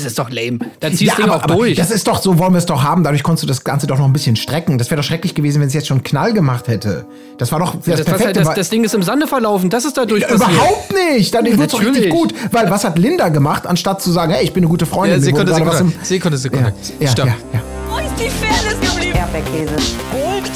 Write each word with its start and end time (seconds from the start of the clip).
es 0.00 0.06
ist 0.06 0.18
doch 0.18 0.30
lame. 0.30 0.58
Dann 0.80 0.92
ziehst 0.92 1.02
Ja, 1.02 1.14
du 1.16 1.22
aber, 1.24 1.36
auch 1.36 1.42
aber 1.44 1.54
durch. 1.56 1.76
das 1.76 1.90
ist 1.90 2.06
doch, 2.06 2.20
so 2.22 2.38
wollen 2.38 2.52
wir 2.52 2.58
es 2.58 2.66
doch 2.66 2.82
haben. 2.82 3.04
Dadurch 3.04 3.22
konntest 3.22 3.42
du 3.44 3.46
das 3.46 3.64
Ganze 3.64 3.86
doch 3.86 3.98
noch 3.98 4.04
ein 4.06 4.12
bisschen 4.12 4.36
strecken. 4.36 4.78
Das 4.78 4.90
wäre 4.90 5.00
doch 5.00 5.06
schrecklich 5.06 5.34
gewesen, 5.34 5.60
wenn 5.60 5.68
es 5.68 5.74
jetzt 5.74 5.86
schon 5.88 6.02
Knall 6.02 6.32
gemacht 6.32 6.68
hätte. 6.68 7.06
Das 7.38 7.52
war 7.52 7.58
doch 7.58 7.74
das, 7.74 7.84
das, 7.84 7.98
was 8.00 8.04
perfekte. 8.06 8.24
halt, 8.40 8.46
das, 8.48 8.54
das 8.54 8.70
Ding 8.70 8.84
ist 8.84 8.94
im 8.94 9.02
Sande 9.02 9.26
verlaufen, 9.26 9.70
das 9.70 9.84
ist 9.84 9.96
dadurch 9.96 10.22
passiert. 10.26 10.40
Überhaupt 10.50 10.92
nicht! 11.12 11.34
Dann 11.34 11.44
wird's 11.46 11.72
doch 11.72 11.80
richtig 11.80 12.06
Natürlich. 12.06 12.10
gut. 12.10 12.34
Weil 12.52 12.70
was 12.70 12.84
hat 12.84 12.98
Linda 12.98 13.28
gemacht, 13.28 13.66
anstatt 13.66 14.02
zu 14.02 14.10
sagen, 14.10 14.32
hey, 14.32 14.44
ich 14.44 14.52
bin 14.52 14.64
eine 14.64 14.70
gute 14.70 14.86
Freundin. 14.86 15.18
Ja, 15.18 15.24
Sekunde, 15.24 15.52
gerade 15.52 15.64
Sekunde, 15.70 15.94
was 16.00 16.08
Sekunde, 16.08 16.38
Sekunde. 16.38 16.72
im, 16.98 17.04
ja, 17.06 17.10
Stopp. 17.12 17.26
ja, 17.26 17.34
ja. 17.52 17.60
Wo 17.88 17.98
ist 17.98 18.06
die 18.18 18.30
Fairness 18.30 18.80
geblieben? 18.92 19.16
Erdbeerkäse. 19.16 19.74
Gold, 20.12 20.50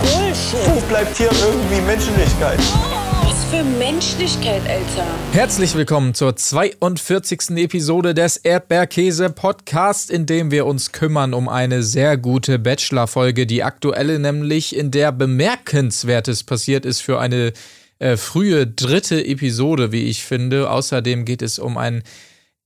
Bullshit. 0.00 0.74
Wo 0.74 0.80
bleibt 0.88 1.16
hier 1.16 1.30
irgendwie 1.30 1.80
Menschlichkeit? 1.86 2.58
Was 2.58 3.07
für 3.50 3.64
Menschlichkeit, 3.64 4.60
Alter. 4.68 5.06
Herzlich 5.32 5.74
willkommen 5.74 6.12
zur 6.12 6.36
42. 6.36 7.56
Episode 7.56 8.12
des 8.12 8.36
Erdbeerkäse 8.36 9.30
Podcast, 9.30 10.10
in 10.10 10.26
dem 10.26 10.50
wir 10.50 10.66
uns 10.66 10.92
kümmern 10.92 11.32
um 11.32 11.48
eine 11.48 11.82
sehr 11.82 12.18
gute 12.18 12.58
Bachelor-Folge, 12.58 13.46
die 13.46 13.64
aktuelle 13.64 14.18
nämlich, 14.18 14.76
in 14.76 14.90
der 14.90 15.12
bemerkenswertes 15.12 16.44
passiert 16.44 16.84
ist 16.84 17.00
für 17.00 17.20
eine 17.20 17.54
äh, 18.00 18.18
frühe 18.18 18.66
dritte 18.66 19.24
Episode, 19.24 19.92
wie 19.92 20.02
ich 20.02 20.24
finde. 20.24 20.70
Außerdem 20.70 21.24
geht 21.24 21.40
es 21.40 21.58
um 21.58 21.78
ein 21.78 22.02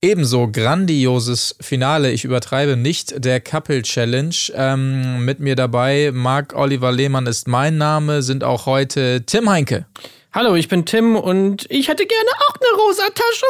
ebenso 0.01 0.49
grandioses 0.49 1.55
Finale, 1.61 2.11
ich 2.11 2.25
übertreibe 2.25 2.77
nicht, 2.77 3.25
der 3.25 3.41
Couple 3.41 3.83
Challenge. 3.83 4.35
Ähm, 4.57 5.25
mit 5.25 5.39
mir 5.39 5.55
dabei, 5.55 6.11
Marc 6.13 6.57
Oliver 6.57 6.91
Lehmann 6.91 7.29
ist 7.29 7.47
mein 7.47 7.77
Name, 7.77 8.23
sind 8.23 8.43
auch 8.43 8.67
heute 8.67 9.23
Tim 9.25 9.49
Heinke. 9.49 9.87
Hallo, 10.35 10.55
ich 10.55 10.69
bin 10.69 10.87
Tim 10.87 11.15
und 11.17 11.67
ich 11.69 11.89
hätte 11.89 12.07
gerne 12.07 12.31
auch 12.49 12.55
eine 12.59 12.81
rosa 12.83 13.03
Tasche, 13.15 13.45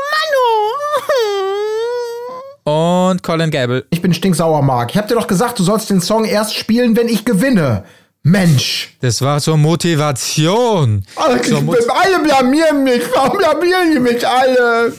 Manu. 2.65 3.11
Und 3.11 3.23
Colin 3.23 3.51
Gable. 3.53 3.85
Ich 3.91 4.03
bin 4.03 4.13
stinksauer, 4.13 4.63
Marc. 4.63 4.91
Ich 4.91 4.97
hab 4.99 5.07
dir 5.09 5.15
doch 5.15 5.29
gesagt, 5.29 5.59
du 5.61 5.63
sollst 5.63 5.91
den 5.91 6.01
Song 6.01 6.25
erst 6.25 6.57
spielen, 6.57 6.97
wenn 6.97 7.09
ich 7.09 7.25
gewinne. 7.25 7.85
Mensch! 8.25 8.97
Das 9.01 9.21
war 9.23 9.41
zur 9.41 9.57
Motivation. 9.59 11.05
Ach, 11.17 11.41
Zur 11.43 11.61
Mot- 11.61 11.77
alle 11.89 12.21
blamieren 12.21 12.85
mich. 12.85 13.03
Warum 13.15 13.39
blamieren 13.39 13.93
die 13.93 14.01
mich 14.01 14.27
alle? 14.27 14.93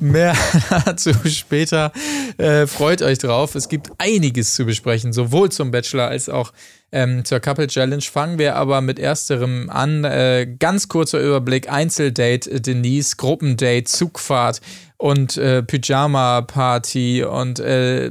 Mehr 0.00 0.34
dazu 0.84 1.12
später. 1.26 1.92
Äh, 2.36 2.66
freut 2.66 3.02
euch 3.02 3.18
drauf. 3.18 3.54
Es 3.54 3.68
gibt 3.68 3.90
einiges 3.98 4.54
zu 4.54 4.64
besprechen, 4.64 5.12
sowohl 5.12 5.50
zum 5.50 5.70
Bachelor 5.70 6.08
als 6.08 6.28
auch 6.28 6.52
ähm, 6.92 7.24
zur 7.24 7.40
Couple 7.40 7.66
Challenge. 7.66 8.02
Fangen 8.02 8.38
wir 8.38 8.56
aber 8.56 8.80
mit 8.80 8.98
ersterem 8.98 9.68
an. 9.70 10.04
Äh, 10.04 10.46
ganz 10.58 10.88
kurzer 10.88 11.20
Überblick: 11.20 11.70
Einzeldate, 11.70 12.60
Denise, 12.60 13.16
Gruppendate, 13.16 13.84
Zugfahrt 13.84 14.60
und 14.98 15.36
äh, 15.36 15.62
Pyjama-Party 15.62 17.22
und 17.22 17.60
äh, 17.60 18.10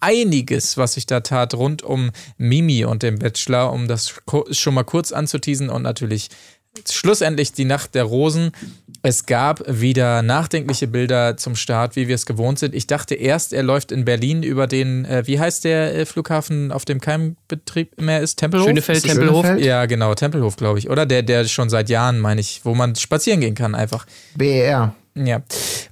einiges, 0.00 0.76
was 0.76 0.94
sich 0.94 1.06
da 1.06 1.20
tat 1.20 1.54
rund 1.54 1.82
um 1.82 2.10
Mimi 2.38 2.84
und 2.84 3.04
den 3.04 3.20
Bachelor, 3.20 3.72
um 3.72 3.86
das 3.86 4.14
schon 4.50 4.74
mal 4.74 4.82
kurz 4.82 5.12
anzuteasen 5.12 5.70
und 5.70 5.82
natürlich 5.82 6.30
schlussendlich 6.90 7.52
die 7.52 7.64
Nacht 7.64 7.94
der 7.94 8.04
Rosen. 8.04 8.52
Es 9.02 9.26
gab 9.26 9.62
wieder 9.68 10.22
nachdenkliche 10.22 10.88
Bilder 10.88 11.36
zum 11.36 11.56
Start, 11.56 11.94
wie 11.94 12.08
wir 12.08 12.14
es 12.14 12.24
gewohnt 12.24 12.58
sind. 12.58 12.74
Ich 12.74 12.86
dachte 12.86 13.14
erst, 13.14 13.52
er 13.52 13.62
läuft 13.62 13.92
in 13.92 14.04
Berlin 14.04 14.42
über 14.42 14.66
den, 14.66 15.04
äh, 15.04 15.26
wie 15.26 15.38
heißt 15.38 15.64
der 15.64 15.94
äh, 15.94 16.06
Flughafen, 16.06 16.72
auf 16.72 16.84
dem 16.86 17.00
kein 17.00 17.36
Betrieb 17.46 18.00
mehr 18.00 18.20
ist? 18.20 18.36
Tempelhof? 18.36 18.66
Schönefeld, 18.66 18.98
Ist 18.98 19.06
Tempelhof. 19.06 19.44
Schönefeld? 19.44 19.66
Ja, 19.66 19.84
genau, 19.86 20.14
Tempelhof, 20.14 20.56
glaube 20.56 20.78
ich. 20.78 20.88
Oder 20.88 21.04
der, 21.04 21.22
der 21.22 21.44
schon 21.44 21.68
seit 21.68 21.90
Jahren, 21.90 22.18
meine 22.18 22.40
ich, 22.40 22.62
wo 22.64 22.74
man 22.74 22.96
spazieren 22.96 23.40
gehen 23.40 23.54
kann 23.54 23.74
einfach. 23.74 24.06
BER. 24.34 24.94
Ja. 25.16 25.42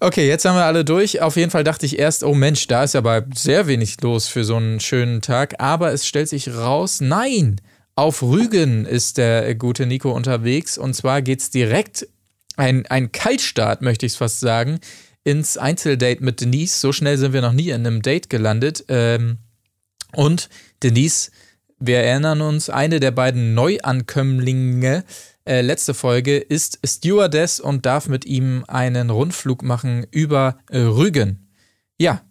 Okay, 0.00 0.26
jetzt 0.26 0.44
haben 0.44 0.56
wir 0.56 0.64
alle 0.64 0.84
durch. 0.84 1.20
Auf 1.22 1.36
jeden 1.36 1.50
Fall 1.50 1.64
dachte 1.64 1.86
ich 1.86 1.98
erst, 1.98 2.24
oh 2.24 2.34
Mensch, 2.34 2.66
da 2.66 2.82
ist 2.82 2.96
aber 2.96 3.24
sehr 3.34 3.66
wenig 3.68 4.00
los 4.00 4.26
für 4.26 4.42
so 4.42 4.56
einen 4.56 4.80
schönen 4.80 5.20
Tag. 5.20 5.60
Aber 5.60 5.92
es 5.92 6.06
stellt 6.06 6.28
sich 6.28 6.52
raus, 6.54 7.00
nein, 7.00 7.60
auf 7.94 8.22
Rügen 8.22 8.86
ist 8.86 9.18
der 9.18 9.54
gute 9.54 9.86
Nico 9.86 10.12
unterwegs. 10.12 10.78
Und 10.78 10.94
zwar 10.94 11.22
geht's 11.22 11.50
direkt, 11.50 12.08
ein, 12.56 12.86
ein 12.86 13.12
Kaltstart, 13.12 13.82
möchte 13.82 14.06
ich 14.06 14.12
es 14.12 14.18
fast 14.18 14.40
sagen, 14.40 14.80
ins 15.24 15.56
Einzeldate 15.56 16.22
mit 16.22 16.40
Denise. 16.40 16.78
So 16.78 16.92
schnell 16.92 17.16
sind 17.18 17.32
wir 17.32 17.42
noch 17.42 17.52
nie 17.52 17.70
in 17.70 17.86
einem 17.86 18.02
Date 18.02 18.28
gelandet. 18.28 18.84
Ähm, 18.88 19.38
und 20.14 20.48
Denise, 20.82 21.30
wir 21.78 21.98
erinnern 21.98 22.40
uns, 22.40 22.70
eine 22.70 23.00
der 23.00 23.10
beiden 23.10 23.54
Neuankömmlinge, 23.54 25.04
äh, 25.44 25.60
letzte 25.60 25.94
Folge, 25.94 26.38
ist 26.38 26.78
Stewardess 26.84 27.60
und 27.60 27.86
darf 27.86 28.08
mit 28.08 28.24
ihm 28.24 28.64
einen 28.68 29.10
Rundflug 29.10 29.62
machen 29.62 30.06
über 30.10 30.58
äh, 30.70 30.78
Rügen. 30.78 31.48
Ja, 31.98 32.22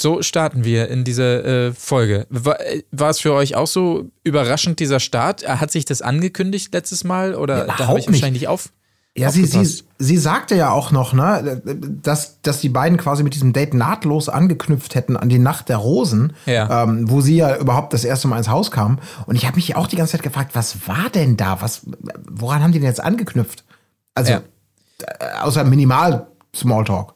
so 0.00 0.22
starten 0.22 0.64
wir 0.64 0.88
in 0.88 1.04
diese 1.04 1.44
äh, 1.44 1.72
Folge. 1.72 2.26
War, 2.30 2.60
äh, 2.60 2.82
war 2.90 3.10
es 3.10 3.20
für 3.20 3.32
euch 3.34 3.54
auch 3.56 3.66
so 3.66 4.10
überraschend, 4.24 4.80
dieser 4.80 5.00
Start? 5.00 5.46
Hat 5.46 5.70
sich 5.70 5.84
das 5.84 6.02
angekündigt 6.02 6.72
letztes 6.72 7.04
Mal 7.04 7.34
oder 7.34 7.66
da 7.66 7.86
habe 7.86 7.98
ich 7.98 8.06
wahrscheinlich 8.06 8.42
nicht 8.42 8.48
auf? 8.48 8.70
Ja, 9.14 9.30
sie, 9.30 9.44
sie, 9.44 9.84
sie 9.98 10.16
sagte 10.16 10.54
ja 10.54 10.70
auch 10.70 10.90
noch, 10.90 11.12
ne, 11.12 11.60
dass, 12.02 12.40
dass 12.40 12.62
die 12.62 12.70
beiden 12.70 12.96
quasi 12.96 13.22
mit 13.22 13.34
diesem 13.34 13.52
Date 13.52 13.74
nahtlos 13.74 14.30
angeknüpft 14.30 14.94
hätten 14.94 15.18
an 15.18 15.28
die 15.28 15.38
Nacht 15.38 15.68
der 15.68 15.76
Rosen, 15.76 16.32
Ja. 16.46 16.84
ähm, 16.84 17.10
wo 17.10 17.20
sie 17.20 17.36
ja 17.36 17.58
überhaupt 17.58 17.92
das 17.92 18.04
erste 18.04 18.26
Mal 18.28 18.38
ins 18.38 18.48
Haus 18.48 18.70
kam. 18.70 19.00
Und 19.26 19.36
ich 19.36 19.44
habe 19.46 19.56
mich 19.56 19.76
auch 19.76 19.86
die 19.86 19.96
ganze 19.96 20.12
Zeit 20.12 20.22
gefragt, 20.22 20.52
was 20.54 20.88
war 20.88 21.10
denn 21.14 21.36
da? 21.36 21.60
Was, 21.60 21.82
woran 22.30 22.62
haben 22.62 22.72
die 22.72 22.78
denn 22.78 22.88
jetzt 22.88 23.02
angeknüpft? 23.02 23.64
Also, 24.14 24.32
Ja. 24.32 24.42
äh, 25.02 25.40
außer 25.42 25.62
minimal 25.64 26.28
Smalltalk. 26.56 27.12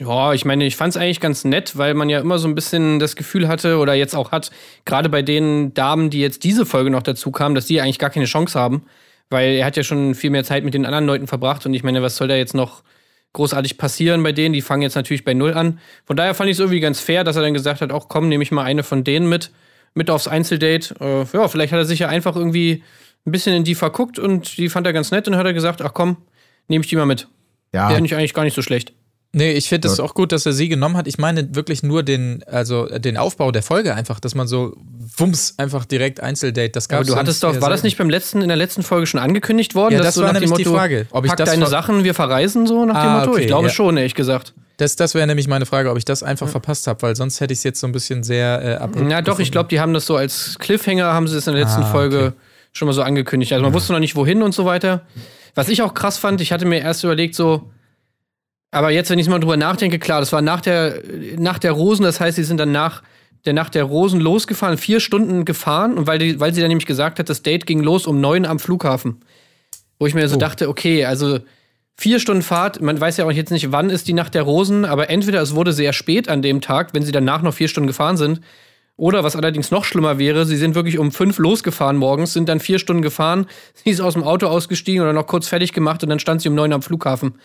Ja, 0.00 0.32
ich 0.32 0.44
meine, 0.44 0.64
ich 0.64 0.76
fand 0.76 0.94
es 0.94 0.96
eigentlich 0.96 1.18
ganz 1.18 1.44
nett, 1.44 1.76
weil 1.76 1.92
man 1.94 2.08
ja 2.08 2.20
immer 2.20 2.38
so 2.38 2.46
ein 2.46 2.54
bisschen 2.54 3.00
das 3.00 3.16
Gefühl 3.16 3.48
hatte 3.48 3.78
oder 3.78 3.94
jetzt 3.94 4.14
auch 4.14 4.30
hat, 4.30 4.52
gerade 4.84 5.08
bei 5.08 5.22
den 5.22 5.74
Damen, 5.74 6.08
die 6.08 6.20
jetzt 6.20 6.44
diese 6.44 6.64
Folge 6.66 6.90
noch 6.90 7.02
dazu 7.02 7.32
kamen, 7.32 7.56
dass 7.56 7.66
die 7.66 7.80
eigentlich 7.80 7.98
gar 7.98 8.10
keine 8.10 8.26
Chance 8.26 8.58
haben, 8.58 8.84
weil 9.28 9.54
er 9.54 9.66
hat 9.66 9.76
ja 9.76 9.82
schon 9.82 10.14
viel 10.14 10.30
mehr 10.30 10.44
Zeit 10.44 10.62
mit 10.62 10.74
den 10.74 10.86
anderen 10.86 11.06
Leuten 11.06 11.26
verbracht 11.26 11.66
und 11.66 11.74
ich 11.74 11.82
meine, 11.82 12.00
was 12.00 12.16
soll 12.16 12.28
da 12.28 12.36
jetzt 12.36 12.54
noch 12.54 12.84
großartig 13.32 13.76
passieren 13.76 14.22
bei 14.22 14.30
denen? 14.30 14.52
Die 14.52 14.62
fangen 14.62 14.82
jetzt 14.82 14.94
natürlich 14.94 15.24
bei 15.24 15.34
Null 15.34 15.54
an. 15.54 15.80
Von 16.04 16.16
daher 16.16 16.34
fand 16.34 16.48
ich 16.48 16.54
es 16.54 16.60
irgendwie 16.60 16.80
ganz 16.80 17.00
fair, 17.00 17.24
dass 17.24 17.34
er 17.34 17.42
dann 17.42 17.54
gesagt 17.54 17.80
hat, 17.80 17.90
auch 17.90 18.08
komm, 18.08 18.28
nehme 18.28 18.44
ich 18.44 18.52
mal 18.52 18.64
eine 18.64 18.84
von 18.84 19.02
denen 19.02 19.28
mit, 19.28 19.50
mit 19.94 20.10
aufs 20.10 20.28
Einzeldate. 20.28 20.94
Äh, 21.00 21.36
ja, 21.36 21.48
vielleicht 21.48 21.72
hat 21.72 21.80
er 21.80 21.84
sich 21.84 21.98
ja 21.98 22.08
einfach 22.08 22.36
irgendwie 22.36 22.84
ein 23.26 23.32
bisschen 23.32 23.54
in 23.54 23.64
die 23.64 23.74
verguckt 23.74 24.20
und 24.20 24.58
die 24.58 24.68
fand 24.68 24.86
er 24.86 24.92
ganz 24.92 25.10
nett 25.10 25.26
und 25.26 25.32
dann 25.32 25.40
hat 25.40 25.46
er 25.46 25.54
gesagt, 25.54 25.82
ach 25.82 25.92
komm, 25.92 26.18
nehme 26.68 26.84
ich 26.84 26.88
die 26.88 26.96
mal 26.96 27.04
mit. 27.04 27.26
Ja, 27.74 27.88
Finde 27.88 28.06
ich 28.06 28.14
eigentlich 28.14 28.32
gar 28.32 28.44
nicht 28.44 28.54
so 28.54 28.62
schlecht. 28.62 28.92
Nee, 29.32 29.52
ich 29.52 29.68
finde 29.68 29.88
es 29.88 29.98
Ja. 29.98 30.04
auch 30.04 30.14
gut, 30.14 30.32
dass 30.32 30.46
er 30.46 30.52
sie 30.54 30.68
genommen 30.70 30.96
hat. 30.96 31.06
Ich 31.06 31.18
meine 31.18 31.54
wirklich 31.54 31.82
nur 31.82 32.02
den, 32.02 32.42
also 32.46 32.86
den 32.86 33.18
Aufbau 33.18 33.52
der 33.52 33.62
Folge 33.62 33.94
einfach, 33.94 34.20
dass 34.20 34.34
man 34.34 34.48
so 34.48 34.74
wumms 35.18 35.54
einfach 35.58 35.84
direkt 35.84 36.20
Einzeldate. 36.20 36.70
Das 36.70 36.88
gab 36.88 37.00
Aber 37.00 37.06
du 37.08 37.16
hattest 37.16 37.42
doch, 37.42 37.60
war 37.60 37.68
das 37.68 37.82
nicht 37.82 37.98
beim 37.98 38.08
letzten, 38.08 38.40
in 38.40 38.48
der 38.48 38.56
letzten 38.56 38.82
Folge 38.82 39.06
schon 39.06 39.20
angekündigt 39.20 39.74
worden? 39.74 39.92
Ja, 39.92 39.98
dass 39.98 40.06
das 40.08 40.14
so 40.14 40.22
war 40.22 40.28
nach 40.32 40.40
dem 40.40 40.48
nämlich 40.48 40.64
die 40.64 40.70
Motto, 40.70 40.78
Frage, 40.78 41.06
ob 41.10 41.24
ich 41.24 41.28
pack 41.30 41.38
das 41.38 41.50
deine 41.50 41.66
Sachen, 41.66 42.04
wir 42.04 42.14
verreisen, 42.14 42.66
so 42.66 42.86
nach 42.86 42.94
dem 43.02 43.10
Ah, 43.10 43.18
Motto? 43.20 43.30
okay, 43.32 43.40
ich 43.42 43.46
glaube 43.48 43.68
ja. 43.68 43.72
schon, 43.74 43.96
ehrlich 43.98 44.14
gesagt. 44.14 44.54
Das, 44.78 44.96
das 44.96 45.14
wäre 45.14 45.26
nämlich 45.26 45.46
meine 45.48 45.66
Frage, 45.66 45.90
ob 45.90 45.98
ich 45.98 46.04
das 46.06 46.22
einfach 46.22 46.48
verpasst 46.48 46.86
habe, 46.86 47.02
weil 47.02 47.14
sonst 47.16 47.40
hätte 47.40 47.52
ich 47.52 47.58
es 47.58 47.64
jetzt 47.64 47.80
so 47.80 47.86
ein 47.86 47.92
bisschen 47.92 48.22
sehr 48.22 48.62
äh, 48.64 48.74
abrupt 48.76 49.10
Ja, 49.10 49.20
doch, 49.20 49.40
ich 49.40 49.50
glaube, 49.52 49.68
die 49.68 49.80
haben 49.80 49.92
das 49.92 50.06
so 50.06 50.16
als 50.16 50.56
Cliffhanger, 50.58 51.12
haben 51.12 51.28
sie 51.28 51.36
es 51.36 51.46
in 51.46 51.54
der 51.54 51.64
letzten 51.64 51.82
Ah, 51.82 51.90
Folge 51.90 52.18
okay. 52.28 52.32
schon 52.72 52.86
mal 52.86 52.92
so 52.94 53.02
angekündigt. 53.02 53.52
Also 53.52 53.62
man 53.64 53.74
wusste 53.74 53.92
noch 53.92 54.00
nicht, 54.00 54.16
wohin 54.16 54.42
und 54.42 54.54
so 54.54 54.64
weiter. 54.64 55.02
Was 55.54 55.68
ich 55.68 55.82
auch 55.82 55.92
krass 55.94 56.16
fand, 56.16 56.40
ich 56.40 56.52
hatte 56.52 56.64
mir 56.64 56.78
erst 56.80 57.02
überlegt, 57.04 57.34
so, 57.34 57.68
aber 58.70 58.90
jetzt, 58.90 59.10
wenn 59.10 59.18
ich 59.18 59.28
mal 59.28 59.38
drüber 59.38 59.56
nachdenke, 59.56 59.98
klar, 59.98 60.20
das 60.20 60.32
war 60.32 60.42
nach 60.42 60.60
der, 60.60 61.02
nach 61.38 61.58
der 61.58 61.72
Rosen, 61.72 62.02
das 62.02 62.20
heißt, 62.20 62.36
sie 62.36 62.44
sind 62.44 62.58
dann 62.58 62.72
nach 62.72 63.02
der 63.44 63.52
Nacht 63.52 63.74
der 63.74 63.84
Rosen 63.84 64.20
losgefahren, 64.20 64.76
vier 64.78 65.00
Stunden 65.00 65.44
gefahren 65.44 65.96
und 65.96 66.06
weil, 66.06 66.18
die, 66.18 66.40
weil 66.40 66.52
sie 66.52 66.60
dann 66.60 66.68
nämlich 66.68 66.86
gesagt 66.86 67.18
hat, 67.18 67.28
das 67.28 67.42
Date 67.42 67.66
ging 67.66 67.80
los 67.82 68.06
um 68.06 68.20
neun 68.20 68.44
am 68.44 68.58
Flughafen. 68.58 69.20
Wo 69.98 70.06
ich 70.06 70.14
mir 70.14 70.28
so 70.28 70.36
Oh. 70.36 70.38
dachte, 70.38 70.68
okay, 70.68 71.04
also 71.04 71.38
vier 71.96 72.20
Stunden 72.20 72.42
Fahrt, 72.42 72.80
man 72.80 73.00
weiß 73.00 73.16
ja 73.16 73.24
auch 73.24 73.32
jetzt 73.32 73.50
nicht, 73.50 73.72
wann 73.72 73.90
ist 73.90 74.06
die 74.06 74.12
Nacht 74.12 74.34
der 74.34 74.42
Rosen, 74.42 74.84
aber 74.84 75.08
entweder 75.08 75.40
es 75.40 75.54
wurde 75.54 75.72
sehr 75.72 75.92
spät 75.92 76.28
an 76.28 76.42
dem 76.42 76.60
Tag, 76.60 76.94
wenn 76.94 77.02
sie 77.02 77.12
danach 77.12 77.42
noch 77.42 77.54
vier 77.54 77.68
Stunden 77.68 77.86
gefahren 77.86 78.16
sind, 78.16 78.40
oder 78.98 79.24
was 79.24 79.34
allerdings 79.36 79.70
noch 79.70 79.84
schlimmer 79.84 80.18
wäre, 80.18 80.44
sie 80.44 80.56
sind 80.56 80.74
wirklich 80.74 80.98
um 80.98 81.10
fünf 81.12 81.38
losgefahren 81.38 81.96
morgens, 81.96 82.34
sind 82.34 82.48
dann 82.50 82.60
vier 82.60 82.78
Stunden 82.78 83.00
gefahren, 83.00 83.46
sie 83.74 83.88
ist 83.88 84.00
aus 84.02 84.12
dem 84.12 84.24
Auto 84.24 84.48
ausgestiegen 84.48 85.00
oder 85.00 85.14
noch 85.14 85.26
kurz 85.26 85.48
fertig 85.48 85.72
gemacht 85.72 86.02
und 86.02 86.10
dann 86.10 86.18
stand 86.18 86.42
sie 86.42 86.50
um 86.50 86.54
neun 86.54 86.74
am 86.74 86.82
Flughafen. 86.82 87.36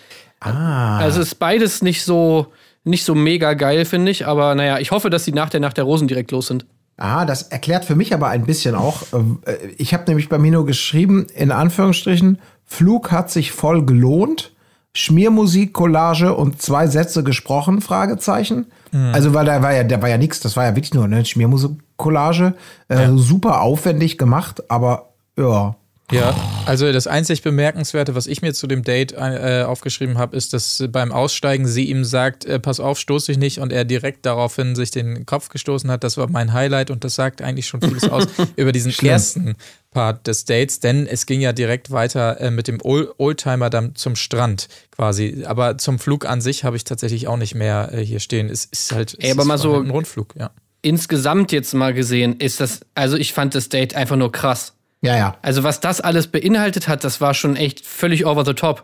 ah. 0.41 0.97
Also 0.97 1.21
ist 1.21 1.35
beides 1.35 1.81
nicht 1.81 2.03
so, 2.03 2.47
nicht 2.83 3.05
so 3.05 3.15
mega 3.15 3.53
geil, 3.53 3.85
finde 3.85 4.11
ich, 4.11 4.27
aber 4.27 4.53
naja, 4.55 4.79
ich 4.79 4.91
hoffe, 4.91 5.09
dass 5.09 5.23
sie 5.23 5.31
nach 5.31 5.49
der 5.49 5.61
Nacht 5.61 5.77
der 5.77 5.85
Rosen 5.85 6.07
direkt 6.09 6.31
los 6.31 6.47
sind. 6.47 6.65
Ah, 6.97 7.25
das 7.25 7.43
erklärt 7.43 7.85
für 7.85 7.95
mich 7.95 8.13
aber 8.13 8.27
ein 8.27 8.45
bisschen 8.45 8.75
auch. 8.75 9.01
äh, 9.45 9.55
Ich 9.77 9.93
habe 9.93 10.03
nämlich 10.07 10.29
bei 10.29 10.37
mir 10.37 10.51
nur 10.51 10.65
geschrieben, 10.65 11.27
in 11.35 11.51
Anführungsstrichen, 11.51 12.39
Flug 12.65 13.11
hat 13.11 13.29
sich 13.31 13.51
voll 13.51 13.85
gelohnt. 13.85 14.52
Schmiermusik, 14.95 15.73
Collage 15.73 16.33
und 16.33 16.61
zwei 16.61 16.87
Sätze 16.87 17.23
gesprochen, 17.23 17.81
Fragezeichen. 17.81 18.67
Also, 19.11 19.33
weil 19.33 19.45
da 19.45 19.61
war 19.63 19.73
ja, 19.73 19.83
da 19.83 20.01
war 20.01 20.09
ja 20.09 20.19
nichts, 20.19 20.39
das 20.39 20.55
war 20.55 20.65
ja 20.65 20.75
wirklich 20.75 20.93
nur 20.93 21.05
eine 21.05 21.25
Schmiermusik, 21.25 21.71
Collage. 21.97 22.53
Äh, 22.89 23.09
Super 23.15 23.61
aufwendig 23.61 24.19
gemacht, 24.19 24.69
aber 24.69 25.13
ja, 25.37 25.75
Ja, 26.11 26.35
also 26.67 26.91
das 26.91 27.07
einzig 27.07 27.41
Bemerkenswerte, 27.41 28.13
was 28.13 28.27
ich 28.27 28.41
mir 28.43 28.53
zu 28.53 28.67
dem 28.67 28.83
Date 28.83 29.13
äh, 29.13 29.63
aufgeschrieben 29.65 30.17
habe, 30.19 30.35
ist, 30.37 30.53
dass 30.53 30.83
beim 30.91 31.11
Aussteigen 31.11 31.65
sie 31.65 31.85
ihm 31.89 32.03
sagt, 32.03 32.45
äh, 32.45 32.59
pass 32.59 32.79
auf, 32.79 32.99
stoß 32.99 33.25
dich 33.25 33.37
nicht. 33.37 33.59
Und 33.59 33.71
er 33.73 33.85
direkt 33.85 34.25
daraufhin 34.25 34.75
sich 34.75 34.91
den 34.91 35.25
Kopf 35.25 35.49
gestoßen 35.49 35.89
hat. 35.89 36.03
Das 36.03 36.17
war 36.17 36.29
mein 36.29 36.53
Highlight 36.53 36.91
und 36.91 37.03
das 37.03 37.15
sagt 37.15 37.41
eigentlich 37.41 37.67
schon 37.67 37.81
vieles 37.81 38.07
aus 38.09 38.27
über 38.57 38.71
diesen 38.71 38.93
ersten 39.03 39.55
Part 39.93 40.27
des 40.27 40.45
Dates, 40.45 40.79
denn 40.79 41.07
es 41.07 41.25
ging 41.25 41.39
ja 41.41 41.53
direkt 41.53 41.91
weiter 41.91 42.39
äh, 42.41 42.51
mit 42.51 42.67
dem 42.67 42.79
Ol- 42.83 43.13
Oldtimer 43.17 43.69
dann 43.69 43.95
zum 43.95 44.15
Strand 44.15 44.67
quasi. 44.91 45.43
Aber 45.47 45.77
zum 45.77 45.99
Flug 45.99 46.25
an 46.25 46.41
sich 46.41 46.63
habe 46.63 46.75
ich 46.75 46.83
tatsächlich 46.83 47.27
auch 47.27 47.37
nicht 47.37 47.55
mehr 47.55 47.89
äh, 47.93 48.03
hier 48.05 48.19
stehen. 48.19 48.49
Es 48.49 48.65
ist 48.65 48.91
halt 48.91 49.13
es 49.13 49.19
Ey, 49.23 49.31
aber 49.31 49.41
ist 49.43 49.47
mal 49.47 49.57
so- 49.57 49.79
ein 49.79 49.89
Rundflug, 49.89 50.33
ja. 50.37 50.51
Insgesamt 50.81 51.53
jetzt 51.53 51.73
mal 51.73 51.93
gesehen 51.93 52.35
ist 52.39 52.59
das, 52.59 52.81
also 52.93 53.15
ich 53.15 53.31
fand 53.31 53.55
das 53.55 53.69
Date 53.69 53.95
einfach 53.95 54.17
nur 54.17 54.33
krass. 54.33 54.73
Ja, 55.01 55.15
ja. 55.15 55.37
Also 55.41 55.63
was 55.63 55.79
das 55.79 56.01
alles 56.01 56.27
beinhaltet 56.27 56.89
hat, 56.89 57.03
das 57.05 57.21
war 57.21 57.33
schon 57.33 57.55
echt 57.55 57.85
völlig 57.85 58.25
over 58.25 58.43
the 58.43 58.53
top. 58.53 58.83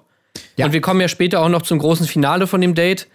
Ja. 0.55 0.65
Und 0.67 0.71
wir 0.73 0.79
kommen 0.79 1.01
ja 1.01 1.09
später 1.09 1.41
auch 1.41 1.49
noch 1.49 1.61
zum 1.63 1.77
großen 1.79 2.05
Finale 2.07 2.47
von 2.47 2.61
dem 2.61 2.73
Date. 2.75 3.07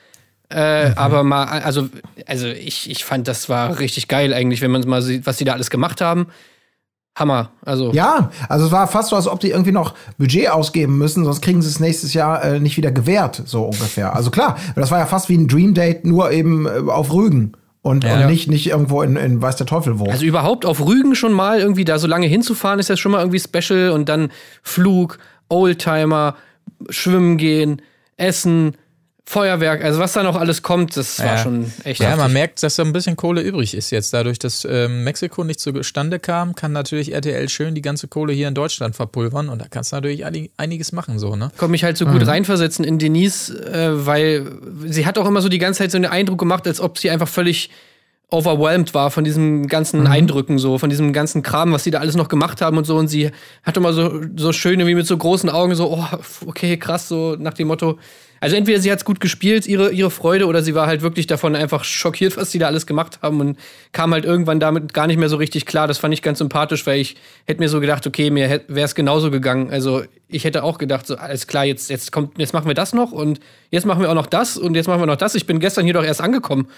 Äh, 0.50 0.92
Aber 0.96 1.22
mal, 1.22 1.44
also, 1.46 1.88
also 2.26 2.46
ich, 2.48 2.90
ich 2.90 3.04
fand, 3.04 3.26
das 3.26 3.48
war 3.48 3.78
richtig 3.80 4.08
geil 4.08 4.34
eigentlich, 4.34 4.60
wenn 4.60 4.70
man 4.70 4.86
mal 4.86 5.00
sieht, 5.00 5.24
was 5.24 5.38
die 5.38 5.44
da 5.44 5.54
alles 5.54 5.70
gemacht 5.70 6.02
haben. 6.02 6.26
Hammer. 7.16 7.50
Also, 7.64 7.92
Ja, 7.92 8.30
also 8.48 8.66
es 8.66 8.72
war 8.72 8.88
fast 8.88 9.10
so, 9.10 9.16
als 9.16 9.28
ob 9.28 9.38
die 9.40 9.50
irgendwie 9.50 9.70
noch 9.72 9.94
Budget 10.18 10.50
ausgeben 10.50 10.98
müssen, 10.98 11.24
sonst 11.24 11.42
kriegen 11.42 11.62
sie 11.62 11.68
es 11.68 11.78
nächstes 11.78 12.12
Jahr 12.12 12.42
äh, 12.42 12.58
nicht 12.60 12.76
wieder 12.76 12.90
gewährt, 12.90 13.42
so 13.46 13.64
ungefähr. 13.64 14.14
Also 14.16 14.30
klar, 14.30 14.56
das 14.74 14.90
war 14.90 14.98
ja 14.98 15.06
fast 15.06 15.28
wie 15.28 15.36
ein 15.36 15.46
Dream 15.46 15.74
Date, 15.74 16.04
nur 16.04 16.32
eben 16.32 16.66
äh, 16.66 16.90
auf 16.90 17.12
Rügen 17.12 17.52
und, 17.82 18.02
Ja. 18.02 18.14
und 18.20 18.26
nicht, 18.26 18.48
nicht 18.48 18.66
irgendwo 18.68 19.02
in, 19.02 19.14
in 19.16 19.40
weiß 19.40 19.54
der 19.56 19.66
Teufel 19.66 19.98
wo. 20.00 20.06
also 20.10 20.24
überhaupt 20.24 20.66
auf 20.66 20.84
Rügen 20.84 21.14
schon 21.14 21.32
mal 21.32 21.60
irgendwie 21.60 21.84
da 21.84 21.98
so 21.98 22.08
lange 22.08 22.26
hinzufahren, 22.26 22.80
ist 22.80 22.88
ja 22.88 22.96
schon 22.96 23.12
mal 23.12 23.20
irgendwie 23.20 23.38
special. 23.40 23.90
Und 23.90 24.08
dann 24.08 24.30
Flug, 24.62 25.18
Oldtimer, 25.48 26.34
Schwimmen 26.90 27.36
gehen, 27.36 27.80
Essen, 28.16 28.76
Feuerwerk, 29.26 29.82
also 29.82 30.00
was 30.00 30.12
da 30.12 30.22
noch 30.22 30.36
alles 30.36 30.62
kommt, 30.62 30.98
das 30.98 31.18
war 31.18 31.26
Ja. 31.26 31.38
schon 31.38 31.72
echt 31.84 32.00
Ja, 32.00 32.14
man 32.14 32.30
merkt, 32.32 32.62
dass 32.62 32.76
da 32.76 32.82
ein 32.82 32.92
bisschen 32.92 33.16
Kohle 33.16 33.40
übrig 33.40 33.74
ist 33.74 33.90
jetzt. 33.90 34.12
Dadurch, 34.12 34.38
dass 34.38 34.66
ähm, 34.70 35.02
Mexiko 35.02 35.44
nicht 35.44 35.60
zustande 35.60 36.18
kam, 36.18 36.54
kann 36.54 36.72
natürlich 36.72 37.12
RTL 37.14 37.48
schön 37.48 37.74
die 37.74 37.80
ganze 37.80 38.06
Kohle 38.06 38.34
hier 38.34 38.48
in 38.48 38.54
Deutschland 38.54 38.94
verpulvern 38.96 39.48
und 39.48 39.62
da 39.62 39.66
kannst 39.70 39.92
du 39.92 39.96
natürlich 39.96 40.26
einig- 40.26 40.50
einiges 40.58 40.92
machen, 40.92 41.18
so, 41.18 41.36
ne? 41.36 41.50
konnte 41.56 41.70
mich 41.70 41.84
halt 41.84 41.96
so 41.96 42.04
gut 42.04 42.26
reinversetzen 42.26 42.84
in 42.84 42.98
Denise, 42.98 43.48
äh, 43.50 44.06
weil 44.06 44.46
sie 44.86 45.06
hat 45.06 45.16
auch 45.18 45.26
immer 45.26 45.40
so 45.40 45.48
die 45.48 45.58
ganze 45.58 45.78
Zeit 45.78 45.90
so 45.90 45.96
einen 45.96 46.06
Eindruck 46.06 46.38
gemacht, 46.38 46.66
als 46.66 46.80
ob 46.80 46.98
sie 46.98 47.08
einfach 47.10 47.28
völlig 47.28 47.70
overwhelmed 48.30 48.94
war 48.94 49.10
von 49.10 49.22
diesen 49.24 49.68
ganzen 49.68 50.06
Eindrücken, 50.06 50.58
so, 50.58 50.78
von 50.78 50.90
diesem 50.90 51.12
ganzen 51.12 51.42
Kram, 51.42 51.72
was 51.72 51.84
sie 51.84 51.90
da 51.90 52.00
alles 52.00 52.16
noch 52.16 52.28
gemacht 52.28 52.60
haben 52.60 52.76
und 52.78 52.84
so. 52.84 52.96
Und 52.96 53.08
sie 53.08 53.30
hat 53.62 53.76
immer 53.76 53.92
so, 53.92 54.20
so 54.36 54.52
schöne, 54.52 54.86
wie 54.86 54.94
mit 54.94 55.06
so 55.06 55.16
großen 55.16 55.48
Augen, 55.48 55.74
so, 55.76 55.92
oh, 55.92 56.04
okay, 56.46 56.76
krass, 56.76 57.08
so 57.08 57.36
nach 57.38 57.54
dem 57.54 57.68
Motto. 57.68 57.98
Also 58.44 58.56
entweder 58.56 58.78
sie 58.78 58.92
hat's 58.92 59.06
gut 59.06 59.20
gespielt, 59.20 59.66
ihre, 59.66 59.90
ihre 59.90 60.10
Freude, 60.10 60.44
oder 60.46 60.62
sie 60.62 60.74
war 60.74 60.86
halt 60.86 61.00
wirklich 61.00 61.26
davon 61.26 61.56
einfach 61.56 61.82
schockiert, 61.82 62.36
was 62.36 62.50
sie 62.50 62.58
da 62.58 62.66
alles 62.66 62.86
gemacht 62.86 63.20
haben 63.22 63.40
und 63.40 63.58
kam 63.92 64.12
halt 64.12 64.26
irgendwann 64.26 64.60
damit 64.60 64.92
gar 64.92 65.06
nicht 65.06 65.16
mehr 65.16 65.30
so 65.30 65.36
richtig 65.36 65.64
klar. 65.64 65.88
Das 65.88 65.96
fand 65.96 66.12
ich 66.12 66.20
ganz 66.20 66.40
sympathisch, 66.40 66.86
weil 66.86 67.00
ich 67.00 67.16
hätte 67.46 67.62
mir 67.62 67.70
so 67.70 67.80
gedacht, 67.80 68.06
okay, 68.06 68.28
mir 68.28 68.60
wäre 68.68 68.84
es 68.84 68.94
genauso 68.94 69.30
gegangen. 69.30 69.70
Also 69.70 70.02
ich 70.28 70.44
hätte 70.44 70.62
auch 70.62 70.76
gedacht, 70.76 71.06
so 71.06 71.16
alles 71.16 71.46
klar, 71.46 71.64
jetzt, 71.64 71.88
jetzt 71.88 72.12
kommt, 72.12 72.38
jetzt 72.38 72.52
machen 72.52 72.66
wir 72.66 72.74
das 72.74 72.92
noch 72.92 73.12
und 73.12 73.40
jetzt 73.70 73.86
machen 73.86 74.02
wir 74.02 74.10
auch 74.10 74.14
noch 74.14 74.26
das 74.26 74.58
und 74.58 74.74
jetzt 74.74 74.88
machen 74.88 75.00
wir 75.00 75.06
noch 75.06 75.16
das. 75.16 75.34
Ich 75.34 75.46
bin 75.46 75.58
gestern 75.58 75.86
hier 75.86 75.94
doch 75.94 76.04
erst 76.04 76.20
angekommen. 76.20 76.68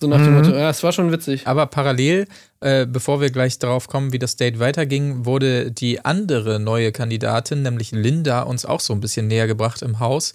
So 0.00 0.06
nach 0.06 0.16
dem 0.16 0.34
Motto, 0.34 0.52
ja, 0.52 0.70
es 0.70 0.82
war 0.82 0.92
schon 0.92 1.12
witzig. 1.12 1.46
Aber 1.46 1.66
parallel, 1.66 2.26
äh, 2.60 2.86
bevor 2.86 3.20
wir 3.20 3.28
gleich 3.28 3.58
darauf 3.58 3.86
kommen, 3.86 4.14
wie 4.14 4.18
das 4.18 4.36
Date 4.36 4.58
weiterging, 4.60 5.26
wurde 5.26 5.72
die 5.72 6.02
andere 6.06 6.58
neue 6.58 6.90
Kandidatin, 6.90 7.60
nämlich 7.60 7.90
Linda, 7.90 8.42
uns 8.42 8.64
auch 8.64 8.80
so 8.80 8.94
ein 8.94 9.00
bisschen 9.00 9.26
näher 9.26 9.46
gebracht 9.46 9.82
im 9.82 10.00
Haus. 10.00 10.32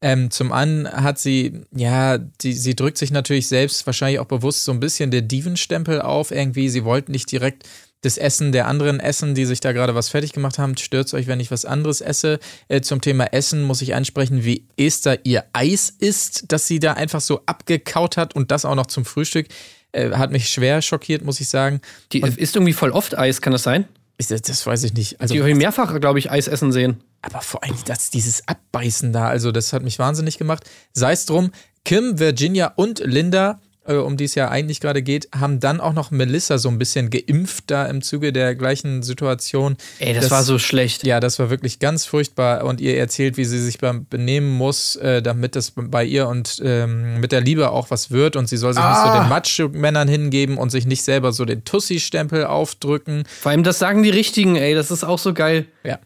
Ähm, 0.00 0.30
zum 0.30 0.52
einen 0.52 0.88
hat 0.90 1.18
sie, 1.18 1.62
ja, 1.74 2.18
die, 2.18 2.52
sie 2.52 2.76
drückt 2.76 2.98
sich 2.98 3.10
natürlich 3.10 3.48
selbst 3.48 3.84
wahrscheinlich 3.86 4.20
auch 4.20 4.26
bewusst 4.26 4.64
so 4.64 4.72
ein 4.72 4.80
bisschen 4.80 5.10
der 5.10 5.22
Dievenstempel 5.22 6.00
auf 6.00 6.30
irgendwie. 6.30 6.68
Sie 6.68 6.84
wollten 6.84 7.12
nicht 7.12 7.30
direkt 7.32 7.68
das 8.02 8.16
Essen 8.16 8.52
der 8.52 8.68
anderen 8.68 9.00
essen, 9.00 9.34
die 9.34 9.44
sich 9.44 9.58
da 9.58 9.72
gerade 9.72 9.94
was 9.94 10.08
fertig 10.08 10.32
gemacht 10.32 10.58
haben. 10.58 10.76
Stört 10.76 11.12
euch, 11.14 11.26
wenn 11.26 11.40
ich 11.40 11.50
was 11.50 11.64
anderes 11.64 12.00
esse? 12.00 12.38
Äh, 12.68 12.80
zum 12.80 13.00
Thema 13.00 13.32
Essen 13.32 13.64
muss 13.64 13.82
ich 13.82 13.94
ansprechen, 13.94 14.44
wie 14.44 14.66
Esther 14.76 15.18
ihr 15.24 15.44
Eis 15.52 15.92
isst, 15.98 16.52
dass 16.52 16.68
sie 16.68 16.78
da 16.78 16.92
einfach 16.92 17.20
so 17.20 17.40
abgekaut 17.46 18.16
hat 18.16 18.36
und 18.36 18.52
das 18.52 18.64
auch 18.64 18.76
noch 18.76 18.86
zum 18.86 19.04
Frühstück. 19.04 19.48
Äh, 19.90 20.10
hat 20.12 20.30
mich 20.30 20.48
schwer 20.48 20.80
schockiert, 20.80 21.24
muss 21.24 21.40
ich 21.40 21.48
sagen. 21.48 21.80
Die 22.12 22.20
isst 22.20 22.54
irgendwie 22.54 22.72
voll 22.72 22.90
oft 22.90 23.18
Eis, 23.18 23.40
kann 23.40 23.52
das 23.52 23.64
sein? 23.64 23.88
Das, 24.18 24.28
das 24.42 24.66
weiß 24.66 24.84
ich 24.84 24.94
nicht. 24.94 25.20
Also, 25.20 25.34
Die 25.34 25.40
habe 25.40 25.50
ich 25.50 25.56
mehrfach, 25.56 25.98
glaube 26.00 26.18
ich, 26.18 26.30
Eis 26.30 26.46
essen 26.46 26.72
sehen. 26.72 27.02
Aber 27.22 27.40
vor 27.40 27.62
allem 27.64 27.76
das, 27.86 28.10
dieses 28.10 28.46
Abbeißen 28.46 29.12
da, 29.12 29.28
also 29.28 29.52
das 29.52 29.72
hat 29.72 29.82
mich 29.82 29.98
wahnsinnig 29.98 30.38
gemacht. 30.38 30.64
Sei 30.92 31.12
es 31.12 31.26
drum, 31.26 31.50
Kim, 31.84 32.18
Virginia 32.18 32.72
und 32.76 33.00
Linda, 33.04 33.60
äh, 33.86 33.94
um 33.94 34.16
die 34.18 34.24
es 34.24 34.34
ja 34.34 34.50
eigentlich 34.50 34.80
gerade 34.80 35.02
geht, 35.02 35.28
haben 35.34 35.60
dann 35.60 35.80
auch 35.80 35.94
noch 35.94 36.10
Melissa 36.10 36.58
so 36.58 36.68
ein 36.68 36.78
bisschen 36.78 37.08
geimpft 37.08 37.64
da 37.68 37.86
im 37.86 38.02
Zuge 38.02 38.32
der 38.32 38.54
gleichen 38.54 39.02
Situation. 39.02 39.76
Ey, 39.98 40.12
das, 40.12 40.30
war 40.30 40.42
so 40.42 40.58
schlecht. 40.58 41.04
Ja, 41.06 41.18
das 41.20 41.38
war 41.38 41.48
wirklich 41.48 41.78
ganz 41.78 42.04
furchtbar. 42.04 42.64
Und 42.64 42.80
ihr 42.82 42.98
erzählt, 42.98 43.38
wie 43.38 43.46
sie 43.46 43.58
sich 43.60 43.78
benehmen 43.78 44.50
muss, 44.50 44.96
äh, 44.96 45.22
damit 45.22 45.56
das 45.56 45.72
bei 45.74 46.04
ihr 46.04 46.28
und 46.28 46.60
ähm, 46.62 47.20
mit 47.20 47.32
der 47.32 47.40
Liebe 47.40 47.70
auch 47.70 47.90
was 47.90 48.10
wird. 48.10 48.36
Und 48.36 48.48
sie 48.48 48.58
soll 48.58 48.74
sich 48.74 48.82
nicht 48.82 48.96
so 48.96 49.08
Ah. 49.08 49.20
den 49.22 49.28
Macho-Männern 49.30 50.08
hingeben 50.08 50.58
und 50.58 50.68
sich 50.70 50.86
nicht 50.86 51.02
selber 51.02 51.32
so 51.32 51.46
den 51.46 51.64
Tussi-Stempel 51.64 52.44
aufdrücken. 52.44 53.24
Vor 53.40 53.52
allem, 53.52 53.62
das 53.62 53.78
sagen 53.78 54.02
die 54.02 54.10
Richtigen, 54.10 54.56
ey, 54.56 54.74
das 54.74 54.90
ist 54.90 55.04
auch 55.04 55.18
so 55.18 55.32
geil. 55.32 55.64
Ja. 55.82 55.98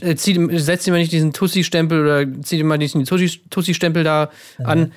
Äh, 0.00 0.16
Zieh, 0.16 0.38
setz 0.58 0.84
dir 0.84 0.90
mal 0.92 0.98
nicht 0.98 1.12
diesen 1.12 1.32
Tussi-Stempel 1.32 2.00
oder 2.00 2.26
zieh 2.42 2.56
dir 2.56 2.64
mal 2.64 2.78
diesen 2.78 3.04
Tussi- 3.04 3.40
Tussi-Stempel 3.50 4.04
da 4.04 4.30
an. 4.64 4.92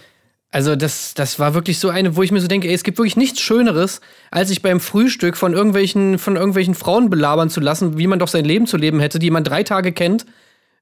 Also, 0.54 0.76
das, 0.76 1.14
das 1.14 1.40
war 1.40 1.54
wirklich 1.54 1.80
so 1.80 1.90
eine, 1.90 2.16
wo 2.18 2.24
ich 2.24 2.32
mir 2.32 2.42
so 2.42 2.48
denke, 2.48 2.68
ey, 2.68 2.74
es 2.74 2.84
gibt 2.84 2.98
wirklich 2.98 3.16
nichts 3.16 3.40
Schöneres, 3.40 4.02
als 4.32 4.50
sich 4.50 4.62
beim 4.62 4.80
Frühstück 4.82 5.38
von 5.38 5.54
irgendwelchen, 5.54 6.20
von 6.20 6.36
irgendwelchen 6.36 6.76
Frauen 6.76 7.10
belabern 7.10 7.50
zu 7.50 7.62
lassen, 7.62 7.98
wie 7.98 8.08
man 8.08 8.20
doch 8.20 8.28
sein 8.28 8.44
Leben 8.44 8.68
zu 8.68 8.76
leben 8.76 9.00
hätte, 9.00 9.18
die 9.20 9.32
man 9.32 9.44
drei 9.46 9.64
Tage 9.64 9.92
kennt. 9.94 10.26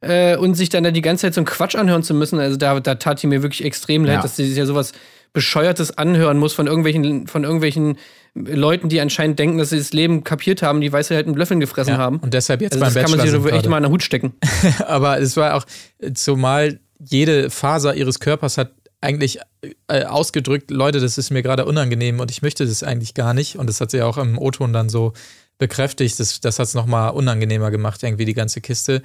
Äh, 0.01 0.37
und 0.37 0.55
sich 0.55 0.69
dann 0.69 0.85
da 0.85 0.91
die 0.91 1.01
ganze 1.01 1.23
Zeit 1.23 1.33
so 1.33 1.41
einen 1.41 1.45
Quatsch 1.45 1.75
anhören 1.75 2.03
zu 2.03 2.13
müssen. 2.13 2.39
Also 2.39 2.55
da, 2.55 2.79
da 2.79 2.95
tat 2.95 3.21
die 3.21 3.27
mir 3.27 3.43
wirklich 3.43 3.65
extrem 3.65 4.05
leid, 4.05 4.15
Ja. 4.15 4.21
dass 4.21 4.37
sie 4.37 4.47
sich 4.47 4.57
ja 4.57 4.65
sowas 4.65 4.93
Bescheuertes 5.33 5.97
anhören 5.97 6.37
muss 6.37 6.53
von 6.53 6.67
irgendwelchen, 6.67 7.27
von 7.27 7.43
irgendwelchen 7.43 7.97
Leuten, 8.35 8.89
die 8.89 9.01
anscheinend 9.01 9.39
denken, 9.39 9.57
dass 9.57 9.69
sie 9.71 9.77
das 9.77 9.91
Leben 9.93 10.23
kapiert 10.23 10.61
haben, 10.61 10.81
die 10.81 10.91
Weisheit 10.91 11.27
mit 11.27 11.35
Löffeln 11.35 11.59
gefressen 11.59 11.97
haben. 11.97 12.17
Und 12.17 12.33
deshalb 12.33 12.61
jetzt 12.61 12.73
Also 12.73 12.85
beim 12.85 12.93
das 12.93 13.01
kann 13.03 13.11
man 13.11 13.19
Bachelor 13.19 13.41
sich 13.41 13.53
echt 13.53 13.67
mal 13.69 13.77
in 13.77 13.83
den 13.83 13.91
Hut 13.91 14.03
stecken. 14.03 14.33
Aber 14.87 15.19
es 15.19 15.35
war 15.35 15.55
auch, 15.55 15.65
zumal 16.13 16.79
jede 16.99 17.49
Faser 17.49 17.95
ihres 17.95 18.19
Körpers 18.19 18.57
hat 18.57 18.71
eigentlich 19.01 19.39
äh, 19.87 20.03
ausgedrückt, 20.03 20.71
Leute, 20.71 20.99
das 20.99 21.17
ist 21.17 21.29
mir 21.29 21.41
gerade 21.41 21.65
unangenehm 21.65 22.19
und 22.19 22.31
ich 22.31 22.41
möchte 22.41 22.65
das 22.65 22.83
eigentlich 22.83 23.13
gar 23.13 23.33
nicht. 23.33 23.57
Und 23.57 23.67
das 23.67 23.79
hat 23.81 23.91
sie 23.91 24.01
auch 24.01 24.17
im 24.17 24.37
O-Ton 24.37 24.73
dann 24.73 24.89
so 24.89 25.13
bekräftigt. 25.57 26.19
Das, 26.19 26.41
das 26.41 26.59
hat 26.59 26.67
es 26.67 26.73
nochmal 26.73 27.11
unangenehmer 27.11 27.71
gemacht, 27.71 28.03
irgendwie 28.03 28.25
die 28.25 28.33
ganze 28.33 28.61
Kiste. 28.61 29.01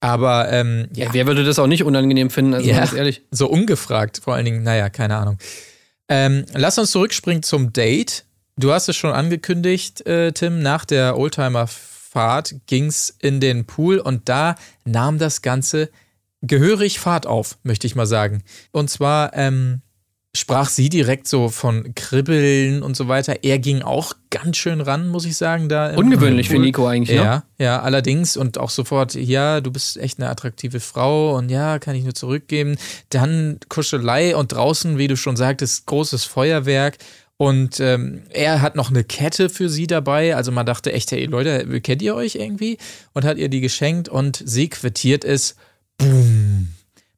Aber 0.00 0.50
ähm, 0.50 0.88
ja, 0.94 1.06
Ja, 1.06 1.12
wer 1.14 1.26
würde 1.26 1.44
das 1.44 1.58
auch 1.58 1.66
nicht 1.66 1.84
unangenehm 1.84 2.30
finden, 2.30 2.54
also 2.54 2.68
Ja. 2.68 2.92
ehrlich. 2.94 3.22
so 3.30 3.48
ungefragt, 3.48 4.20
vor 4.24 4.34
allen 4.34 4.44
Dingen, 4.46 4.62
naja, 4.62 4.88
keine 4.88 5.16
Ahnung. 5.16 5.38
Ähm, 6.08 6.44
lass 6.54 6.78
uns 6.78 6.90
zurückspringen 6.90 7.42
zum 7.42 7.72
Date. 7.72 8.24
Du 8.60 8.72
hast 8.72 8.90
es 8.90 8.96
schon 8.96 9.12
angekündigt, 9.12 10.06
äh, 10.06 10.32
Tim, 10.32 10.60
nach 10.60 10.84
der 10.84 11.16
Oldtimer-Fahrt 11.16 12.56
ging 12.66 12.86
es 12.86 13.16
in 13.18 13.40
den 13.40 13.64
Pool 13.64 13.98
und 13.98 14.28
da 14.28 14.54
nahm 14.84 15.16
das 15.18 15.40
Ganze 15.40 15.88
gehörig 16.42 17.00
Fahrt 17.00 17.26
auf, 17.26 17.56
möchte 17.62 17.86
ich 17.86 17.96
mal 17.96 18.04
sagen. 18.04 18.42
Und 18.70 18.90
zwar 18.90 19.34
ähm, 19.34 19.80
sprach 20.36 20.68
sie 20.68 20.90
direkt 20.90 21.26
so 21.26 21.48
von 21.48 21.94
Kribbeln 21.94 22.82
und 22.82 22.98
so 22.98 23.08
weiter. 23.08 23.44
Er 23.44 23.58
ging 23.58 23.80
auch 23.80 24.12
ganz 24.28 24.58
schön 24.58 24.82
ran, 24.82 25.08
muss 25.08 25.24
ich 25.24 25.38
sagen. 25.38 25.70
Da 25.70 25.96
Ungewöhnlich 25.96 26.50
für. 26.50 26.58
Nico 26.58 26.86
eigentlich, 26.86 27.16
ne? 27.16 27.24
Ja, 27.24 27.44
ja, 27.58 27.80
allerdings 27.80 28.36
und 28.36 28.58
auch 28.58 28.70
sofort, 28.70 29.14
ja, 29.14 29.62
du 29.62 29.70
bist 29.70 29.96
echt 29.96 30.18
eine 30.18 30.28
attraktive 30.28 30.80
Frau 30.80 31.34
und 31.34 31.50
ja, 31.50 31.78
kann 31.78 31.96
ich 31.96 32.04
nur 32.04 32.14
zurückgeben. 32.14 32.76
Dann 33.08 33.58
Kuschelei 33.70 34.36
und 34.36 34.52
draußen, 34.52 34.98
wie 34.98 35.08
du 35.08 35.16
schon 35.16 35.36
sagtest, 35.36 35.86
großes 35.86 36.24
Feuerwerk. 36.24 36.98
Und 37.40 37.80
ähm, 37.80 38.24
er 38.28 38.60
hat 38.60 38.76
noch 38.76 38.90
eine 38.90 39.02
Kette 39.02 39.48
für 39.48 39.70
sie 39.70 39.86
dabei. 39.86 40.36
Also 40.36 40.52
man 40.52 40.66
dachte 40.66 40.92
echt, 40.92 41.10
hey 41.10 41.24
Leute, 41.24 41.80
kennt 41.80 42.02
ihr 42.02 42.14
euch 42.14 42.34
irgendwie? 42.34 42.76
Und 43.14 43.24
hat 43.24 43.38
ihr 43.38 43.48
die 43.48 43.62
geschenkt 43.62 44.10
und 44.10 44.42
sie 44.44 44.68
quittiert 44.68 45.24
es, 45.24 45.56
boom, 45.96 46.68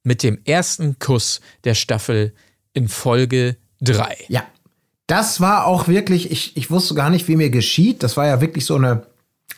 mit 0.05 0.23
dem 0.23 0.39
ersten 0.45 1.01
Kuss 1.01 1.41
der 1.65 1.75
Staffel 1.75 2.35
in 2.73 2.87
Folge 2.87 3.57
3. 3.81 4.17
Ja. 4.29 4.45
Das 5.09 5.41
war 5.41 5.67
auch 5.67 5.89
wirklich, 5.89 6.31
ich, 6.31 6.57
ich 6.57 6.71
wusste 6.71 6.95
gar 6.95 7.11
nicht, 7.11 7.27
wie 7.27 7.35
mir 7.35 7.51
geschieht. 7.51 8.05
Das 8.05 8.17
war 8.17 8.29
ja 8.29 8.41
wirklich 8.41 8.65
so 8.65 8.77
eine. 8.77 9.03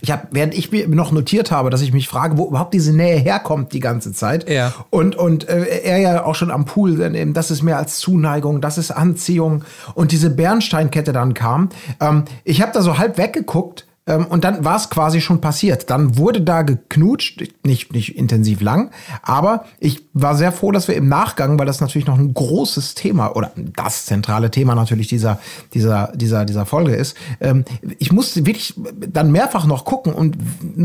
Ich 0.05 0.11
habe, 0.11 0.29
während 0.33 0.53
ich 0.53 0.71
mir 0.71 0.87
noch 0.87 1.13
notiert 1.13 1.51
habe, 1.51 1.71
dass 1.71 1.81
ich 1.81 1.95
mich 1.95 2.09
frage, 2.09 2.37
wo 2.37 2.47
überhaupt 2.47 2.75
diese 2.75 2.95
Nähe 2.95 3.17
herkommt 3.17 3.73
die 3.73 3.81
ganze 3.81 4.13
Zeit. 4.13 4.47
Ja. 4.51 4.75
Und, 4.91 5.17
und 5.17 5.49
äh, 5.49 5.65
er 5.83 5.97
ja 5.97 6.25
auch 6.27 6.35
schon 6.35 6.51
am 6.51 6.67
Pool, 6.67 6.97
denn 6.97 7.15
eben, 7.15 7.33
das 7.33 7.51
ist 7.51 7.63
mehr 7.63 7.79
als 7.79 8.01
Zuneigung, 8.01 8.61
das 8.61 8.77
ist 8.77 8.91
Anziehung. 8.91 9.65
Und 9.95 10.13
diese 10.13 10.29
Bernsteinkette 10.29 11.15
dann 11.15 11.33
kam. 11.33 11.71
Ähm, 12.01 12.25
ich 12.45 12.61
habe 12.61 12.71
da 12.75 12.83
so 12.83 12.99
halb 12.99 13.17
weggeguckt, 13.17 13.87
und 14.07 14.45
dann 14.45 14.65
war 14.65 14.77
es 14.77 14.91
quasi 14.91 15.23
schon 15.23 15.41
passiert. 15.41 15.89
Dann 15.89 16.19
wurde 16.19 16.43
da 16.43 16.61
geknutscht, 16.61 17.43
nicht, 17.65 17.93
nicht 17.95 18.19
intensiv 18.19 18.61
lang, 18.61 18.91
aber 19.23 19.65
ich 19.81 20.05
war 20.13 20.35
sehr 20.37 20.53
froh, 20.53 20.73
dass 20.73 20.89
wir 20.89 20.95
im 20.95 21.09
Nachgang, 21.09 21.59
weil 21.59 21.65
das 21.65 21.81
natürlich 21.81 22.07
noch 22.07 22.19
ein 22.19 22.35
großes 22.35 22.95
Thema 22.95 23.35
oder 23.35 23.53
das 23.57 24.05
zentrale 24.05 24.51
Thema 24.51 24.75
natürlich 24.75 25.09
dieser, 25.09 25.41
dieser, 25.73 26.13
dieser, 26.15 26.45
dieser 26.45 26.67
Folge 26.67 26.95
ist. 26.95 27.17
Ähm, 27.41 27.65
ich 27.99 28.13
musste 28.13 28.45
wirklich 28.45 28.75
dann 29.09 29.33
mehrfach 29.33 29.65
noch 29.65 29.87
gucken 29.87 30.13
und 30.13 30.37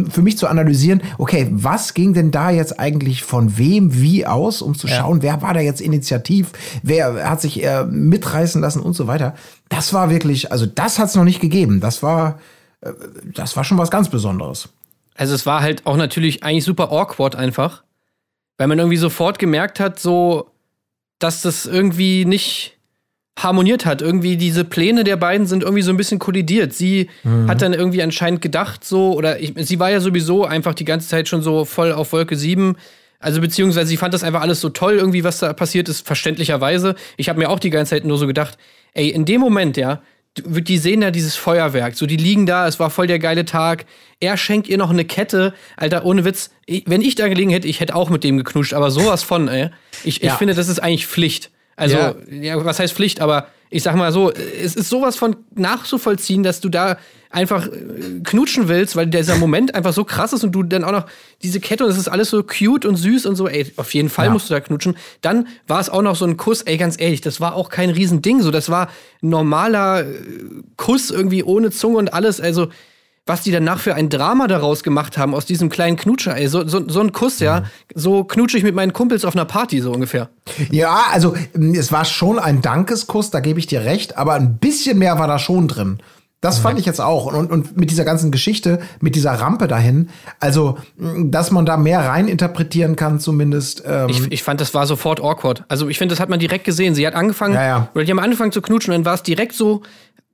für 0.09 0.21
mich 0.21 0.38
zu 0.38 0.47
analysieren, 0.47 1.01
okay, 1.17 1.47
was 1.51 1.93
ging 1.93 2.13
denn 2.13 2.31
da 2.31 2.51
jetzt 2.51 2.79
eigentlich 2.79 3.23
von 3.23 3.57
wem 3.57 3.99
wie 3.99 4.25
aus, 4.25 4.61
um 4.61 4.75
zu 4.75 4.88
schauen, 4.88 5.21
wer 5.21 5.41
war 5.41 5.53
da 5.53 5.59
jetzt 5.59 5.81
initiativ, 5.81 6.51
wer 6.83 7.29
hat 7.29 7.41
sich 7.41 7.63
äh, 7.65 7.83
mitreißen 7.83 8.61
lassen 8.61 8.81
und 8.81 8.93
so 8.93 9.07
weiter. 9.07 9.35
Das 9.67 9.93
war 9.93 10.09
wirklich, 10.09 10.53
also 10.53 10.65
das 10.65 10.99
hat 10.99 11.09
es 11.09 11.15
noch 11.15 11.25
nicht 11.25 11.41
gegeben. 11.41 11.81
Das 11.81 12.01
war, 12.01 12.39
das 12.81 13.55
war 13.55 13.63
schon 13.63 13.77
was 13.77 13.91
ganz 13.91 14.09
Besonderes. 14.09 14.69
Also 15.15 15.36
es 15.36 15.45
war 15.45 15.62
halt 15.62 15.86
auch 15.86 15.98
natürlich 15.98 16.43
eigentlich 16.43 16.63
super 16.63 16.91
awkward 16.91 17.36
einfach, 17.36 17.83
weil 18.57 18.67
man 18.67 18.79
irgendwie 18.79 18.98
sofort 18.98 19.38
gemerkt 19.38 19.79
hat, 19.79 20.00
so, 20.00 20.50
dass 21.19 21.41
das 21.41 21.65
irgendwie 21.65 22.25
nicht 22.25 22.77
harmoniert 23.38 23.86
hat. 23.86 24.01
Irgendwie 24.01 24.38
diese 24.38 24.63
Pläne 24.63 25.03
der 25.03 25.17
beiden 25.17 25.48
sind 25.48 25.63
irgendwie 25.63 25.81
so 25.81 25.91
ein 25.91 25.98
bisschen 25.98 26.19
kollidiert. 26.19 26.74
Sie 26.74 27.09
hat 27.48 27.62
dann 27.62 27.74
irgendwie 27.74 28.01
anscheinend 28.01 28.41
gedacht 28.41 28.83
so, 28.83 29.13
oder 29.13 29.39
ich, 29.39 29.53
sie 29.57 29.79
war 29.79 29.91
ja 29.91 30.00
sowieso 30.00 30.45
einfach 30.45 30.74
die 30.74 30.86
ganze 30.86 31.09
Zeit 31.09 31.27
schon 31.27 31.41
so 31.41 31.65
voll 31.65 31.91
auf 31.91 32.13
Wolke 32.13 32.36
7. 32.36 32.75
Also 33.19 33.41
beziehungsweise 33.41 33.88
sie 33.88 33.98
fand 33.98 34.13
das 34.13 34.24
einfach 34.24 34.41
alles 34.41 34.62
so 34.62 34.69
toll, 34.69 34.93
irgendwie, 34.95 35.25
was 35.25 35.39
da 35.39 35.51
passiert 35.51 35.89
ist, 35.89 36.07
verständlicherweise. 36.07 36.95
Ich 37.17 37.27
habe 37.27 37.39
mir 37.39 37.50
auch 37.50 37.59
die 37.59 37.69
ganze 37.69 37.91
Zeit 37.91 38.05
nur 38.05 38.17
so 38.17 38.27
gedacht, 38.27 38.57
ey, 38.93 39.09
in 39.09 39.25
dem 39.25 39.41
Moment, 39.41 39.75
ja, 39.75 40.01
die 40.46 40.77
sehen 40.77 41.01
da 41.01 41.12
dieses 41.12 41.36
Feuerwerk, 41.36 41.96
so 41.96 42.05
die 42.05 42.17
liegen 42.17 42.46
da, 42.46 42.67
es 42.67 42.79
war 42.79 42.89
voll 42.89 43.08
der 43.08 43.19
geile 43.19 43.46
Tag. 43.46 43.86
Er 44.19 44.38
schenkt 44.38 44.67
ihr 44.67 44.77
noch 44.77 44.89
eine 44.89 45.05
Kette, 45.05 45.53
Alter, 45.77 46.05
ohne 46.05 46.25
Witz. 46.25 46.50
Ich, 46.65 46.84
wenn 46.88 47.01
ich 47.01 47.15
da 47.15 47.27
gelegen 47.27 47.50
hätte, 47.51 47.67
ich 47.67 47.79
hätte 47.79 47.96
auch 47.96 48.10
mit 48.10 48.24
dem 48.24 48.38
geknuscht, 48.38 48.74
aber 48.74 48.91
sowas 48.91 49.24
von, 49.24 49.48
ey. 49.48 49.69
Ich, 50.03 50.17
ich 50.17 50.24
Ja. 50.24 50.36
finde, 50.36 50.53
das 50.53 50.67
ist 50.67 50.79
eigentlich 50.79 51.08
Pflicht. 51.08 51.51
Also, 51.75 51.98
Ja. 51.98 52.15
ja. 52.29 52.65
was 52.65 52.79
heißt 52.79 52.93
Pflicht, 52.93 53.22
aber 53.22 53.48
ich 53.69 53.83
sag 53.83 53.95
mal 53.95 54.11
so, 54.11 54.31
es 54.31 54.75
ist 54.75 54.89
sowas 54.89 55.15
von 55.15 55.35
nachzuvollziehen, 55.55 56.43
dass 56.43 56.59
du 56.59 56.69
da 56.69 56.97
einfach 57.29 57.67
äh, 57.67 58.21
knutschen 58.23 58.67
willst, 58.67 58.95
weil 58.95 59.05
dieser 59.05 59.35
Moment 59.35 59.75
einfach 59.75 59.93
so 59.93 60.03
krass 60.03 60.33
ist 60.33 60.43
und 60.43 60.51
du 60.53 60.63
dann 60.63 60.83
auch 60.83 60.91
noch 60.91 61.05
diese 61.43 61.59
Kette 61.59 61.85
und 61.85 61.91
es 61.91 61.97
ist 61.97 62.07
alles 62.07 62.31
so 62.31 62.41
cute 62.43 62.85
und 62.85 62.95
süß 62.95 63.27
und 63.27 63.35
so, 63.35 63.47
ey, 63.47 63.71
auf 63.75 63.93
jeden 63.93 64.09
Fall 64.09 64.25
Ja. 64.27 64.31
musst 64.31 64.49
du 64.49 64.55
da 64.55 64.59
knutschen. 64.59 64.97
Dann 65.21 65.47
war 65.67 65.79
es 65.79 65.89
auch 65.89 66.01
noch 66.01 66.15
so 66.15 66.25
ein 66.25 66.38
Kuss, 66.38 66.63
ey, 66.63 66.77
ganz 66.77 66.99
ehrlich, 66.99 67.21
das 67.21 67.39
war 67.39 67.53
auch 67.53 67.69
kein 67.69 67.91
Riesending, 67.91 68.41
so, 68.41 68.49
das 68.49 68.69
war 68.69 68.88
ein 69.21 69.29
normaler 69.29 70.01
äh, 70.01 70.05
Kuss 70.75 71.11
irgendwie 71.11 71.43
ohne 71.43 71.69
Zunge 71.69 71.97
und 71.99 72.11
alles, 72.13 72.41
also 72.41 72.69
was 73.29 73.43
die 73.43 73.51
danach 73.51 73.79
für 73.79 73.95
ein 73.95 74.09
Drama 74.09 74.48
daraus 74.48 74.83
gemacht 74.83 75.17
haben 75.17 75.33
aus 75.33 75.45
diesem 75.45 75.69
kleinen 75.69 75.95
Knutscher, 75.95 76.36
ey, 76.36 76.48
so, 76.48 76.67
so, 76.67 76.81
so 76.89 77.00
ein 77.00 77.13
Kuss, 77.13 77.39
ja, 77.39 77.63
so 77.95 78.24
knutsche 78.25 78.57
ich 78.57 78.63
mit 78.63 78.75
meinen 78.75 78.91
Kumpels 78.91 79.24
auf 79.24 79.36
einer 79.36 79.45
Party, 79.45 79.79
so 79.79 79.91
ungefähr. 79.91 80.29
Ja, 80.71 81.03
also 81.13 81.36
m, 81.53 81.74
es 81.75 81.91
war 81.91 82.03
schon 82.03 82.39
ein 82.39 82.62
Dankeskuss, 82.62 83.29
da 83.29 83.39
gebe 83.39 83.59
ich 83.59 83.67
dir 83.67 83.86
recht, 83.86 84.17
aber 84.17 84.33
ein 84.33 84.57
bisschen 84.57 84.98
mehr 84.98 85.17
war 85.19 85.27
da 85.27 85.39
schon 85.39 85.67
drin. 85.69 86.00
Das 86.41 86.57
fand 86.59 86.79
ich 86.79 86.86
jetzt 86.86 87.01
auch. 87.01 87.25
Und, 87.25 87.51
und 87.51 87.75
mit 87.75 87.91
dieser 87.91 88.05
ganzen 88.05 88.31
Geschichte, 88.31 88.79
mit 89.01 89.15
dieser 89.15 89.33
Rampe 89.33 89.67
dahin, 89.67 90.07
also, 90.39 90.77
dass 90.98 91.51
man 91.51 91.65
da 91.65 91.75
mehr 91.75 92.00
rein 92.00 92.29
interpretieren 92.29 92.95
kann, 92.95 93.19
zumindest. 93.19 93.83
Ähm, 93.86 94.07
Ich, 94.07 94.31
ich 94.31 94.43
fand, 94.43 94.62
das 94.62 94.74
war 94.74 94.88
sofort 94.88 95.19
awkward. 95.19 95.65
Also 95.67 95.89
ich 95.89 95.98
finde, 95.98 96.13
das 96.13 96.21
hat 96.21 96.29
man 96.29 96.39
direkt 96.39 96.63
gesehen. 96.63 96.95
Sie 96.95 97.05
hat 97.05 97.13
angefangen, 97.13 97.55
Ja, 97.55 97.65
ja. 97.65 97.89
oder 97.93 98.05
die 98.05 98.12
haben 98.12 98.19
angefangen 98.19 98.53
zu 98.53 98.62
knutschen 98.62 98.93
und 98.93 99.00
dann 99.01 99.05
war 99.05 99.15
es 99.15 99.24
direkt 99.24 99.51
so, 99.51 99.81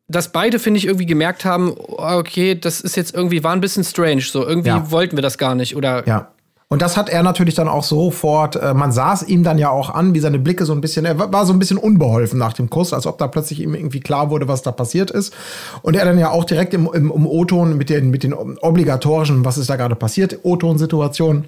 dass 0.07 0.31
beide, 0.31 0.59
finde 0.59 0.77
ich, 0.77 0.85
irgendwie 0.85 1.05
gemerkt 1.07 1.45
haben, 1.45 1.73
okay, 1.77 2.55
das 2.55 2.81
ist 2.81 2.95
jetzt 2.95 3.15
irgendwie, 3.15 3.43
war 3.43 3.53
ein 3.53 3.61
bisschen 3.61 3.83
strange. 3.83 4.21
So, 4.21 4.45
irgendwie 4.45 4.69
Ja. 4.69 4.91
wollten 4.91 5.17
wir 5.17 5.21
das 5.23 5.37
gar 5.37 5.55
nicht. 5.55 5.75
Oder 5.75 6.07
Ja. 6.07 6.29
Und 6.67 6.81
das 6.81 6.97
hat 6.97 7.09
er 7.09 7.21
natürlich 7.21 7.53
dann 7.53 7.67
auch 7.67 7.83
sofort, 7.83 8.55
äh, 8.55 8.73
man 8.73 8.91
sah 8.91 9.13
es 9.13 9.21
ihm 9.21 9.43
dann 9.43 9.59
ja 9.59 9.69
auch 9.69 9.91
an, 9.91 10.15
wie 10.15 10.19
seine 10.19 10.39
Blicke 10.39 10.65
so 10.65 10.73
ein 10.73 10.81
bisschen, 10.81 11.05
er 11.05 11.19
wa- 11.19 11.31
war 11.31 11.45
so 11.45 11.53
ein 11.53 11.59
bisschen 11.59 11.77
unbeholfen 11.77 12.39
nach 12.39 12.53
dem 12.53 12.71
Kuss, 12.71 12.91
als 12.91 13.05
ob 13.05 13.19
da 13.19 13.27
plötzlich 13.27 13.59
ihm 13.61 13.75
irgendwie 13.75 13.99
klar 13.99 14.31
wurde, 14.31 14.47
was 14.47 14.63
da 14.63 14.71
passiert 14.71 15.11
ist. 15.11 15.31
Und 15.83 15.95
er 15.95 16.05
dann 16.05 16.17
ja 16.17 16.31
auch 16.31 16.43
direkt 16.43 16.73
im, 16.73 16.89
im, 16.91 17.11
im 17.11 17.27
O-Ton 17.27 17.77
mit 17.77 17.91
den, 17.91 18.09
mit 18.09 18.23
den 18.23 18.33
obligatorischen, 18.33 19.45
was 19.45 19.59
ist 19.59 19.69
da 19.69 19.75
gerade 19.75 19.95
passiert, 19.95 20.39
O-Ton-Situationen, 20.41 21.45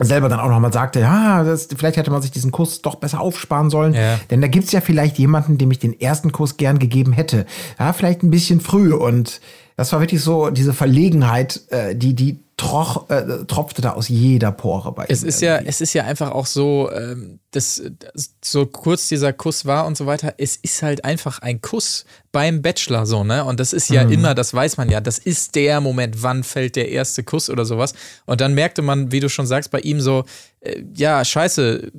selber 0.00 0.28
dann 0.28 0.40
auch 0.40 0.48
nochmal 0.48 0.72
sagte, 0.72 1.00
ja, 1.00 1.44
das, 1.44 1.68
vielleicht 1.76 1.96
hätte 1.96 2.10
man 2.10 2.22
sich 2.22 2.30
diesen 2.30 2.50
Kuss 2.50 2.82
doch 2.82 2.96
besser 2.96 3.20
aufsparen 3.20 3.70
sollen. 3.70 3.94
Ja. 3.94 4.18
Denn 4.30 4.40
da 4.40 4.48
gibt's 4.48 4.72
ja 4.72 4.80
vielleicht 4.80 5.18
jemanden, 5.18 5.58
dem 5.58 5.70
ich 5.70 5.78
den 5.78 5.98
ersten 6.00 6.32
Kuss 6.32 6.56
gern 6.56 6.78
gegeben 6.78 7.12
hätte. 7.12 7.46
Ja, 7.78 7.92
vielleicht 7.92 8.22
ein 8.22 8.30
bisschen 8.30 8.60
früh. 8.60 8.92
Und 8.92 9.40
das 9.76 9.92
war 9.92 10.00
wirklich 10.00 10.22
so 10.22 10.50
diese 10.50 10.72
Verlegenheit, 10.72 11.60
äh, 11.70 11.94
die, 11.94 12.14
die 12.14 12.43
troch, 12.56 13.10
äh, 13.10 13.44
tropfte 13.46 13.82
da 13.82 13.92
aus 13.92 14.08
jeder 14.08 14.52
Pore 14.52 14.92
bei 14.92 15.06
Es 15.08 15.22
ihm 15.22 15.28
ist 15.28 15.40
ja, 15.40 15.56
es 15.58 15.80
ist 15.80 15.92
ja 15.92 16.04
einfach 16.04 16.30
auch 16.30 16.46
so, 16.46 16.90
ähm, 16.92 17.40
dass 17.50 17.82
dass 17.98 18.34
so 18.44 18.66
kurz 18.66 19.08
dieser 19.08 19.32
Kuss 19.32 19.64
war 19.64 19.86
und 19.86 19.96
so 19.96 20.06
weiter. 20.06 20.34
Es 20.38 20.56
ist 20.56 20.82
halt 20.82 21.04
einfach 21.04 21.40
ein 21.40 21.60
Kuss 21.60 22.04
beim 22.30 22.62
Bachelor 22.62 23.06
so, 23.06 23.24
ne? 23.24 23.44
Und 23.44 23.58
das 23.58 23.72
ist 23.72 23.90
ja 23.90 24.02
immer, 24.02 24.34
das 24.34 24.54
weiß 24.54 24.76
man 24.76 24.88
ja, 24.88 25.00
das 25.00 25.18
ist 25.18 25.54
der 25.54 25.80
Moment, 25.80 26.22
wann 26.22 26.44
fällt 26.44 26.76
der 26.76 26.90
erste 26.90 27.24
Kuss 27.24 27.50
oder 27.50 27.64
sowas. 27.64 27.94
Und 28.26 28.40
dann 28.40 28.54
merkte 28.54 28.82
man, 28.82 29.10
wie 29.10 29.20
du 29.20 29.28
schon 29.28 29.46
sagst, 29.46 29.70
bei 29.70 29.80
ihm 29.80 30.00
so, 30.00 30.24
äh, 30.60 30.82
ja, 30.94 31.24
scheiße, 31.24 31.90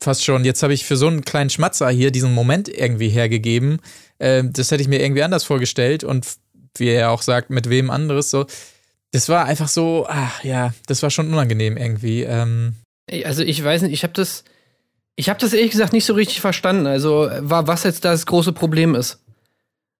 fast 0.00 0.24
schon. 0.24 0.44
Jetzt 0.44 0.62
habe 0.62 0.74
ich 0.74 0.84
für 0.84 0.96
so 0.96 1.06
einen 1.06 1.24
kleinen 1.24 1.50
Schmatzer 1.50 1.88
hier 1.88 2.10
diesen 2.10 2.34
Moment 2.34 2.68
irgendwie 2.68 3.08
hergegeben. 3.08 3.78
Ähm, 4.20 4.52
das 4.52 4.70
hätte 4.70 4.82
ich 4.82 4.88
mir 4.88 5.00
irgendwie 5.00 5.22
anders 5.22 5.44
vorgestellt 5.44 6.04
und 6.04 6.26
wie 6.76 6.88
er 6.88 7.10
auch 7.10 7.22
sagt, 7.22 7.50
mit 7.50 7.68
wem 7.68 7.90
anderes 7.90 8.30
so. 8.30 8.46
Das 9.12 9.28
war 9.28 9.44
einfach 9.44 9.68
so, 9.68 10.06
ach 10.08 10.42
ja, 10.42 10.72
das 10.86 11.02
war 11.02 11.10
schon 11.10 11.28
unangenehm 11.32 11.76
irgendwie. 11.76 12.22
Ähm, 12.22 12.74
Also 13.24 13.42
ich 13.42 13.62
weiß 13.62 13.82
nicht, 13.82 13.92
ich 13.92 14.02
habe 14.04 14.14
das, 14.14 14.42
ich 15.16 15.28
habe 15.28 15.38
das 15.38 15.52
ehrlich 15.52 15.70
gesagt 15.70 15.92
nicht 15.92 16.04
so 16.06 16.14
richtig 16.14 16.40
verstanden. 16.40 16.86
Also 16.86 17.28
war 17.40 17.66
was 17.66 17.84
jetzt 17.84 18.04
da 18.04 18.12
das 18.12 18.26
große 18.26 18.52
Problem 18.52 18.94
ist. 18.94 19.18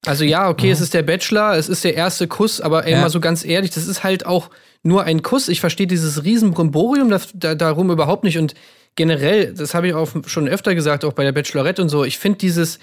Also 0.04 0.24
ja, 0.24 0.48
okay, 0.48 0.70
es 0.70 0.80
ist 0.80 0.94
der 0.94 1.02
Bachelor, 1.02 1.56
es 1.56 1.68
ist 1.68 1.84
der 1.84 1.94
erste 1.94 2.26
Kuss, 2.26 2.60
aber 2.60 2.86
ey, 2.86 2.92
Ja. 2.92 3.02
mal 3.02 3.10
so 3.10 3.20
ganz 3.20 3.44
ehrlich, 3.44 3.70
das 3.70 3.86
ist 3.86 4.02
halt 4.02 4.26
auch 4.26 4.50
nur 4.82 5.04
ein 5.04 5.22
Kuss. 5.22 5.48
Ich 5.48 5.60
verstehe 5.60 5.86
dieses 5.86 6.24
Riesenbrimborium 6.24 7.08
da, 7.08 7.20
da, 7.34 7.54
darum 7.54 7.90
überhaupt 7.90 8.24
nicht 8.24 8.36
und 8.38 8.54
generell, 8.96 9.54
das 9.54 9.74
habe 9.74 9.86
ich 9.88 9.94
auch 9.94 10.10
schon 10.26 10.48
öfter 10.48 10.74
gesagt, 10.74 11.04
auch 11.04 11.12
bei 11.12 11.22
der 11.22 11.30
Bachelorette 11.32 11.82
und 11.82 11.88
so. 11.88 12.02
Ich 12.04 12.18
finde 12.18 12.38
dieses, 12.38 12.80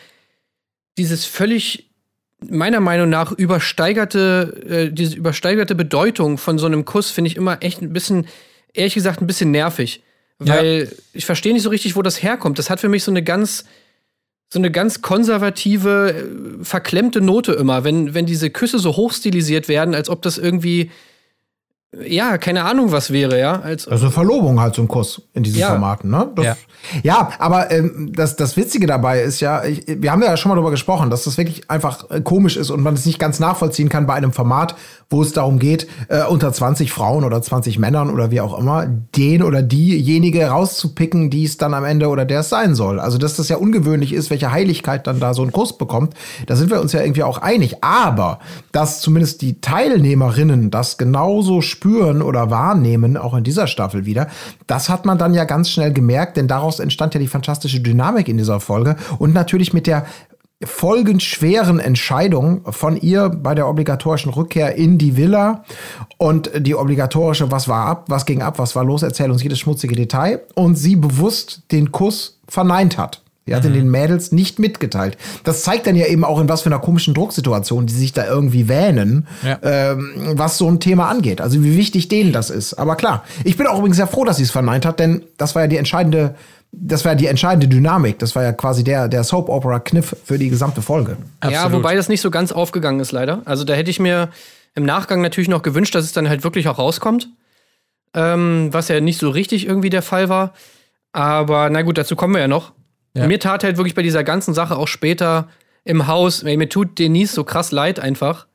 dieses 0.98 1.26
völlig 1.26 1.89
meiner 2.48 2.80
Meinung 2.80 3.10
nach 3.10 3.32
übersteigerte, 3.32 4.64
äh, 4.70 4.92
diese 4.92 5.16
übersteigerte 5.16 5.76
Bedeutung 5.76 6.38
von 6.38 6.58
so 6.58 6.66
einem 6.66 6.86
Kuss 6.86 7.12
finde 7.12 7.30
ich 7.30 7.36
immer 7.36 7.62
echt 7.62 7.82
ein 7.82 7.94
bisschen, 7.94 8.28
ehrlich 8.74 8.94
gesagt, 8.94 9.22
ein 9.22 9.28
bisschen 9.28 9.52
nervig. 9.52 10.02
Weil 10.42 10.90
ich 11.12 11.26
verstehe 11.26 11.52
nicht 11.52 11.64
so 11.64 11.70
richtig, 11.70 11.98
wo 11.98 12.02
das 12.02 12.24
herkommt. 12.24 12.60
Das 12.60 12.70
hat 12.70 12.80
für 12.80 12.88
mich 12.88 13.04
so 13.04 13.12
eine 13.12 13.22
ganz, 13.22 13.66
so 14.48 14.58
eine 14.58 14.72
ganz 14.72 15.02
konservative, 15.02 16.14
äh, 16.14 16.64
verklemmte 16.64 17.20
Note 17.20 17.52
immer, 17.54 17.84
wenn, 17.84 18.14
wenn 18.14 18.26
diese 18.26 18.50
Küsse 18.50 18.80
so 18.80 18.96
hochstilisiert 18.96 19.68
werden, 19.68 19.94
als 19.94 20.10
ob 20.10 20.22
das 20.22 20.38
irgendwie, 20.38 20.92
ja, 21.92 22.38
keine 22.38 22.66
Ahnung 22.66 22.92
was 22.92 23.12
wäre, 23.12 23.40
ja. 23.40 23.62
Als, 23.62 23.88
Also 23.88 24.12
Verlobung 24.12 24.60
halt 24.60 24.76
so 24.76 24.84
ein 24.84 24.88
Kuss 24.88 25.24
in 25.34 25.42
diesen 25.42 25.60
Ja. 25.60 25.70
Formaten, 25.70 26.12
ne? 26.12 26.30
Das, 26.36 26.46
Ja. 26.46 26.56
ja. 27.02 27.30
aber 27.40 27.72
ähm, 27.72 28.12
das, 28.16 28.36
das 28.36 28.56
Witzige 28.58 28.86
dabei 28.86 29.22
ist 29.22 29.40
ja, 29.40 29.64
ich, 29.64 29.86
wir 29.88 30.12
haben 30.12 30.22
ja 30.22 30.38
schon 30.38 30.50
mal 30.50 30.56
darüber 30.56 30.70
gesprochen, 30.70 31.10
dass 31.10 31.24
das 31.24 31.40
wirklich 31.40 31.68
einfach 31.70 32.12
äh, 32.12 32.22
komisch 32.22 32.58
ist 32.58 32.70
und 32.70 32.82
man 32.82 32.94
es 32.94 33.08
nicht 33.08 33.18
ganz 33.18 33.40
nachvollziehen 33.40 33.90
kann 33.90 34.06
bei 34.06 34.14
einem 34.14 34.34
Format, 34.34 34.76
wo 35.10 35.24
es 35.24 35.34
darum 35.34 35.58
geht, 35.58 35.88
äh, 36.10 36.24
unter 36.26 36.54
20 36.54 36.92
Frauen 36.92 37.24
oder 37.24 37.42
20 37.42 37.80
Männern 37.80 38.12
oder 38.12 38.30
wie 38.30 38.42
auch 38.42 38.58
immer, 38.60 38.86
den 38.86 39.42
oder 39.42 39.64
diejenige 39.64 40.46
rauszupicken, 40.46 41.32
die 41.32 41.46
es 41.46 41.58
dann 41.58 41.74
am 41.74 41.86
Ende 41.86 42.10
oder 42.10 42.26
der 42.26 42.42
es 42.42 42.50
sein 42.50 42.76
soll. 42.76 43.00
Also, 43.00 43.18
dass 43.18 43.36
das 43.36 43.50
ja 43.50 43.58
ungewöhnlich 43.58 44.14
ist, 44.14 44.30
welche 44.30 44.52
Heiligkeit 44.52 45.08
dann 45.08 45.20
da 45.20 45.34
so 45.34 45.42
ein 45.42 45.52
Kuss 45.52 45.76
bekommt, 45.76 46.14
da 46.46 46.56
sind 46.56 46.70
wir 46.70 46.80
uns 46.80 46.92
ja 46.94 47.02
irgendwie 47.02 47.24
auch 47.24 47.40
einig. 47.40 47.84
Aber, 47.84 48.38
dass 48.72 49.02
zumindest 49.02 49.42
die 49.42 49.60
Teilnehmerinnen 49.60 50.70
das 50.70 51.00
genauso 51.00 51.62
spüren 51.80 52.22
oder 52.22 52.50
wahrnehmen, 52.50 53.16
auch 53.16 53.34
in 53.34 53.46
dieser 53.46 53.68
Staffel 53.68 54.06
wieder, 54.06 54.28
das 54.68 54.90
hat 54.90 55.06
man 55.06 55.18
dann 55.18 55.34
ja 55.34 55.46
ganz 55.46 55.70
schnell 55.70 55.94
gemerkt, 55.94 56.36
denn 56.36 56.50
daraus 56.50 56.82
entstand 56.82 57.14
ja 57.14 57.22
die 57.22 57.28
fantastische 57.28 57.80
Dynamik 57.80 58.28
in 58.28 58.38
dieser 58.38 58.60
Folge 58.60 58.98
und 59.18 59.34
natürlich 59.34 59.72
mit 59.72 59.88
der 59.88 60.06
folgenschweren 60.62 61.80
Entscheidung 61.80 62.70
von 62.74 62.98
ihr 62.98 63.30
bei 63.30 63.56
der 63.56 63.70
obligatorischen 63.70 64.34
Rückkehr 64.34 64.76
in 64.76 64.98
die 64.98 65.16
Villa 65.16 65.64
und 66.18 66.52
die 66.54 66.76
obligatorische, 66.76 67.50
was 67.50 67.70
war 67.70 67.86
ab, 67.86 68.06
was 68.10 68.26
ging 68.26 68.42
ab, 68.42 68.60
was 68.60 68.76
war 68.76 68.84
los, 68.84 69.02
erzähl 69.02 69.32
uns 69.32 69.42
jedes 69.42 69.60
schmutzige 69.60 69.96
Detail 69.96 70.42
und 70.56 70.76
sie 70.76 70.98
bewusst 70.98 71.62
den 71.72 71.94
Kuss 71.94 72.42
verneint 72.50 72.98
hat. 72.98 73.22
Sie 73.50 73.56
hat 73.56 73.66
ihn 73.66 73.74
den 73.74 73.90
Mädels 73.90 74.32
nicht 74.32 74.60
mitgeteilt. 74.60 75.18
Das 75.44 75.64
zeigt 75.64 75.88
dann 75.88 75.96
ja 75.96 76.06
eben 76.08 76.24
auch, 76.24 76.40
in 76.40 76.48
was 76.50 76.62
für 76.62 76.68
einer 76.70 76.80
komischen 76.80 77.14
Drucksituation 77.14 77.86
die 77.86 77.94
sich 77.94 78.14
da 78.14 78.26
irgendwie 78.28 78.68
wähnen, 78.68 79.28
Ja. 79.44 79.60
ähm, 79.62 80.14
was 80.34 80.58
so 80.58 80.68
ein 80.70 80.80
Thema 80.80 81.10
angeht. 81.10 81.42
Also 81.42 81.64
wie 81.64 81.76
wichtig 81.78 82.08
denen 82.08 82.32
das 82.34 82.50
ist. 82.50 82.74
Aber 82.76 82.96
klar, 82.96 83.24
ich 83.44 83.58
bin 83.58 83.68
auch 83.68 83.78
übrigens 83.78 83.98
sehr 83.98 84.08
froh, 84.08 84.26
dass 84.26 84.38
sie 84.38 84.44
es 84.44 84.52
verneint 84.52 84.86
hat, 84.86 85.00
denn 85.00 85.24
das 85.38 85.56
war 85.56 85.64
ja 85.64 85.68
die 85.68 85.78
entscheidende, 85.78 86.36
das 86.72 87.04
war 87.06 87.14
ja 87.14 87.18
die 87.18 87.28
entscheidende 87.28 87.68
Dynamik. 87.68 88.20
Das 88.20 88.36
war 88.36 88.44
ja 88.44 88.52
quasi 88.54 88.84
der, 88.84 89.08
der 89.08 89.24
Soap-Opera-Kniff 89.24 90.16
für 90.24 90.38
die 90.38 90.50
gesamte 90.50 90.82
Folge. 90.82 91.18
Ja, 91.44 91.50
Absolut. 91.62 91.80
wobei 91.80 91.96
das 91.96 92.10
nicht 92.10 92.22
so 92.22 92.30
ganz 92.32 92.52
aufgegangen 92.52 93.00
ist, 93.00 93.12
leider. 93.12 93.42
Also 93.46 93.64
da 93.64 93.74
hätte 93.74 93.90
ich 93.90 94.00
mir, 94.00 94.30
im 94.76 94.86
Nachgang 94.86 95.22
natürlich 95.22 95.50
noch 95.50 95.64
gewünscht, 95.64 95.96
dass 95.96 96.06
es 96.06 96.14
dann 96.14 96.30
halt 96.30 96.44
wirklich 96.44 96.68
auch 96.68 96.78
rauskommt. 96.78 97.30
Ähm, 98.14 98.70
was 98.72 98.88
ja 98.88 99.00
nicht 99.02 99.20
so 99.20 99.30
richtig 99.30 99.68
irgendwie 99.68 99.90
der 99.90 100.02
Fall 100.02 100.30
war. 100.30 100.54
Aber 101.12 101.70
na 101.70 101.82
gut, 101.82 101.98
dazu 101.98 102.16
kommen 102.16 102.34
wir 102.34 102.42
ja 102.42 102.48
noch. 102.48 102.72
Ja. 103.14 103.28
Mir 103.28 103.40
tat 103.40 103.64
halt 103.64 103.78
wirklich 103.78 103.96
bei 103.96 104.04
dieser 104.04 104.24
ganzen 104.24 104.54
Sache 104.54 104.78
auch 104.78 104.88
später 104.88 105.50
im 105.84 106.08
Haus, 106.08 106.44
ey, 106.44 106.58
mir 106.58 106.70
tut 106.70 107.00
Denise 107.00 107.34
so 107.34 107.44
krass 107.44 107.72
leid 107.72 108.00
einfach. 108.00 108.46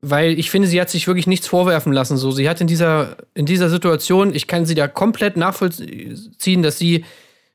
Weil 0.00 0.38
ich 0.38 0.50
finde, 0.50 0.68
sie 0.68 0.80
hat 0.80 0.90
sich 0.90 1.06
wirklich 1.06 1.26
nichts 1.26 1.46
vorwerfen 1.46 1.92
lassen. 1.92 2.16
So, 2.16 2.30
sie 2.30 2.48
hat 2.48 2.60
in 2.60 2.66
dieser, 2.66 3.16
in 3.34 3.46
dieser 3.46 3.70
Situation, 3.70 4.34
ich 4.34 4.46
kann 4.46 4.66
sie 4.66 4.74
da 4.74 4.86
komplett 4.86 5.36
nachvollziehen, 5.36 6.62
dass 6.62 6.78
sie, 6.78 7.04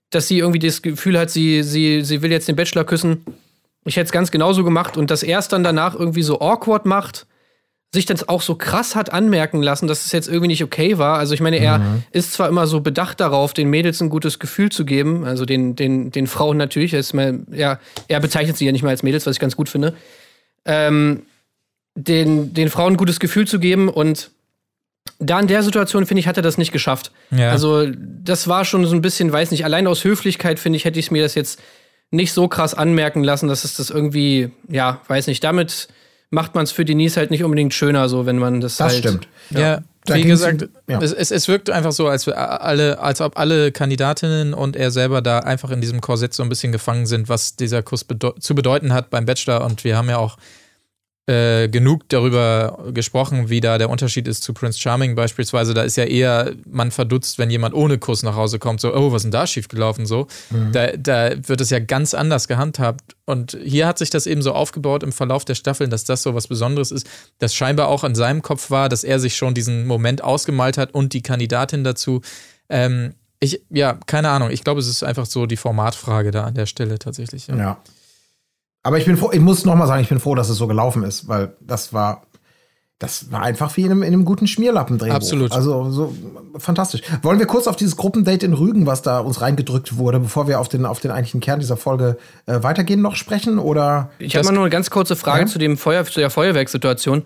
dass 0.10 0.28
sie 0.28 0.40
irgendwie 0.40 0.60
das 0.60 0.82
Gefühl 0.82 1.20
hat, 1.20 1.30
sie, 1.30 1.62
sie, 1.62 2.04
sie 2.04 2.22
will 2.22 2.32
jetzt 2.32 2.48
den 2.48 2.56
Bachelor 2.56 2.86
küssen. 2.86 3.24
Ich 3.86 3.98
hätte 3.98 4.06
es 4.06 4.12
ganz 4.12 4.32
genauso 4.32 4.64
gemacht 4.64 4.98
und 4.98 5.12
dass 5.12 5.24
er 5.24 5.40
es 5.40 5.48
dann 5.48 5.64
danach 5.64 5.94
irgendwie 5.94 6.24
so 6.24 6.42
awkward 6.42 6.86
macht, 6.86 7.28
sich 7.92 8.06
dann 8.06 8.20
auch 8.28 8.44
so 8.44 8.54
krass 8.54 8.96
hat 8.96 9.12
anmerken 9.12 9.64
lassen, 9.64 9.88
dass 9.88 10.06
es 10.06 10.12
jetzt 10.12 10.28
irgendwie 10.28 10.48
nicht 10.48 10.64
okay 10.64 11.00
war. 11.00 11.18
Also 11.18 11.34
ich 11.34 11.42
meine, 11.42 11.58
er 11.58 11.82
ist 12.12 12.34
zwar 12.34 12.48
immer 12.48 12.68
so 12.68 12.82
bedacht 12.82 13.20
darauf, 13.20 13.54
den 13.54 13.70
Mädels 13.70 14.00
ein 14.00 14.10
gutes 14.10 14.38
Gefühl 14.38 14.70
zu 14.70 14.86
geben, 14.86 15.26
also 15.26 15.44
den, 15.46 15.76
den, 15.76 16.12
den 16.12 16.28
Frauen 16.28 16.58
natürlich. 16.58 16.94
Er, 16.94 17.04
mal, 17.14 17.40
ja, 17.52 17.80
er 18.08 18.20
bezeichnet 18.20 18.58
sie 18.58 18.66
ja 18.66 18.72
nicht 18.72 18.84
mal 18.84 18.90
als 18.90 19.02
Mädels, 19.02 19.26
was 19.26 19.38
ich 19.38 19.40
ganz 19.40 19.56
gut 19.56 19.70
finde. 19.70 19.96
Ähm, 20.66 21.24
den, 21.96 22.54
den 22.54 22.70
Frauen 22.70 22.94
ein 22.94 22.98
gutes 22.98 23.20
Gefühl 23.20 23.48
zu 23.48 23.60
geben 23.60 23.90
und 23.90 24.30
da 25.18 25.40
in 25.40 25.48
der 25.48 25.64
Situation, 25.64 26.06
finde 26.06 26.20
ich, 26.20 26.28
hat 26.28 26.38
er 26.38 26.44
das 26.44 26.58
nicht 26.58 26.72
geschafft. 26.72 27.12
Ja. 27.32 27.50
Also, 27.50 27.88
das 27.90 28.48
war 28.48 28.66
schon 28.66 28.86
so 28.86 28.96
ein 28.96 29.02
bisschen, 29.02 29.32
weiß 29.32 29.50
nicht, 29.52 29.66
allein 29.66 29.88
aus 29.88 30.04
Höflichkeit, 30.04 30.60
finde 30.60 30.78
ich, 30.78 30.86
hätte 30.86 31.00
ich 31.00 31.10
mir 31.10 31.24
das 31.24 31.36
jetzt 31.36 31.60
nicht 32.12 32.34
so 32.34 32.48
krass 32.48 32.74
anmerken 32.74 33.24
lassen, 33.24 33.48
dass 33.48 33.64
es 33.64 33.76
das 33.76 33.90
irgendwie, 33.90 34.52
ja, 34.68 35.02
weiß 35.08 35.28
nicht, 35.28 35.44
damit 35.44 35.88
macht 36.32 36.56
man 36.56 36.64
es 36.64 36.72
für 36.72 36.86
Denise 36.86 37.18
halt 37.18 37.32
nicht 37.32 37.44
unbedingt 37.44 37.74
schöner, 37.74 38.08
so 38.10 38.26
wenn 38.26 38.38
man 38.38 38.62
das, 38.62 38.78
Das 38.78 38.94
halt. 38.94 39.00
stimmt. 39.00 39.28
Ja, 39.50 39.82
Da 40.06 40.16
wie 40.16 40.24
gesagt, 40.24 40.68
ja. 40.88 41.02
es, 41.02 41.12
es, 41.12 41.32
es 41.32 41.48
wirkt 41.48 41.70
einfach 41.70 41.92
so, 41.92 42.08
als, 42.08 42.26
wir 42.28 42.38
alle, 42.38 43.00
als 43.00 43.22
ob 43.22 43.38
alle 43.38 43.72
Kandidatinnen 43.72 44.54
und 44.54 44.76
er 44.76 44.92
selber 44.92 45.22
da 45.22 45.40
einfach 45.40 45.72
in 45.72 45.82
diesem 45.82 46.02
Korsett 46.02 46.34
so 46.34 46.44
ein 46.44 46.50
bisschen 46.50 46.72
gefangen 46.72 47.06
sind, 47.06 47.30
was 47.30 47.56
dieser 47.56 47.82
Kuss 47.84 48.04
bedeu 48.04 48.32
zu 48.40 48.56
bedeuten 48.56 48.94
hat 48.94 49.10
beim 49.10 49.26
Bachelor. 49.26 49.66
Und 49.66 49.84
wir 49.84 49.98
haben 49.98 50.10
ja 50.10 50.18
auch 50.18 50.38
äh, 51.30 51.70
genug 51.70 52.10
darüber 52.10 52.86
gesprochen, 52.92 53.50
wie 53.50 53.62
da 53.62 53.78
der 53.78 53.92
Unterschied 53.92 54.28
ist 54.28 54.42
zu 54.42 54.52
Prince 54.54 54.80
Charming 54.80 55.14
beispielsweise. 55.14 55.76
Da 55.76 55.84
ist 55.84 55.96
ja 55.96 56.06
eher 56.06 56.54
man 56.68 56.90
verdutzt, 56.90 57.38
wenn 57.38 57.52
jemand 57.52 57.76
ohne 57.76 58.00
Kuss 58.00 58.24
nach 58.24 58.36
Hause 58.36 58.58
kommt, 58.58 58.82
so, 58.82 58.96
oh, 58.96 59.12
was 59.12 59.18
ist 59.18 59.24
denn 59.26 59.32
da 59.32 59.46
schiefgelaufen? 59.46 60.08
So. 60.08 60.26
Da, 60.72 60.88
da 60.98 61.48
wird 61.48 61.62
es 61.62 61.70
ja 61.70 61.78
ganz 61.78 62.16
anders 62.16 62.48
gehandhabt. 62.48 63.16
Und 63.26 63.56
hier 63.64 63.86
hat 63.86 64.00
sich 64.00 64.10
das 64.10 64.26
eben 64.26 64.42
so 64.42 64.54
aufgebaut 64.54 65.04
im 65.04 65.12
Verlauf 65.12 65.46
der 65.46 65.54
Staffeln, 65.54 65.92
dass 65.92 66.04
das 66.04 66.24
so 66.24 66.34
was 66.34 66.48
Besonderes 66.48 66.90
ist, 66.90 67.08
das 67.38 67.54
scheinbar 67.54 67.90
auch 67.90 68.04
in 68.04 68.16
seinem 68.16 68.42
Kopf 68.42 68.72
war, 68.72 68.90
dass 68.90 69.04
er 69.04 69.20
sich 69.20 69.38
schon 69.38 69.54
diesen 69.54 69.86
Moment 69.86 70.24
ausgemalt 70.24 70.80
hat 70.80 70.96
und 70.96 71.14
die 71.14 71.22
Kandidatin 71.22 71.84
dazu. 71.84 72.22
Ähm, 72.70 73.14
ich, 73.40 73.62
ja, 73.70 74.00
keine 74.08 74.30
Ahnung. 74.30 74.50
Ich 74.50 74.64
glaube, 74.64 74.80
es 74.80 74.88
ist 74.88 75.04
einfach 75.04 75.28
so 75.28 75.46
die 75.46 75.58
Formatfrage 75.58 76.32
da 76.32 76.46
an 76.46 76.56
der 76.56 76.66
Stelle 76.66 76.98
tatsächlich. 76.98 77.46
Ja. 77.48 77.56
Ja. 77.56 77.78
Aber 78.84 78.98
ich 78.98 79.06
bin 79.06 79.18
froh, 79.18 79.30
ich 79.34 79.42
muss 79.42 79.66
noch 79.66 79.76
mal 79.76 79.88
sagen, 79.88 80.02
ich 80.02 80.10
bin 80.10 80.20
froh, 80.20 80.36
dass 80.36 80.50
es 80.50 80.58
so 80.58 80.68
gelaufen 80.68 81.04
ist, 81.04 81.28
weil 81.28 81.54
das 81.60 81.92
war, 81.94 82.24
das 82.98 83.32
war 83.32 83.42
einfach 83.42 83.76
wie 83.78 83.82
in 83.84 83.92
einem, 83.92 84.04
in 84.04 84.14
einem 84.14 84.26
guten 84.26 84.48
Schmierlappendrehbuch. 84.48 85.16
Absolut. 85.16 85.52
Also 85.52 85.90
so 85.90 86.16
fantastisch. 86.58 87.02
Wollen 87.22 87.40
wir 87.40 87.46
kurz 87.46 87.68
auf 87.68 87.76
dieses 87.76 87.98
Gruppendate 87.98 88.46
in 88.46 88.54
Rügen, 88.54 88.86
was 88.86 89.02
da 89.02 89.20
uns 89.20 89.42
reingedrückt 89.42 89.98
wurde, 89.98 90.20
bevor 90.20 90.48
wir 90.48 90.60
auf 90.60 90.70
den, 90.70 90.86
auf 90.86 91.00
den 91.00 91.12
eigentlichen 91.12 91.40
Kern 91.42 91.60
dieser 91.60 91.78
Folge 91.78 92.18
äh, 92.46 92.62
weitergehen, 92.64 93.02
noch 93.02 93.16
sprechen? 93.16 93.60
Oder 93.60 94.12
Ich 94.20 94.36
habe 94.36 94.46
mal 94.46 94.54
nur 94.54 94.64
eine 94.64 94.70
ganz 94.70 94.90
kurze 94.90 95.16
Frage 95.16 95.42
Ja? 95.42 95.48
zu, 95.48 95.60
dem 95.60 95.78
Feuer, 95.78 96.06
zu 96.06 96.20
der 96.20 96.30
Feuerwerkssituation. 96.30 97.24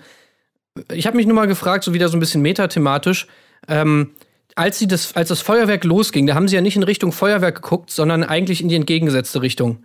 Ich 0.91 1.05
habe 1.05 1.17
mich 1.17 1.27
nur 1.27 1.35
mal 1.35 1.47
gefragt, 1.47 1.83
so 1.83 1.93
wieder 1.93 2.09
so 2.09 2.17
ein 2.17 2.19
bisschen 2.19 2.41
metathematisch, 2.41 3.27
ähm, 3.67 4.09
als, 4.55 4.77
sie 4.79 4.87
das, 4.87 5.15
als 5.15 5.29
das 5.29 5.41
Feuerwerk 5.41 5.83
losging, 5.83 6.27
da 6.27 6.35
haben 6.35 6.47
sie 6.47 6.55
ja 6.55 6.61
nicht 6.61 6.75
in 6.75 6.83
Richtung 6.83 7.11
Feuerwerk 7.11 7.55
geguckt, 7.55 7.89
sondern 7.89 8.23
eigentlich 8.23 8.61
in 8.61 8.69
die 8.69 8.75
entgegengesetzte 8.75 9.41
Richtung. 9.41 9.79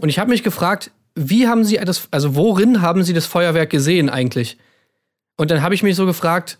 Und 0.00 0.08
ich 0.08 0.18
habe 0.18 0.30
mich 0.30 0.42
gefragt, 0.42 0.90
wie 1.14 1.46
haben 1.46 1.64
sie 1.64 1.76
das, 1.76 2.08
also 2.10 2.34
worin 2.34 2.82
haben 2.82 3.04
sie 3.04 3.12
das 3.12 3.26
Feuerwerk 3.26 3.70
gesehen 3.70 4.10
eigentlich? 4.10 4.56
Und 5.36 5.50
dann 5.50 5.62
habe 5.62 5.74
ich 5.74 5.82
mich 5.82 5.96
so 5.96 6.06
gefragt, 6.06 6.58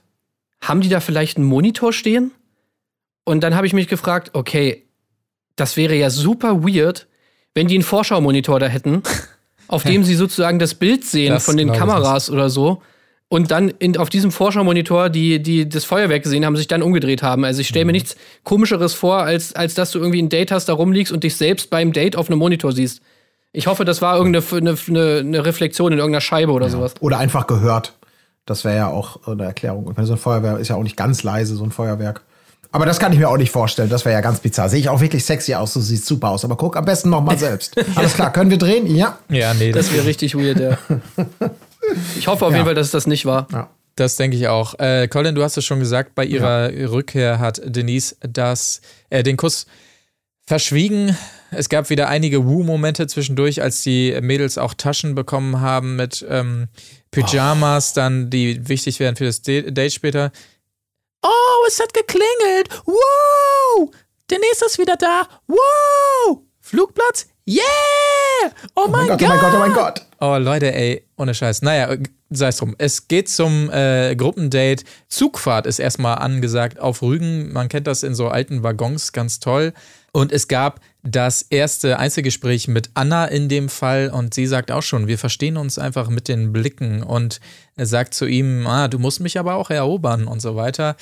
haben 0.61 0.81
die 0.81 0.89
da 0.89 1.01
vielleicht 1.01 1.37
einen 1.37 1.47
Monitor 1.47 1.93
stehen? 1.93 2.33
Und 3.25 3.43
dann 3.43 3.55
habe 3.55 3.67
ich 3.67 3.73
mich 3.73 3.89
gefragt, 3.89 4.31
okay, 4.35 4.85
das 5.57 5.77
wäre 5.77 5.95
ja 5.95 6.11
super 6.11 6.63
weird, 6.65 7.07
wenn 7.55 7.69
die 7.69 7.75
einen 7.75 7.85
Vorschau-Monitor 7.85 8.61
da 8.61 8.67
hätten, 8.67 9.03
auf 9.69 9.85
dem 9.85 10.05
sie 10.05 10.15
sozusagen 10.15 10.59
das 10.59 10.75
Bild 10.75 11.05
sehen 11.05 11.33
Das 11.33 11.45
von 11.45 11.57
den 11.57 11.73
Kameras 11.73 12.31
oder 12.31 12.51
so. 12.51 12.83
Und 13.29 13.51
dann 13.51 13.71
in, 13.71 13.97
auf 13.97 14.11
diesem 14.11 14.31
Vorschau-Monitor, 14.31 15.09
die, 15.09 15.43
die 15.43 15.69
das 15.69 15.85
Feuerwerk 15.85 16.23
gesehen 16.23 16.45
haben, 16.45 16.57
sich 16.57 16.69
dann 16.69 16.83
umgedreht 16.83 17.23
haben. 17.23 17.45
Also 17.45 17.61
ich 17.61 17.69
stelle 17.69 17.85
mir 17.85 17.93
Mhm. 17.93 17.95
nichts 17.95 18.17
Komischeres 18.43 18.95
vor, 18.95 19.19
als, 19.23 19.55
als 19.55 19.75
dass 19.75 19.91
du 19.91 19.99
irgendwie 19.99 20.23
ein 20.23 20.29
Date 20.29 20.53
hast, 20.53 20.67
da 20.69 20.75
rumliegst 20.75 21.13
und 21.13 21.25
dich 21.25 21.37
selbst 21.37 21.71
beim 21.71 21.93
Date 21.93 22.17
auf 22.17 22.29
einem 22.29 22.39
Monitor 22.39 22.73
siehst. 22.73 23.01
Ich 23.57 23.69
hoffe, 23.69 23.85
das 23.85 24.03
war 24.03 24.17
irgendeine 24.17 24.45
eine, 24.89 25.19
eine, 25.21 25.45
Reflexion 25.47 25.93
in 25.93 25.99
irgendeiner 25.99 26.21
Scheibe 26.21 26.51
oder 26.53 26.69
sowas. 26.69 26.95
Oder 26.99 27.19
einfach 27.19 27.47
gehört. 27.47 27.95
Das 28.47 28.65
wäre 28.65 28.77
ja 28.77 28.89
auch 28.89 29.27
eine 29.29 29.45
Erklärung. 29.45 29.89
Ich 29.91 29.97
meine, 29.97 30.07
so 30.09 30.15
ein 30.15 30.19
Feuerwehr 30.19 30.59
ist 30.59 30.69
ja 30.69 30.77
auch 30.77 30.83
nicht 30.83 30.97
ganz 30.97 31.23
leise, 31.23 31.55
so 31.55 31.63
ein 31.63 31.71
Feuerwerk. 31.71 32.23
Aber 32.73 32.85
das 32.85 32.99
kann 32.99 33.13
ich 33.13 33.19
mir 33.21 33.29
auch 33.29 33.37
nicht 33.37 33.53
vorstellen. 33.53 33.89
Das 33.89 34.05
wäre 34.05 34.13
ja 34.15 34.21
ganz 34.23 34.41
bizarr. 34.41 34.69
Sehe 34.69 34.81
ich 34.81 34.89
auch 34.89 35.01
wirklich 35.01 35.25
sexy 35.25 35.55
aus. 35.55 35.73
Du 35.73 35.81
siehst 35.81 36.05
super 36.05 36.31
aus. 36.31 36.45
Aber 36.45 36.57
guck 36.57 36.77
am 36.77 36.85
besten 36.85 37.11
noch 37.11 37.23
mal 37.23 37.39
selbst. 37.39 37.81
Alles 37.95 38.15
klar, 38.15 38.33
können 38.33 38.51
wir 38.51 38.59
drehen? 38.59 38.89
Ja. 38.93 39.19
Ja, 39.29 39.55
nee, 39.55 39.71
Das 39.71 39.87
das, 39.87 39.95
wäre 39.95 40.05
richtig 40.05 40.35
weird, 40.35 40.59
ja. 40.59 40.77
Ich 42.19 42.27
hoffe 42.27 42.45
auf 42.47 42.51
Ja. 42.51 42.57
jeden 42.57 42.67
Fall, 42.67 42.75
dass 42.75 42.87
es 42.87 42.93
das 42.93 43.07
nicht 43.07 43.25
war. 43.25 43.47
ja. 43.53 43.69
das 43.95 44.17
denke 44.17 44.37
ich 44.37 44.49
auch. 44.49 44.77
Äh, 44.81 45.07
Colin, 45.07 45.37
du 45.37 45.45
hast 45.45 45.57
es 45.57 45.65
schon 45.65 45.79
gesagt, 45.79 46.17
bei 46.17 46.25
ihrer 46.25 46.71
Rückkehr 46.91 47.39
hat 47.39 47.61
Denise 47.65 48.17
das, 48.21 48.81
äh, 49.11 49.23
den 49.23 49.37
Kuss 49.37 49.67
verschwiegen. 50.45 51.17
Es 51.57 51.69
gab 51.69 51.91
wieder 51.91 52.09
einige 52.09 52.45
Woo-Momente 52.47 53.07
zwischendurch, 53.07 53.63
als 53.63 53.83
die 53.83 54.17
Mädels 54.21 54.59
auch 54.59 54.75
Taschen 54.75 55.15
bekommen 55.15 55.61
haben 55.61 55.97
mit 55.97 56.25
ähm, 56.29 56.69
Pyjamas, 57.11 57.93
dann 57.93 58.31
die 58.31 58.69
wichtig 58.69 59.01
werden 59.01 59.17
für 59.17 59.25
das 59.25 59.43
Da- 59.43 59.63
Date 59.63 59.93
später. 59.93 60.33
Oh, 61.23 61.65
es 61.67 61.81
hat 61.81 61.95
geklingelt. 61.95 62.69
Wow! 62.85 63.91
Denise 64.31 64.65
ist 64.67 64.79
wieder 64.79 64.97
da. 64.97 65.29
Wow! 65.47 66.39
Flugplatz? 66.61 67.27
Yeah! 67.47 67.63
Oh 68.75 68.85
Oh 68.87 68.89
mein 68.89 69.07
mein 69.07 69.19
Gott, 69.19 69.23
oh 69.23 69.29
mein 69.29 69.41
Gott, 69.41 69.53
oh 69.55 69.59
mein 69.59 69.73
Gott. 69.73 70.03
Oh, 70.21 70.37
Leute, 70.39 70.75
ey, 70.75 71.07
ohne 71.17 71.35
Scheiß. 71.35 71.61
Naja, 71.63 71.95
sei 72.31 72.49
es 72.49 72.57
drum. 72.57 72.75
Es 72.79 73.07
geht 73.09 73.29
zum 73.29 73.71
äh, 73.71 74.17
Gruppendate. 74.17 74.85
Zugfahrt 75.09 75.67
ist 75.67 75.79
erstmal 75.79 76.17
angesagt 76.19 76.79
auf 76.79 77.03
Rügen. 77.03 77.53
Man 77.53 77.69
kennt 77.69 77.87
das 77.87 78.03
in 78.03 78.15
so 78.15 78.29
alten 78.29 78.63
Waggons 78.63 79.13
ganz 79.13 79.41
toll. 79.41 79.75
Und 80.15 80.31
es 80.31 80.47
gab 80.47 80.81
das 81.03 81.43
erste 81.43 81.99
Einzelgespräch 81.99 82.69
mit 82.69 82.89
Anna 82.95 83.27
in 83.27 83.49
dem 83.49 83.69
Fall 83.69 84.11
und 84.15 84.33
sie 84.33 84.47
sagt 84.47 84.71
auch 84.71 84.83
schon, 84.83 85.09
wir 85.09 85.19
verstehen 85.19 85.57
uns 85.57 85.77
einfach 85.77 86.09
mit 86.09 86.29
den 86.29 86.53
Blicken 86.53 87.03
und 87.03 87.41
er 87.75 87.87
sagt 87.87 88.15
zu 88.15 88.25
ihm, 88.25 88.65
ah, 88.69 88.87
du 88.87 89.01
musst 89.01 89.19
mich 89.19 89.41
aber 89.41 89.57
auch 89.57 89.71
erobern 89.71 90.29
und 90.29 90.41
so 90.41 90.55
weiter. 90.55 90.97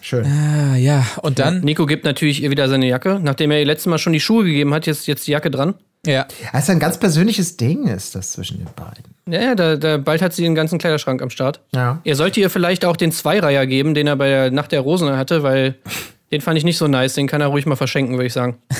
Schön. 0.00 0.26
Ah, 0.26 0.74
ja, 0.74 1.06
und 1.22 1.38
dann, 1.38 1.60
Nico 1.60 1.86
gibt 1.86 2.04
natürlich 2.04 2.42
ihr 2.42 2.50
wieder 2.50 2.68
seine 2.68 2.88
Jacke, 2.88 3.20
nachdem 3.22 3.52
er 3.52 3.60
ihr 3.60 3.66
letztes 3.66 3.86
Mal 3.86 3.98
schon 3.98 4.12
die 4.12 4.20
Schuhe 4.20 4.44
gegeben 4.44 4.74
hat, 4.74 4.84
jetzt, 4.86 5.06
jetzt 5.06 5.28
die 5.28 5.30
Jacke 5.30 5.52
dran. 5.52 5.74
ja, 6.04 6.26
Das 6.52 6.64
ist 6.64 6.70
ein 6.70 6.80
ganz 6.80 6.98
persönliches 6.98 7.56
Ding, 7.56 7.86
ist 7.86 8.16
das 8.16 8.32
zwischen 8.32 8.58
den 8.58 8.68
beiden. 8.74 9.04
Ja, 9.28 9.42
ja, 9.42 9.54
da, 9.54 9.76
da, 9.76 9.96
bald 9.96 10.22
hat 10.22 10.32
sie 10.34 10.42
den 10.42 10.56
ganzen 10.56 10.78
Kleiderschrank 10.78 11.22
am 11.22 11.30
Start. 11.30 11.60
Ja. 11.72 12.00
Er 12.02 12.16
sollte 12.16 12.40
ihr 12.40 12.50
vielleicht 12.50 12.84
auch 12.84 12.96
den 12.96 13.12
Zweireiher 13.12 13.66
geben, 13.66 13.94
den 13.94 14.08
er 14.08 14.16
bei 14.16 14.28
der 14.28 14.50
Nacht 14.50 14.72
der 14.72 14.80
Rosen 14.80 15.16
hatte, 15.16 15.44
weil 15.44 15.76
den 16.32 16.40
fand 16.40 16.58
ich 16.58 16.64
nicht 16.64 16.78
so 16.78 16.88
nice. 16.88 17.14
Den 17.14 17.28
kann 17.28 17.40
er 17.40 17.48
ruhig 17.48 17.66
mal 17.66 17.76
verschenken, 17.76 18.14
würde 18.14 18.26
ich 18.26 18.32
sagen. 18.32 18.58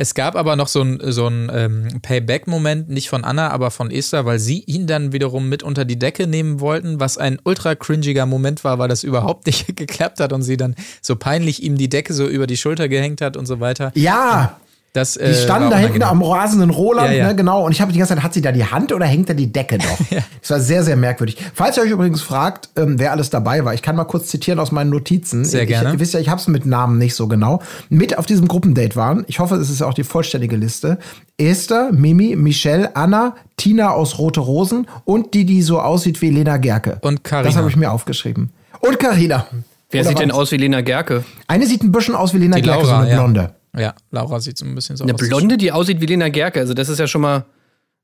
Es 0.00 0.14
gab 0.14 0.36
aber 0.36 0.54
noch 0.54 0.68
so 0.68 0.80
ein, 0.80 1.00
so 1.02 1.26
ein 1.26 1.50
ähm, 1.52 2.00
Payback-Moment, 2.02 2.88
nicht 2.88 3.08
von 3.08 3.24
Anna, 3.24 3.50
aber 3.50 3.72
von 3.72 3.90
Esther, 3.90 4.24
weil 4.26 4.38
sie 4.38 4.62
ihn 4.64 4.86
dann 4.86 5.12
wiederum 5.12 5.48
mit 5.48 5.64
unter 5.64 5.84
die 5.84 5.98
Decke 5.98 6.28
nehmen 6.28 6.60
wollten, 6.60 7.00
was 7.00 7.18
ein 7.18 7.40
ultra 7.42 7.74
cringiger 7.74 8.24
Moment 8.24 8.62
war, 8.62 8.78
weil 8.78 8.86
das 8.86 9.02
überhaupt 9.02 9.46
nicht 9.46 9.76
geklappt 9.76 10.20
hat 10.20 10.32
und 10.32 10.42
sie 10.42 10.56
dann 10.56 10.76
so 11.02 11.16
peinlich 11.16 11.64
ihm 11.64 11.76
die 11.76 11.88
Decke 11.88 12.14
so 12.14 12.28
über 12.28 12.46
die 12.46 12.56
Schulter 12.56 12.88
gehängt 12.88 13.20
hat 13.20 13.36
und 13.36 13.46
so 13.46 13.58
weiter. 13.58 13.90
Ja, 13.96 14.60
Das, 14.94 15.14
die 15.14 15.20
äh, 15.20 15.34
standen 15.34 15.70
da 15.70 15.76
hinten 15.76 16.02
am 16.02 16.22
rasenden 16.22 16.70
Roland, 16.70 17.10
Ja, 17.10 17.16
ja. 17.16 17.26
Ne, 17.28 17.36
genau. 17.36 17.64
Und 17.64 17.72
ich 17.72 17.80
habe 17.80 17.92
die 17.92 17.98
ganze 17.98 18.14
Zeit, 18.14 18.22
hat 18.22 18.32
sie 18.32 18.40
da 18.40 18.52
die 18.52 18.64
Hand 18.64 18.92
oder 18.92 19.04
hängt 19.04 19.28
da 19.28 19.34
die 19.34 19.52
Decke 19.52 19.78
noch? 19.78 19.98
Das 20.40 20.50
war 20.50 20.60
sehr, 20.60 20.82
sehr 20.82 20.96
merkwürdig. 20.96 21.36
Falls 21.52 21.76
ihr 21.76 21.82
euch 21.82 21.90
übrigens 21.90 22.22
fragt, 22.22 22.70
ähm, 22.76 22.98
wer 22.98 23.12
alles 23.12 23.28
dabei 23.28 23.64
war, 23.64 23.74
ich 23.74 23.82
kann 23.82 23.96
mal 23.96 24.04
kurz 24.04 24.28
zitieren 24.28 24.58
aus 24.58 24.72
meinen 24.72 24.88
Notizen. 24.88 25.44
Sehr 25.44 25.64
ich, 25.64 25.68
gerne. 25.68 25.92
Ihr 25.92 26.00
wisst 26.00 26.14
ja, 26.14 26.20
ich 26.20 26.30
habe 26.30 26.40
es 26.40 26.48
mit 26.48 26.64
Namen 26.64 26.96
nicht 26.96 27.14
so 27.14 27.28
genau. 27.28 27.60
Mit 27.90 28.16
auf 28.16 28.24
diesem 28.24 28.48
Gruppendate 28.48 28.96
waren, 28.96 29.24
ich 29.26 29.40
hoffe, 29.40 29.56
es 29.56 29.68
ist 29.68 29.82
auch 29.82 29.94
die 29.94 30.04
vollständige 30.04 30.56
Liste, 30.56 30.98
Esther, 31.36 31.90
Mimi, 31.92 32.34
Michelle, 32.36 32.96
Anna, 32.96 33.34
Tina 33.56 33.90
aus 33.90 34.18
Rote 34.18 34.40
Rosen 34.40 34.86
und 35.04 35.34
die, 35.34 35.44
die 35.44 35.62
so 35.62 35.80
aussieht 35.80 36.22
wie 36.22 36.30
Lena 36.30 36.56
Gerke. 36.56 36.98
Und 37.02 37.24
Carina. 37.24 37.48
Das 37.48 37.56
habe 37.56 37.68
ich 37.68 37.76
mir 37.76 37.90
aufgeschrieben. 37.90 38.50
Und 38.80 38.98
Carina. 38.98 39.46
Wer 39.90 40.02
Oder 40.02 40.08
sieht 40.10 40.18
denn 40.20 40.30
aus 40.30 40.52
wie 40.52 40.56
Lena 40.56 40.80
Gerke? 40.80 41.24
Eine 41.46 41.66
sieht 41.66 41.82
ein 41.82 41.92
bisschen 41.92 42.14
aus 42.14 42.32
wie 42.34 42.38
Lena 42.38 42.56
Die 42.56 42.62
Gerke, 42.62 42.82
Laura, 42.82 42.96
so 42.96 43.02
eine 43.02 43.10
ja. 43.10 43.16
Blonde. 43.16 43.54
Ja, 43.76 43.94
Laura 44.10 44.40
sieht 44.40 44.58
so 44.58 44.64
ein 44.64 44.74
bisschen 44.74 44.96
so 44.96 45.04
Eine 45.04 45.14
aus. 45.14 45.20
Blonde, 45.20 45.56
die 45.56 45.72
aussieht 45.72 46.00
wie 46.00 46.06
Lena 46.06 46.28
Gerke. 46.28 46.60
Also, 46.60 46.74
das 46.74 46.88
ist 46.88 46.98
ja 46.98 47.06
schon 47.06 47.20
mal. 47.20 47.44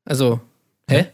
Also, 0.04 0.40
hä? 0.88 1.06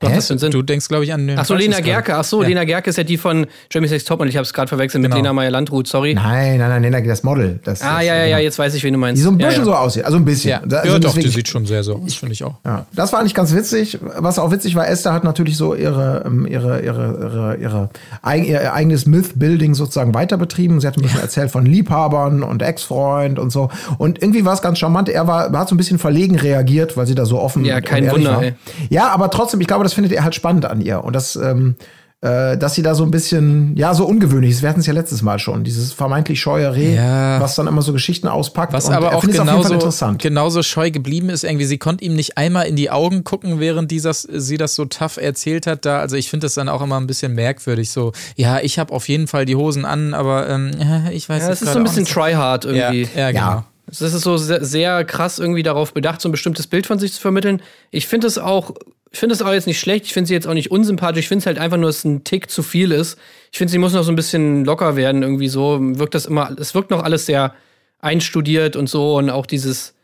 Das 0.00 0.06
macht 0.06 0.12
Hä? 0.12 0.16
das 0.18 0.26
für 0.28 0.34
ein 0.34 0.38
Sinn? 0.38 0.50
Du 0.52 0.62
denkst, 0.62 0.86
glaube 0.86 1.02
ich, 1.04 1.12
an 1.12 1.26
den. 1.26 1.38
Ach 1.38 1.44
so, 1.44 1.54
Lena. 1.54 1.80
Gerke. 1.80 2.14
Ach 2.16 2.22
so, 2.22 2.42
Ja. 2.42 2.48
Lena 2.48 2.62
Gerke 2.64 2.90
ist 2.90 2.96
ja 2.96 3.02
die 3.02 3.16
von 3.16 3.46
Jeremy 3.72 3.88
Sex 3.88 4.04
Top 4.04 4.20
und 4.20 4.28
ich 4.28 4.36
habe 4.36 4.44
es 4.44 4.52
gerade 4.52 4.68
verwechselt 4.68 5.02
mit 5.02 5.10
Genau. 5.10 5.22
Lena 5.22 5.32
Meyer-Landrut, 5.32 5.88
sorry. 5.88 6.14
Nein, 6.14 6.58
nein, 6.58 6.80
nein, 6.82 6.92
nein, 6.92 7.08
das 7.08 7.24
Model. 7.24 7.58
Das 7.64 7.82
Ah, 7.82 7.98
ist, 8.00 8.06
ja, 8.06 8.14
ja, 8.14 8.22
genau. 8.24 8.30
ja, 8.36 8.38
jetzt 8.38 8.58
weiß 8.60 8.74
ich, 8.74 8.84
wen 8.84 8.92
du 8.92 8.98
meinst. 9.00 9.18
Die 9.18 9.24
so 9.24 9.30
ein 9.30 9.40
ja, 9.40 9.48
bisschen 9.48 9.62
ja. 9.62 9.72
so 9.72 9.74
aussieht. 9.74 10.04
Also 10.04 10.16
ein 10.18 10.24
bisschen. 10.24 10.50
Ja, 10.50 10.62
Da- 10.64 10.78
Also 10.78 10.92
ja 10.92 10.98
doch, 11.00 11.10
die 11.10 11.16
deswegen- 11.16 11.34
sieht 11.34 11.48
schon 11.48 11.66
sehr 11.66 11.82
so 11.82 11.96
aus, 11.96 12.14
finde 12.14 12.32
ich 12.34 12.44
auch. 12.44 12.54
Ja, 12.64 12.86
das 12.94 13.12
war 13.12 13.18
eigentlich 13.20 13.34
ganz 13.34 13.52
witzig. 13.52 13.98
Was 14.18 14.38
auch 14.38 14.52
witzig 14.52 14.76
war, 14.76 14.86
Esther 14.86 15.12
hat 15.12 15.24
natürlich 15.24 15.56
so 15.56 15.74
ihre, 15.74 16.22
ähm, 16.26 16.46
ihre, 16.46 16.80
ihre, 16.80 17.18
ihre, 17.20 17.56
ihre 17.60 17.90
eig 18.22 18.46
ihr 18.46 18.72
eigenes 18.72 19.06
Myth-Building 19.06 19.74
sozusagen 19.74 20.14
weiter 20.14 20.36
betrieben. 20.36 20.80
Sie 20.80 20.86
hat 20.86 20.96
ein 20.96 21.02
bisschen 21.02 21.20
erzählt 21.20 21.50
von 21.50 21.66
Liebhabern 21.66 22.44
und 22.44 22.62
Ex-Freund 22.62 23.40
und 23.40 23.50
so. 23.50 23.68
Und 23.98 24.22
irgendwie 24.22 24.44
war 24.44 24.54
es 24.54 24.62
ganz 24.62 24.78
charmant. 24.78 25.08
Er 25.08 25.26
war, 25.26 25.50
hat 25.50 25.68
so 25.68 25.74
ein 25.74 25.78
bisschen 25.78 25.98
verlegen 25.98 26.36
reagiert, 26.36 26.96
weil 26.96 27.06
sie 27.08 27.16
da 27.16 27.24
so 27.26 27.40
offen 27.40 27.64
Ja, 27.64 27.76
und 27.76 27.84
kein 27.86 28.04
ehrlich 28.04 28.18
Wunder, 28.24 28.36
war. 28.36 28.42
ey. 28.44 28.54
Ja, 28.90 29.08
aber 29.08 29.30
trotzdem, 29.30 29.60
ich 29.60 29.66
glaube, 29.66 29.87
das 29.88 29.94
findet 29.94 30.12
er 30.12 30.24
halt 30.24 30.34
spannend 30.34 30.64
an 30.66 30.80
ihr. 30.80 31.02
Und 31.04 31.14
das, 31.16 31.36
ähm, 31.36 31.76
äh, 32.20 32.58
dass 32.58 32.74
sie 32.74 32.82
da 32.82 32.96
so 32.96 33.04
ein 33.04 33.12
bisschen, 33.12 33.76
ja, 33.76 33.94
so 33.94 34.04
ungewöhnlich 34.04 34.50
ist. 34.50 34.62
Wir 34.62 34.68
hatten 34.70 34.80
es 34.80 34.86
ja 34.86 34.92
letztes 34.92 35.22
Mal 35.22 35.38
schon. 35.38 35.62
Dieses 35.62 35.92
vermeintlich 35.92 36.40
scheue 36.40 36.74
Reh, 36.74 36.96
Ja. 36.96 37.40
was 37.40 37.54
dann 37.54 37.68
immer 37.68 37.80
so 37.80 37.92
Geschichten 37.92 38.26
auspackt. 38.26 38.72
Was 38.72 38.86
Und 38.86 38.94
aber 38.94 39.10
er 39.10 39.16
auch 39.16 39.20
findet 39.20 39.36
es 39.36 39.40
auf 39.40 39.46
jeden 39.46 39.56
Fall 39.58 39.62
genauso, 39.68 39.74
interessant. 39.86 40.20
genauso 40.22 40.62
scheu 40.64 40.90
geblieben 40.90 41.28
ist, 41.30 41.44
irgendwie, 41.44 41.64
sie 41.64 41.78
konnte 41.78 42.04
ihm 42.04 42.16
nicht 42.16 42.36
einmal 42.36 42.66
in 42.66 42.74
die 42.74 42.90
Augen 42.90 43.22
gucken, 43.22 43.60
während 43.60 43.92
dieses, 43.92 44.22
sie 44.22 44.56
das 44.56 44.74
so 44.74 44.84
tough 44.84 45.16
erzählt 45.16 45.68
hat. 45.68 45.84
Da, 45.84 46.00
also 46.00 46.16
ich 46.16 46.28
finde 46.28 46.46
das 46.46 46.54
dann 46.54 46.68
auch 46.68 46.82
immer 46.82 46.96
ein 46.98 47.06
bisschen 47.06 47.36
merkwürdig. 47.36 47.90
So, 47.90 48.10
ja, 48.34 48.58
ich 48.60 48.80
habe 48.80 48.92
auf 48.92 49.08
jeden 49.08 49.28
Fall 49.28 49.44
die 49.44 49.54
Hosen 49.54 49.84
an, 49.84 50.12
aber 50.12 50.48
ähm, 50.48 50.72
ich 51.12 51.28
weiß 51.28 51.42
Ja, 51.44 51.48
jetzt 51.50 51.62
es 51.62 51.62
ist 51.62 51.66
gerade 51.68 51.72
so 51.74 51.78
ein 51.78 51.84
bisschen 51.84 52.02
nicht. 52.02 52.12
tryhard 52.12 52.64
ja, 52.64 52.70
irgendwie. 52.92 53.08
ja, 53.16 53.30
genau. 53.30 53.40
Ja. 53.42 53.64
Das 53.90 54.00
ist 54.02 54.20
so 54.20 54.36
sehr, 54.36 54.62
sehr 54.64 55.02
krass 55.04 55.38
irgendwie 55.38 55.62
darauf 55.62 55.94
bedacht, 55.94 56.20
so 56.20 56.28
ein 56.28 56.32
bestimmtes 56.32 56.66
Bild 56.66 56.86
von 56.86 56.98
sich 56.98 57.14
zu 57.14 57.20
vermitteln. 57.22 57.62
Ich 57.90 58.06
finde 58.06 58.26
es 58.26 58.36
auch, 58.36 58.74
ich 59.10 59.18
finde 59.18 59.34
es 59.34 59.42
auch 59.42 59.52
jetzt 59.52 59.66
nicht 59.66 59.80
schlecht. 59.80 60.04
Ich 60.04 60.12
finde 60.12 60.28
sie 60.28 60.34
jetzt 60.34 60.46
auch 60.46 60.54
nicht 60.54 60.70
unsympathisch. 60.70 61.20
Ich 61.20 61.28
finde 61.28 61.40
es 61.40 61.46
halt 61.46 61.58
einfach 61.58 61.78
nur, 61.78 61.88
dass 61.88 61.98
es 61.98 62.04
ein 62.04 62.24
Tick 62.24 62.50
zu 62.50 62.62
viel 62.62 62.92
ist. 62.92 63.18
Ich 63.50 63.58
finde, 63.58 63.70
sie 63.70 63.78
muss 63.78 63.94
noch 63.94 64.02
so 64.02 64.12
ein 64.12 64.16
bisschen 64.16 64.64
locker 64.64 64.96
werden 64.96 65.22
irgendwie 65.22 65.48
so. 65.48 65.78
Wirkt 65.80 66.14
das 66.14 66.26
immer, 66.26 66.54
es 66.58 66.74
wirkt 66.74 66.90
noch 66.90 67.02
alles 67.02 67.26
sehr 67.26 67.54
einstudiert 68.00 68.76
und 68.76 68.88
so 68.88 69.16
und 69.16 69.30
auch 69.30 69.46
dieses, 69.46 69.94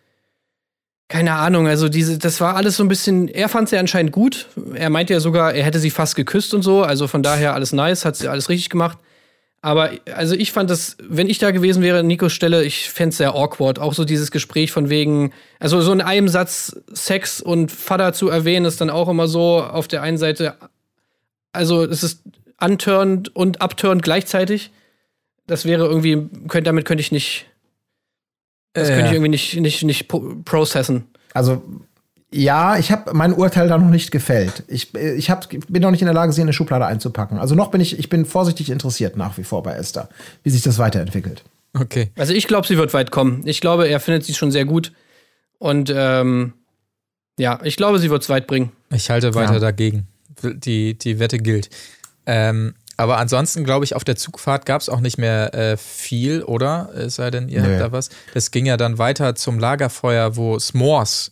keine 1.09 1.35
Ahnung, 1.35 1.69
also 1.69 1.89
diese, 1.89 2.19
das 2.19 2.41
war 2.41 2.57
alles 2.57 2.77
so 2.77 2.83
ein 2.83 2.89
bisschen, 2.89 3.29
er 3.29 3.49
fand 3.49 3.71
ja 3.71 3.79
anscheinend 3.79 4.11
gut. 4.11 4.49
Er 4.75 4.91
meinte 4.91 5.13
ja 5.13 5.21
sogar, 5.21 5.53
er 5.55 5.65
hätte 5.65 5.79
sie 5.79 5.91
fast 5.91 6.17
geküsst 6.17 6.55
und 6.55 6.63
so. 6.63 6.83
Also 6.83 7.07
von 7.07 7.23
daher 7.23 7.55
alles 7.55 7.73
nice, 7.73 8.05
hat 8.05 8.17
sie 8.17 8.29
alles 8.29 8.49
richtig 8.49 8.71
gemacht. 8.71 8.99
Aber 9.65 9.93
also 10.15 10.35
ich 10.35 10.53
fand 10.53 10.69
das, 10.69 10.99
wenn 11.03 11.27
ich 11.27 11.39
da 11.39 11.51
gewesen 11.51 11.83
wäre, 11.83 12.05
Nikos 12.05 12.35
Stelle, 12.35 12.65
ich 12.65 12.91
fände 12.91 13.11
es 13.13 13.17
sehr 13.17 13.35
awkward. 13.35 13.79
Auch 13.79 13.95
so 13.95 14.05
dieses 14.05 14.31
Gespräch 14.31 14.71
von 14.73 14.91
wegen, 14.91 15.33
also 15.59 15.81
so 15.81 15.91
in 15.91 16.03
einem 16.03 16.29
Satz 16.29 16.77
Sex 16.93 17.41
und 17.41 17.73
Vater 17.73 18.13
zu 18.13 18.29
erwähnen, 18.29 18.67
ist 18.67 18.83
dann 18.83 18.91
auch 18.91 19.09
immer 19.09 19.27
so 19.27 19.63
auf 19.63 19.89
der 19.89 20.03
einen 20.03 20.19
Seite, 20.19 20.57
also 21.53 21.83
es 21.83 22.03
ist 22.03 22.21
unturned 22.61 23.35
und 23.35 23.63
upturned 23.63 24.03
gleichzeitig. 24.03 24.71
Das 25.47 25.65
wäre 25.65 25.87
irgendwie, 25.87 26.29
könnt, 26.49 26.67
damit 26.67 26.85
könnte 26.85 27.01
ich 27.01 27.11
nicht, 27.11 27.47
das 28.75 28.91
Äh, 28.91 28.93
könnte 28.97 29.07
ich 29.07 29.13
irgendwie 29.15 29.31
nicht, 29.31 29.57
nicht, 29.57 29.83
nicht 29.83 30.09
pro- 30.09 30.35
processen. 30.45 31.07
Also 31.33 31.63
ja, 32.37 32.77
ich 32.79 32.91
habe 32.91 33.15
mein 33.15 33.33
Urteil 33.33 33.69
da 33.69 33.79
noch 33.79 33.89
nicht 33.91 34.11
gefällt. 34.11 34.65
Ich, 34.67 34.95
äh, 34.95 35.15
ich 35.15 35.31
hab, 35.31 35.49
bin 35.49 35.83
noch 35.83 35.91
nicht 35.91 36.03
in 36.03 36.07
der 36.07 36.15
Lage, 36.15 36.33
sie 36.33 36.41
in 36.41 36.47
eine 36.47 36.53
Schublade 36.53 36.85
einzupacken. 36.87 37.39
Also 37.39 37.55
noch 37.55 37.71
bin 37.71 37.81
ich, 37.81 37.99
ich 37.99 38.09
bin 38.09 38.25
vorsichtig 38.25 38.71
interessiert 38.71 39.17
nach 39.17 39.39
wie 39.39 39.45
vor 39.45 39.63
bei 39.63 39.75
Esther, 39.75 40.09
wie 40.43 40.51
sich 40.51 40.63
das 40.63 40.79
weiterentwickelt. 40.79 41.45
Okay. 41.79 42.11
Also 42.17 42.33
ich 42.33 42.47
glaube, 42.47 42.67
sie 42.67 42.77
wird 42.77 42.93
weit 42.95 43.11
kommen. 43.11 43.43
Ich 43.47 43.61
glaube, 43.61 43.89
er 43.89 44.01
findet 44.01 44.25
sie 44.25 44.35
schon 44.35 44.51
sehr 44.51 44.65
gut. 44.65 44.93
Und 45.59 45.93
ähm, 45.95 46.53
ja, 47.39 47.59
ich 47.63 47.77
glaube, 47.77 47.99
sie 47.99 48.11
wird 48.11 48.23
es 48.23 48.29
weit 48.29 48.47
bringen. 48.47 48.73
Ich 48.91 49.11
halte 49.11 49.35
weiter 49.35 49.55
Ja. 49.55 49.59
dagegen. 49.61 50.07
Die, 50.43 50.97
die 50.99 51.19
Wette 51.19 51.39
gilt. 51.39 51.71
Ähm, 52.27 52.75
aber 52.97 53.19
ansonsten, 53.19 53.65
glaube 53.65 53.85
ich, 53.85 53.97
auf 53.97 54.05
der 54.05 54.15
Zugfahrt 54.17 54.67
gab 54.67 54.81
es 54.81 54.89
auch 54.89 55.01
nicht 55.01 55.19
mehr 55.19 55.53
äh, 55.55 55.77
viel, 55.77 56.43
oder? 56.43 56.91
Es 56.95 57.17
sei 57.17 57.31
denn, 57.31 57.49
ihr 57.49 57.63
Nö. 57.63 57.71
habt 57.71 57.81
da 57.81 57.93
was. 57.93 58.09
Es 58.35 58.51
ging 58.51 58.67
ja 58.67 58.77
dann 58.77 58.99
weiter 58.99 59.35
zum 59.35 59.59
Lagerfeuer, 59.59 60.37
wo 60.37 60.57
S'mores 60.57 61.31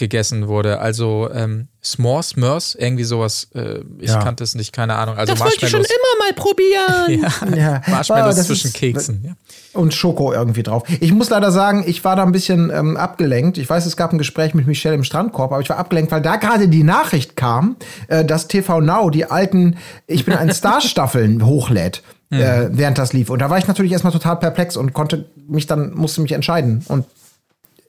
gegessen 0.00 0.48
wurde. 0.48 0.80
Also 0.80 1.30
ähm, 1.32 1.68
S'mores, 1.84 2.38
Mörs, 2.38 2.74
irgendwie 2.74 3.04
sowas. 3.04 3.48
Äh, 3.54 3.78
ich 4.00 4.10
Ja. 4.10 4.18
kannte 4.18 4.42
es 4.42 4.56
nicht, 4.56 4.72
keine 4.72 4.96
Ahnung. 4.96 5.16
Also 5.16 5.34
Marshmallows. 5.36 5.72
immer 5.88 6.18
mal 6.18 6.32
probieren. 6.34 7.30
ja, 7.56 7.56
Ja, 7.56 7.82
Marshmallows 7.86 8.34
oh, 8.34 8.38
das 8.38 8.46
zwischen 8.48 8.66
ist- 8.68 8.74
Keksen. 8.76 9.22
Ja. 9.24 9.32
Und 9.72 9.94
Schoko 9.94 10.32
irgendwie 10.32 10.64
drauf. 10.64 10.82
Ich 10.98 11.12
muss 11.12 11.30
leider 11.30 11.52
sagen, 11.52 11.84
ich 11.86 12.02
war 12.02 12.16
da 12.16 12.24
ein 12.24 12.32
bisschen 12.32 12.70
ähm, 12.70 12.96
abgelenkt. 12.96 13.56
Ich 13.56 13.70
weiß, 13.70 13.86
es 13.86 13.96
gab 13.96 14.12
ein 14.12 14.18
Gespräch 14.18 14.52
mit 14.54 14.66
Michelle 14.66 14.96
im 14.96 15.04
Strandkorb, 15.04 15.52
aber 15.52 15.62
ich 15.62 15.70
war 15.70 15.76
abgelenkt, 15.78 16.10
weil 16.10 16.20
da 16.22 16.34
gerade 16.36 16.66
die 16.66 16.82
Nachricht 16.82 17.36
kam, 17.36 17.76
äh, 18.08 18.24
dass 18.24 18.48
TV 18.48 18.80
Now 18.80 19.10
die 19.10 19.26
alten 19.26 19.76
Ich 20.08 20.24
bin 20.24 20.34
ein 20.34 20.52
Star-Staffeln 20.52 21.46
hochlädt. 21.46 22.02
Äh, 22.32 22.68
während 22.70 22.96
das 22.96 23.12
lief. 23.12 23.28
Und 23.28 23.40
da 23.40 23.50
war 23.50 23.58
ich 23.58 23.66
natürlich 23.66 23.90
erstmal 23.90 24.12
total 24.12 24.36
perplex 24.36 24.76
und 24.76 24.92
konnte 24.92 25.24
mich 25.48 25.66
dann, 25.66 25.92
musste 25.94 26.20
mich 26.20 26.30
entscheiden. 26.30 26.84
Und 26.86 27.04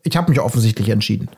ich 0.02 0.18
habe 0.18 0.32
mich 0.32 0.40
offensichtlich 0.40 0.90
entschieden. 0.90 1.30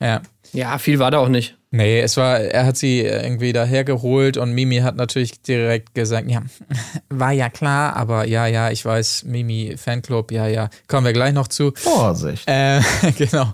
Ja. 0.00 0.22
Ja, 0.52 0.78
viel 0.78 0.98
war 0.98 1.12
da 1.12 1.18
auch 1.18 1.28
nicht. 1.28 1.56
Nee, 1.70 2.00
es 2.00 2.16
war, 2.16 2.40
er 2.40 2.66
hat 2.66 2.76
sie 2.76 3.02
irgendwie 3.02 3.52
dahergeholt 3.52 4.36
und 4.36 4.50
Mimi 4.52 4.78
hat 4.78 4.96
natürlich 4.96 5.42
direkt 5.42 5.94
gesagt, 5.94 6.28
ja, 6.28 6.42
war 7.08 7.30
ja 7.30 7.48
klar, 7.48 7.94
aber 7.94 8.26
ja, 8.26 8.48
ja, 8.48 8.68
ich 8.72 8.84
weiß, 8.84 9.22
Mimi 9.26 9.76
Fanclub, 9.76 10.32
ja, 10.32 10.48
ja, 10.48 10.68
kommen 10.88 11.06
wir 11.06 11.12
gleich 11.12 11.34
noch 11.34 11.46
zu. 11.46 11.70
Vorsicht. 11.76 12.48
Äh, 12.48 12.80
genau. 13.16 13.52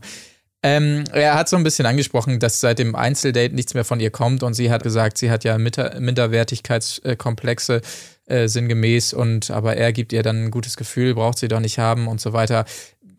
Ähm, 0.63 1.05
er 1.13 1.35
hat 1.35 1.51
so 1.51 1.57
ein 1.57 1.65
bisschen 1.65 1.85
angesprochen, 1.85 2.41
dass 2.41 2.61
seit 2.61 2.79
dem 2.79 2.95
Einzeldate 2.97 3.55
nichts 3.55 3.75
mehr 3.75 3.85
von 3.85 4.01
ihr 4.01 4.11
kommt 4.11 4.43
und 4.43 4.55
sie 4.55 4.71
hat 4.71 4.83
gesagt, 4.83 5.19
sie 5.19 5.31
hat 5.31 5.45
ja 5.45 5.59
Minderwertigkeitskomplexe 5.59 7.83
äh, 8.27 8.49
sinngemäß 8.49 9.13
und 9.13 9.51
aber 9.51 9.77
er 9.77 9.93
gibt 9.93 10.13
ihr 10.13 10.23
dann 10.23 10.45
ein 10.47 10.51
gutes 10.51 10.77
Gefühl, 10.79 11.15
braucht 11.15 11.39
sie 11.39 11.49
doch 11.49 11.61
nicht 11.61 11.79
haben 11.79 12.09
und 12.09 12.21
so 12.21 12.33
weiter. 12.33 12.65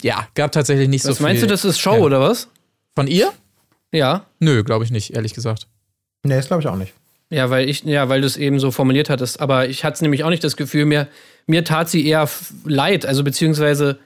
Ja, 0.01 0.27
gab 0.35 0.51
tatsächlich 0.51 0.89
nicht 0.89 1.03
so 1.03 1.09
Was 1.09 1.17
viel. 1.17 1.25
meinst 1.27 1.43
du, 1.43 1.47
das 1.47 1.63
ist 1.65 1.79
Show 1.79 1.95
Ja. 1.95 2.01
oder 2.01 2.19
was? 2.19 2.49
Von 2.97 3.05
ihr? 3.05 3.31
Ja. 3.91 4.25
Nö, 4.39 4.63
glaube 4.63 4.83
ich 4.83 4.89
nicht, 4.89 5.13
ehrlich 5.13 5.36
gesagt. 5.36 5.67
Nee, 6.23 6.36
das 6.36 6.47
glaube 6.47 6.63
ich 6.63 6.67
auch 6.67 6.75
nicht. 6.75 6.93
Ja, 7.29 7.51
weil 7.51 7.69
ich, 7.69 7.83
ja, 7.83 8.10
weil 8.10 8.21
du 8.21 8.25
es 8.25 8.38
eben 8.38 8.60
so 8.60 8.71
formuliert 8.71 9.12
hattest. 9.12 9.39
Aber 9.39 9.69
ich 9.69 9.83
hatte 9.83 10.03
nämlich 10.03 10.23
auch 10.23 10.31
nicht 10.31 10.43
das 10.43 10.57
Gefühl, 10.57 10.86
mir, 10.86 11.07
mir 11.45 11.63
tat 11.63 11.89
sie 11.89 12.07
eher 12.07 12.27
leid. 12.65 13.05
Also 13.05 13.23
beziehungsweise 13.23 13.99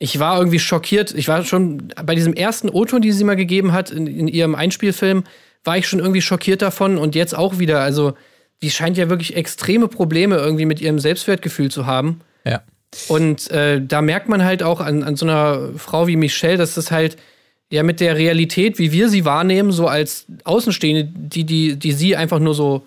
ich 0.00 0.18
war 0.18 0.38
irgendwie 0.38 0.58
schockiert. 0.58 1.14
Ich 1.14 1.28
war 1.28 1.44
schon 1.44 1.92
bei 2.04 2.16
diesem 2.16 2.34
ersten 2.34 2.68
O-Ton, 2.68 3.00
die 3.00 3.12
sie 3.12 3.22
mal 3.22 3.36
gegeben 3.36 3.72
hat 3.72 3.92
in, 3.92 4.08
in 4.08 4.26
ihrem 4.26 4.56
Einspielfilm, 4.56 5.22
war 5.62 5.78
ich 5.78 5.86
schon 5.86 6.00
irgendwie 6.00 6.20
schockiert 6.20 6.62
davon 6.62 6.98
und 6.98 7.14
jetzt 7.14 7.38
auch 7.38 7.60
wieder. 7.60 7.78
Also 7.78 8.14
die 8.60 8.72
scheint 8.72 8.96
ja 8.96 9.08
wirklich 9.08 9.36
extreme 9.36 9.86
Probleme 9.86 10.34
irgendwie 10.34 10.66
mit 10.66 10.80
ihrem 10.80 10.98
Selbstwertgefühl 10.98 11.70
zu 11.70 11.86
haben. 11.86 12.22
Ja. 12.44 12.64
Und 13.06 13.52
äh, 13.52 13.80
da 13.80 14.02
merkt 14.02 14.28
man 14.28 14.42
halt 14.44 14.64
auch 14.64 14.80
an, 14.80 15.04
an 15.04 15.14
so 15.14 15.26
einer 15.26 15.78
Frau 15.78 16.08
wie 16.08 16.16
Michelle, 16.16 16.56
dass 16.56 16.74
das 16.74 16.90
halt 16.90 17.16
ja 17.70 17.82
mit 17.82 18.00
der 18.00 18.16
Realität, 18.16 18.78
wie 18.78 18.92
wir 18.92 19.08
sie 19.08 19.24
wahrnehmen, 19.24 19.72
so 19.72 19.86
als 19.86 20.26
Außenstehende, 20.44 21.04
die, 21.04 21.44
die, 21.44 21.76
die 21.76 21.92
sie 21.92 22.16
einfach 22.16 22.40
nur 22.40 22.54
so 22.54 22.86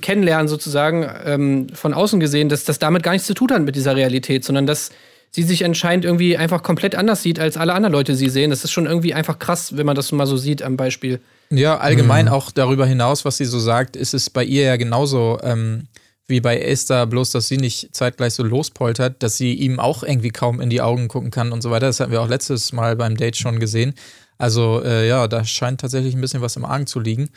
kennenlernen, 0.00 0.48
sozusagen, 0.48 1.08
ähm, 1.24 1.66
von 1.72 1.92
außen 1.94 2.20
gesehen, 2.20 2.48
dass 2.48 2.64
das 2.64 2.78
damit 2.78 3.02
gar 3.02 3.12
nichts 3.12 3.26
zu 3.26 3.34
tun 3.34 3.50
hat 3.50 3.62
mit 3.62 3.74
dieser 3.74 3.96
Realität, 3.96 4.44
sondern 4.44 4.66
dass 4.66 4.90
sie 5.30 5.42
sich 5.42 5.64
anscheinend 5.64 6.04
irgendwie 6.04 6.36
einfach 6.36 6.62
komplett 6.62 6.94
anders 6.94 7.22
sieht, 7.22 7.40
als 7.40 7.56
alle 7.56 7.72
anderen 7.72 7.92
Leute 7.92 8.14
sie 8.14 8.28
sehen. 8.28 8.50
Das 8.50 8.64
ist 8.64 8.70
schon 8.70 8.86
irgendwie 8.86 9.14
einfach 9.14 9.38
krass, 9.38 9.76
wenn 9.76 9.86
man 9.86 9.96
das 9.96 10.12
mal 10.12 10.26
so 10.26 10.36
sieht 10.36 10.62
am 10.62 10.76
Beispiel. 10.76 11.20
Ja, 11.50 11.78
allgemein 11.78 12.28
auch 12.28 12.50
darüber 12.50 12.86
hinaus, 12.86 13.24
was 13.24 13.38
sie 13.38 13.46
so 13.46 13.58
sagt, 13.58 13.96
ist 13.96 14.14
es 14.14 14.30
bei 14.30 14.44
ihr 14.44 14.62
ja 14.62 14.76
genauso 14.76 15.38
ähm, 15.42 15.86
wie 16.26 16.40
bei 16.40 16.58
Esther, 16.60 17.06
bloß 17.06 17.30
dass 17.30 17.48
sie 17.48 17.56
nicht 17.56 17.94
zeitgleich 17.94 18.34
so 18.34 18.42
lospoltert, 18.42 19.22
dass 19.22 19.36
sie 19.36 19.54
ihm 19.54 19.80
auch 19.80 20.02
irgendwie 20.02 20.30
kaum 20.30 20.60
in 20.60 20.70
die 20.70 20.80
Augen 20.80 21.08
gucken 21.08 21.30
kann 21.30 21.52
und 21.52 21.62
so 21.62 21.70
weiter. 21.70 21.86
Das 21.86 22.00
hatten 22.00 22.12
wir 22.12 22.22
auch 22.22 22.28
letztes 22.28 22.72
Mal 22.72 22.96
beim 22.96 23.16
Date 23.16 23.36
schon 23.36 23.58
gesehen. 23.58 23.94
Also 24.38 24.82
äh, 24.84 25.06
ja, 25.08 25.28
da 25.28 25.44
scheint 25.44 25.80
tatsächlich 25.80 26.14
ein 26.14 26.20
bisschen 26.20 26.40
was 26.40 26.56
im 26.56 26.64
Argen 26.64 26.86
zu 26.86 27.00
liegen. 27.00 27.30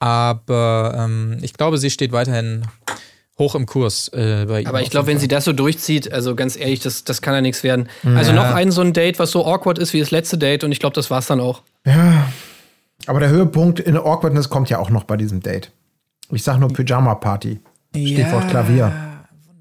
Aber 0.00 0.94
ähm, 0.96 1.38
ich 1.42 1.54
glaube, 1.54 1.78
sie 1.78 1.90
steht 1.90 2.12
weiterhin 2.12 2.62
hoch 3.38 3.54
im 3.54 3.66
Kurs 3.66 4.08
äh, 4.08 4.46
bei 4.46 4.62
ihm. 4.62 4.66
Aber 4.66 4.80
ich 4.82 4.90
glaube, 4.90 5.06
wenn 5.06 5.18
sie 5.18 5.28
das 5.28 5.44
so 5.44 5.52
durchzieht, 5.52 6.12
also 6.12 6.34
ganz 6.34 6.56
ehrlich, 6.56 6.80
das, 6.80 7.04
das 7.04 7.22
kann 7.22 7.34
ja 7.34 7.40
nichts 7.40 7.62
werden. 7.62 7.88
Also 8.04 8.32
noch 8.32 8.44
ein 8.44 8.70
so 8.70 8.80
ein 8.80 8.92
Date, 8.92 9.18
was 9.18 9.30
so 9.30 9.46
awkward 9.46 9.78
ist 9.78 9.92
wie 9.92 10.00
das 10.00 10.10
letzte 10.10 10.38
Date 10.38 10.64
und 10.64 10.72
ich 10.72 10.80
glaube, 10.80 10.94
das 10.94 11.10
war's 11.10 11.26
dann 11.26 11.40
auch. 11.40 11.62
Aber 13.06 13.20
der 13.20 13.28
Höhepunkt 13.28 13.80
in 13.80 13.96
Awkwardness 13.96 14.48
kommt 14.48 14.70
ja 14.70 14.78
auch 14.78 14.90
noch 14.90 15.04
bei 15.04 15.16
diesem 15.16 15.40
Date. 15.40 15.70
Ich 16.30 16.42
sag 16.42 16.58
nur 16.58 16.68
Pyjama 16.68 17.14
Party. 17.14 17.60
Stichwort 17.94 18.44
Ja. 18.44 18.50
Klavier. 18.50 19.08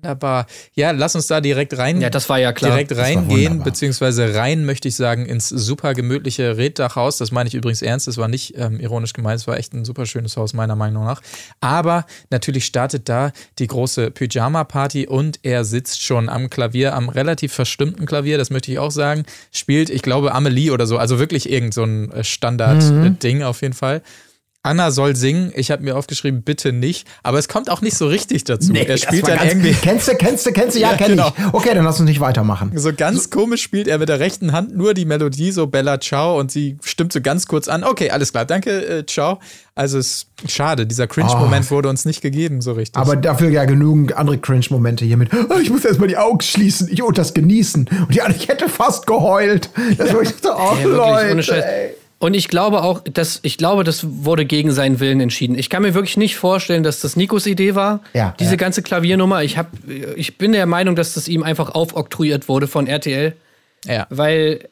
Wunderbar. 0.07 0.45
Ja, 0.73 0.91
lass 0.91 1.15
uns 1.15 1.25
da 1.25 1.41
direkt 1.41 1.75
rein. 1.77 1.99
Ja, 1.99 2.11
das 2.11 2.29
war 2.29 2.37
ja 2.37 2.53
klar. 2.53 2.71
Direkt 2.71 2.95
reingehen, 2.95 3.63
beziehungsweise 3.63 4.35
rein, 4.35 4.63
möchte 4.63 4.87
ich 4.87 4.95
sagen, 4.95 5.25
ins 5.25 5.49
super 5.49 5.95
gemütliche 5.95 6.55
Reddachhaus. 6.55 7.17
Das 7.17 7.31
meine 7.31 7.47
ich 7.47 7.55
übrigens 7.55 7.81
ernst, 7.81 8.07
das 8.07 8.17
war 8.17 8.27
nicht 8.27 8.53
ähm, 8.57 8.79
ironisch 8.79 9.13
gemeint, 9.13 9.39
es 9.41 9.47
war 9.47 9.57
echt 9.57 9.73
ein 9.73 9.85
super 9.85 10.05
schönes 10.05 10.37
Haus, 10.37 10.53
meiner 10.53 10.75
Meinung 10.75 11.03
nach. 11.03 11.21
Aber 11.61 12.05
natürlich 12.29 12.65
startet 12.65 13.09
da 13.09 13.31
die 13.57 13.67
große 13.67 14.11
Pyjama-Party 14.11 15.07
und 15.07 15.39
er 15.41 15.65
sitzt 15.65 16.03
schon 16.03 16.29
am 16.29 16.51
Klavier, 16.51 16.93
am 16.93 17.09
relativ 17.09 17.53
verstimmten 17.53 18.05
Klavier, 18.05 18.37
das 18.37 18.51
möchte 18.51 18.71
ich 18.71 18.77
auch 18.77 18.91
sagen. 18.91 19.23
Spielt, 19.51 19.89
ich 19.89 20.03
glaube, 20.03 20.33
Amelie 20.33 20.71
oder 20.71 20.85
so, 20.85 20.97
also 20.99 21.17
wirklich 21.17 21.49
irgend 21.49 21.73
so 21.73 21.83
ein 21.83 22.11
äh, 22.11 22.23
Standard-Ding 22.23 23.41
auf 23.41 23.61
jeden 23.63 23.73
Fall. 23.73 24.03
Anna 24.67 24.91
soll 24.91 25.15
singen. 25.15 25.51
Ich 25.55 25.71
habe 25.71 25.83
mir 25.83 25.95
aufgeschrieben, 25.95 26.41
bitte 26.43 26.73
nicht. 26.73 27.07
Aber 27.23 27.39
es 27.39 27.47
kommt 27.47 27.69
auch 27.69 27.81
nicht 27.81 27.97
so 27.97 28.07
richtig 28.07 28.43
dazu. 28.43 28.73
er 28.73 28.85
das 28.85 29.01
spielt 29.01 29.27
dann 29.27 29.37
ganz- 29.37 29.51
irgendwie. 29.51 29.73
Kennst 29.73 30.07
du, 30.07 30.15
kennst 30.15 30.45
du, 30.45 30.51
kennst 30.51 30.75
du? 30.75 30.79
Ja, 30.79 30.91
Ja, 30.91 30.97
kenn 30.97 31.09
genau. 31.11 31.31
ich. 31.37 31.53
Okay, 31.53 31.73
dann 31.73 31.85
lass 31.85 31.99
uns 31.99 32.09
nicht 32.09 32.19
weitermachen. 32.19 32.71
So 32.75 32.91
ganz 32.93 33.29
komisch 33.29 33.61
spielt 33.63 33.87
er 33.87 33.97
mit 33.97 34.09
der 34.09 34.19
rechten 34.19 34.51
Hand 34.51 34.75
nur 34.75 34.93
die 34.93 35.05
Melodie, 35.05 35.51
so 35.51 35.67
Bella 35.67 35.99
Ciao, 35.99 36.39
und 36.39 36.51
sie 36.51 36.77
stimmt 36.83 37.13
so 37.13 37.21
ganz 37.21 37.47
kurz 37.47 37.67
an. 37.67 37.83
Okay, 37.83 38.09
alles 38.11 38.31
klar, 38.31 38.45
danke, 38.45 38.85
äh, 38.99 39.05
ciao. 39.05 39.39
Also 39.75 39.99
es 39.99 40.27
ist 40.43 40.51
schade, 40.51 40.87
dieser 40.87 41.05
Cringe-Moment 41.07 41.69
wurde 41.69 41.87
uns 41.89 42.03
nicht 42.05 42.21
gegeben, 42.21 42.61
so 42.61 42.71
richtig. 42.73 42.97
Oh. 42.97 43.01
Aber 43.01 43.15
dafür 43.15 43.49
ja 43.49 43.65
genügend 43.65 44.17
andere 44.17 44.37
Cringe-Momente 44.39 45.05
hier 45.05 45.17
mit, 45.17 45.29
oh, 45.33 45.59
ich 45.61 45.69
muss 45.69 45.85
erstmal 45.85 46.07
die 46.07 46.17
Augen 46.17 46.41
schließen 46.41 46.89
ich, 46.91 47.03
und 47.03 47.17
das 47.17 47.33
genießen. 47.33 47.87
Und 48.07 48.15
ja, 48.15 48.27
ich 48.29 48.47
hätte 48.47 48.69
fast 48.69 49.05
geheult. 49.07 49.69
Das 49.97 50.13
war 50.13 50.21
ich 50.23 50.29
so, 50.41 50.49
oh, 50.53 50.75
Ja, 50.79 50.83
wirklich, 50.83 51.47
Leute. 51.47 51.95
Und 52.19 52.33
ich 52.33 52.47
glaube 52.47 52.81
auch, 52.81 53.03
dass 53.03 53.39
ich 53.43 53.57
glaube, 53.57 53.83
das 53.83 54.05
wurde 54.23 54.45
gegen 54.45 54.71
seinen 54.71 54.99
Willen 54.99 55.19
entschieden. 55.19 55.57
Ich 55.57 55.69
kann 55.69 55.83
mir 55.83 55.93
wirklich 55.93 56.17
nicht 56.17 56.35
vorstellen, 56.35 56.81
dass 56.83 56.99
das 56.99 57.15
Nikos 57.15 57.45
Idee 57.45 57.75
war. 57.75 58.01
Ja, 58.13 58.33
diese 58.39 58.51
ja. 58.51 58.57
ganze 58.57 58.81
Klaviernummer. 58.81 59.43
Ich 59.43 59.57
hab, 59.57 59.71
ich 60.15 60.37
bin 60.37 60.51
der 60.51 60.65
Meinung, 60.65 60.95
dass 60.95 61.13
das 61.13 61.27
ihm 61.27 61.43
einfach 61.43 61.75
aufoktroyiert 61.75 62.49
wurde 62.49 62.67
von 62.67 62.87
RTL, 62.87 63.33
ja. 63.85 64.07
weil 64.09 64.67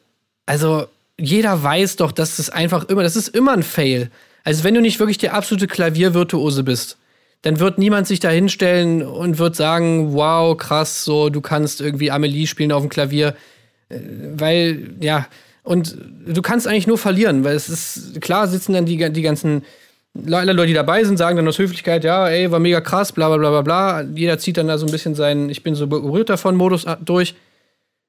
also 0.47 0.85
jeder 1.19 1.61
weiß 1.61 1.97
doch, 1.97 2.11
dass 2.11 2.37
das 2.37 2.49
einfach 2.49 2.85
immer, 2.85 3.03
das 3.03 3.15
ist 3.15 3.29
immer 3.29 3.53
ein 3.53 3.63
Fail. 3.63 4.09
Also 4.43 4.63
wenn 4.63 4.73
du 4.73 4.81
nicht 4.81 4.99
wirklich 4.99 5.17
der 5.17 5.33
absolute 5.33 5.67
Klaviervirtuose 5.67 6.63
bist, 6.63 6.97
dann 7.43 7.59
wird 7.59 7.77
niemand 7.77 8.07
sich 8.07 8.19
da 8.19 8.29
hinstellen 8.29 9.03
und 9.03 9.37
wird 9.37 9.55
sagen, 9.55 10.13
wow, 10.13 10.57
krass, 10.57 11.03
so 11.03 11.29
du 11.29 11.41
kannst 11.41 11.79
irgendwie 11.79 12.09
Amelie 12.09 12.47
spielen 12.47 12.71
auf 12.71 12.81
dem 12.81 12.89
Klavier, 12.89 13.35
Äh, 13.89 13.99
weil 14.35 14.95
ja 14.99 15.27
und 15.65 15.97
du 16.25 16.41
kannst 16.41 16.67
eigentlich 16.67 16.87
nur 16.87 16.97
verlieren, 16.97 17.43
weil 17.43 17.55
es 17.55 17.67
ist 17.67 18.21
klar 18.21 18.47
sitzen 18.47 18.73
dann 18.73 18.85
die, 18.85 19.11
die 19.11 19.21
ganzen 19.21 19.63
Le- 20.13 20.37
alle 20.37 20.53
Leute, 20.53 20.67
die 20.67 20.73
dabei 20.73 21.03
sind, 21.03 21.17
sagen 21.17 21.35
dann 21.35 21.45
aus 21.45 21.59
Höflichkeit, 21.59 22.05
ja, 22.05 22.29
ey, 22.29 22.49
war 22.49 22.59
mega 22.59 22.79
krass, 22.79 23.11
bla 23.11 23.27
bla 23.27 23.37
bla 23.37 23.49
bla 23.49 23.61
bla. 23.61 24.01
Jeder 24.15 24.39
zieht 24.39 24.55
dann 24.55 24.69
da 24.69 24.77
so 24.77 24.85
ein 24.85 24.91
bisschen 24.91 25.13
seinen 25.13 25.49
Ich 25.49 25.61
bin 25.61 25.75
so 25.75 25.87
berührt 25.87 26.29
davon 26.29 26.55
Modus 26.55 26.85
durch. 27.03 27.35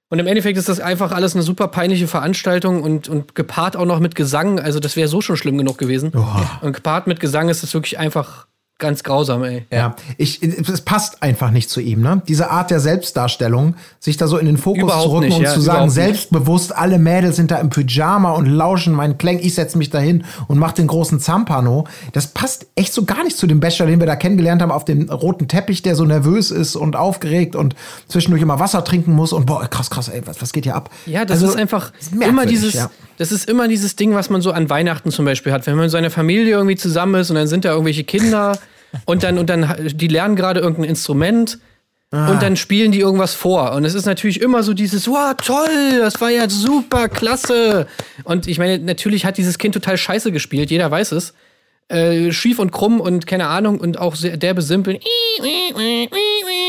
Und 0.09 0.21
im 0.21 0.29
Endeffekt 0.29 0.57
ist 0.57 0.69
das 0.69 0.79
einfach 0.79 1.11
alles 1.11 1.35
eine 1.35 1.43
super 1.43 1.67
peinliche 1.67 2.07
Veranstaltung 2.07 2.85
und, 2.85 3.09
und 3.09 3.35
gepaart 3.35 3.77
auch 3.77 3.87
noch 3.87 3.99
mit 3.99 4.15
Gesang. 4.15 4.61
Also, 4.61 4.79
das 4.79 4.95
wäre 4.95 5.09
so 5.09 5.21
schon 5.21 5.37
schlimm 5.37 5.59
genug 5.59 5.79
gewesen. 5.79 6.13
Und 6.61 6.75
gepaart 6.75 7.09
mit 7.09 7.19
Gesang 7.19 7.49
ist 7.49 7.65
das 7.65 7.75
wirklich 7.75 7.99
einfach 7.99 8.47
ganz 8.79 9.03
grausam, 9.03 9.43
ey. 9.45 9.65
Ja, 9.73 9.97
ich, 10.19 10.43
es 10.43 10.83
passt 10.83 11.23
einfach 11.23 11.51
nicht 11.51 11.71
zu 11.71 11.81
ihm, 11.81 12.03
ne? 12.03 12.21
Diese 12.29 12.51
Art 12.51 12.71
der 12.71 12.79
Selbstdarstellung, 12.79 13.75
sich 14.01 14.19
da 14.19 14.27
so 14.27 14.37
in 14.37 14.45
den 14.45 14.59
Fokus 14.59 14.83
Überhaupt 14.83 15.03
zu 15.05 15.13
rücken 15.13 15.25
nicht, 15.29 15.37
und 15.39 15.43
ja, 15.45 15.55
zu 15.55 15.61
sagen, 15.63 15.89
selbstbewusst, 15.89 16.77
alle 16.77 16.99
Mädels 16.99 17.37
sind 17.37 17.51
da 17.51 17.57
im 17.57 17.71
Pyjama 17.71 18.33
und 18.33 18.45
lauschen 18.45 18.93
meinen 18.93 19.17
Klängen, 19.17 19.43
ich 19.43 19.55
setze 19.55 19.79
mich 19.79 19.89
dahin 19.89 20.25
und 20.47 20.59
mach 20.59 20.73
den 20.73 20.89
großen 20.89 21.21
Zampano. 21.21 21.87
Das 22.13 22.27
passt 22.27 22.67
echt 22.75 22.93
so 22.93 23.07
gar 23.07 23.25
nicht 23.25 23.39
zu 23.39 23.47
dem 23.47 23.61
Bachelor, 23.61 23.87
den 23.87 23.99
wir 23.99 24.07
da 24.07 24.15
kennengelernt 24.15 24.61
haben, 24.61 24.71
auf 24.73 24.85
dem 24.85 25.09
roten 25.09 25.49
Teppich, 25.49 25.81
der 25.81 25.97
so 25.97 26.05
nervös 26.05 26.51
ist 26.51 26.77
und 26.77 26.97
aufgeregt 26.97 27.57
und 27.57 27.75
zwischendurch 28.09 28.43
immer 28.43 28.61
Wasser 28.61 28.85
trinken 28.85 29.13
muss 29.13 29.33
und 29.33 29.47
boah, 29.47 29.67
krass, 29.69 29.89
krass, 29.89 30.09
ey, 30.09 30.21
was, 30.27 30.43
was 30.43 30.53
geht 30.53 30.65
hier 30.65 30.75
ab? 30.75 30.91
Ja, 31.07 31.25
das 31.25 31.39
Also, 31.39 31.55
ist 31.55 31.59
einfach 31.59 31.93
immer 32.21 32.45
dieses, 32.45 32.75
ja. 32.75 32.91
das 33.17 33.33
ist 33.33 33.49
immer 33.49 33.69
dieses 33.69 33.97
Ding, 33.97 34.15
was 34.15 34.29
man 34.29 34.43
so 34.43 34.53
an 34.53 34.69
Weihnachten 34.69 35.11
zum 35.11 35.25
Beispiel 35.25 35.53
hat. 35.53 35.67
Wenn 35.67 35.77
man 35.77 35.85
mit 35.85 35.93
seiner 35.93 36.11
Familie 36.11 36.57
irgendwie 36.57 36.77
zusammen 36.77 37.15
ist 37.23 37.31
und 37.31 37.37
dann 37.37 37.49
sind 37.49 37.65
da 37.65 37.71
irgendwelche 37.71 38.05
Kinder 38.05 38.59
und 39.05 39.23
dann, 39.23 39.39
und 39.39 39.51
dann, 39.51 39.75
die 39.95 40.09
lernen 40.09 40.37
gerade 40.37 40.61
irgendein 40.61 40.91
Instrument 40.91 41.59
Ah. 42.13 42.31
und 42.31 42.41
dann 42.41 42.57
spielen 42.57 42.93
die 42.93 43.01
irgendwas 43.01 43.35
vor. 43.35 43.73
Und 43.73 43.85
es 43.85 43.95
ist 43.95 44.07
natürlich 44.07 44.41
immer 44.41 44.63
so 44.63 44.75
dieses, 44.75 45.09
wow, 45.09 45.35
toll, 45.37 45.99
das 45.99 46.21
war 46.21 46.31
ja 46.31 46.49
super, 46.49 47.09
klasse. 47.09 47.89
Und 48.23 48.47
ich 48.47 48.59
meine, 48.59 48.79
natürlich 48.79 49.25
hat 49.25 49.39
dieses 49.39 49.59
Kind 49.59 49.75
total 49.75 49.97
scheiße 49.97 50.31
gespielt, 50.31 50.71
jeder 50.71 50.89
weiß 50.91 51.13
es. 51.13 51.35
Äh, 51.89 52.33
schief 52.33 52.59
und 52.61 52.71
krumm 52.73 53.01
und 53.01 53.27
keine 53.27 53.49
Ahnung 53.49 53.79
und 53.79 53.99
auch 53.99 54.15
sehr 54.15 54.37
derbe 54.37 54.63
simpeln. 54.63 54.99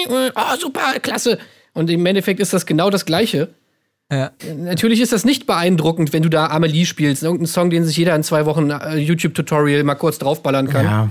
Oh, 0.10 0.56
super, 0.60 1.00
klasse. 1.02 1.38
Und 1.74 1.90
im 1.90 2.06
Endeffekt 2.06 2.40
ist 2.40 2.54
das 2.54 2.66
genau 2.66 2.90
das 2.90 3.06
Gleiche. 3.06 3.50
Ja. 4.12 4.32
Natürlich 4.56 5.02
ist 5.02 5.12
das 5.12 5.26
nicht 5.26 5.46
beeindruckend, 5.46 6.14
wenn 6.14 6.24
du 6.24 6.30
da 6.30 6.48
Amelie 6.48 6.86
spielst. 6.86 7.24
Irgendein 7.24 7.48
Song, 7.48 7.70
den 7.70 7.84
sich 7.84 7.98
jeder 7.98 8.16
in 8.16 8.24
zwei 8.24 8.46
Wochen 8.46 8.70
äh, 8.70 8.98
YouTube-Tutorial 8.98 9.84
mal 9.84 9.96
kurz 9.96 10.18
draufballern 10.18 10.68
kann. 10.68 10.86
Ja. 10.86 11.10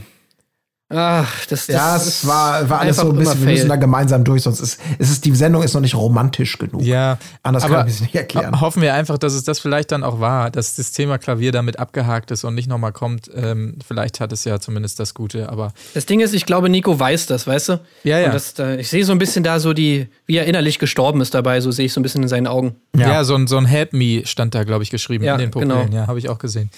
Ach, 0.88 1.46
das, 1.46 1.66
das 1.66 1.75
Ja, 1.75 1.96
ist 1.96 2.07
es 2.07 2.27
war, 2.29 2.70
war 2.70 2.79
alles 2.81 2.99
so 2.99 3.11
ein 3.11 3.16
bisschen, 3.16 3.40
wir 3.40 3.46
müssen 3.51 3.62
fail. 3.62 3.68
da 3.68 3.75
gemeinsam 3.77 4.22
durch, 4.22 4.42
sonst 4.44 4.61
ist, 4.61 4.81
ist 4.99 5.11
es, 5.11 5.20
die 5.20 5.35
Sendung 5.35 5.64
ist 5.64 5.75
noch 5.75 5.81
nicht 5.81 5.96
romantisch 5.96 6.59
genug. 6.59 6.81
Ja, 6.83 7.18
Anders 7.42 7.64
aber 7.64 7.79
kann 7.79 7.88
ich 7.88 7.94
es 7.94 8.01
nicht 8.03 8.14
erklären. 8.14 8.61
Hoffen 8.61 8.83
wir 8.83 8.94
einfach, 8.94 9.18
dass 9.18 9.33
es 9.35 9.42
das 9.42 9.59
vielleicht 9.59 9.90
dann 9.90 10.05
auch 10.05 10.20
war, 10.20 10.49
dass 10.53 10.77
das 10.77 10.92
Thema 10.92 11.18
Klavier 11.18 11.51
damit 11.51 11.81
abgehakt 11.81 12.31
ist 12.31 12.44
und 12.44 12.55
nicht 12.55 12.68
nochmal 12.68 12.92
kommt. 12.92 13.29
Ähm, 13.35 13.79
vielleicht 13.85 14.20
hat 14.20 14.31
es 14.31 14.44
ja 14.44 14.61
zumindest 14.61 15.01
das 15.01 15.12
Gute, 15.14 15.49
aber 15.49 15.72
Das 15.94 16.07
Ding 16.07 16.20
ist, 16.20 16.35
ich 16.35 16.46
glaube, 16.46 16.68
Nico 16.68 16.96
weiß 17.01 17.27
das, 17.27 17.49
weißt 17.49 17.68
du? 17.70 17.81
Ja, 18.05 18.20
ja. 18.20 18.27
Und 18.27 18.35
das, 18.35 18.55
da, 18.55 18.75
ich 18.77 18.88
sehe 18.88 19.05
so 19.05 19.11
ein 19.11 19.18
bisschen 19.18 19.42
da 19.42 19.59
so 19.59 19.72
die, 19.72 20.07
wie 20.27 20.37
er 20.37 20.46
innerlich 20.46 20.79
gestorben 20.79 21.20
ist 21.20 21.35
dabei, 21.35 21.61
so 21.61 21.72
sehe 21.72 21.87
ich 21.87 21.92
so 21.92 21.99
ein 21.99 22.05
bisschen 22.05 22.22
in 22.22 22.29
seinen 22.29 22.46
Augen. 22.46 22.77
ja, 22.96 23.25
so, 23.25 23.35
ein, 23.35 23.49
so 23.49 23.57
ein 23.57 23.66
Help 23.66 23.92
Me 23.92 24.22
stand 24.25 24.55
da, 24.55 24.62
glaube 24.62 24.85
ich, 24.85 24.90
geschrieben 24.90 25.25
Ja, 25.25 25.35
in 25.35 25.40
den 25.40 25.51
Pupillen. 25.51 25.87
genau. 25.90 25.96
Ja, 25.96 26.07
habe 26.07 26.20
ich 26.20 26.29
auch 26.29 26.38
gesehen. 26.38 26.70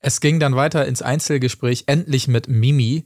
Es 0.00 0.20
ging 0.20 0.38
dann 0.38 0.54
weiter 0.54 0.84
ins 0.84 1.00
Einzelgespräch, 1.00 1.84
endlich 1.86 2.28
mit 2.28 2.46
Mimi. 2.46 3.04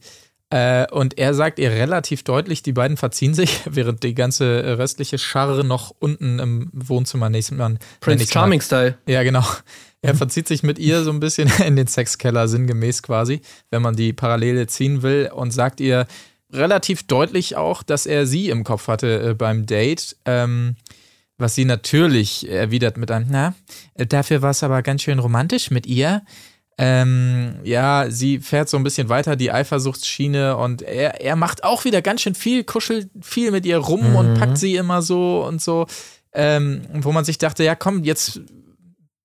Äh, 0.51 0.87
und 0.91 1.19
er 1.19 1.35
sagt 1.35 1.59
ihr 1.59 1.71
relativ 1.71 2.23
deutlich, 2.23 2.63
die 2.63 2.73
beiden 2.73 2.97
verziehen 2.97 3.35
sich, 3.35 3.61
während 3.71 4.03
die 4.03 4.15
ganze 4.15 4.79
restliche 4.79 5.19
Scharre 5.19 5.65
noch 5.65 5.95
unten 5.99 6.39
im 6.39 6.71
Wohnzimmer 6.73 7.29
nächsten 7.29 7.57
Mal. 7.57 7.79
Prince 8.01 8.27
Charming-Style. 8.33 8.99
Ja, 9.07 9.23
genau. 9.23 9.45
Er 10.01 10.15
verzieht 10.15 10.47
sich 10.47 10.63
mit 10.63 10.79
ihr 10.79 11.03
so 11.03 11.11
ein 11.11 11.19
bisschen 11.19 11.51
in 11.67 11.75
den 11.75 11.89
Sexkeller, 11.89 12.47
sinngemäß 12.47 13.03
quasi, 13.03 13.41
wenn 13.71 13.83
man 13.83 13.97
die 13.97 14.13
Parallele 14.13 14.69
ziehen 14.69 15.03
will, 15.03 15.29
und 15.35 15.51
sagt 15.51 15.81
ihr 15.81 16.07
relativ 16.53 17.03
deutlich 17.03 17.57
auch, 17.57 17.83
dass 17.83 18.07
er 18.07 18.25
sie 18.25 18.49
im 18.49 18.63
Kopf 18.63 18.87
hatte 18.87 19.31
äh, 19.31 19.35
beim 19.35 19.67
Date. 19.67 20.17
Ähm, 20.25 20.77
was 21.37 21.55
sie 21.55 21.65
natürlich 21.65 22.49
erwidert 22.49 22.97
mit 22.97 23.11
einem, 23.11 23.27
na, 23.31 23.55
äh, 23.95 24.07
dafür 24.07 24.43
war 24.43 24.51
es 24.51 24.63
aber 24.63 24.83
ganz 24.83 25.03
schön 25.03 25.19
romantisch 25.19 25.71
mit 25.71 25.87
ihr. 25.87 26.23
Ähm, 26.81 27.57
ja, 27.65 28.07
sie 28.09 28.39
fährt 28.39 28.69
so 28.69 28.77
ein 28.77 28.85
bisschen 28.85 29.09
weiter 29.09 29.35
die 29.35 29.51
Eifersuchtsschiene 29.51 30.57
und 30.57 30.83
er, 30.83 31.21
er 31.21 31.35
macht 31.35 31.65
auch 31.65 31.85
wieder 31.85 32.03
ganz 32.03 32.23
schön 32.23 32.37
viel, 32.37 32.63
kuschelt 32.63 33.09
viel 33.21 33.51
mit 33.51 33.67
ihr 33.67 33.79
rum 33.79 34.15
und 34.15 34.35
packt 34.39 34.59
sie 34.59 34.77
immer 34.77 35.03
so 35.03 35.45
und 35.45 35.61
so. 35.61 35.87
Ähm, 36.33 36.83
wo 36.95 37.11
man 37.11 37.25
sich 37.25 37.39
dachte, 37.39 37.65
ja 37.65 37.75
komm, 37.75 38.05
jetzt 38.05 38.41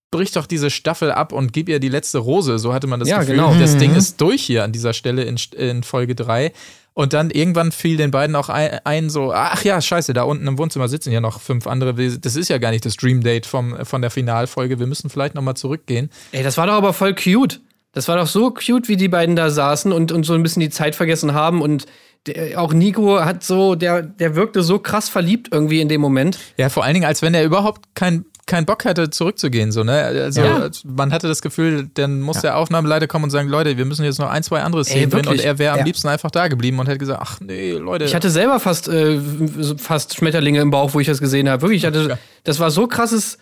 brich 0.09 0.31
doch 0.31 0.45
diese 0.47 0.69
Staffel 0.69 1.11
ab 1.11 1.31
und 1.31 1.53
gib 1.53 1.69
ihr 1.69 1.79
die 1.79 1.89
letzte 1.89 2.19
Rose. 2.19 2.57
So 2.59 2.73
hatte 2.73 2.87
man 2.87 2.99
das 2.99 3.09
Ja, 3.09 3.19
Gefühl. 3.19 3.35
genau. 3.35 3.53
Das 3.55 3.77
Ding 3.77 3.95
ist 3.95 4.19
durch 4.21 4.41
hier 4.43 4.63
an 4.63 4.71
dieser 4.71 4.93
Stelle 4.93 5.23
in, 5.23 5.37
in 5.55 5.83
Folge 5.83 6.15
3. 6.15 6.53
Und 6.95 7.13
dann 7.13 7.31
irgendwann 7.31 7.71
fiel 7.71 7.97
den 7.97 8.11
beiden 8.11 8.35
auch 8.35 8.49
ein, 8.49 8.79
ein, 8.83 9.09
so, 9.09 9.33
ach 9.33 9.63
ja, 9.63 9.81
scheiße, 9.81 10.13
da 10.13 10.23
unten 10.23 10.45
im 10.47 10.57
Wohnzimmer 10.59 10.87
sitzen 10.87 11.11
ja 11.11 11.21
noch 11.21 11.41
fünf 11.41 11.65
andere. 11.65 11.93
Das 11.93 12.35
ist 12.35 12.49
ja 12.49 12.59
gar 12.59 12.71
nicht 12.71 12.85
das 12.85 12.95
Dream 12.95 13.21
Date 13.21 13.47
vom, 13.47 13.83
von 13.83 14.01
der 14.01 14.11
Finalfolge. 14.11 14.79
Wir 14.79 14.87
müssen 14.87 15.09
vielleicht 15.09 15.33
nochmal 15.33 15.55
zurückgehen. 15.55 16.11
Ey, 16.31 16.43
das 16.43 16.57
war 16.57 16.67
doch 16.67 16.73
aber 16.73 16.93
voll 16.93 17.15
cute. 17.15 17.61
Das 17.93 18.07
war 18.07 18.17
doch 18.17 18.27
so 18.27 18.51
cute, 18.51 18.87
wie 18.87 18.97
die 18.97 19.07
beiden 19.07 19.35
da 19.35 19.49
saßen 19.49 19.91
und, 19.91 20.11
und 20.11 20.23
so 20.23 20.33
ein 20.33 20.43
bisschen 20.43 20.59
die 20.59 20.69
Zeit 20.69 20.95
vergessen 20.95 21.33
haben. 21.33 21.61
Und 21.61 21.85
der, 22.27 22.59
auch 22.61 22.73
Nico 22.73 23.19
hat 23.19 23.43
so, 23.43 23.75
der, 23.75 24.01
der 24.01 24.35
wirkte 24.35 24.63
so 24.63 24.79
krass 24.79 25.09
verliebt 25.09 25.49
irgendwie 25.51 25.81
in 25.81 25.89
dem 25.89 26.01
Moment. 26.01 26.39
Ja, 26.57 26.69
vor 26.69 26.83
allen 26.83 26.93
Dingen, 26.93 27.05
als 27.05 27.21
wenn 27.21 27.33
er 27.33 27.43
überhaupt 27.43 27.95
keinen 27.95 28.25
keinen 28.45 28.65
Bock 28.65 28.85
hatte, 28.85 29.09
zurückzugehen. 29.09 29.71
So, 29.71 29.83
ne? 29.83 29.93
Also 30.03 30.41
Ja. 30.41 30.69
man 30.85 31.13
hatte 31.13 31.27
das 31.27 31.41
Gefühl, 31.41 31.89
dann 31.93 32.21
muss 32.21 32.41
der 32.41 32.57
Aufnahmeleiter 32.57 33.07
kommen 33.07 33.25
und 33.25 33.29
sagen, 33.29 33.47
Leute, 33.49 33.77
wir 33.77 33.85
müssen 33.85 34.03
jetzt 34.03 34.19
noch 34.19 34.29
ein, 34.29 34.43
zwei 34.43 34.61
andere 34.61 34.83
Szenen 34.83 35.09
drehen. 35.09 35.27
Und 35.27 35.39
er 35.41 35.59
wäre 35.59 35.73
am 35.73 35.79
Ja. 35.79 35.85
liebsten 35.85 36.07
einfach 36.09 36.31
da 36.31 36.47
geblieben 36.47 36.79
und 36.79 36.87
hätte 36.87 36.97
gesagt, 36.99 37.19
ach 37.21 37.39
nee, 37.41 37.71
Leute. 37.71 38.05
Ich 38.05 38.15
hatte 38.15 38.29
selber 38.29 38.59
fast, 38.59 38.87
äh, 38.89 39.19
fast 39.77 40.15
Schmetterlinge 40.15 40.59
im 40.59 40.71
Bauch, 40.71 40.93
wo 40.93 40.99
ich 40.99 41.07
das 41.07 41.19
gesehen 41.19 41.47
habe. 41.49 41.61
Wirklich, 41.61 41.81
ich 41.83 41.85
hatte, 41.85 42.17
das 42.43 42.59
war 42.59 42.69
so 42.71 42.87
krasses. 42.87 43.37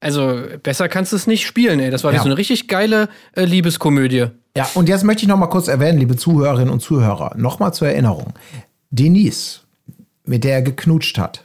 Also, 0.00 0.42
besser 0.62 0.88
kannst 0.88 1.12
du 1.12 1.16
es 1.16 1.26
nicht 1.26 1.46
spielen, 1.46 1.80
ey. 1.80 1.90
Das 1.90 2.04
war 2.04 2.12
Ja. 2.12 2.18
so 2.20 2.26
eine 2.26 2.36
richtig 2.36 2.68
geile 2.68 3.08
äh, 3.34 3.44
Liebeskomödie. 3.44 4.26
Ja, 4.56 4.68
und 4.74 4.88
jetzt 4.88 5.04
möchte 5.04 5.22
ich 5.22 5.28
noch 5.28 5.38
mal 5.38 5.46
kurz 5.48 5.68
erwähnen, 5.68 5.98
liebe 5.98 6.16
Zuhörerinnen 6.16 6.70
und 6.70 6.80
Zuhörer, 6.80 7.32
noch 7.36 7.58
mal 7.58 7.72
zur 7.72 7.88
Erinnerung. 7.88 8.32
Denise, 8.90 9.60
mit 10.24 10.44
der 10.44 10.54
er 10.54 10.62
geknutscht 10.62 11.18
hat 11.18 11.42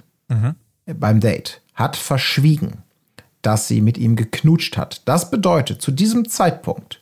beim 0.86 1.19
Date, 1.19 1.62
hat 1.74 1.95
verschwiegen, 1.95 2.81
dass 3.41 3.67
sie 3.67 3.82
mit 3.82 3.97
ihm 3.97 4.15
geknutscht 4.15 4.77
hat. 4.77 5.01
Das 5.06 5.30
bedeutet, 5.30 5.82
zu 5.82 5.91
diesem 5.91 6.27
Zeitpunkt, 6.27 7.01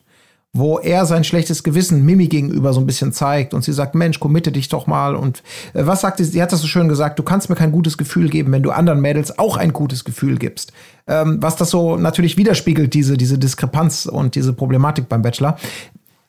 wo 0.52 0.80
er 0.80 1.06
sein 1.06 1.24
schlechtes 1.24 1.64
Gewissen 1.64 2.06
Mimi 2.06 2.28
gegenüber 2.28 2.74
so 2.74 2.80
ein 2.80 2.88
bisschen 2.88 3.14
zeigt 3.14 3.54
und 3.54 3.64
sie 3.64 3.74
sagt, 3.74 3.94
Mensch, 3.94 4.20
committe 4.20 4.52
dich 4.52 4.68
doch 4.68 4.88
mal. 4.88 5.16
Und 5.16 5.44
äh, 5.74 5.86
was 5.86 6.02
sagt 6.02 6.18
sie? 6.18 6.24
Sie 6.24 6.42
hat 6.42 6.52
das 6.52 6.62
so 6.62 6.68
schön 6.68 6.90
gesagt, 6.90 7.20
du 7.20 7.24
kannst 7.24 7.50
mir 7.50 7.56
kein 7.56 7.72
gutes 7.72 7.98
Gefühl 7.98 8.30
geben, 8.30 8.52
wenn 8.52 8.64
du 8.64 8.72
anderen 8.72 9.00
Mädels 9.00 9.38
auch 9.38 9.58
ein 9.58 9.74
gutes 9.74 10.04
Gefühl 10.04 10.38
gibst. 10.38 10.74
Ähm, 11.08 11.38
was 11.42 11.56
das 11.56 11.70
so 11.70 11.98
natürlich 11.98 12.36
widerspiegelt, 12.36 12.94
diese, 12.94 13.16
diese 13.16 13.38
Diskrepanz 13.38 14.08
und 14.08 14.34
diese 14.36 14.54
Problematik 14.54 15.08
beim 15.08 15.22
Bachelor. 15.22 15.58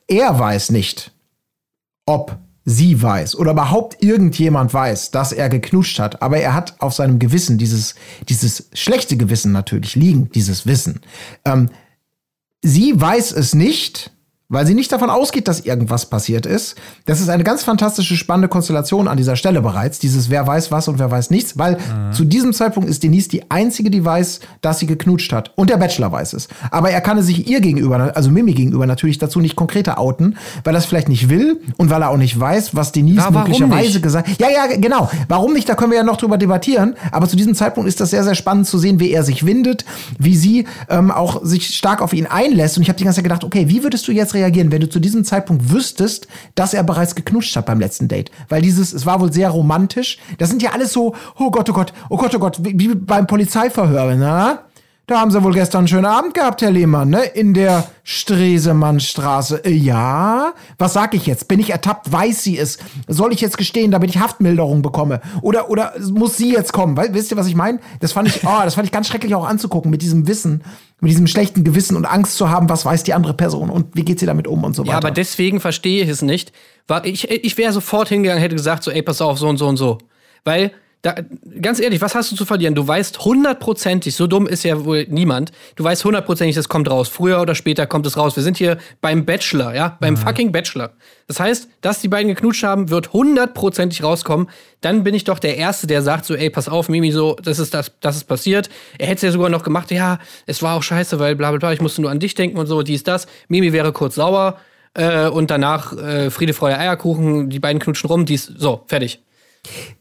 Er 0.07 0.37
weiß 0.37 0.69
nicht, 0.71 1.11
ob 2.05 2.37
sie 2.65 3.01
weiß 3.01 3.35
oder 3.35 3.51
überhaupt 3.51 4.03
irgendjemand 4.03 4.73
weiß, 4.73 5.11
dass 5.11 5.31
er 5.31 5.49
geknutscht 5.49 5.99
hat, 5.99 6.21
aber 6.21 6.37
er 6.37 6.53
hat 6.53 6.75
auf 6.79 6.93
seinem 6.93 7.19
Gewissen 7.19 7.57
dieses, 7.57 7.95
dieses 8.29 8.69
schlechte 8.73 9.17
Gewissen 9.17 9.51
natürlich 9.51 9.95
liegen, 9.95 10.29
dieses 10.29 10.65
Wissen. 10.67 11.01
Ähm, 11.43 11.69
sie 12.61 12.99
weiß 12.99 13.31
es 13.31 13.55
nicht, 13.55 14.11
weil 14.51 14.67
sie 14.67 14.75
nicht 14.75 14.91
davon 14.91 15.09
ausgeht, 15.09 15.47
dass 15.47 15.61
irgendwas 15.61 16.05
passiert 16.05 16.45
ist. 16.45 16.75
Das 17.05 17.21
ist 17.21 17.29
eine 17.29 17.43
ganz 17.43 17.63
fantastische, 17.63 18.15
spannende 18.17 18.49
Konstellation 18.49 19.07
an 19.07 19.17
dieser 19.17 19.35
Stelle 19.35 19.61
bereits. 19.61 19.97
Dieses 19.97 20.29
wer 20.29 20.45
weiß 20.45 20.71
was 20.71 20.87
und 20.87 20.99
wer 20.99 21.09
weiß 21.09 21.31
nichts, 21.31 21.57
weil 21.57 21.77
Mhm. 21.77 22.13
zu 22.13 22.25
diesem 22.25 22.53
Zeitpunkt 22.53 22.89
ist 22.89 23.01
Denise 23.03 23.29
die 23.29 23.49
einzige, 23.49 23.89
die 23.89 24.03
weiß, 24.03 24.41
dass 24.61 24.79
sie 24.79 24.85
geknutscht 24.85 25.31
hat. 25.33 25.51
Und 25.55 25.69
der 25.69 25.77
Bachelor 25.77 26.11
weiß 26.11 26.33
es. 26.33 26.47
Aber 26.69 26.91
er 26.91 27.01
kann 27.01 27.17
es 27.17 27.25
sich 27.27 27.47
ihr 27.49 27.61
gegenüber, 27.61 28.11
also 28.15 28.29
Mimi 28.29 28.53
gegenüber 28.53 28.85
natürlich 28.85 29.17
dazu 29.17 29.39
nicht 29.39 29.55
konkreter 29.55 29.97
outen, 29.97 30.37
weil 30.63 30.75
er 30.75 30.79
es 30.79 30.85
vielleicht 30.85 31.07
nicht 31.09 31.29
will 31.29 31.61
und 31.77 31.89
weil 31.89 32.01
er 32.01 32.09
auch 32.09 32.17
nicht 32.17 32.37
weiß, 32.39 32.75
was 32.75 32.91
Denise 32.91 33.17
Ja, 33.17 33.31
möglicherweise 33.31 34.01
gesagt 34.01 34.29
Ja, 34.39 34.49
ja, 34.49 34.67
genau. 34.77 35.09
Warum 35.29 35.53
nicht? 35.53 35.69
Da 35.69 35.75
können 35.75 35.91
wir 35.91 35.97
ja 35.97 36.03
noch 36.03 36.17
drüber 36.17 36.37
debattieren. 36.37 36.95
Aber 37.11 37.27
zu 37.27 37.37
diesem 37.37 37.55
Zeitpunkt 37.55 37.87
ist 37.87 38.01
das 38.01 38.09
sehr, 38.09 38.23
sehr 38.25 38.35
spannend 38.35 38.67
zu 38.67 38.77
sehen, 38.77 38.99
wie 38.99 39.11
er 39.11 39.23
sich 39.23 39.45
windet, 39.45 39.85
wie 40.19 40.35
sie 40.35 40.65
ähm, 40.89 41.09
auch 41.09 41.41
sich 41.45 41.67
stark 41.75 42.01
auf 42.01 42.11
ihn 42.13 42.25
einlässt. 42.25 42.75
Und 42.77 42.83
ich 42.83 42.89
habe 42.89 42.97
die 42.97 43.05
ganze 43.05 43.17
Zeit 43.17 43.23
gedacht, 43.23 43.43
okay, 43.45 43.69
wie 43.69 43.83
würdest 43.83 44.07
du 44.07 44.11
jetzt 44.11 44.33
reagieren, 44.33 44.40
wenn 44.71 44.81
du 44.81 44.89
zu 44.89 44.99
diesem 44.99 45.23
Zeitpunkt 45.23 45.71
wüsstest, 45.71 46.27
dass 46.55 46.73
er 46.73 46.83
bereits 46.83 47.15
geknutscht 47.15 47.55
hat 47.55 47.65
beim 47.65 47.79
letzten 47.79 48.07
Date? 48.07 48.31
Weil 48.49 48.61
dieses, 48.61 48.93
es 48.93 49.05
war 49.05 49.19
wohl 49.21 49.31
sehr 49.31 49.49
romantisch. 49.49 50.17
Das 50.37 50.49
sind 50.49 50.61
ja 50.61 50.71
alles 50.71 50.93
so, 50.93 51.15
oh 51.37 51.51
Gott, 51.51 51.69
oh 51.69 51.73
Gott, 51.73 51.93
oh 52.09 52.17
Gott, 52.17 52.35
oh 52.35 52.39
Gott, 52.39 52.57
wie 52.61 52.95
beim 52.95 53.27
Polizeiverhör, 53.27 54.15
na? 54.15 54.59
Da 55.07 55.19
haben 55.19 55.31
sie 55.31 55.43
wohl 55.43 55.53
gestern 55.53 55.79
einen 55.79 55.87
schönen 55.89 56.05
Abend 56.05 56.35
gehabt, 56.35 56.61
Herr 56.61 56.71
Lehmann, 56.71 57.09
ne? 57.09 57.23
In 57.23 57.53
der 57.53 57.85
Stresemannstraße. 58.03 59.65
Äh, 59.65 59.71
Ja? 59.71 60.53
Was 60.77 60.93
sag 60.93 61.13
ich 61.13 61.25
jetzt? 61.25 61.47
Bin 61.47 61.59
ich 61.59 61.71
ertappt? 61.71 62.11
Weiß 62.11 62.43
sie 62.43 62.57
es? 62.57 62.77
Soll 63.07 63.33
ich 63.33 63.41
jetzt 63.41 63.57
gestehen, 63.57 63.91
damit 63.91 64.09
ich 64.09 64.19
Haftmilderung 64.19 64.81
bekomme? 64.81 65.19
Oder, 65.41 65.69
oder 65.69 65.93
muss 66.13 66.37
sie 66.37 66.53
jetzt 66.53 66.71
kommen? 66.71 66.95
Weil, 66.95 67.13
wisst 67.13 67.31
ihr, 67.31 67.37
was 67.37 67.47
ich 67.47 67.55
meine? 67.55 67.79
Das 67.99 68.13
fand 68.13 68.29
ich, 68.29 68.43
oh, 68.45 68.61
das 68.63 68.75
fand 68.75 68.85
ich 68.85 68.91
ganz 68.91 69.07
schrecklich 69.07 69.35
auch 69.35 69.45
anzugucken, 69.45 69.91
mit 69.91 70.01
diesem 70.01 70.27
Wissen, 70.27 70.63
mit 71.01 71.11
diesem 71.11 71.27
schlechten 71.27 71.63
Gewissen 71.63 71.97
und 71.97 72.05
Angst 72.05 72.37
zu 72.37 72.49
haben, 72.49 72.69
was 72.69 72.85
weiß 72.85 73.03
die 73.03 73.13
andere 73.13 73.33
Person 73.33 73.69
und 73.69 73.95
wie 73.95 74.05
geht 74.05 74.19
sie 74.19 74.25
damit 74.27 74.47
um 74.47 74.63
und 74.63 74.75
so 74.75 74.83
weiter. 74.83 74.91
Ja, 74.91 74.97
aber 74.97 75.11
deswegen 75.11 75.59
verstehe 75.59 76.03
ich 76.03 76.09
es 76.09 76.21
nicht. 76.21 76.53
Ich 77.03 77.29
ich 77.29 77.57
wäre 77.57 77.73
sofort 77.73 78.09
hingegangen, 78.09 78.41
hätte 78.41 78.55
gesagt, 78.55 78.83
so, 78.83 78.91
ey, 78.91 79.01
pass 79.01 79.21
auf, 79.21 79.39
so 79.39 79.47
und 79.49 79.57
so 79.57 79.67
und 79.67 79.77
so. 79.77 79.97
Weil, 80.43 80.71
da, 81.01 81.15
ganz 81.59 81.79
ehrlich, 81.79 81.99
was 81.99 82.13
hast 82.13 82.31
du 82.31 82.35
zu 82.35 82.45
verlieren? 82.45 82.75
Du 82.75 82.87
weißt 82.87 83.25
hundertprozentig, 83.25 84.15
so 84.15 84.27
dumm 84.27 84.45
ist 84.45 84.63
ja 84.63 84.85
wohl 84.85 85.07
niemand, 85.09 85.51
du 85.75 85.83
weißt 85.83 86.05
hundertprozentig, 86.05 86.55
das 86.55 86.69
kommt 86.69 86.89
raus. 86.89 87.09
Früher 87.09 87.41
oder 87.41 87.55
später 87.55 87.87
kommt 87.87 88.05
es 88.05 88.17
raus. 88.17 88.35
Wir 88.35 88.43
sind 88.43 88.57
hier 88.57 88.77
beim 89.01 89.25
Bachelor, 89.25 89.73
ja, 89.73 89.97
beim 89.99 90.15
fucking 90.15 90.51
Bachelor. 90.51 90.91
Das 91.27 91.39
heißt, 91.39 91.69
dass 91.81 92.01
die 92.01 92.07
beiden 92.07 92.27
geknutscht 92.27 92.63
haben, 92.63 92.89
wird 92.91 93.13
hundertprozentig 93.13 94.03
rauskommen. 94.03 94.49
Dann 94.81 95.03
bin 95.03 95.15
ich 95.15 95.23
doch 95.23 95.39
der 95.39 95.57
Erste, 95.57 95.87
der 95.87 96.03
sagt 96.03 96.25
so, 96.25 96.35
ey, 96.35 96.51
pass 96.51 96.69
auf, 96.69 96.87
Mimi, 96.87 97.11
so, 97.11 97.35
das 97.41 97.57
ist 97.57 97.73
das, 97.73 97.91
das 97.99 98.17
ist 98.17 98.25
passiert. 98.25 98.69
Er 98.99 99.07
hätte 99.07 99.17
es 99.17 99.21
ja 99.23 99.31
sogar 99.31 99.49
noch 99.49 99.63
gemacht, 99.63 99.89
ja, 99.89 100.19
es 100.45 100.61
war 100.61 100.77
auch 100.77 100.83
scheiße, 100.83 101.17
weil 101.17 101.35
bla 101.35 101.49
bla 101.49 101.57
bla, 101.57 101.73
ich 101.73 101.81
musste 101.81 102.01
nur 102.01 102.11
an 102.11 102.19
dich 102.19 102.35
denken 102.35 102.57
und 102.57 102.67
so, 102.67 102.83
dies, 102.83 103.03
das. 103.03 103.25
Mimi 103.47 103.73
wäre 103.73 103.91
kurz 103.91 104.15
sauer 104.15 104.57
äh, 104.93 105.27
und 105.27 105.49
danach 105.49 105.97
äh, 105.97 106.29
Friede, 106.29 106.53
Freude, 106.53 106.77
Eierkuchen, 106.77 107.49
die 107.49 107.59
beiden 107.59 107.79
knutschen 107.79 108.07
rum, 108.07 108.25
dies, 108.27 108.45
so, 108.45 108.83
fertig. 108.87 109.19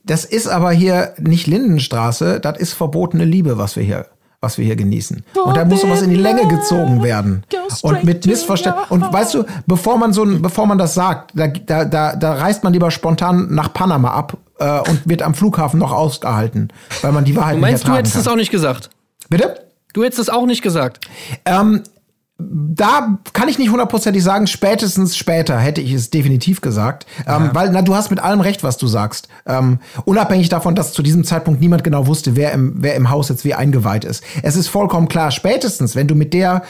Das 0.04 0.24
ist 0.24 0.46
aber 0.48 0.70
hier 0.72 1.12
nicht 1.18 1.46
Lindenstraße, 1.46 2.40
das 2.40 2.58
ist 2.58 2.72
verbotene 2.72 3.24
Liebe, 3.24 3.58
was 3.58 3.76
wir 3.76 3.82
hier, 3.82 4.06
was 4.40 4.56
wir 4.58 4.64
hier 4.64 4.76
genießen. 4.76 5.22
Und 5.44 5.56
da 5.56 5.64
muss 5.64 5.82
sowas 5.82 6.02
in 6.02 6.10
die 6.10 6.16
Länge 6.16 6.48
gezogen 6.48 7.02
werden. 7.02 7.44
Und 7.82 8.04
mit 8.04 8.24
Missverständnis. 8.26 8.86
Und 8.90 9.12
weißt 9.12 9.34
du, 9.34 9.44
bevor 9.66 9.98
man 9.98 10.12
so, 10.12 10.24
ein- 10.24 10.40
bevor 10.42 10.66
man 10.66 10.78
das 10.78 10.94
sagt, 10.94 11.32
da, 11.34 11.46
da, 11.48 11.84
da, 11.84 12.16
da 12.16 12.32
reist 12.34 12.64
man 12.64 12.72
lieber 12.72 12.90
spontan 12.90 13.48
nach 13.54 13.72
Panama 13.74 14.10
ab 14.12 14.36
äh, 14.58 14.80
und 14.88 15.06
wird 15.08 15.22
am 15.22 15.34
Flughafen 15.34 15.78
noch 15.78 15.92
ausgehalten, 15.92 16.68
weil 17.02 17.12
man 17.12 17.24
die 17.24 17.36
Wahrheit 17.36 17.56
Du 17.56 17.60
meinst, 17.60 17.84
nicht 17.84 17.88
du 17.92 17.96
hättest 17.98 18.14
kann. 18.14 18.22
es 18.22 18.28
auch 18.28 18.36
nicht 18.36 18.50
gesagt? 18.50 18.90
Bitte? 19.28 19.66
Du 19.92 20.02
hättest 20.04 20.20
es 20.20 20.28
auch 20.30 20.46
nicht 20.46 20.62
gesagt. 20.62 21.06
Ähm, 21.44 21.82
da 22.40 23.18
kann 23.32 23.48
ich 23.48 23.58
nicht 23.58 23.70
hundertprozentig 23.70 24.22
sagen, 24.22 24.46
spätestens 24.46 25.16
später 25.16 25.58
hätte 25.58 25.80
ich 25.80 25.92
es 25.92 26.10
definitiv 26.10 26.60
gesagt. 26.60 27.06
Ähm, 27.26 27.50
weil, 27.52 27.70
na, 27.70 27.82
du 27.82 27.94
hast 27.94 28.10
mit 28.10 28.20
allem 28.20 28.40
recht, 28.40 28.62
was 28.62 28.76
du 28.76 28.86
sagst. 28.86 29.28
Ähm, 29.46 29.78
unabhängig 30.04 30.48
davon, 30.48 30.74
dass 30.74 30.92
zu 30.92 31.02
diesem 31.02 31.24
Zeitpunkt 31.24 31.60
niemand 31.60 31.84
genau 31.84 32.06
wusste, 32.06 32.36
wer 32.36 32.52
im, 32.52 32.74
wer 32.78 32.94
im 32.94 33.10
Haus 33.10 33.28
jetzt 33.28 33.44
wie 33.44 33.54
eingeweiht 33.54 34.04
ist. 34.04 34.24
Es 34.42 34.56
ist 34.56 34.68
vollkommen 34.68 35.08
klar, 35.08 35.30
spätestens, 35.30 35.96
wenn 35.96 36.08
du 36.08 36.14
mit 36.14 36.34
der 36.34 36.62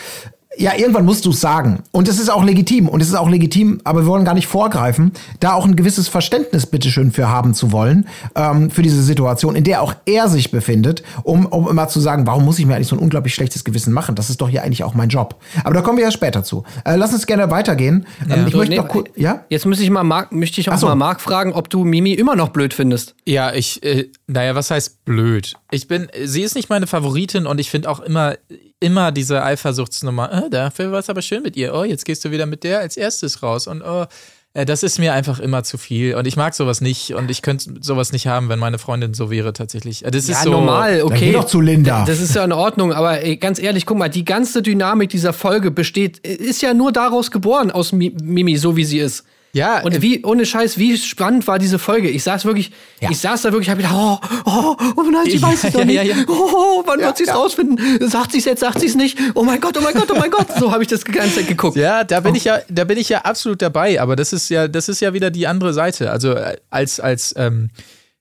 ja, 0.57 0.73
irgendwann 0.77 1.05
musst 1.05 1.27
du 1.27 1.31
es 1.31 1.41
sagen. 1.41 1.85
Und 1.93 2.09
es 2.09 2.19
ist 2.19 2.29
auch 2.29 2.43
legitim. 2.43 2.89
Und 2.89 3.01
es 3.01 3.09
ist 3.09 3.15
auch 3.15 3.29
legitim, 3.29 3.81
aber 3.85 4.01
wir 4.01 4.07
wollen 4.07 4.25
gar 4.25 4.35
nicht 4.35 4.49
vorgreifen, 4.49 5.13
da 5.39 5.53
auch 5.53 5.65
ein 5.65 5.77
gewisses 5.77 6.09
Verständnis 6.09 6.67
bitteschön 6.67 7.13
für 7.13 7.29
haben 7.29 7.55
zu 7.55 7.71
wollen, 7.71 8.09
ähm, 8.35 8.69
für 8.69 8.83
diese 8.83 9.03
Situation, 9.03 9.55
in 9.55 9.63
der 9.63 9.81
auch 9.81 9.95
er 10.07 10.29
sich 10.29 10.51
befindet, 10.51 11.05
um, 11.23 11.47
um 11.47 11.69
immer 11.69 11.87
zu 11.87 12.01
sagen, 12.01 12.27
warum 12.27 12.45
muss 12.45 12.59
ich 12.59 12.67
mir 12.67 12.75
eigentlich 12.75 12.89
so 12.89 12.97
ein 12.97 12.99
unglaublich 12.99 13.33
schlechtes 13.33 13.63
Gewissen 13.65 13.93
machen? 13.93 14.17
Das 14.17 14.29
ist 14.29 14.41
doch 14.41 14.49
hier 14.49 14.65
eigentlich 14.65 14.83
auch 14.83 14.95
mein 14.95 15.09
Job. 15.09 15.37
Aber 15.63 15.73
da 15.75 15.83
kommen 15.83 15.99
wir 15.99 16.05
ja 16.05 16.11
später 16.11 16.43
zu. 16.43 16.65
Äh, 16.85 16.97
lass 16.97 17.13
uns 17.13 17.27
gerne 17.27 17.51
weitergehen. 17.51 18.07
Ähm, 18.29 18.47
ich 18.47 18.53
So, 18.53 18.59
möchte 18.59 18.75
nee, 18.75 18.81
noch 18.81 18.89
kurz, 18.89 19.09
ja? 19.15 19.45
Jetzt 19.51 19.67
müsste 19.67 19.85
ich 19.85 19.91
mal 19.91 20.03
Marc, 20.03 20.33
möchte 20.33 20.61
ich 20.61 20.69
auch 20.69 20.79
so. 20.79 20.87
mal 20.87 20.97
Marc 20.97 21.21
fragen, 21.21 21.53
ob 21.53 21.71
du 21.71 21.85
Mimi 21.85 22.13
immer 22.15 22.35
noch 22.35 22.49
blöd 22.49 22.75
findest. 22.75 23.15
Ja, 23.25 23.53
ich, 23.55 23.85
äh, 23.85 24.11
naja, 24.31 24.55
was 24.55 24.71
heißt 24.71 25.05
blöd? 25.05 25.55
Ich 25.71 25.89
bin, 25.89 26.09
sie 26.25 26.43
ist 26.43 26.55
nicht 26.55 26.69
meine 26.71 26.87
Favoritin 26.87 27.47
und 27.47 27.59
ich 27.59 27.71
finde 27.71 27.89
auch 27.91 28.01
immer, 28.01 28.37
immer 28.81 29.13
diese 29.13 29.43
Eifersuchtsnummer, 29.43 30.47
äh, 30.47 30.51
dafür 30.51 30.93
war 30.93 30.99
es 31.01 31.11
aber 31.11 31.23
schön 31.23 31.43
mit 31.43 31.57
ihr. 31.57 31.75
Oh, 31.75 31.85
jetzt 31.85 32.05
gehst 32.05 32.25
du 32.25 32.31
wieder 32.31 32.47
mit 32.47 32.65
der 32.65 32.81
als 32.81 32.97
erstes 32.97 33.43
raus 33.43 33.67
und 33.67 33.83
oh, 33.83 34.07
äh, 34.55 34.65
das 34.65 34.83
ist 34.83 34.99
mir 34.99 35.13
einfach 35.15 35.39
immer 35.39 35.63
zu 35.63 35.79
viel 35.79 36.15
und 36.17 36.27
ich 36.27 36.37
mag 36.37 36.55
sowas 36.55 36.81
nicht 36.81 37.15
und 37.15 37.31
ich 37.31 37.43
könnte 37.43 37.75
sowas 37.81 38.13
nicht 38.13 38.27
haben, 38.27 38.49
wenn 38.49 38.59
meine 38.59 38.79
Freundin 38.79 39.15
so 39.15 39.31
wäre 39.31 39.53
tatsächlich. 39.53 40.05
Äh, 40.05 40.11
Das 40.11 40.27
Ja, 40.27 40.35
ist 40.37 40.43
so 40.45 40.51
normal, 40.51 41.03
okay. 41.03 41.27
geh 41.27 41.33
doch 41.33 41.45
zu 41.45 41.61
Linda. 41.61 42.05
Das 42.05 42.21
ist 42.21 42.35
ja 42.35 42.45
in 42.45 42.53
Ordnung, 42.53 42.93
aber 42.93 43.23
ey, 43.23 43.37
ganz 43.37 43.59
ehrlich, 43.61 43.87
guck 43.87 43.99
mal, 43.99 44.09
die 44.09 44.25
ganze 44.25 44.63
Dynamik 44.63 45.11
dieser 45.11 45.33
Folge 45.33 45.71
besteht, 45.71 46.19
ist 46.19 46.63
ja 46.63 46.75
nur 46.75 46.91
daraus 46.93 47.31
geboren, 47.31 47.71
aus 47.71 47.93
Mi- 47.93 48.15
Mimi, 48.23 48.57
so 48.57 48.77
wie 48.77 48.85
sie 48.85 48.99
ist. 48.99 49.25
Ja, 49.53 49.83
Und 49.83 50.01
wie, 50.01 50.25
ohne 50.25 50.47
Scheiß, 50.47 50.79
wie 50.79 50.97
spannend 50.97 51.47
war 51.49 51.59
diese 51.59 51.79
Folge. 51.81 52.09
Ich 52.09 52.23
saß 52.23 52.45
wirklich, 52.45 52.71
ich 53.01 53.19
saß 53.19 53.43
da 53.43 53.53
wirklich, 53.53 53.69
hab 53.69 53.79
gedacht, 53.79 53.95
oh, 53.97 54.19
oh, 54.45 54.77
oh 54.97 55.03
nein, 55.11 55.25
sie 55.25 55.39
Ja, 55.39 55.43
weiß 55.43 55.65
es 55.65 55.73
doch 55.73 55.81
ja, 55.81 55.85
nicht. 55.85 55.97
ja, 55.97 56.03
ja. 56.05 56.17
Oh, 56.29 56.83
wann 56.87 57.01
wird 57.01 57.17
sie 57.17 57.25
es 57.25 57.35
rausfinden? 57.35 58.09
Sagt 58.09 58.31
sie 58.33 58.39
es 58.39 58.45
jetzt, 58.45 58.61
sagt 58.61 58.79
sie 58.79 58.87
es 58.87 58.95
nicht? 58.95 59.19
Oh 59.35 59.43
mein 59.43 59.61
Gott, 59.61 59.77
oh 59.77 59.81
mein 59.81 59.95
Gott, 59.95 60.09
oh 60.11 60.17
mein 60.19 60.31
Gott. 60.31 60.47
So 60.59 60.71
habe 60.71 60.83
ich 60.85 60.89
das 60.89 61.03
die 61.03 61.11
ganze 61.13 61.37
Zeit 61.37 61.49
geguckt. 61.49 61.77
Ja, 61.77 62.05
da 62.05 62.21
bin 62.21 62.37
ich 62.37 62.45
ja, 62.45 62.61
da 62.69 62.85
bin 62.85 62.97
ich 62.97 63.09
ja 63.09 63.23
absolut 63.23 63.61
dabei, 63.61 64.01
aber 64.01 64.15
das 64.15 64.33
ist 64.33 64.49
ja, 64.51 64.69
das 64.69 64.89
ist 64.89 65.01
ja 65.01 65.15
wieder 65.15 65.31
die 65.31 65.49
andere 65.49 65.73
Seite. 65.73 66.13
Also 66.13 66.33
äh, 66.35 66.57
als, 66.71 67.01
als 67.01 67.35
ähm, 67.37 67.71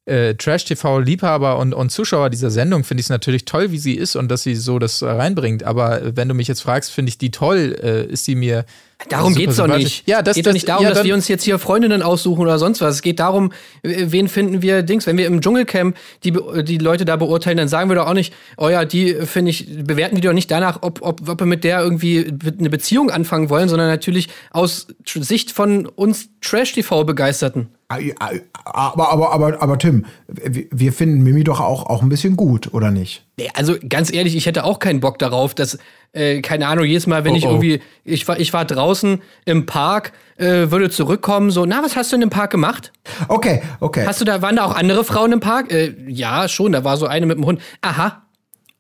äh, 0.06 0.34
Trash-TV-Liebhaber 0.34 1.58
und, 1.60 1.74
und 1.76 1.92
Zuschauer 1.92 2.32
dieser 2.32 2.50
Sendung 2.50 2.84
finde 2.84 3.02
ich 3.02 3.06
es 3.06 3.10
natürlich 3.12 3.46
toll, 3.46 3.72
wie 3.72 3.78
sie 3.78 3.94
ist 3.94 4.16
und 4.16 4.30
dass 4.30 4.42
sie 4.42 4.56
so 4.56 4.80
das 4.80 5.04
reinbringt. 5.04 5.64
Aber 5.64 6.02
äh, 6.02 6.16
wenn 6.16 6.28
du 6.28 6.34
mich 6.34 6.48
jetzt 6.48 6.62
fragst, 6.62 6.92
finde 6.92 7.10
ich 7.10 7.20
die 7.20 7.30
toll, 7.30 7.76
äh, 7.82 8.06
ist 8.06 8.26
sie 8.26 8.34
mir. 8.36 8.66
Darum 9.08 9.34
geht's 9.34 9.56
doch 9.56 9.68
nicht. 9.68 10.06
Ja, 10.08 10.22
das 10.22 10.36
geht 10.36 10.46
das, 10.46 10.50
doch 10.50 10.54
nicht 10.54 10.68
darum, 10.68 10.84
ja, 10.84 10.90
dass 10.90 11.06
wir 11.06 11.14
uns 11.14 11.30
jetzt 11.30 11.44
hier 11.44 11.58
Freundinnen 11.58 12.02
aussuchen 12.02 12.42
oder 12.42 12.60
sonst 12.60 12.82
was. 12.82 12.96
Es 12.96 13.02
geht 13.02 13.20
darum, 13.20 13.54
wen 13.82 14.28
finden 14.28 14.62
wir 14.62 14.84
Dings. 14.84 15.08
Wenn 15.08 15.18
wir 15.18 15.26
im 15.26 15.40
Dschungelcamp 15.40 15.96
die, 16.26 16.38
die 16.64 16.78
Leute 16.78 17.06
da 17.06 17.16
beurteilen, 17.16 17.56
dann 17.56 17.70
sagen 17.70 17.90
wir 17.90 17.96
doch 17.96 18.08
auch 18.08 18.14
nicht, 18.14 18.34
oh 18.58 18.68
ja, 18.68 18.84
die 18.84 19.16
äh, 19.16 19.26
finde 19.26 19.52
ich, 19.52 19.68
bewerten 19.86 20.16
die 20.16 20.22
doch 20.22 20.34
nicht 20.34 20.52
danach, 20.52 20.80
ob, 20.82 21.02
ob, 21.02 21.30
ob 21.30 21.40
wir 21.40 21.46
mit 21.46 21.64
der 21.64 21.80
irgendwie 21.80 22.34
eine 22.60 22.70
Beziehung 22.70 23.10
anfangen 23.10 23.50
wollen, 23.50 23.70
sondern 23.70 23.88
natürlich 23.88 24.28
aus 24.52 24.88
Sicht 25.06 25.52
von 25.52 25.86
uns 25.86 26.30
Trash-TV-Begeisterten. 26.42 27.70
Aber, 27.90 29.12
aber, 29.12 29.32
aber, 29.32 29.62
aber 29.64 29.78
Tim, 29.80 30.06
wir 30.28 30.94
finden 30.94 31.24
Mimi 31.24 31.44
doch 31.44 31.60
auch, 31.60 31.88
auch 31.88 32.04
ein 32.04 32.10
bisschen 32.10 32.36
gut, 32.36 32.72
oder 32.72 32.92
nicht? 32.92 33.26
Nee, 33.38 33.50
Also 33.56 33.78
ganz 33.88 34.14
ehrlich, 34.14 34.36
ich 34.36 34.46
hätte 34.46 34.64
auch 34.64 34.78
keinen 34.78 35.00
Bock 35.00 35.18
darauf, 35.18 35.56
dass, 35.56 35.80
äh, 36.14 36.42
keine 36.42 36.68
Ahnung, 36.68 36.86
jedes 36.86 37.08
Mal, 37.08 37.24
wenn 37.24 37.34
Oh, 37.34 37.38
ich 37.38 37.46
oh. 37.48 37.50
irgendwie, 37.50 37.82
ich 38.06 38.28
war, 38.28 38.40
ich 38.40 38.54
war 38.54 38.64
draußen 38.66 39.24
im 39.46 39.66
Park, 39.66 40.12
äh, 40.38 40.70
würde 40.70 40.92
zurückkommen, 40.92 41.50
so, 41.50 41.66
na, 41.66 41.82
was 41.84 41.96
hast 41.96 42.12
du 42.12 42.18
denn 42.18 42.24
im 42.24 42.30
Park 42.30 42.52
gemacht? 42.52 42.92
Okay, 43.28 43.64
okay. 43.80 44.06
Hast 44.06 44.22
du 44.22 44.26
da, 44.26 44.44
waren 44.44 44.58
da 44.58 44.66
auch 44.66 44.76
andere 44.76 45.04
Frauen 45.04 45.32
im 45.32 45.40
Park? 45.40 45.72
Äh, 45.72 45.96
ja, 46.08 46.48
schon, 46.48 46.74
da 46.74 46.84
war 46.84 46.96
so 46.98 47.08
eine 47.08 47.26
mit 47.26 47.38
dem 47.38 47.46
Hund. 47.46 47.60
Aha. 47.82 48.22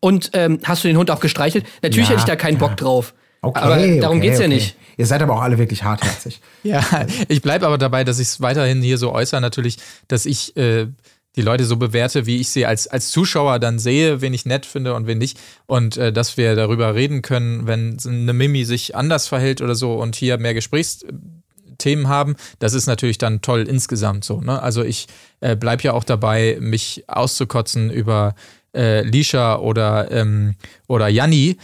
Und 0.02 0.30
ähm, 0.34 0.60
hast 0.63 0.84
du 0.84 0.88
den 0.88 0.98
Hund 0.98 1.10
auch 1.10 1.19
gestreichelt? 1.19 1.65
Natürlich 1.82 2.10
Ja, 2.10 2.12
hätte 2.12 2.19
ich 2.19 2.26
da 2.26 2.36
keinen 2.36 2.60
Bock 2.60 2.78
drauf. 2.78 3.15
Okay, 3.41 3.60
aber 3.60 3.78
darum 3.99 4.17
okay, 4.17 4.28
geht's 4.28 4.39
ja 4.39 4.45
okay. 4.45 4.56
nicht. 4.56 4.75
Ihr 4.97 5.06
seid 5.06 5.21
aber 5.21 5.36
auch 5.36 5.41
alle 5.41 5.58
wirklich 5.58 5.84
hartherzig. 5.84 6.41
Ja, 6.63 6.84
ich 7.30 7.41
bleibe 7.41 7.65
aber 7.65 7.78
dabei, 7.78 8.04
dass 8.04 8.19
ich 8.19 8.28
es 8.28 8.41
weiterhin 8.41 8.82
hier 8.82 8.97
so 8.97 9.13
äußere, 9.13 9.39
natürlich, 9.39 9.78
dass 10.10 10.25
ich 10.25 10.58
äh, 10.58 10.88
die 11.36 11.41
Leute 11.41 11.63
so 11.63 11.78
bewerte, 11.78 12.25
wie 12.25 12.41
ich 12.41 12.49
sie 12.49 12.65
als, 12.65 12.88
als 12.88 13.10
Zuschauer 13.10 13.60
dann 13.60 13.80
sehe, 13.80 14.19
wen 14.19 14.34
ich 14.34 14.45
nett 14.45 14.65
finde 14.65 14.93
und 14.95 15.08
wen 15.08 15.17
nicht. 15.17 15.39
Und 15.67 15.95
äh, 15.95 16.12
dass 16.12 16.35
wir 16.35 16.56
darüber 16.56 16.96
reden 16.96 17.21
können, 17.21 17.65
wenn 17.65 17.98
eine 18.06 18.33
Mimi 18.33 18.65
sich 18.65 18.96
anders 18.96 19.27
verhält 19.27 19.62
oder 19.62 19.75
so 19.75 19.94
und 19.94 20.17
hier 20.17 20.37
mehr 20.37 20.54
Gesprächsthemen 20.54 22.08
haben, 22.10 22.35
das 22.60 22.73
ist 22.73 22.87
natürlich 22.87 23.19
dann 23.19 23.42
toll 23.42 23.67
insgesamt 23.69 24.25
so. 24.25 24.42
Ne? 24.42 24.62
Also 24.62 24.83
ich 24.83 25.08
äh, 25.40 25.56
bleibe 25.56 25.83
ja 25.83 25.94
auch 25.94 26.04
dabei, 26.04 26.58
mich 26.60 27.06
auszukotzen 27.08 27.90
über 27.90 28.35
äh, 28.75 29.04
Lisha 29.04 29.58
oder, 29.60 30.12
ähm, 30.12 30.56
oder 30.87 31.08
Janni, 31.08 31.58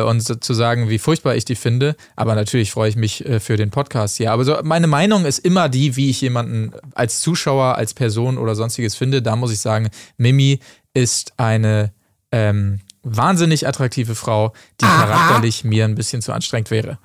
und 0.00 0.22
so, 0.22 0.34
zu 0.34 0.54
sagen, 0.54 0.88
wie 0.88 0.98
furchtbar 0.98 1.34
ich 1.34 1.44
die 1.44 1.54
finde. 1.54 1.96
Aber 2.16 2.34
natürlich 2.34 2.70
freue 2.70 2.88
ich 2.88 2.96
mich 2.96 3.24
äh, 3.26 3.40
für 3.40 3.56
den 3.56 3.70
Podcast 3.70 4.16
hier. 4.16 4.32
Aber 4.32 4.44
so, 4.44 4.56
meine 4.62 4.86
Meinung 4.86 5.24
ist 5.24 5.40
immer 5.40 5.68
die, 5.68 5.96
wie 5.96 6.10
ich 6.10 6.20
jemanden 6.20 6.72
als 6.94 7.20
Zuschauer, 7.20 7.76
als 7.76 7.94
Person 7.94 8.38
oder 8.38 8.54
sonstiges 8.54 8.94
finde. 8.94 9.22
Da 9.22 9.36
muss 9.36 9.52
ich 9.52 9.60
sagen, 9.60 9.90
Mimi 10.16 10.60
ist 10.94 11.32
eine 11.36 11.92
ähm, 12.30 12.80
wahnsinnig 13.02 13.66
attraktive 13.66 14.14
Frau, 14.14 14.52
die 14.80 14.84
charakterlich 14.84 15.64
mir 15.64 15.84
ein 15.84 15.94
bisschen 15.94 16.22
zu 16.22 16.32
anstrengend 16.32 16.70
wäre. 16.70 16.98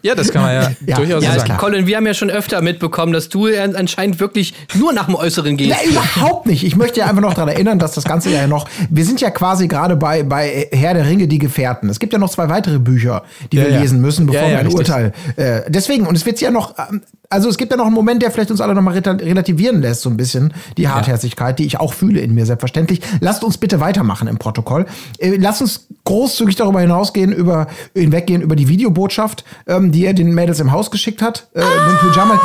Ja, 0.00 0.14
das 0.14 0.30
kann 0.30 0.42
man 0.42 0.54
ja, 0.54 0.70
Ja, 0.86 0.96
durchaus 0.96 1.24
ja, 1.24 1.32
so 1.32 1.38
sagen. 1.40 1.56
Colin, 1.58 1.86
wir 1.88 1.96
haben 1.96 2.06
ja 2.06 2.14
schon 2.14 2.30
öfter 2.30 2.62
mitbekommen, 2.62 3.12
dass 3.12 3.28
du 3.28 3.46
an- 3.46 3.74
anscheinend 3.74 4.20
wirklich 4.20 4.54
nur 4.74 4.92
nach 4.92 5.06
dem 5.06 5.16
Äußeren 5.16 5.56
gehst. 5.56 5.70
Ja, 5.70 5.76
überhaupt 5.90 6.46
nicht. 6.46 6.62
Ich 6.64 6.76
möchte 6.76 7.00
ja 7.00 7.06
einfach 7.06 7.20
noch 7.20 7.34
daran 7.34 7.48
erinnern, 7.48 7.80
dass 7.80 7.92
das 7.94 8.04
Ganze 8.04 8.30
ja 8.30 8.46
noch. 8.46 8.68
Wir 8.90 9.04
sind 9.04 9.20
ja 9.20 9.30
quasi 9.30 9.66
gerade 9.66 9.96
bei, 9.96 10.22
bei 10.22 10.68
Herr 10.70 10.94
der 10.94 11.04
Ringe, 11.04 11.26
die 11.26 11.38
Gefährten. 11.40 11.88
Es 11.90 11.98
gibt 11.98 12.12
ja 12.12 12.18
noch 12.20 12.30
zwei 12.30 12.48
weitere 12.48 12.78
Bücher, 12.78 13.24
die 13.50 13.56
Ja, 13.56 13.64
wir 13.64 13.72
ja. 13.72 13.80
lesen 13.80 14.00
müssen, 14.00 14.26
bevor 14.26 14.42
Ja, 14.42 14.46
ja, 14.46 14.52
wir 14.52 14.58
ein 14.60 14.66
richtig. 14.66 14.86
Urteil. 14.88 15.12
Äh, 15.36 15.62
deswegen, 15.68 16.06
und 16.06 16.14
es 16.16 16.24
wird 16.24 16.40
ja 16.40 16.52
noch. 16.52 16.74
ähm, 16.78 17.02
Also 17.30 17.50
es 17.50 17.58
gibt 17.58 17.70
ja 17.70 17.76
noch 17.76 17.84
einen 17.84 17.94
Moment, 17.94 18.22
der 18.22 18.30
vielleicht 18.30 18.50
uns 18.50 18.62
alle 18.62 18.74
nochmal 18.74 18.98
relativieren 18.98 19.82
lässt, 19.82 20.00
so 20.00 20.08
ein 20.08 20.16
bisschen, 20.16 20.54
die 20.78 20.88
Hartherzigkeit, 20.88 21.58
die 21.58 21.66
ich 21.66 21.78
auch 21.78 21.92
fühle 21.92 22.20
in 22.20 22.34
mir, 22.34 22.46
selbstverständlich. 22.46 23.02
Lasst 23.20 23.44
uns 23.44 23.58
bitte 23.58 23.80
weitermachen 23.80 24.28
im 24.28 24.38
Protokoll. 24.38 24.86
Äh, 25.18 25.36
lasst 25.36 25.60
uns 25.60 25.88
großzügig 26.04 26.56
darüber 26.56 26.80
hinausgehen, 26.80 27.30
über, 27.30 27.66
hinweggehen 27.94 28.40
über 28.40 28.56
die 28.56 28.68
Videobotschaft, 28.68 29.44
ähm, 29.66 29.92
die 29.92 30.06
er 30.06 30.14
den 30.14 30.32
Mädels 30.34 30.58
im 30.60 30.72
Haus 30.72 30.90
geschickt 30.90 31.20
hat. 31.20 31.48
Äh, 31.52 31.60
Pyjama. 32.00 32.40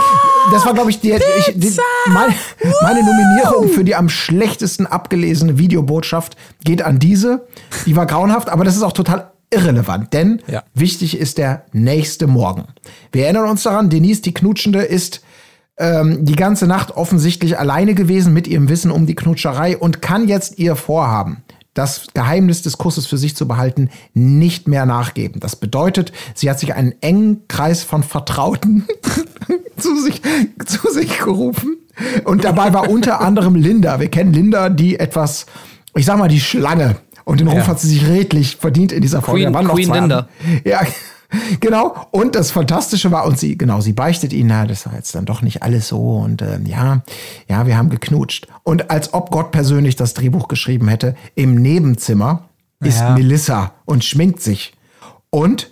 Das 0.52 0.66
war, 0.66 0.74
glaube 0.74 0.90
ich, 0.90 1.00
die, 1.00 1.14
ich, 1.14 1.54
die, 1.56 1.78
meine, 2.08 2.36
meine 2.82 3.00
Nominierung 3.00 3.70
für 3.70 3.86
die 3.86 3.96
am 3.96 4.10
schlechtesten 4.10 4.86
abgelesene 4.86 5.58
Videobotschaft 5.58 6.36
geht 6.66 6.82
an 6.82 7.00
diese. 7.00 7.48
Die 7.86 7.96
war 7.96 8.06
grauenhaft, 8.06 8.50
aber 8.50 8.66
das 8.66 8.76
ist 8.76 8.84
auch 8.84 8.92
total 8.92 9.33
irrelevant, 9.54 10.14
denn 10.14 10.42
Ja. 10.48 10.64
wichtig 10.74 11.18
ist 11.18 11.38
der 11.38 11.66
nächste 11.72 12.28
Morgen. 12.28 12.66
Wir 13.12 13.26
erinnern 13.26 13.50
uns 13.50 13.64
daran, 13.64 13.90
Denise, 13.90 14.22
die 14.22 14.34
Knutschende, 14.34 14.82
ist 14.82 15.22
ähm, 15.78 16.26
die 16.26 16.36
ganze 16.36 16.68
Nacht 16.68 16.92
offensichtlich 16.92 17.58
alleine 17.58 17.96
gewesen 17.96 18.34
mit 18.34 18.48
ihrem 18.48 18.70
Wissen 18.70 18.92
um 18.92 19.06
die 19.06 19.16
Knutscherei 19.16 19.78
und 19.78 20.02
kann 20.02 20.28
jetzt 20.28 20.60
ihr 20.60 20.76
Vorhaben, 20.76 21.38
das 21.74 22.06
Geheimnis 22.14 22.62
des 22.62 22.78
Kusses 22.78 23.08
für 23.08 23.18
sich 23.18 23.36
zu 23.36 23.48
behalten, 23.48 23.90
nicht 24.14 24.68
mehr 24.68 24.86
nachgeben. 24.86 25.40
Das 25.40 25.56
bedeutet, 25.56 26.12
sie 26.36 26.48
hat 26.50 26.60
sich 26.60 26.76
einen 26.76 26.94
engen 27.02 27.48
Kreis 27.48 27.82
von 27.82 28.04
Vertrauten 28.04 28.86
zu 29.78 30.00
sich, 30.00 30.22
zu 30.66 30.92
sich 30.92 31.18
gerufen. 31.18 31.78
Und 32.26 32.44
dabei 32.44 32.74
war 32.74 32.90
unter 32.90 33.22
anderem 33.22 33.56
Linda. 33.56 34.00
Wir 34.00 34.10
kennen 34.10 34.34
Linda, 34.34 34.70
die 34.70 35.00
etwas, 35.00 35.48
ich 35.96 36.06
sag 36.06 36.18
mal, 36.20 36.28
die 36.28 36.40
Schlange. 36.40 36.98
Und 37.26 37.40
den 37.40 37.48
Ruf 37.48 37.58
Ja. 37.60 37.68
hat 37.68 37.80
sie 37.80 37.88
sich 37.88 38.08
redlich 38.08 38.58
verdient 38.58 38.92
in 38.92 39.02
dieser 39.02 39.22
Folge. 39.22 39.52
Queen- 39.52 39.68
Queen 39.68 39.92
Linda. 39.94 40.28
Ja, 40.66 40.82
genau. 41.60 41.96
Und 42.12 42.36
das 42.36 42.52
Fantastische 42.52 43.12
war, 43.12 43.26
und 43.26 43.40
sie, 43.40 43.58
genau, 43.58 43.82
sie 43.82 43.94
beichtet 43.94 44.34
ihnen, 44.34 44.50
na, 44.50 44.66
das 44.66 44.86
war 44.86 44.94
jetzt 44.96 45.16
dann 45.16 45.26
doch 45.26 45.42
nicht 45.42 45.64
alles 45.64 45.88
so. 45.88 46.18
Und 46.18 46.42
ähm, 46.42 46.66
ja, 46.66 47.02
ja, 47.48 47.66
wir 47.68 47.78
haben 47.78 47.90
geknutscht. 47.90 48.48
Und 48.64 48.90
als 48.92 49.14
ob 49.14 49.32
Gott 49.32 49.52
persönlich 49.52 49.96
das 49.96 50.14
Drehbuch 50.14 50.48
geschrieben 50.48 50.88
hätte, 50.88 51.16
im 51.36 51.56
Nebenzimmer 51.56 52.50
ist 52.80 53.00
Ja. 53.00 53.14
Melissa 53.16 53.72
und 53.86 54.04
schminkt 54.04 54.42
sich. 54.42 54.74
Und 55.30 55.72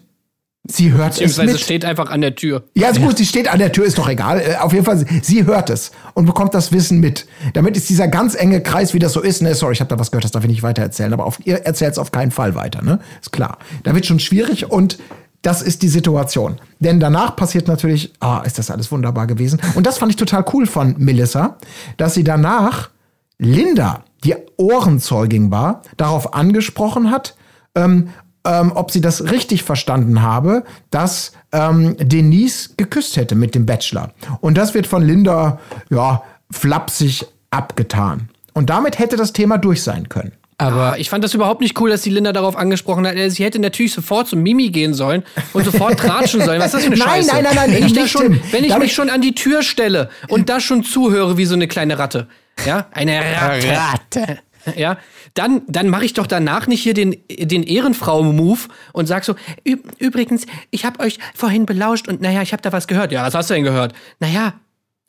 sie 0.68 0.91
hört 0.91 1.14
es 1.14 1.20
Beziehungsweise 1.20 1.57
steht 1.59 1.86
einfach 1.86 2.09
an 2.12 2.22
der 2.22 2.36
Tür. 2.36 2.64
Ja, 2.76 2.89
ist 2.89 3.01
gut, 3.01 3.18
sie 3.18 3.26
steht 3.26 3.47
an 3.51 3.59
der 3.59 3.72
Tür, 3.72 3.86
ist 3.86 3.97
doch 3.97 4.07
egal. 4.09 4.39
Äh, 4.39 4.55
Auf 4.57 4.74
jeden 4.74 4.86
Fall, 4.86 4.97
sie- 4.97 5.07
sie 5.22 5.45
hört 5.45 5.70
es 5.70 5.91
und 6.14 6.26
bekommt 6.26 6.53
das 6.53 6.72
Wissen 6.72 6.99
mit. 6.99 7.26
Damit 7.53 7.76
ist 7.78 7.89
dieser 7.89 8.07
ganz 8.07 8.36
enge 8.36 8.62
Kreis, 8.62 8.93
wie 8.93 8.99
das 8.99 9.14
so 9.14 9.22
ist. 9.22 9.41
Ne, 9.41 9.53
sorry, 9.55 9.74
ich 9.74 9.80
habe 9.82 9.89
da 9.89 9.99
was 9.99 10.12
gehört, 10.12 10.24
das 10.24 10.32
darf 10.32 10.43
ich 10.43 10.49
nicht 10.49 10.64
weiter 10.64 10.82
erzählen, 10.82 11.14
aber 11.14 11.26
auf, 11.26 11.39
ihr 11.45 11.57
erzählt 11.66 11.93
es 11.93 11.97
auf 11.97 12.12
keinen 12.12 12.32
Fall 12.32 12.55
weiter, 12.55 12.82
ne? 12.84 12.99
Ist 13.22 13.32
klar. 13.32 13.57
Da 13.84 13.95
wird 13.95 14.05
schon 14.05 14.20
schwierig 14.20 14.70
und 14.72 14.97
das 15.41 15.64
ist 15.64 15.82
die 15.82 15.88
Situation. 15.89 16.62
Denn 16.80 16.99
danach 16.99 17.36
passiert 17.36 17.68
natürlich, 17.68 18.14
ah, 18.20 18.41
ist 18.45 18.59
das 18.59 18.70
alles 18.70 18.91
wunderbar 18.91 19.26
gewesen. 19.26 19.59
Und 19.74 19.88
das 19.88 19.97
fand 19.97 20.12
ich 20.12 20.16
total 20.16 20.45
cool 20.53 20.68
von 20.68 20.93
Melissa, 20.99 21.57
dass 21.97 22.14
sie 22.14 22.24
danach 22.24 22.91
Linda, 23.39 24.03
die 24.24 24.36
Ohrenzeugin 24.57 25.49
war, 25.49 25.82
darauf 25.97 26.36
angesprochen 26.36 27.09
hat, 27.09 27.36
ähm, 27.74 28.09
ähm, 28.45 28.71
ob 28.73 28.91
sie 28.91 29.01
das 29.01 29.31
richtig 29.31 29.63
verstanden 29.63 30.21
habe, 30.21 30.63
dass 30.89 31.31
ähm, 31.51 31.95
Denise 31.99 32.71
geküsst 32.77 33.17
hätte 33.17 33.35
mit 33.35 33.55
dem 33.55 33.65
Bachelor. 33.65 34.11
Und 34.39 34.57
das 34.57 34.73
wird 34.73 34.87
von 34.87 35.03
Linda, 35.03 35.59
ja, 35.89 36.23
flapsig 36.51 37.25
abgetan. 37.51 38.29
Und 38.53 38.69
damit 38.69 38.99
hätte 38.99 39.15
das 39.15 39.33
Thema 39.33 39.57
durch 39.57 39.83
sein 39.83 40.09
können. 40.09 40.33
Aber 40.57 40.99
ich 40.99 41.09
fand 41.09 41.23
das 41.23 41.33
überhaupt 41.33 41.61
nicht 41.61 41.79
cool, 41.81 41.89
dass 41.89 42.03
die 42.03 42.11
Linda 42.11 42.33
darauf 42.33 42.55
angesprochen 42.55 43.07
hat. 43.07 43.15
Sie 43.31 43.43
hätte 43.43 43.57
natürlich 43.57 43.93
sofort 43.93 44.27
zum 44.27 44.43
Mimi 44.43 44.69
gehen 44.69 44.93
sollen 44.93 45.23
und 45.53 45.65
sofort 45.65 45.97
tratschen 45.99 46.39
sollen. 46.39 46.59
Was 46.59 46.67
ist 46.67 46.73
das 46.75 46.83
für 46.83 46.91
eine 46.91 46.97
Nein, 46.99 47.07
Scheiße? 47.07 47.33
nein, 47.33 47.43
nein, 47.43 47.55
nein, 47.55 47.73
wenn 47.73 47.85
ich, 47.87 47.95
nicht, 47.95 48.11
schon, 48.11 48.39
wenn 48.51 48.63
ich 48.63 48.77
mich 48.77 48.93
schon 48.93 49.09
an 49.09 49.21
die 49.21 49.33
Tür 49.33 49.63
stelle 49.63 50.09
und 50.27 50.49
da 50.49 50.59
schon 50.59 50.83
zuhöre 50.83 51.37
wie 51.37 51.45
so 51.45 51.55
eine 51.55 51.67
kleine 51.67 51.97
Ratte. 51.97 52.27
Ja, 52.63 52.85
eine 52.91 53.19
Ratte. 53.19 53.67
Ratte. 53.69 54.39
Ja, 54.76 54.97
dann, 55.34 55.62
dann 55.68 55.89
mache 55.89 56.05
ich 56.05 56.14
doch 56.14 56.28
danach 56.28 56.68
nicht 56.68 56.82
hier 56.84 56.93
den, 56.93 57.16
den 57.30 57.64
Ehrenfrau-Move 57.64 58.59
und 58.93 59.07
sag 59.07 59.24
so, 59.24 59.36
"Ü- 59.68 59.82
übrigens, 59.99 60.45
ich 60.70 60.86
habe 60.86 60.99
euch 60.99 61.18
vorhin 61.34 61.66
belauscht 61.66 62.07
und 62.07 62.22
naja, 62.22 62.41
ich 62.41 62.53
habe 62.53 62.62
da 62.62 62.72
was 62.72 62.88
gehört. 62.88 63.12
Ja, 63.12 63.26
was 63.26 63.34
hast 63.34 63.49
du 63.49 63.53
denn 63.55 63.64
gehört? 63.64 63.93
Naja, 64.20 64.53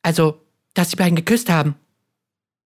also, 0.03 0.41
dass 0.75 0.89
die 0.89 0.97
beiden 0.97 1.17
geküsst 1.17 1.51
haben. 1.51 1.75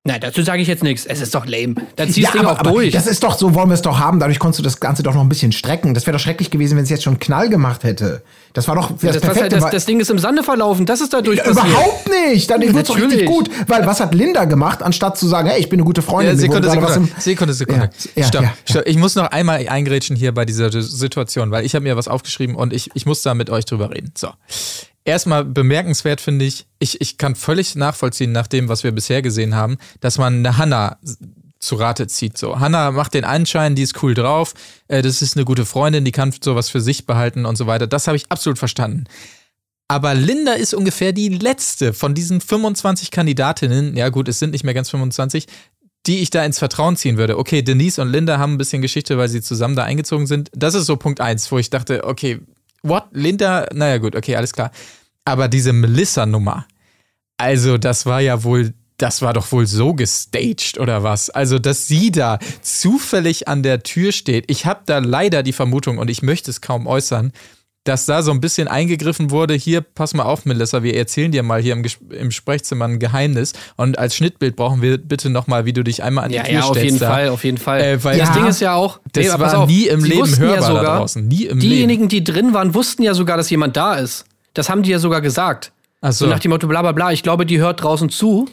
Nein, 0.06 0.20
dazu 0.20 0.42
sage 0.42 0.62
ich 0.62 0.68
jetzt 0.68 0.82
nichts. 0.82 1.04
Es 1.04 1.20
ist 1.20 1.34
doch 1.34 1.46
lame. 1.46 1.74
Dann 1.96 2.10
ziehst 2.10 2.32
du 2.32 2.38
Ding 2.38 2.46
auch 2.46 2.62
durch. 2.62 2.92
das 2.92 3.06
ist 3.06 3.24
doch, 3.24 3.36
so 3.36 3.54
wollen 3.54 3.68
wir 3.68 3.74
es 3.74 3.82
doch 3.82 3.98
haben. 3.98 4.20
Dadurch 4.20 4.38
konntest 4.38 4.60
du 4.60 4.62
das 4.62 4.78
Ganze 4.78 5.02
doch 5.02 5.14
noch 5.14 5.20
ein 5.20 5.28
bisschen 5.28 5.50
strecken. 5.50 5.94
Das 5.94 6.06
wäre 6.06 6.16
doch 6.16 6.22
schrecklich 6.22 6.50
gewesen, 6.50 6.76
wenn 6.76 6.84
es 6.84 6.90
jetzt 6.90 7.02
schon 7.02 7.18
Knall 7.18 7.48
gemacht 7.48 7.82
hätte. 7.82 8.22
Das 8.52 8.68
war 8.68 8.76
doch 8.76 8.90
das, 8.90 9.00
das, 9.00 9.14
was 9.16 9.20
perfekte. 9.20 9.40
halt, 9.56 9.64
das, 9.64 9.70
das 9.70 9.86
Ding 9.86 9.98
ist 10.00 10.10
im 10.10 10.18
Sande 10.18 10.42
verlaufen. 10.42 10.86
Das 10.86 11.00
ist 11.00 11.12
dadurch 11.12 11.42
passiert. 11.42 11.66
Überhaupt 11.66 12.08
nicht. 12.08 12.48
Dann 12.48 12.60
wird 12.62 12.76
es 12.76 12.84
doch 12.84 12.96
richtig 12.96 13.24
Natürlich. 13.24 13.26
gut. 13.26 13.50
Weil 13.66 13.86
was 13.86 14.00
hat 14.00 14.14
Linda 14.14 14.44
gemacht, 14.44 14.82
anstatt 14.82 15.18
zu 15.18 15.26
sagen, 15.26 15.48
hey, 15.48 15.58
ich 15.58 15.68
bin 15.68 15.80
eine 15.80 15.84
gute 15.86 16.02
Freundin. 16.02 16.34
Ja, 16.34 16.40
Sekunde, 16.40 16.70
Sekunde, 16.70 17.08
Sekunde, 17.18 17.54
Sekunde. 17.54 17.90
Ja, 18.14 18.22
ja, 18.22 18.28
stopp, 18.28 18.42
ja, 18.42 18.54
stopp. 18.64 18.82
Ich 18.86 18.96
muss 18.96 19.16
noch 19.16 19.30
einmal 19.30 19.66
eingrätschen 19.68 20.16
hier 20.16 20.32
bei 20.32 20.44
dieser 20.44 20.70
Situation, 20.70 21.50
weil 21.50 21.66
ich 21.66 21.74
habe 21.74 21.82
mir 21.82 21.96
was 21.96 22.08
aufgeschrieben 22.08 22.54
und 22.54 22.72
ich, 22.72 22.90
ich 22.94 23.06
muss 23.06 23.22
da 23.22 23.34
mit 23.34 23.50
euch 23.50 23.64
drüber 23.64 23.90
reden. 23.90 24.12
So. 24.16 24.28
Erstmal 25.06 25.44
bemerkenswert 25.44 26.20
finde 26.20 26.44
ich, 26.44 26.66
ich, 26.80 27.00
ich 27.00 27.16
kann 27.16 27.36
völlig 27.36 27.76
nachvollziehen, 27.76 28.32
nach 28.32 28.48
dem, 28.48 28.68
was 28.68 28.82
wir 28.82 28.90
bisher 28.90 29.22
gesehen 29.22 29.54
haben, 29.54 29.78
dass 30.00 30.18
man 30.18 30.38
eine 30.38 30.58
Hanna 30.58 30.98
zu 31.60 31.76
Rate 31.76 32.08
zieht. 32.08 32.36
So, 32.36 32.58
Hanna 32.58 32.90
macht 32.90 33.14
den 33.14 33.24
Anschein, 33.24 33.76
die 33.76 33.82
ist 33.82 34.02
cool 34.02 34.14
drauf, 34.14 34.54
äh, 34.88 35.02
das 35.02 35.22
ist 35.22 35.36
eine 35.36 35.44
gute 35.44 35.64
Freundin, 35.64 36.04
die 36.04 36.10
kann 36.10 36.34
sowas 36.42 36.70
für 36.70 36.80
sich 36.80 37.06
behalten 37.06 37.46
und 37.46 37.56
so 37.56 37.68
weiter. 37.68 37.86
Das 37.86 38.08
habe 38.08 38.16
ich 38.16 38.30
absolut 38.30 38.58
verstanden. 38.58 39.04
Aber 39.86 40.14
Linda 40.14 40.54
ist 40.54 40.74
ungefähr 40.74 41.12
die 41.12 41.28
letzte 41.28 41.92
von 41.92 42.12
diesen 42.12 42.40
25 42.40 43.12
Kandidatinnen, 43.12 43.96
ja 43.96 44.08
gut, 44.08 44.26
es 44.26 44.40
sind 44.40 44.50
nicht 44.50 44.64
mehr 44.64 44.74
ganz 44.74 44.90
25, 44.90 45.46
die 46.06 46.18
ich 46.18 46.30
da 46.30 46.44
ins 46.44 46.58
Vertrauen 46.58 46.96
ziehen 46.96 47.16
würde. 47.16 47.38
Okay, 47.38 47.62
Denise 47.62 48.02
und 48.02 48.10
Linda 48.10 48.38
haben 48.38 48.54
ein 48.54 48.58
bisschen 48.58 48.82
Geschichte, 48.82 49.18
weil 49.18 49.28
sie 49.28 49.40
zusammen 49.40 49.76
da 49.76 49.84
eingezogen 49.84 50.26
sind. 50.26 50.50
Das 50.52 50.74
ist 50.74 50.86
so 50.86 50.96
Punkt 50.96 51.20
eins, 51.20 51.52
wo 51.52 51.58
ich 51.58 51.70
dachte, 51.70 52.02
okay, 52.02 52.40
what? 52.88 53.04
Linda, 53.12 53.66
naja 53.72 53.98
gut, 53.98 54.16
okay, 54.16 54.36
alles 54.36 54.52
klar. 54.52 54.70
Aber 55.24 55.48
diese 55.48 55.72
Melissa-Nummer, 55.72 56.66
also 57.36 57.78
das 57.78 58.06
war 58.06 58.20
ja 58.20 58.44
wohl, 58.44 58.74
das 58.96 59.22
war 59.22 59.32
doch 59.32 59.50
wohl 59.52 59.66
so 59.66 59.92
gestaged 59.94 60.78
oder 60.78 61.02
was? 61.02 61.30
Also, 61.30 61.58
dass 61.58 61.86
sie 61.86 62.10
da 62.10 62.38
zufällig 62.62 63.48
an 63.48 63.62
der 63.62 63.82
Tür 63.82 64.12
steht. 64.12 64.50
Ich 64.50 64.64
habe 64.64 64.80
da 64.86 64.98
leider 64.98 65.42
die 65.42 65.52
Vermutung 65.52 65.98
und 65.98 66.08
ich 66.08 66.22
möchte 66.22 66.50
es 66.50 66.60
kaum 66.60 66.86
äußern, 66.86 67.32
dass 67.88 68.06
da 68.06 68.22
so 68.22 68.30
ein 68.30 68.40
bisschen 68.40 68.68
eingegriffen 68.68 69.30
wurde, 69.30 69.54
hier, 69.54 69.80
pass 69.80 70.12
mal 70.14 70.24
auf, 70.24 70.44
Melissa, 70.44 70.82
wir 70.82 70.94
erzählen 70.96 71.32
dir 71.32 71.42
mal 71.42 71.60
hier 71.60 71.72
im, 71.72 71.82
Ges 71.82 71.98
im 72.10 72.30
Sprechzimmer 72.30 72.86
ein 72.86 72.98
Geheimnis 72.98 73.52
und 73.76 73.98
als 73.98 74.16
Schnittbild 74.16 74.56
brauchen 74.56 74.82
wir 74.82 74.98
bitte 74.98 75.30
nochmal, 75.30 75.64
wie 75.64 75.72
du 75.72 75.82
dich 75.84 76.02
einmal 76.02 76.24
an 76.24 76.30
die 76.30 76.36
Ja, 76.36 76.42
Tür 76.44 76.52
ja, 76.52 76.62
stellst. 76.62 76.76
auf 76.78 76.82
jeden 76.84 76.98
da. 76.98 77.10
Fall, 77.10 77.28
auf 77.28 77.44
jeden 77.44 77.58
Fall. 77.58 77.80
Äh, 77.80 78.04
weil 78.04 78.18
das 78.18 78.28
Ja. 78.28 78.34
Ding 78.34 78.46
ist 78.46 78.60
ja 78.60 78.74
auch, 78.74 79.00
Das 79.12 79.24
nee, 79.24 79.30
war 79.40 79.58
auf, 79.58 79.68
nie 79.68 79.86
im 79.86 80.00
sie 80.00 80.08
Leben 80.08 80.38
hörbar 80.38 80.56
da 80.60 80.66
sogar, 80.66 80.98
draußen, 80.98 81.26
nie 81.26 81.44
im 81.44 81.60
diejenigen, 81.60 82.08
die 82.08 82.22
drin 82.24 82.52
waren, 82.54 82.74
wussten 82.74 83.02
ja 83.02 83.14
sogar, 83.14 83.36
dass 83.36 83.48
jemand 83.50 83.76
da 83.76 83.94
ist. 83.94 84.24
Das 84.54 84.68
haben 84.68 84.82
die 84.82 84.90
ja 84.90 84.98
sogar 84.98 85.20
gesagt. 85.20 85.72
Ach 86.00 86.12
So 86.12 86.24
so. 86.26 86.30
nach 86.30 86.38
dem 86.40 86.50
Motto, 86.50 86.66
bla 86.66 86.82
bla 86.82 86.92
bla, 86.92 87.12
ich 87.12 87.22
glaube, 87.22 87.46
die 87.46 87.58
hört 87.58 87.82
draußen 87.82 88.10
zu. 88.10 88.48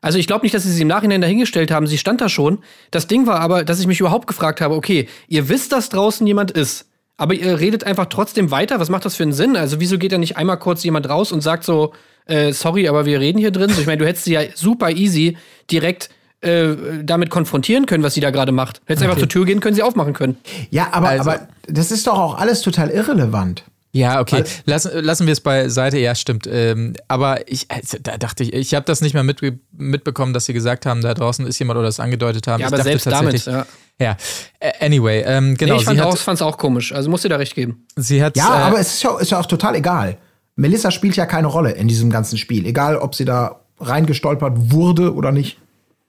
Also 0.00 0.18
ich 0.18 0.26
glaube 0.26 0.44
nicht, 0.44 0.54
dass 0.54 0.64
sie 0.64 0.70
sie 0.70 0.82
im 0.82 0.88
Nachhinein 0.88 1.22
dahingestellt 1.22 1.70
haben. 1.70 1.86
Sie 1.86 1.96
stand 1.96 2.20
da 2.20 2.28
schon. 2.28 2.58
Das 2.90 3.06
Ding 3.06 3.26
war 3.26 3.40
aber, 3.40 3.64
dass 3.64 3.80
ich 3.80 3.86
mich 3.86 4.00
überhaupt 4.00 4.26
gefragt 4.26 4.60
habe, 4.60 4.74
okay, 4.74 5.08
ihr 5.28 5.48
wisst, 5.48 5.72
dass 5.72 5.88
draußen 5.88 6.26
jemand 6.26 6.50
ist. 6.50 6.84
Aber 7.16 7.34
ihr 7.34 7.60
redet 7.60 7.84
einfach 7.84 8.06
trotzdem 8.06 8.50
weiter. 8.50 8.80
Was 8.80 8.88
macht 8.88 9.04
das 9.04 9.14
für 9.16 9.22
einen 9.22 9.32
Sinn? 9.32 9.56
Also 9.56 9.78
wieso 9.80 9.98
geht 9.98 10.12
da 10.12 10.18
nicht 10.18 10.36
einmal 10.36 10.58
kurz 10.58 10.82
jemand 10.82 11.08
raus 11.08 11.30
und 11.32 11.42
sagt 11.42 11.64
so, 11.64 11.92
äh, 12.26 12.52
sorry, 12.52 12.88
aber 12.88 13.06
wir 13.06 13.20
reden 13.20 13.38
hier 13.38 13.50
drin? 13.52 13.70
So, 13.70 13.80
ich 13.80 13.86
meine, 13.86 13.98
du 13.98 14.06
hättest 14.06 14.24
sie 14.24 14.32
ja 14.32 14.40
super 14.54 14.90
easy 14.90 15.36
direkt 15.70 16.10
äh, 16.40 16.74
damit 17.02 17.30
konfrontieren 17.30 17.86
können, 17.86 18.02
was 18.02 18.14
sie 18.14 18.20
da 18.20 18.30
gerade 18.30 18.52
macht. 18.52 18.78
Du 18.78 18.82
hättest 18.88 19.04
einfach 19.04 19.18
zur 19.18 19.28
Tür 19.28 19.44
gehen 19.46 19.60
können, 19.60 19.74
sie 19.76 19.82
aufmachen 19.82 20.12
können. 20.12 20.36
Ja, 20.70 20.88
aber, 20.92 21.08
Also- 21.10 21.30
aber 21.30 21.48
das 21.68 21.90
ist 21.92 22.06
doch 22.06 22.18
auch 22.18 22.34
alles 22.38 22.62
total 22.62 22.90
irrelevant. 22.90 23.64
Ja, 23.94 24.20
okay. 24.20 24.42
Lassen, 24.66 24.90
lassen 25.02 25.26
wir 25.26 25.32
es 25.32 25.40
beiseite. 25.40 25.98
Ja, 25.98 26.14
stimmt. 26.14 26.48
Ähm, 26.50 26.94
aber 27.08 27.48
ich, 27.50 27.70
also, 27.70 27.96
da 28.02 28.18
dachte 28.18 28.42
ich, 28.42 28.52
ich 28.52 28.74
habe 28.74 28.84
das 28.84 29.00
nicht 29.00 29.14
mehr 29.14 29.22
mit, 29.22 29.40
mitbekommen, 29.72 30.32
dass 30.34 30.46
sie 30.46 30.52
gesagt 30.52 30.84
haben, 30.84 31.00
da 31.00 31.14
draußen 31.14 31.46
ist 31.46 31.58
jemand 31.60 31.78
oder 31.78 31.86
es 31.88 32.00
angedeutet 32.00 32.46
haben. 32.48 32.60
Ja, 32.60 32.66
ich 32.66 32.72
aber 32.72 32.76
dachte 32.78 32.90
selbst 32.90 33.06
damit, 33.06 33.44
tatsächlich- 33.44 33.54
ja. 33.54 33.66
Ja. 34.00 34.16
Äh, 34.58 34.84
Anyway, 34.84 35.22
ähm, 35.24 35.56
genau. 35.56 35.74
nee, 35.74 35.78
ich 35.80 35.84
fand 35.84 35.98
sie 36.38 36.44
auch, 36.44 36.50
auch 36.52 36.58
komisch. 36.58 36.92
Also 36.92 37.08
musst 37.08 37.24
dir 37.24 37.28
da 37.28 37.36
recht 37.36 37.54
geben. 37.54 37.86
sie 37.94 38.20
hat, 38.22 38.36
Ja, 38.36 38.58
äh, 38.58 38.62
aber 38.64 38.80
es 38.80 38.94
ist 38.94 39.02
ja, 39.04 39.16
ist 39.18 39.30
ja 39.30 39.38
auch 39.38 39.46
total 39.46 39.76
egal. 39.76 40.18
Melissa 40.56 40.90
spielt 40.90 41.14
ja 41.14 41.26
keine 41.26 41.46
Rolle 41.46 41.70
in 41.72 41.86
diesem 41.86 42.10
ganzen 42.10 42.36
Spiel. 42.36 42.66
Egal, 42.66 42.96
ob 42.96 43.14
sie 43.14 43.24
da 43.24 43.60
reingestolpert 43.78 44.54
wurde 44.72 45.14
oder 45.14 45.30
nicht. 45.32 45.58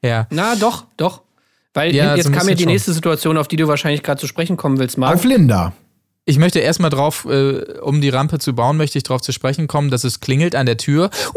ja. 0.02 0.26
Na, 0.32 0.56
doch, 0.56 0.86
doch. 0.98 1.22
Weil 1.76 1.94
Ja, 1.94 2.16
jetzt 2.16 2.26
so 2.28 2.32
kam 2.32 2.48
ja 2.48 2.56
die 2.56 2.64
schon. 2.64 2.72
nächste 2.72 2.94
Situation, 2.94 3.38
auf 3.38 3.48
die 3.48 3.58
du 3.58 3.68
wahrscheinlich 3.68 4.02
gerade 4.02 4.20
zu 4.20 4.28
sprechen 4.28 4.56
kommen 4.58 4.80
willst, 4.80 4.98
Marc. 4.98 5.14
Auf 5.14 5.24
Linda. 5.26 5.74
Ich 6.28 6.40
möchte 6.40 6.60
erstmal 6.60 6.90
drauf, 6.90 7.26
äh, 7.26 7.80
um 7.82 8.02
die 8.02 8.10
Rampe 8.10 8.40
zu 8.40 8.54
bauen, 8.56 8.78
möchte 8.78 8.98
ich 8.98 9.04
drauf 9.04 9.22
zu 9.22 9.32
sprechen 9.32 9.68
kommen, 9.68 9.92
dass 9.92 10.04
es 10.04 10.22
klingelt 10.22 10.56
an 10.56 10.66
der 10.66 10.78
Tür. 10.78 11.12
Wow, 11.12 11.36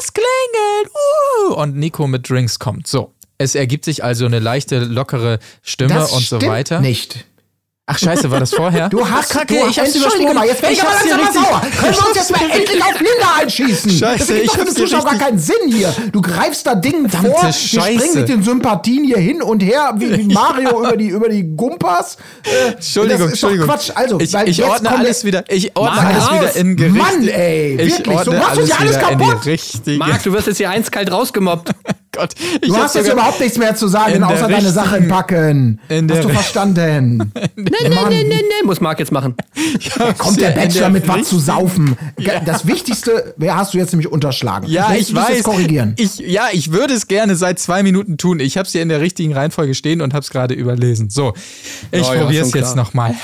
es 0.00 0.12
klingelt! 0.12 0.90
Uh, 1.50 1.54
und 1.54 1.76
Nico 1.76 2.08
mit 2.08 2.28
Drinks 2.28 2.58
kommt. 2.58 2.88
So. 2.88 3.14
Es 3.38 3.54
ergibt 3.54 3.84
sich 3.84 4.02
also 4.02 4.26
eine 4.26 4.40
leichte, 4.40 4.80
lockere 4.80 5.38
Stimme 5.62 5.94
Das 5.94 6.12
und 6.12 6.26
so 6.26 6.42
weiter. 6.42 6.80
nicht. 6.80 7.26
Ach, 7.92 7.98
scheiße, 7.98 8.30
war 8.30 8.38
das 8.38 8.54
vorher? 8.54 8.88
Du 8.88 9.04
hast, 9.08 9.30
Kacke, 9.30 9.54
du, 9.54 9.66
ich 9.68 9.76
hab's 9.80 9.96
übersprungen. 9.96 10.32
mal, 10.34 10.46
jetzt 10.46 10.60
bin 10.60 10.70
ich 10.70 10.78
Ich 10.78 10.82
aber 10.84 10.92
hab's 10.92 11.02
dir 11.02 11.16
langsam 11.16 11.42
mal 11.42 11.48
richtig- 11.58 11.72
sauer. 11.74 11.82
Können 11.82 11.96
wir 11.96 12.06
uns 12.06 12.16
jetzt 12.16 12.30
mal 12.30 12.50
endlich 12.50 12.82
auf 12.84 13.00
Linda 13.00 13.34
einschießen? 13.40 13.90
Scheiße, 13.90 14.18
das 14.18 14.30
ich 14.30 14.48
hab's 14.48 14.56
den 14.58 14.74
dir 14.74 14.74
Zuschauer 14.90 15.04
gar 15.04 15.18
keinen 15.18 15.38
Sinn 15.40 15.56
hier. 15.66 15.92
Du 16.12 16.20
greifst 16.20 16.66
da 16.66 16.76
Dingen 16.76 17.08
Verdammte 17.10 17.32
vor, 17.36 17.42
wir 17.48 17.52
Scheiße. 17.52 17.80
springen 17.98 18.14
mit 18.14 18.28
den 18.28 18.42
Sympathien 18.44 19.04
hier 19.04 19.18
hin 19.18 19.42
und 19.42 19.60
her, 19.60 19.92
wie, 19.96 20.22
Mario 20.32 20.78
über 20.78 20.96
die, 20.96 21.08
über 21.08 21.28
die 21.28 21.42
Gumpas. 21.56 22.16
Äh, 22.44 22.72
Entschuldigung, 22.74 23.24
das 23.26 23.32
ist 23.34 23.42
doch 23.42 23.48
Entschuldigung. 23.50 23.66
Quatsch. 23.66 23.90
Also, 23.94 24.20
ich, 24.20 24.32
weil 24.34 24.48
ich 24.48 24.56
jetzt 24.58 24.68
ordne 24.70 24.90
alles 24.96 25.20
der- 25.20 25.26
wieder. 25.26 25.44
Ich 25.48 25.76
ordne 25.76 25.96
Mann, 25.96 26.06
alles 26.06 26.30
wieder 26.32 26.56
in 26.56 26.76
Gericht. 26.76 26.94
Mann, 26.96 27.26
ey, 27.28 27.74
ich 27.80 27.98
wirklich, 27.98 28.16
ordne 28.16 28.32
du 28.34 28.38
machst 28.38 28.58
uns 28.60 28.68
ja 28.68 28.76
alles 28.78 28.98
kaputt. 29.00 29.98
Marc, 29.98 30.22
du 30.22 30.32
wirst 30.32 30.46
jetzt 30.46 30.58
hier 30.58 30.70
eiskalt 30.70 31.10
rausgemobbt. 31.10 31.70
Gott, 32.12 32.34
ich 32.60 32.68
Du 32.68 32.76
hast 32.76 32.94
jetzt 32.96 33.12
überhaupt 33.12 33.38
nichts 33.40 33.56
mehr 33.56 33.74
zu 33.76 33.86
sagen, 33.86 34.22
außer 34.22 34.48
deine 34.48 34.70
Sachen 34.70 35.08
packen. 35.08 35.80
Hast 35.88 36.24
du 36.24 36.28
verstanden? 36.28 37.32
Nee, 37.56 37.70
nee, 37.82 37.88
nee, 37.88 38.24
nee, 38.24 38.42
nee, 38.42 38.66
muss 38.66 38.80
Marc 38.80 38.98
jetzt 38.98 39.12
machen. 39.12 39.34
Kommt 40.18 40.40
der 40.40 40.50
Bachelor 40.50 40.80
der 40.80 40.88
mit 40.90 41.08
was 41.08 41.28
zu 41.28 41.38
saufen. 41.38 41.96
Das 42.44 42.66
Wichtigste, 42.66 43.34
wer 43.36 43.56
hast 43.56 43.74
du 43.74 43.78
jetzt 43.78 43.92
nämlich 43.92 44.10
unterschlagen? 44.10 44.66
Ja, 44.66 44.94
ich 44.94 45.14
weiß. 45.14 45.36
Jetzt 45.36 45.44
korrigieren. 45.44 45.94
Ich, 45.98 46.18
ja, 46.18 46.48
ich 46.52 46.72
würde 46.72 46.94
es 46.94 47.06
gerne 47.06 47.36
seit 47.36 47.58
zwei 47.58 47.82
Minuten 47.82 48.18
tun. 48.18 48.40
Ich 48.40 48.56
habe 48.56 48.66
es 48.66 48.72
hier 48.72 48.82
in 48.82 48.88
der 48.88 49.00
richtigen 49.00 49.32
Reihenfolge 49.32 49.74
stehen 49.74 50.00
und 50.00 50.14
habe 50.14 50.22
es 50.22 50.30
gerade 50.30 50.54
überlesen. 50.54 51.10
So, 51.10 51.34
ich 51.92 52.02
Oh 52.02 52.14
probiere 52.14 52.44
es 52.44 52.52
jetzt 52.54 52.76
nochmal. 52.76 53.14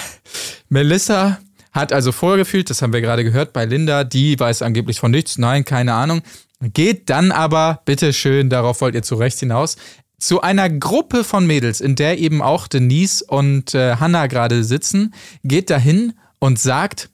Melissa 0.68 1.38
hat 1.72 1.92
also 1.92 2.10
vorgefühlt, 2.12 2.70
das 2.70 2.82
haben 2.82 2.92
wir 2.92 3.00
gerade 3.00 3.22
gehört 3.22 3.52
bei 3.52 3.64
Linda, 3.64 4.04
die 4.04 4.38
weiß 4.38 4.62
angeblich 4.62 4.98
von 4.98 5.10
nichts. 5.10 5.38
Nein, 5.38 5.64
keine 5.64 5.92
Ahnung. 5.92 6.22
Geht 6.60 7.10
dann 7.10 7.32
aber, 7.32 7.82
bitteschön, 7.84 8.48
darauf 8.48 8.80
wollt 8.80 8.94
ihr 8.94 9.02
zu 9.02 9.16
Recht 9.16 9.38
hinaus, 9.38 9.76
zu 10.18 10.40
einer 10.40 10.70
Gruppe 10.70 11.24
von 11.24 11.46
Mädels, 11.46 11.80
in 11.80 11.94
der 11.94 12.18
eben 12.18 12.40
auch 12.40 12.68
Denise 12.68 13.22
und 13.22 13.74
äh, 13.74 13.96
Hannah 13.96 14.26
gerade 14.26 14.64
sitzen, 14.64 15.12
geht 15.44 15.68
dahin 15.68 16.14
und 16.38 16.58
sagt, 16.58 17.10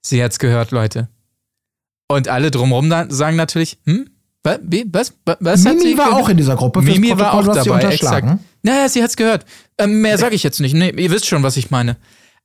sie 0.00 0.22
hat's 0.22 0.38
gehört, 0.38 0.70
Leute. 0.70 1.08
Und 2.08 2.28
alle 2.28 2.50
drumherum 2.50 2.90
sagen 3.10 3.36
natürlich, 3.36 3.78
hm? 3.84 4.08
Was? 4.42 4.60
Was? 4.92 5.14
Was? 5.40 5.64
Mimi 5.64 5.80
sie 5.80 5.98
war 5.98 6.14
auch 6.14 6.28
in 6.30 6.38
dieser 6.38 6.56
Gruppe. 6.56 6.80
Mimi 6.80 7.10
war 7.18 7.34
auch 7.34 7.54
dabei, 7.54 7.82
exakt. 7.82 8.40
Naja, 8.62 8.88
sie 8.88 9.02
hat's 9.02 9.16
gehört. 9.16 9.44
Ähm, 9.76 10.00
mehr 10.00 10.16
sage 10.16 10.34
ich 10.34 10.42
jetzt 10.42 10.60
nicht. 10.60 10.74
Nee, 10.74 10.90
ihr 10.90 11.10
wisst 11.10 11.26
schon, 11.26 11.42
was 11.42 11.56
ich 11.58 11.70
meine. 11.70 11.96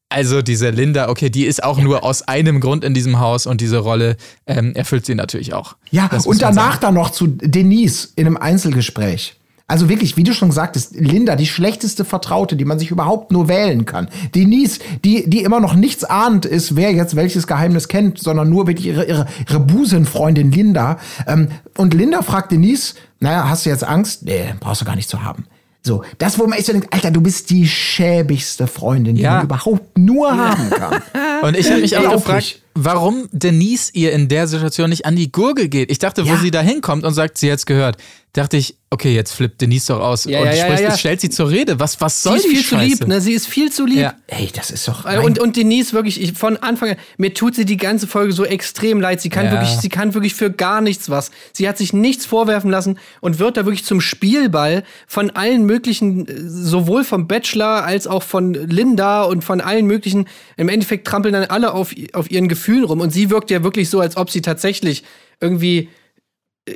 Also 0.10 0.44
diese 0.44 0.70
Linda, 0.70 1.10
okay, 1.10 1.30
die 1.30 1.46
ist 1.46 1.64
auch 1.64 1.80
nur 1.80 2.04
aus 2.04 2.22
einem 2.28 2.60
Grund 2.60 2.84
in 2.84 2.94
diesem 2.94 3.20
Haus 3.20 3.48
und 3.48 3.62
diese 3.62 3.80
Rolle 3.80 4.16
ähm, 4.46 4.76
erfüllt 4.76 5.08
sie 5.08 5.16
natürlich 5.16 5.54
auch. 5.54 5.76
Ja, 5.90 6.08
Das 6.08 6.28
und 6.28 6.40
danach 6.42 6.78
dann 6.78 6.94
noch 6.94 7.10
zu 7.10 7.26
Denise 7.28 8.10
in 8.16 8.28
einem 8.28 8.38
Einzelgespräch. 8.38 9.36
Also 9.66 9.88
wirklich, 9.88 10.18
wie 10.18 10.24
du 10.24 10.34
schon 10.34 10.52
sagtest, 10.52 10.94
Linda, 10.96 11.36
die 11.36 11.48
schlechteste 11.48 12.04
Vertraute, 12.04 12.56
die 12.56 12.66
man 12.66 12.80
sich 12.80 12.92
überhaupt 12.92 13.32
nur 13.32 13.48
wählen 13.48 13.86
kann. 13.86 14.10
Denise, 14.36 14.80
die, 15.06 15.28
die 15.30 15.42
immer 15.42 15.62
noch 15.62 15.74
nichts 15.74 16.04
ahnend 16.04 16.46
ist, 16.46 16.76
wer 16.76 16.92
jetzt 16.92 17.16
welches 17.16 17.48
Geheimnis 17.48 17.88
kennt, 17.88 18.20
sondern 18.20 18.50
nur 18.50 18.68
wirklich 18.68 18.88
ihre, 18.88 19.06
ihre, 19.06 19.26
ihre 19.50 19.60
Busenfreundin 19.62 20.52
Linda. 20.52 21.00
Ähm, 21.26 21.48
und 21.78 21.94
Linda 21.94 22.22
fragt 22.22 22.52
Denise, 22.52 22.96
naja, 23.20 23.50
hast 23.50 23.66
du 23.66 23.70
jetzt 23.70 23.86
Angst? 23.86 24.24
Nee, 24.26 24.54
brauchst 24.60 24.82
du 24.82 24.86
gar 24.86 24.98
nicht 24.98 25.10
zu 25.10 25.24
haben. 25.24 25.46
So, 25.86 26.04
das, 26.18 26.40
wo 26.40 26.48
man 26.48 26.58
echt 26.58 26.68
so 26.68 26.72
denkt, 26.72 26.94
Alter, 26.94 27.12
du 27.12 27.20
bist 27.20 27.50
die 27.50 27.68
schäbigste 27.68 28.68
Freundin, 28.68 29.16
die 29.16 29.22
Ja. 29.24 29.36
man 29.36 29.44
überhaupt 29.44 29.98
nur 29.98 30.32
haben 30.32 30.70
kann. 30.70 31.02
Und 31.42 31.58
ich 31.58 31.70
habe 31.70 31.82
mich 31.82 31.98
auch 31.98 32.10
gefragt, 32.14 32.62
warum 32.74 33.28
Denise 33.34 33.92
ihr 33.94 34.14
in 34.14 34.30
der 34.30 34.48
Situation 34.48 34.90
nicht 34.90 35.06
an 35.06 35.18
die 35.18 35.30
Gurgel 35.32 35.68
geht. 35.68 35.92
Ich 35.92 36.00
dachte, 36.00 36.24
wo 36.26 36.30
Ja. 36.30 36.38
sie 36.38 36.52
da 36.52 36.62
hinkommt 36.62 37.04
und 37.04 37.14
sagt, 37.14 37.38
sie 37.38 37.52
hat's 37.52 37.66
gehört, 37.66 37.98
dachte 38.34 38.58
ich, 38.58 38.76
okay, 38.90 39.14
jetzt 39.14 39.32
flippt 39.34 39.62
Denise 39.62 39.88
doch 39.88 40.00
aus 40.00 40.26
Ja, 40.26 40.40
und 40.40 40.48
ja, 40.48 40.66
spricht, 40.66 40.82
ja, 40.82 40.98
stellt 40.98 41.22
sie 41.22 41.30
zur 41.30 41.52
Rede. 41.52 41.80
Was, 41.80 42.02
was 42.02 42.24
Sie 42.24 42.30
soll 42.30 42.38
ist 42.38 42.46
die 42.46 42.50
viel 42.50 42.64
zu 42.64 42.76
Scheiße? 42.76 42.86
lieb, 42.86 43.08
ne? 43.08 43.22
Sie 43.22 43.34
ist 43.34 43.48
viel 43.48 43.72
zu 43.72 43.86
lieb. 43.86 44.00
Ja. 44.00 44.16
Ey, 44.26 44.50
das 44.52 44.72
ist 44.72 44.88
doch. 44.88 45.06
Und, 45.24 45.38
und 45.38 45.56
Denise 45.56 45.94
wirklich, 45.94 46.20
ich, 46.20 46.34
von 46.34 46.58
Anfang 46.58 46.90
an, 46.92 46.96
mir 47.18 47.36
tut 47.36 47.54
sie 47.54 47.66
die 47.66 47.78
ganze 47.78 48.08
Folge 48.08 48.34
so 48.34 48.44
extrem 48.44 49.00
leid. 49.00 49.22
Sie 49.22 49.30
kann 49.30 49.52
wirklich, 49.52 49.70
sie 49.70 49.90
kann 49.90 50.16
wirklich 50.16 50.34
für 50.34 50.52
gar 50.52 50.82
nichts 50.82 51.12
was. 51.12 51.30
Sie 51.54 51.70
hat 51.70 51.78
sich 51.78 51.94
nichts 51.94 52.26
vorwerfen 52.26 52.72
lassen 52.72 52.98
und 53.22 53.38
wird 53.38 53.56
da 53.56 53.66
wirklich 53.66 53.86
zum 53.86 54.02
Spielball 54.02 54.84
von 55.06 55.30
allen 55.30 55.66
möglichen, 55.66 56.28
sowohl 56.50 57.04
vom 57.04 57.28
Bachelor 57.28 57.84
als 57.84 58.08
auch 58.08 58.24
von 58.24 58.56
Linda 58.56 59.24
und 59.24 59.44
von 59.44 59.62
allen 59.62 59.86
möglichen. 59.86 60.26
Im 60.58 60.70
Endeffekt 60.70 61.06
trampeln 61.06 61.34
dann 61.34 61.46
alle 61.46 61.74
auf, 61.74 61.94
auf 62.14 62.32
ihren 62.32 62.48
Gefühlen 62.48 62.84
rum 62.84 63.00
und 63.00 63.12
sie 63.12 63.30
wirkt 63.30 63.52
ja 63.52 63.64
wirklich 63.64 63.90
so, 63.92 64.00
als 64.00 64.18
ob 64.18 64.32
sie 64.32 64.42
tatsächlich 64.42 65.04
irgendwie 65.40 65.90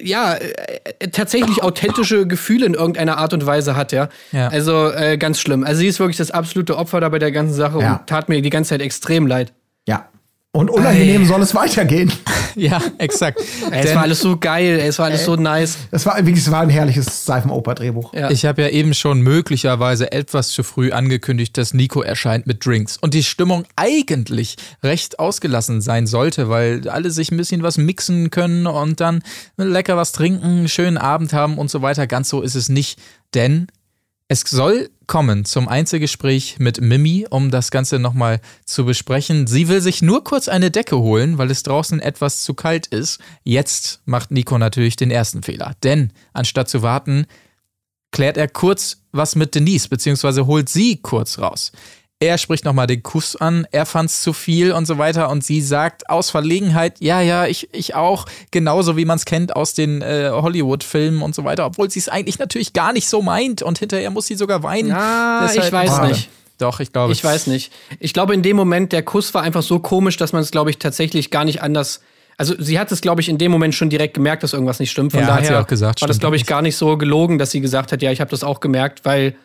ja, 0.01 0.33
äh, 0.33 0.53
äh, 0.99 1.07
tatsächlich 1.09 1.63
authentische 1.63 2.27
Gefühle 2.27 2.65
in 2.65 2.73
irgendeiner 2.73 3.17
Art 3.17 3.33
und 3.33 3.45
Weise 3.45 3.75
hat, 3.75 3.91
ja. 3.91 4.09
Ja. 4.31 4.49
Also 4.49 4.91
äh, 4.91 5.17
ganz 5.17 5.39
schlimm. 5.39 5.63
Also 5.63 5.79
sie 5.79 5.87
ist 5.87 5.99
wirklich 5.99 6.17
das 6.17 6.31
absolute 6.31 6.77
Opfer 6.77 6.99
da 6.99 7.09
bei 7.09 7.19
der 7.19 7.31
ganzen 7.31 7.53
Sache 7.53 7.79
Ja. 7.79 7.93
und 7.97 8.07
tat 8.07 8.27
mir 8.29 8.41
die 8.41 8.49
ganze 8.49 8.69
Zeit 8.71 8.81
extrem 8.81 9.27
leid. 9.27 9.53
Und 10.57 10.71
unangenehm 10.71 11.23
soll 11.25 11.43
es 11.43 11.53
weitergehen. 11.53 12.11
Ja, 12.55 12.81
exakt. 12.97 13.39
Ey, 13.69 13.85
es 13.85 13.93
war 13.93 14.01
alles 14.01 14.19
so 14.19 14.35
geil, 14.35 14.79
ey, 14.79 14.87
es 14.87 14.97
war 14.97 15.05
alles 15.05 15.25
so 15.25 15.35
nice. 15.35 15.77
Es 15.91 16.07
war 16.07 16.17
wirklich, 16.17 16.43
es 16.43 16.49
war 16.49 16.61
ein 16.61 16.71
herrliches 16.71 17.23
Seifenoper-Drehbuch. 17.27 18.15
Ja. 18.15 18.31
Ich 18.31 18.45
habe 18.45 18.63
ja 18.63 18.69
eben 18.69 18.95
schon 18.95 19.21
möglicherweise 19.21 20.11
etwas 20.11 20.49
zu 20.49 20.63
früh 20.63 20.91
angekündigt, 20.91 21.55
dass 21.55 21.75
Nico 21.75 22.01
erscheint 22.01 22.47
mit 22.47 22.65
Drinks 22.65 22.97
und 22.97 23.13
die 23.13 23.21
Stimmung 23.21 23.65
eigentlich 23.75 24.55
recht 24.81 25.19
ausgelassen 25.19 25.81
sein 25.81 26.07
sollte, 26.07 26.49
weil 26.49 26.89
alle 26.89 27.11
sich 27.11 27.29
ein 27.29 27.37
bisschen 27.37 27.61
was 27.61 27.77
mixen 27.77 28.31
können 28.31 28.65
und 28.65 29.01
dann 29.01 29.21
lecker 29.57 29.95
was 29.95 30.11
trinken, 30.11 30.43
einen 30.43 30.67
schönen 30.67 30.97
Abend 30.97 31.33
haben 31.33 31.59
und 31.59 31.69
so 31.69 31.83
weiter. 31.83 32.07
Ganz 32.07 32.27
so 32.27 32.41
ist 32.41 32.55
es 32.55 32.69
nicht, 32.69 32.99
denn 33.35 33.67
es 34.29 34.41
soll 34.41 34.89
kommen 35.07 35.45
zum 35.45 35.69
Einzelgespräch 35.69 36.57
mit 36.59 36.81
Mimi, 36.81 37.25
um 37.29 37.49
das 37.49 37.71
Ganze 37.71 37.97
nochmal 37.97 38.41
zu 38.65 38.85
besprechen. 38.85 39.47
Sie 39.47 39.69
will 39.69 39.79
sich 39.79 40.01
nur 40.01 40.23
kurz 40.23 40.49
eine 40.49 40.69
Decke 40.69 40.97
holen, 40.97 41.37
weil 41.37 41.49
es 41.49 41.63
draußen 41.63 42.01
etwas 42.01 42.43
zu 42.43 42.53
kalt 42.53 42.87
ist. 42.87 43.19
Jetzt 43.43 44.01
macht 44.05 44.31
Nico 44.31 44.57
natürlich 44.57 44.97
den 44.97 45.11
ersten 45.11 45.43
Fehler, 45.43 45.75
denn 45.83 46.11
anstatt 46.33 46.67
zu 46.67 46.81
warten, 46.81 47.25
klärt 48.11 48.35
er 48.35 48.49
kurz 48.49 49.03
was 49.13 49.35
mit 49.35 49.55
Denise, 49.55 49.87
beziehungsweise 49.87 50.45
holt 50.45 50.67
sie 50.67 50.97
kurz 50.97 51.39
raus. 51.39 51.71
Er 52.19 52.39
spricht 52.39 52.65
nochmal 52.65 52.87
den 52.87 53.03
Kuss 53.03 53.35
an, 53.35 53.67
er 53.71 53.85
fand's 53.85 54.23
zu 54.23 54.33
viel 54.33 54.71
und 54.71 54.87
so 54.87 54.97
weiter 54.97 55.29
und 55.29 55.43
sie 55.43 55.61
sagt 55.61 56.09
aus 56.09 56.31
Verlegenheit, 56.31 56.95
ja, 56.99 57.21
ja, 57.21 57.45
ich, 57.45 57.69
ich 57.73 57.93
auch, 57.93 58.25
genauso 58.49 58.97
wie 58.97 59.05
man 59.05 59.17
es 59.17 59.25
kennt 59.25 59.55
aus 59.55 59.75
den 59.75 60.01
äh, 60.01 60.29
Hollywood-Filmen 60.31 61.21
und 61.21 61.35
so 61.35 61.43
weiter, 61.43 61.67
obwohl 61.67 61.91
sie 61.91 61.99
es 61.99 62.09
eigentlich 62.09 62.39
natürlich 62.39 62.73
gar 62.73 62.91
nicht 62.91 63.07
so 63.07 63.21
meint 63.21 63.61
und 63.61 63.77
hinterher 63.77 64.09
muss 64.09 64.25
sie 64.25 64.33
sogar 64.33 64.63
weinen. 64.63 64.91
Ah, 64.91 65.45
Deshalb- 65.45 65.65
ich 65.67 65.71
weiß 65.71 65.89
Schade. 65.91 66.07
nicht. 66.07 66.29
Doch, 66.57 66.79
ich 66.79 66.91
glaube. 66.91 67.13
Ich 67.13 67.23
weiß 67.23 67.45
nicht. 67.45 67.71
Ich 67.99 68.13
glaube, 68.13 68.33
in 68.33 68.41
dem 68.41 68.55
Moment, 68.57 68.93
der 68.93 69.03
Kuss 69.03 69.31
war 69.35 69.43
einfach 69.43 69.61
so 69.61 69.77
komisch, 69.77 70.17
dass 70.17 70.33
man 70.33 70.41
es, 70.41 70.49
glaube 70.49 70.71
ich, 70.71 70.79
tatsächlich 70.79 71.29
gar 71.29 71.45
nicht 71.45 71.61
anders. 71.61 72.01
Also, 72.35 72.55
sie 72.57 72.79
hat 72.79 72.91
es, 72.91 73.01
glaube 73.01 73.21
ich, 73.21 73.29
in 73.29 73.37
dem 73.37 73.51
Moment 73.51 73.75
schon 73.75 73.91
direkt 73.91 74.15
gemerkt, 74.15 74.41
dass 74.41 74.53
irgendwas 74.53 74.79
nicht 74.79 74.89
stimmt. 74.89 75.11
Von 75.11 75.21
Ja, 75.21 75.27
hat 75.27 75.37
daher 75.41 75.47
sie 75.49 75.55
auch 75.63 75.67
gesagt, 75.67 76.01
war 76.01 76.07
das, 76.07 76.17
glaube 76.17 76.35
ich, 76.35 76.47
gar 76.47 76.63
nicht 76.63 76.75
so 76.75 76.97
gelogen, 76.97 77.37
dass 77.37 77.51
sie 77.51 77.61
gesagt 77.61 77.91
hat, 77.91 78.01
ja, 78.01 78.11
ich 78.11 78.21
habe 78.21 78.31
das 78.31 78.43
auch 78.43 78.59
gemerkt, 78.59 79.05
weil, 79.05 79.35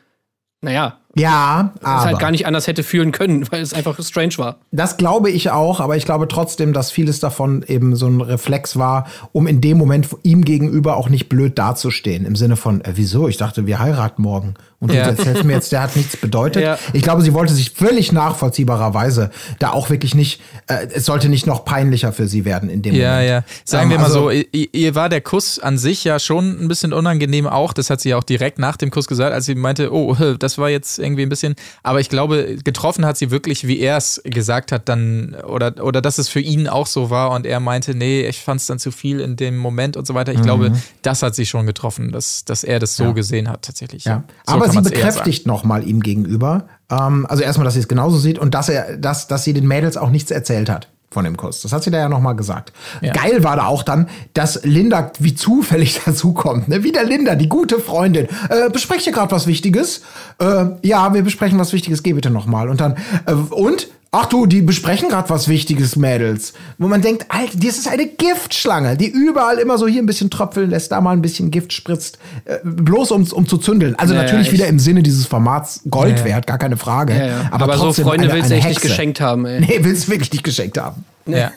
naja, 0.63 1.01
Ja, 1.15 1.73
es 1.81 1.85
aber 1.85 2.01
halt 2.05 2.19
gar 2.19 2.31
nicht 2.31 2.47
anders 2.47 2.67
hätte 2.67 2.83
fühlen 2.83 3.13
können, 3.13 3.47
weil 3.51 3.61
es 3.61 3.75
einfach 3.75 3.99
strange 4.03 4.39
war. 4.39 4.57
das 4.71 4.97
glaube 4.97 5.31
ich 5.31 5.51
auch, 5.51 5.79
aber 5.81 5.97
ich 5.97 6.05
glaube 6.05 6.27
trotzdem, 6.29 6.73
dass 6.73 6.91
vieles 6.91 7.21
davon 7.21 7.63
eben 7.69 7.97
so 7.97 8.07
ein 8.07 8.21
Reflex 8.21 8.77
war, 8.77 9.07
um 9.33 9.47
in 9.47 9.61
dem 9.61 9.77
Moment 9.79 10.09
ihm 10.23 10.43
gegenüber 10.45 10.97
auch 10.97 11.09
nicht 11.11 11.29
blöd 11.29 11.59
dazustehen. 11.59 12.25
Im 12.25 12.35
Sinne 12.37 12.57
von, 12.57 12.81
äh, 12.83 12.93
wieso? 12.95 13.29
Ich 13.29 13.37
dachte, 13.37 13.67
wir 13.67 13.79
heiraten 13.79 14.23
morgen. 14.23 14.55
Und 14.81 14.91
du 14.91 14.97
Ja. 14.97 15.03
erzählst 15.05 15.45
mir 15.45 15.53
jetzt, 15.53 15.71
der 15.71 15.83
hat 15.83 15.97
nichts 15.97 16.17
bedeutet. 16.17 16.63
Ja. 16.63 16.79
Ich 16.93 17.03
glaube, 17.03 17.23
sie 17.23 17.35
wollte 17.35 17.53
sich 17.55 17.71
völlig 17.71 18.11
nachvollziehbarerweise 18.13 19.31
da 19.59 19.71
auch 19.71 19.91
wirklich 19.91 20.15
nicht, 20.15 20.41
äh, 20.67 20.87
es 20.95 21.05
sollte 21.05 21.29
nicht 21.29 21.47
noch 21.47 21.65
peinlicher 21.65 22.13
für 22.13 22.27
sie 22.27 22.45
werden 22.45 22.69
in 22.71 22.83
dem 22.83 22.95
Ja, 22.95 23.13
Moment. 23.15 23.29
ja. 23.29 23.43
Sagen 23.65 23.85
Ähm, 23.85 23.91
wir 23.91 23.99
mal 23.99 24.05
also- 24.05 24.21
so, 24.25 24.31
ihr, 24.31 24.47
ihr 24.75 24.95
war 24.95 25.09
der 25.09 25.21
Kuss 25.21 25.59
an 25.59 25.79
sich 25.79 26.05
ja 26.05 26.19
schon 26.19 26.61
ein 26.63 26.69
bisschen 26.69 26.93
unangenehm 26.93 27.47
auch. 27.47 27.73
Das 27.73 27.91
hat 27.91 28.01
sie 28.01 28.11
ja 28.11 28.17
auch 28.19 28.25
direkt 28.25 28.59
nach 28.59 28.77
dem 28.77 28.91
Kuss 28.91 29.07
gesagt, 29.07 29.33
als 29.33 29.47
sie 29.47 29.55
meinte, 29.55 29.93
oh, 29.93 30.15
das 30.39 30.59
war 30.59 30.69
jetzt 30.71 30.99
irgendwie 31.03 31.23
ein 31.23 31.29
bisschen. 31.29 31.55
Aber 31.83 32.01
ich 32.01 32.09
glaube, 32.09 32.57
getroffen 32.65 33.05
hat 33.05 33.17
sie 33.17 33.31
wirklich, 33.31 33.67
wie 33.67 33.79
er 33.81 33.97
es 33.97 34.21
gesagt 34.25 34.73
hat, 34.73 34.89
dann, 34.89 35.35
oder, 35.47 35.75
oder 35.85 36.01
dass 36.01 36.19
es 36.19 36.29
für 36.29 36.41
ihn 36.41 36.69
auch 36.69 36.87
so 36.87 37.11
war 37.11 37.33
und 37.33 37.45
er 37.47 37.61
meinte, 37.61 37.95
nee, 37.95 38.27
ich 38.27 38.41
fand 38.41 38.61
es 38.61 38.67
dann 38.67 38.79
zu 38.79 38.91
viel 38.91 39.21
in 39.21 39.37
dem 39.37 39.59
Moment 39.59 39.97
und 39.97 40.07
so 40.07 40.15
weiter. 40.15 40.33
Ich 40.33 40.39
Mhm. 40.39 40.45
glaube, 40.45 40.73
das 41.03 41.23
hat 41.23 41.35
sie 41.35 41.47
schon 41.47 41.67
getroffen, 41.67 42.13
dass, 42.13 42.45
dass 42.45 42.65
er 42.65 42.79
das 42.79 42.97
so 42.97 43.13
gesehen 43.15 43.49
hat, 43.49 43.63
tatsächlich. 43.63 44.05
Ja. 44.05 44.25
So 44.47 44.55
Aber 44.55 44.71
sie 44.71 44.81
bekräftigt 44.81 45.47
nochmal 45.47 45.87
ihm 45.87 46.01
gegenüber, 46.01 46.67
ähm, 46.91 47.27
also 47.29 47.43
erstmal, 47.43 47.65
dass 47.65 47.75
sie 47.75 47.81
es 47.81 47.89
genauso 47.89 48.19
sieht 48.19 48.39
und 48.39 48.55
dass 48.55 48.69
er, 48.69 48.97
dass, 48.97 49.27
dass 49.29 49.45
sie 49.45 49.53
den 49.53 49.67
Mädels 49.67 49.97
auch 49.97 50.11
nichts 50.11 50.31
erzählt 50.31 50.69
hat 50.71 50.89
von 51.13 51.25
dem 51.25 51.37
Kuss. 51.37 51.63
Das 51.63 51.73
hat 51.73 51.85
sie 51.85 51.91
da 51.91 51.99
ja 51.99 52.09
nochmal 52.09 52.35
gesagt. 52.35 52.73
Ja. 53.01 53.13
Geil 53.13 53.45
war 53.45 53.57
da 53.57 53.67
auch 53.67 53.83
dann, 53.83 54.09
dass 54.35 54.65
Linda 54.65 55.13
wie 55.19 55.35
zufällig 55.35 56.01
dazukommt. 56.05 56.69
Ne? 56.69 56.85
Wieder 56.85 57.05
Linda, 57.05 57.35
die 57.35 57.49
gute 57.49 57.79
Freundin. 57.79 58.29
Äh, 58.49 58.71
besprecht 58.71 59.07
ihr 59.07 59.13
gerade 59.13 59.31
was 59.33 59.47
Wichtiges? 59.47 60.03
Äh, 60.39 60.67
ja, 60.83 61.15
wir 61.15 61.23
besprechen 61.23 61.59
was 61.59 61.73
Wichtiges. 61.73 62.03
Geh 62.03 62.13
bitte 62.13 62.31
nochmal. 62.31 62.69
Und 62.69 62.81
dann, 62.81 62.97
äh, 63.27 63.33
und 63.33 63.89
Ach 64.15 64.27
du, 64.27 64.45
die 64.45 64.61
besprechen 64.61 65.09
gerade 65.09 65.31
was 65.31 65.49
Wichtiges, 65.49 65.97
Mädels. 65.97 66.53
Wo 66.77 66.87
man 66.87 67.01
denkt, 67.01 67.25
Alter, 67.31 67.57
das 67.57 67.79
ist 67.79 67.89
eine 67.89 68.07
Giftschlange, 68.07 68.99
die 68.99 69.07
überall 69.07 69.57
immer 69.57 69.79
so 69.79 69.89
hier 69.89 70.03
ein 70.03 70.07
bisschen 70.07 70.29
tröpfeln 70.29 70.69
lässt, 70.69 70.93
da 70.93 71.01
mal 71.01 71.13
ein 71.13 71.23
bisschen 71.23 71.51
Gift 71.51 71.73
spritzt, 71.73 72.19
äh, 72.45 72.59
bloß 72.63 73.11
um, 73.11 73.27
um 73.33 73.49
zu 73.49 73.57
zündeln. 73.57 73.95
Also 73.97 74.13
Ja, 74.13 74.21
ja, 74.21 74.27
natürlich 74.27 74.53
wieder 74.53 74.67
im 74.67 74.79
Sinne 74.79 75.03
dieses 75.03 75.25
Formats 75.25 75.81
Gold 75.89 76.19
Ja, 76.19 76.19
ja. 76.19 76.25
wert, 76.27 76.47
gar 76.47 76.59
keine 76.59 76.77
Frage. 76.77 77.15
Ja, 77.15 77.27
ja. 77.27 77.49
Aber, 77.53 77.65
Aber 77.65 77.79
so 77.79 77.91
Freunde 77.95 78.25
eine, 78.25 78.35
willst 78.35 78.51
du 78.51 78.55
echt 78.55 78.69
nicht 78.69 78.83
geschenkt 78.83 79.19
haben, 79.23 79.47
ey. 79.47 79.61
Nee, 79.61 79.79
willst 79.81 80.09
du 80.09 80.13
wirklich 80.13 80.31
nicht 80.31 80.45
geschenkt 80.45 80.77
haben. 80.77 81.07
Ja. 81.25 81.51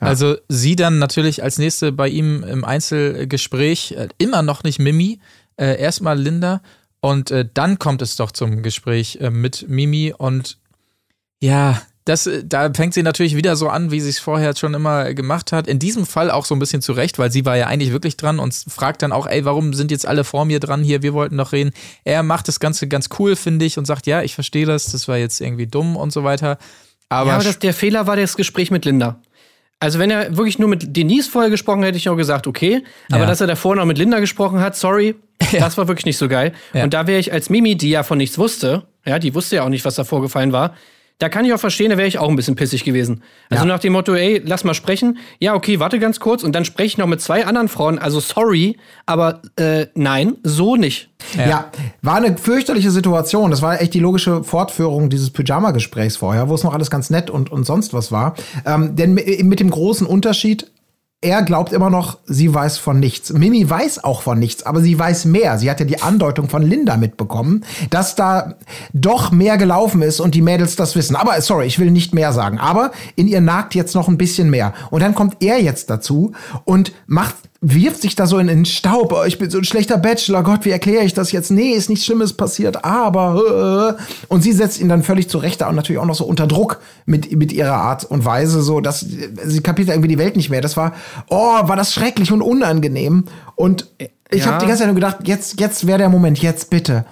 Also 0.00 0.36
sie 0.48 0.76
dann 0.76 0.98
natürlich 0.98 1.42
als 1.42 1.58
nächste 1.58 1.92
bei 1.92 2.08
ihm 2.08 2.42
im 2.42 2.64
Einzelgespräch, 2.64 3.92
äh, 3.98 4.08
immer 4.16 4.40
noch 4.40 4.64
nicht 4.64 4.78
Mimi, 4.78 5.20
äh, 5.58 5.78
erstmal 5.78 6.18
Linda 6.18 6.62
und 7.00 7.30
äh, 7.30 7.46
dann 7.52 7.78
kommt 7.78 8.00
es 8.00 8.16
doch 8.16 8.30
zum 8.30 8.62
Gespräch 8.62 9.18
äh, 9.20 9.30
mit 9.30 9.66
Mimi 9.68 10.14
und 10.16 10.56
ja, 11.42 11.82
das, 12.04 12.26
äh, 12.26 12.42
da 12.44 12.72
fängt 12.72 12.94
sie 12.94 13.02
natürlich 13.02 13.36
wieder 13.36 13.56
so 13.56 13.68
an, 13.68 13.90
wie 13.90 14.00
sie 14.00 14.10
es 14.10 14.18
vorher 14.18 14.56
schon 14.56 14.74
immer 14.74 15.12
gemacht 15.14 15.52
hat. 15.52 15.66
In 15.66 15.78
diesem 15.78 16.06
Fall 16.06 16.30
auch 16.30 16.44
so 16.44 16.54
ein 16.54 16.58
bisschen 16.58 16.82
zurecht, 16.82 17.18
weil 17.18 17.30
sie 17.30 17.44
war 17.44 17.56
ja 17.56 17.66
eigentlich 17.66 17.92
wirklich 17.92 18.16
dran 18.16 18.38
und 18.38 18.54
fragt 18.54 19.02
dann 19.02 19.12
auch, 19.12 19.26
ey, 19.26 19.44
warum 19.44 19.72
sind 19.74 19.90
jetzt 19.90 20.06
alle 20.06 20.24
vor 20.24 20.44
mir 20.44 20.60
dran 20.60 20.82
hier? 20.82 21.02
Wir 21.02 21.12
wollten 21.14 21.36
noch 21.36 21.52
reden. 21.52 21.72
Er 22.04 22.22
macht 22.22 22.48
das 22.48 22.60
Ganze 22.60 22.88
ganz 22.88 23.08
cool, 23.18 23.36
finde 23.36 23.64
ich, 23.64 23.76
und 23.78 23.86
sagt, 23.86 24.06
ja, 24.06 24.22
ich 24.22 24.34
verstehe 24.34 24.66
das, 24.66 24.90
das 24.92 25.06
war 25.08 25.16
jetzt 25.18 25.40
irgendwie 25.40 25.66
dumm 25.66 25.96
und 25.96 26.12
so 26.12 26.24
weiter. 26.24 26.58
Aber, 27.08 27.28
ja, 27.28 27.34
aber 27.34 27.44
das, 27.44 27.58
der 27.58 27.74
Fehler 27.74 28.06
war 28.06 28.16
das 28.16 28.36
Gespräch 28.36 28.70
mit 28.70 28.84
Linda. 28.84 29.20
Also 29.78 29.98
wenn 29.98 30.10
er 30.10 30.36
wirklich 30.36 30.60
nur 30.60 30.68
mit 30.68 30.96
Denise 30.96 31.28
vorher 31.28 31.50
gesprochen 31.50 31.80
hätte, 31.80 31.88
hätte 31.88 31.98
ich 31.98 32.08
auch 32.08 32.16
gesagt, 32.16 32.46
okay. 32.46 32.84
Aber 33.10 33.22
Ja. 33.22 33.26
dass 33.26 33.40
er 33.40 33.48
davor 33.48 33.74
noch 33.74 33.84
mit 33.84 33.98
Linda 33.98 34.20
gesprochen 34.20 34.60
hat, 34.60 34.76
sorry, 34.76 35.16
das 35.58 35.76
war 35.76 35.88
wirklich 35.88 36.06
nicht 36.06 36.18
so 36.18 36.28
geil. 36.28 36.52
Ja. 36.72 36.84
Und 36.84 36.94
da 36.94 37.08
wäre 37.08 37.18
ich 37.18 37.32
als 37.32 37.50
Mimi, 37.50 37.76
die 37.76 37.90
ja 37.90 38.04
von 38.04 38.18
nichts 38.18 38.38
wusste, 38.38 38.84
ja, 39.04 39.18
die 39.18 39.34
wusste 39.34 39.56
ja 39.56 39.64
auch 39.64 39.68
nicht, 39.68 39.84
was 39.84 39.96
da 39.96 40.04
vorgefallen 40.04 40.52
war, 40.52 40.74
da 41.18 41.28
kann 41.28 41.44
ich 41.44 41.52
auch 41.52 41.58
verstehen, 41.60 41.90
da 41.90 41.96
wäre 41.98 42.08
ich 42.08 42.18
auch 42.18 42.28
ein 42.28 42.36
bisschen 42.36 42.56
pissig 42.56 42.84
gewesen. 42.84 43.22
Also 43.48 43.64
Ja. 43.64 43.68
nach 43.68 43.78
dem 43.78 43.92
Motto, 43.92 44.12
ey, 44.14 44.42
lass 44.44 44.64
mal 44.64 44.74
sprechen. 44.74 45.18
Ja, 45.38 45.54
okay, 45.54 45.78
warte 45.78 45.98
ganz 46.00 46.18
kurz 46.18 46.42
und 46.42 46.52
dann 46.52 46.64
spreche 46.64 46.86
ich 46.86 46.98
noch 46.98 47.06
mit 47.06 47.20
zwei 47.20 47.46
anderen 47.46 47.68
Frauen. 47.68 47.98
Also 47.98 48.18
sorry, 48.20 48.76
aber 49.06 49.40
äh, 49.56 49.86
nein, 49.94 50.36
so 50.42 50.76
nicht. 50.76 51.10
Ja. 51.36 51.70
war 52.02 52.16
eine 52.16 52.36
fürchterliche 52.36 52.90
Situation. 52.90 53.50
Das 53.52 53.62
war 53.62 53.80
echt 53.80 53.94
die 53.94 54.00
logische 54.00 54.42
Fortführung 54.42 55.08
dieses 55.10 55.30
Pyjama-Gesprächs 55.30 56.16
vorher, 56.16 56.48
wo 56.48 56.54
es 56.56 56.64
noch 56.64 56.74
alles 56.74 56.90
ganz 56.90 57.10
nett 57.10 57.30
und, 57.30 57.52
und 57.52 57.64
sonst 57.64 57.94
was 57.94 58.10
war. 58.10 58.34
Ähm, 58.66 58.96
denn 58.96 59.14
mi- 59.16 59.44
mit 59.44 59.60
dem 59.60 59.70
großen 59.70 60.06
Unterschied, 60.06 60.70
er 61.22 61.42
glaubt 61.44 61.72
immer 61.72 61.88
noch, 61.88 62.18
sie 62.26 62.52
weiß 62.52 62.78
von 62.78 62.98
nichts. 62.98 63.32
Mimi 63.32 63.68
weiß 63.68 64.02
auch 64.02 64.22
von 64.22 64.38
nichts, 64.40 64.66
aber 64.66 64.80
sie 64.80 64.98
weiß 64.98 65.24
mehr. 65.24 65.56
Sie 65.56 65.70
hat 65.70 65.78
ja 65.78 65.86
die 65.86 66.02
Andeutung 66.02 66.48
von 66.48 66.62
Linda 66.62 66.96
mitbekommen, 66.96 67.64
dass 67.90 68.16
da 68.16 68.54
doch 68.92 69.30
mehr 69.30 69.56
gelaufen 69.56 70.02
ist 70.02 70.18
und 70.18 70.34
die 70.34 70.42
Mädels 70.42 70.74
das 70.74 70.96
wissen. 70.96 71.14
Aber 71.14 71.40
sorry, 71.40 71.66
ich 71.66 71.78
will 71.78 71.92
nicht 71.92 72.12
mehr 72.12 72.32
sagen. 72.32 72.58
Aber 72.58 72.90
in 73.14 73.28
ihr 73.28 73.40
nagt 73.40 73.76
jetzt 73.76 73.94
noch 73.94 74.08
ein 74.08 74.18
bisschen 74.18 74.50
mehr. 74.50 74.74
Und 74.90 75.00
dann 75.00 75.14
kommt 75.14 75.36
er 75.40 75.62
jetzt 75.62 75.90
dazu 75.90 76.32
und 76.64 76.92
macht 77.06 77.36
wirft 77.64 78.02
sich 78.02 78.16
da 78.16 78.26
so 78.26 78.38
in 78.38 78.48
den 78.48 78.64
Staub. 78.64 79.12
Oh, 79.12 79.22
ich 79.24 79.38
bin 79.38 79.48
so 79.48 79.58
ein 79.58 79.64
schlechter 79.64 79.96
Bachelor. 79.96 80.42
Gott, 80.42 80.64
wie 80.64 80.70
erkläre 80.70 81.04
ich 81.04 81.14
das 81.14 81.30
jetzt? 81.30 81.50
Nee, 81.52 81.70
ist 81.70 81.88
nichts 81.88 82.04
Schlimmes 82.04 82.32
passiert, 82.32 82.84
aber. 82.84 83.96
Äh. 83.98 84.02
Und 84.28 84.42
sie 84.42 84.52
setzt 84.52 84.80
ihn 84.80 84.88
dann 84.88 85.04
völlig 85.04 85.28
zurecht 85.30 85.62
und 85.62 85.76
natürlich 85.76 86.00
auch 86.00 86.06
noch 86.06 86.16
so 86.16 86.24
unter 86.24 86.48
Druck 86.48 86.80
mit, 87.06 87.30
mit 87.36 87.52
ihrer 87.52 87.74
Art 87.74 88.04
und 88.04 88.24
Weise, 88.24 88.62
so 88.62 88.80
dass 88.80 89.00
sie 89.00 89.60
kapiert 89.60 89.88
irgendwie 89.88 90.08
die 90.08 90.18
Welt 90.18 90.36
nicht 90.36 90.50
mehr. 90.50 90.60
Das 90.60 90.76
war, 90.76 90.92
oh, 91.30 91.36
war 91.36 91.76
das 91.76 91.94
schrecklich 91.94 92.32
und 92.32 92.42
unangenehm. 92.42 93.24
Und 93.54 93.86
ich 94.30 94.40
Ja. 94.44 94.46
habe 94.46 94.58
die 94.58 94.66
ganze 94.66 94.80
Zeit 94.80 94.88
nur 94.88 94.96
gedacht, 94.96 95.18
jetzt, 95.24 95.60
jetzt 95.60 95.86
wäre 95.86 95.98
der 95.98 96.08
Moment, 96.08 96.40
jetzt 96.42 96.68
bitte. 96.68 97.04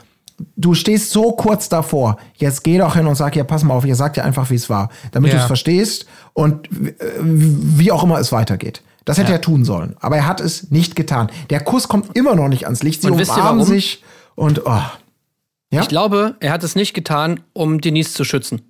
Du 0.57 0.74
stehst 0.74 1.11
so 1.12 1.32
kurz 1.32 1.68
davor. 1.68 2.16
Jetzt 2.34 2.64
geh 2.64 2.78
doch 2.78 2.96
hin 2.96 3.07
und 3.07 3.14
sag 3.14 3.36
ja, 3.36 3.44
pass 3.44 3.62
mal 3.62 3.74
auf, 3.74 3.84
ihr 3.84 3.94
sagt 3.94 4.16
ja 4.16 4.24
einfach, 4.24 4.51
wie 4.51 4.55
es 4.57 4.68
war, 4.70 4.88
damit 5.12 5.30
Ja. 5.30 5.36
du 5.36 5.42
es 5.42 5.46
verstehst 5.46 6.07
und 6.32 6.66
äh, 6.72 6.94
wie 7.20 7.92
auch 7.92 8.03
immer 8.03 8.18
es 8.18 8.32
weitergeht. 8.32 8.82
Das 9.05 9.18
hätte 9.18 9.32
er 9.32 9.40
tun 9.40 9.64
sollen. 9.64 9.96
Aber 10.01 10.16
er 10.16 10.26
hat 10.26 10.40
es 10.40 10.70
nicht 10.70 10.94
getan. 10.96 11.30
Der 11.51 11.61
Kuss 11.61 11.88
kommt 11.88 12.16
immer 12.16 12.34
noch 12.34 12.48
nicht 12.48 12.64
ans 12.64 12.82
Licht. 12.82 13.03
Sie 13.03 13.09
Und 13.11 13.20
umarmen 13.20 13.44
warum? 13.44 13.62
sich 13.62 14.03
und 14.34 14.66
oh. 14.66 14.82
Ja? 15.72 15.82
Ich 15.82 15.88
glaube, 15.88 16.36
er 16.40 16.53
hat 16.53 16.64
es 16.64 16.74
nicht 16.74 16.94
getan, 16.94 17.40
um 17.53 17.80
Denise 17.80 18.12
zu 18.12 18.24
schützen. 18.24 18.62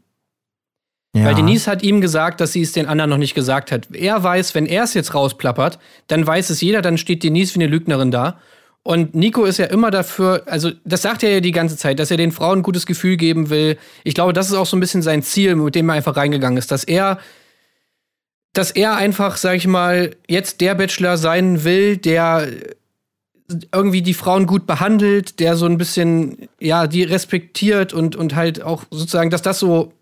ja. 1.17 1.25
Weil 1.25 1.35
Denise 1.35 1.67
hat 1.67 1.83
ihm 1.83 2.01
gesagt, 2.01 2.41
dass 2.41 2.53
sie 2.53 2.63
es 2.63 2.73
den 2.73 2.87
anderen 2.87 3.11
noch 3.11 3.17
nicht 3.19 3.35
gesagt 3.35 3.73
hat. 3.73 3.89
Er 3.95 4.23
weiß, 4.23 4.55
wenn 4.55 4.67
er 4.67 4.85
es 4.85 4.95
jetzt 4.95 5.15
rausplappert, 5.15 5.79
dann 6.09 6.27
weiß 6.27 6.51
es 6.51 6.61
jeder, 6.61 6.83
dann 6.83 6.99
steht 6.99 7.23
Denise 7.23 7.55
wie 7.55 7.63
eine 7.63 7.71
Lügnerin 7.71 8.11
da. 8.11 8.39
Und 8.83 9.15
Nico 9.15 9.45
ist 9.45 9.59
ja 9.59 9.67
immer 9.67 9.91
dafür, 9.91 10.43
also 10.47 10.71
das 10.85 11.03
sagt 11.03 11.23
er 11.23 11.31
ja 11.31 11.41
die 11.41 11.53
ganze 11.53 11.77
Zeit, 11.77 11.99
dass 11.99 12.11
er 12.11 12.17
den 12.17 12.33
Frauen 12.33 12.61
ein 12.61 12.63
gutes 12.63 12.87
Gefühl 12.87 13.17
geben 13.17 13.51
will. 13.51 13.77
Ich 14.05 14.15
glaube, 14.15 14.33
das 14.33 14.49
ist 14.49 14.55
auch 14.55 14.65
so 14.67 14.77
ein 14.77 14.81
bisschen 14.81 15.03
sein 15.03 15.23
Ziel, 15.23 15.55
mit 15.57 15.75
dem 15.75 15.89
er 15.91 15.97
einfach 15.97 16.17
reingegangen 16.17 16.57
ist, 16.59 16.71
dass 16.71 16.85
er, 16.85 17.19
dass 18.53 18.71
er 18.71 18.97
einfach, 18.97 19.37
sag 19.37 19.57
ich 19.57 19.67
mal, 19.67 20.17
jetzt 20.29 20.61
der 20.61 20.75
Bachelor 20.75 21.17
sein 21.17 21.65
will, 21.65 21.97
der 21.97 22.49
irgendwie 23.73 24.03
die 24.03 24.15
Frauen 24.15 24.47
gut 24.47 24.67
behandelt, 24.67 25.41
der 25.41 25.57
so 25.57 25.67
ein 25.67 25.79
bisschen, 25.79 26.49
ja, 26.61 26.87
die 26.87 27.03
respektiert 27.03 27.93
und, 27.93 28.17
und 28.17 28.35
halt 28.35 28.63
auch 28.63 28.85
sozusagen, 28.91 29.31
dass 29.31 29.43
das 29.43 29.59
so 29.59 29.93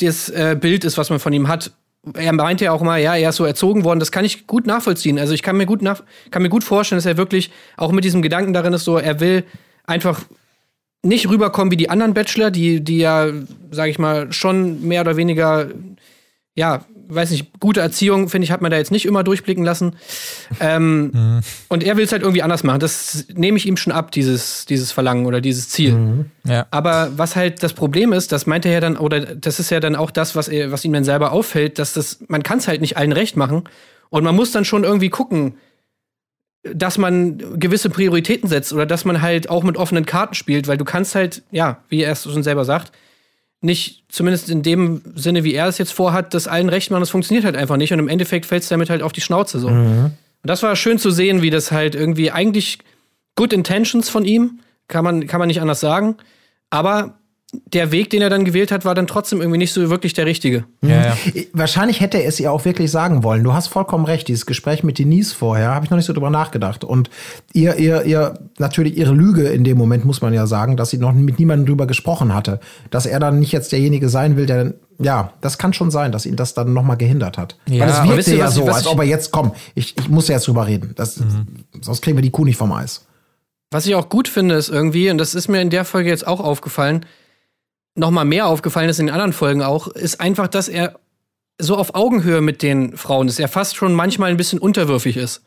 das 0.00 0.28
äh, 0.28 0.56
Bild 0.58 0.84
ist, 0.84 0.98
was 0.98 1.10
man 1.10 1.18
von 1.18 1.32
ihm 1.32 1.48
hat. 1.48 1.72
Er 2.14 2.32
meinte 2.32 2.66
ja 2.66 2.72
auch 2.72 2.82
mal, 2.82 3.00
ja, 3.00 3.16
er 3.16 3.30
ist 3.30 3.36
so 3.36 3.44
erzogen 3.44 3.84
worden. 3.84 3.98
Das 3.98 4.12
kann 4.12 4.24
ich 4.24 4.46
gut 4.46 4.66
nachvollziehen. 4.66 5.18
Also 5.18 5.34
ich 5.34 5.42
kann 5.42 5.56
mir 5.56 5.66
gut 5.66 5.82
nach, 5.82 6.02
kann 6.30 6.42
mir 6.42 6.48
gut 6.48 6.62
vorstellen, 6.62 6.98
dass 6.98 7.06
er 7.06 7.16
wirklich 7.16 7.50
auch 7.76 7.90
mit 7.90 8.04
diesem 8.04 8.22
Gedanken 8.22 8.52
darin 8.52 8.72
ist, 8.72 8.84
so 8.84 8.96
er 8.96 9.18
will 9.20 9.44
einfach 9.84 10.22
nicht 11.02 11.28
rüberkommen 11.28 11.70
wie 11.72 11.76
die 11.76 11.90
anderen 11.90 12.14
Bachelor, 12.14 12.50
die 12.50 12.82
die 12.82 12.98
ja, 12.98 13.28
sage 13.70 13.90
ich 13.90 13.98
mal, 13.98 14.32
schon 14.32 14.86
mehr 14.86 15.00
oder 15.00 15.16
weniger, 15.16 15.68
ja, 16.54 16.84
weiß 17.08 17.30
nicht, 17.30 17.58
gute 17.60 17.80
Erziehung 17.80 18.28
finde 18.28 18.44
ich 18.44 18.52
hat 18.52 18.60
man 18.60 18.70
da 18.70 18.76
jetzt 18.76 18.90
nicht 18.90 19.06
immer 19.06 19.24
durchblicken 19.24 19.64
lassen. 19.64 19.96
Ähm, 20.60 21.42
Und 21.68 21.82
er 21.82 21.96
will 21.96 22.04
es 22.04 22.12
halt 22.12 22.22
irgendwie 22.22 22.42
anders 22.42 22.64
machen. 22.64 22.80
Das 22.80 23.26
nehme 23.34 23.56
ich 23.58 23.66
ihm 23.66 23.76
schon 23.76 23.92
ab, 23.92 24.10
dieses 24.12 24.66
dieses 24.66 24.92
Verlangen 24.92 25.26
oder 25.26 25.40
dieses 25.40 25.68
Ziel. 25.68 26.26
ja. 26.44 26.66
Aber 26.70 27.10
was 27.16 27.36
halt 27.36 27.62
das 27.62 27.72
Problem 27.72 28.12
ist, 28.12 28.32
das 28.32 28.46
meinte 28.46 28.68
er 28.68 28.74
ja 28.74 28.80
dann, 28.80 28.96
oder 28.96 29.20
das 29.20 29.60
ist 29.60 29.70
ja 29.70 29.80
dann 29.80 29.96
auch 29.96 30.10
das, 30.10 30.36
was, 30.36 30.48
er, 30.48 30.72
was 30.72 30.84
ihm 30.84 30.92
dann 30.92 31.04
selber 31.04 31.32
auffällt, 31.32 31.78
dass 31.78 31.92
das, 31.92 32.18
man 32.28 32.42
kann 32.42 32.58
es 32.58 32.68
halt 32.68 32.80
nicht 32.80 32.96
allen 32.96 33.12
recht 33.12 33.36
machen. 33.36 33.64
Und 34.10 34.24
man 34.24 34.34
muss 34.34 34.52
dann 34.52 34.64
schon 34.64 34.84
irgendwie 34.84 35.10
gucken, 35.10 35.54
dass 36.62 36.98
man 36.98 37.38
gewisse 37.58 37.90
Prioritäten 37.90 38.48
setzt 38.48 38.72
oder 38.72 38.86
dass 38.86 39.04
man 39.04 39.22
halt 39.22 39.48
auch 39.48 39.62
mit 39.62 39.76
offenen 39.76 40.06
Karten 40.06 40.34
spielt, 40.34 40.66
weil 40.66 40.76
du 40.76 40.84
kannst 40.84 41.14
halt, 41.14 41.42
ja, 41.50 41.78
wie 41.88 42.02
er 42.02 42.12
es 42.12 42.24
schon 42.24 42.42
selber 42.42 42.64
sagt, 42.64 42.92
nicht, 43.60 44.04
zumindest 44.08 44.50
in 44.50 44.62
dem 44.62 45.02
Sinne, 45.14 45.44
wie 45.44 45.54
er 45.54 45.66
es 45.66 45.78
jetzt 45.78 45.92
vorhat, 45.92 46.32
das 46.34 46.46
allen 46.46 46.68
recht 46.68 46.90
machen, 46.90 47.00
das 47.00 47.10
funktioniert 47.10 47.44
halt 47.44 47.56
einfach 47.56 47.76
nicht. 47.76 47.92
Und 47.92 47.98
im 47.98 48.08
Endeffekt 48.08 48.46
fällt 48.46 48.62
es 48.62 48.68
damit 48.68 48.90
halt 48.90 49.02
auf 49.02 49.12
die 49.12 49.20
Schnauze 49.20 49.58
so. 49.58 49.68
Und 50.42 50.48
das 50.48 50.62
war 50.62 50.76
schön 50.76 50.98
zu 50.98 51.10
sehen, 51.10 51.42
wie 51.42 51.50
das 51.50 51.72
halt 51.72 51.94
irgendwie 51.94 52.30
eigentlich 52.30 52.78
good 53.34 53.52
intentions 53.52 54.08
von 54.08 54.24
ihm, 54.24 54.60
kann 54.86 55.04
man, 55.04 55.26
kann 55.26 55.40
man 55.40 55.48
nicht 55.48 55.60
anders 55.60 55.80
sagen. 55.80 56.16
Aber 56.70 57.18
der 57.72 57.92
Weg, 57.92 58.10
den 58.10 58.20
er 58.20 58.28
dann 58.28 58.44
gewählt 58.44 58.70
hat, 58.70 58.84
war 58.84 58.94
dann 58.94 59.06
trotzdem 59.06 59.40
irgendwie 59.40 59.56
nicht 59.56 59.72
so 59.72 59.88
wirklich 59.88 60.12
der 60.12 60.26
richtige. 60.26 60.64
ja, 60.82 61.06
ja. 61.06 61.16
Wahrscheinlich 61.54 62.00
hätte 62.00 62.18
er 62.18 62.28
es 62.28 62.38
ihr 62.38 62.52
auch 62.52 62.66
wirklich 62.66 62.90
sagen 62.90 63.22
wollen. 63.24 63.42
Du 63.42 63.54
hast 63.54 63.68
vollkommen 63.68 64.04
recht. 64.04 64.28
Dieses 64.28 64.44
Gespräch 64.44 64.84
mit 64.84 64.98
Denise 64.98 65.32
vorher 65.32 65.74
habe 65.74 65.84
ich 65.86 65.90
noch 65.90 65.96
nicht 65.96 66.04
so 66.04 66.12
drüber 66.12 66.28
nachgedacht. 66.28 66.84
Und 66.84 67.08
ihr, 67.54 67.76
ihr, 67.76 68.04
ihr, 68.04 68.34
natürlich 68.58 68.98
ihre 68.98 69.12
Lüge 69.14 69.48
in 69.48 69.64
dem 69.64 69.78
Moment, 69.78 70.04
muss 70.04 70.20
man 70.20 70.34
ja 70.34 70.46
sagen, 70.46 70.76
dass 70.76 70.90
sie 70.90 70.98
noch 70.98 71.14
mit 71.14 71.38
niemandem 71.38 71.64
drüber 71.66 71.86
gesprochen 71.86 72.34
hatte. 72.34 72.60
Dass 72.90 73.06
er 73.06 73.18
dann 73.18 73.38
nicht 73.38 73.52
jetzt 73.52 73.72
derjenige 73.72 74.10
sein 74.10 74.36
will, 74.36 74.44
der, 74.44 74.74
ja, 74.98 75.32
das 75.40 75.56
kann 75.56 75.72
schon 75.72 75.90
sein, 75.90 76.12
dass 76.12 76.26
ihn 76.26 76.36
das 76.36 76.52
dann 76.52 76.74
nochmal 76.74 76.98
gehindert 76.98 77.38
hat. 77.38 77.56
Ja, 77.66 77.80
Weil 77.80 77.88
es 77.88 77.94
aber 77.96 78.04
wirkte 78.08 78.18
wisst 78.18 78.28
ihr, 78.28 78.36
ja 78.36 78.50
so, 78.50 78.66
was 78.66 78.76
als 78.76 78.84
ich- 78.86 78.92
ob 78.92 78.98
er 78.98 79.04
jetzt, 79.06 79.30
komm, 79.32 79.52
ich, 79.74 79.96
ich 79.96 80.10
muss 80.10 80.28
ja 80.28 80.34
jetzt 80.34 80.46
drüber 80.48 80.66
reden. 80.66 80.92
Das, 80.96 81.18
Sonst 81.80 82.02
kriegen 82.02 82.18
wir 82.18 82.22
die 82.22 82.30
Kuh 82.30 82.44
nicht 82.44 82.58
vom 82.58 82.72
Eis. 82.72 83.06
Was 83.70 83.86
ich 83.86 83.94
auch 83.94 84.10
gut 84.10 84.28
finde, 84.28 84.54
ist 84.56 84.68
irgendwie, 84.68 85.10
und 85.10 85.16
das 85.18 85.34
ist 85.34 85.48
mir 85.48 85.62
in 85.62 85.70
der 85.70 85.86
Folge 85.86 86.10
jetzt 86.10 86.26
auch 86.26 86.40
aufgefallen, 86.40 87.06
noch 87.98 88.10
mal 88.10 88.24
mehr 88.24 88.46
aufgefallen 88.46 88.88
ist 88.88 89.00
in 89.00 89.06
den 89.06 89.14
anderen 89.14 89.32
Folgen 89.32 89.62
auch, 89.62 89.88
ist 89.88 90.20
einfach, 90.20 90.48
dass 90.48 90.68
er 90.68 90.98
so 91.60 91.76
auf 91.76 91.94
Augenhöhe 91.94 92.40
mit 92.40 92.62
den 92.62 92.96
Frauen 92.96 93.28
ist. 93.28 93.40
Er 93.40 93.48
fast 93.48 93.76
schon 93.76 93.92
manchmal 93.92 94.30
ein 94.30 94.36
bisschen 94.36 94.60
unterwürfig 94.60 95.16
ist. 95.16 95.42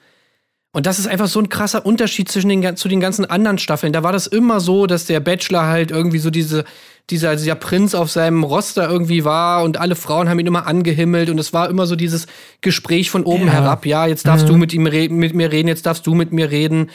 Und 0.74 0.86
das 0.86 0.99
ist 0.99 1.08
einfach 1.08 1.28
so 1.28 1.39
ein 1.39 1.49
krasser 1.49 1.86
Unterschied 1.86 2.30
zwischen 2.30 2.47
den, 2.49 2.78
zu 2.78 2.88
den 2.88 3.02
ganzen 3.02 3.26
anderen 3.26 3.58
Staffeln. 3.58 3.91
Da 3.91 4.04
war 4.04 4.14
das 4.14 4.28
immer 4.28 4.62
so, 4.62 4.88
dass 4.88 5.06
der 5.06 5.20
Bachelor 5.20 5.66
halt 5.66 5.91
irgendwie 5.91 6.20
so 6.20 6.30
diese, 6.30 6.64
dieser, 7.10 7.36
dieser 7.36 7.56
Prinz 7.56 7.93
auf 7.93 8.10
seinem 8.10 8.43
Roster 8.43 8.89
irgendwie 8.89 9.26
war 9.26 9.64
und 9.64 9.78
alle 9.78 9.95
Frauen 9.95 10.30
haben 10.30 10.39
ihn 10.39 10.47
immer 10.47 10.68
angehimmelt 10.68 11.30
und 11.30 11.39
es 11.39 11.52
war 11.52 11.70
immer 11.70 11.88
so 11.88 11.97
dieses 11.97 12.26
Gespräch 12.62 13.10
von 13.10 13.24
oben 13.24 13.49
herab. 13.49 13.86
Ja, 13.86 14.08
jetzt 14.08 14.26
darfst 14.28 14.47
du 14.47 14.56
mit 14.56 14.74
ihm 14.74 14.84
mit 14.84 15.34
mir 15.34 15.52
reden, 15.52 15.68
jetzt 15.68 15.86
darfst 15.86 16.08
du 16.08 16.16
mit 16.16 16.32
mir 16.32 16.52
reden. 16.52 16.89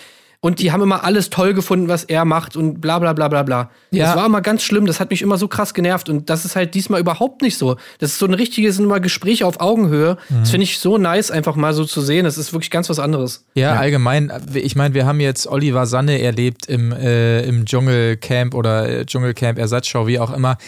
Und 0.46 0.60
die 0.60 0.70
haben 0.70 0.80
immer 0.80 1.02
alles 1.02 1.28
toll 1.28 1.54
gefunden, 1.54 1.88
was 1.88 2.04
er 2.04 2.24
macht 2.24 2.54
und 2.54 2.80
bla 2.80 3.00
bla 3.00 3.12
bla 3.14 3.26
bla 3.26 3.42
bla. 3.42 3.68
Ja. 3.90 4.06
Das 4.06 4.16
war 4.16 4.26
immer 4.26 4.40
ganz 4.42 4.62
schlimm, 4.62 4.86
das 4.86 5.00
hat 5.00 5.10
mich 5.10 5.20
immer 5.20 5.38
so 5.38 5.48
krass 5.48 5.74
genervt. 5.74 6.08
Und 6.08 6.30
das 6.30 6.44
ist 6.44 6.54
halt 6.54 6.74
diesmal 6.74 7.00
überhaupt 7.00 7.42
nicht 7.42 7.58
so. 7.58 7.74
Das 7.98 8.12
ist 8.12 8.20
so 8.20 8.26
ein 8.26 8.34
richtiges 8.34 8.78
immer 8.78 9.00
Gespräch 9.00 9.42
auf 9.42 9.58
Augenhöhe. 9.58 10.18
Das 10.28 10.50
finde 10.50 10.62
ich 10.62 10.78
so 10.78 10.98
nice, 10.98 11.32
einfach 11.32 11.56
mal 11.56 11.74
so 11.74 11.84
zu 11.84 12.00
sehen. 12.00 12.26
Das 12.26 12.38
ist 12.38 12.52
wirklich 12.52 12.70
ganz 12.70 12.88
was 12.88 13.00
anderes. 13.00 13.44
Ja, 13.54 13.72
allgemein, 13.72 14.32
ich 14.54 14.76
meine, 14.76 14.94
wir 14.94 15.04
haben 15.04 15.18
jetzt 15.18 15.48
Oliver 15.48 15.84
Sanne 15.84 16.22
erlebt 16.22 16.66
im, 16.66 16.92
äh, 16.92 17.40
im 17.40 17.64
Dschungelcamp 17.64 18.54
oder 18.54 18.88
äh, 18.88 19.04
Dschungelcamp 19.04 19.58
Ersatzschau, 19.58 20.06
wie 20.06 20.20
auch 20.20 20.32
immer. 20.32 20.58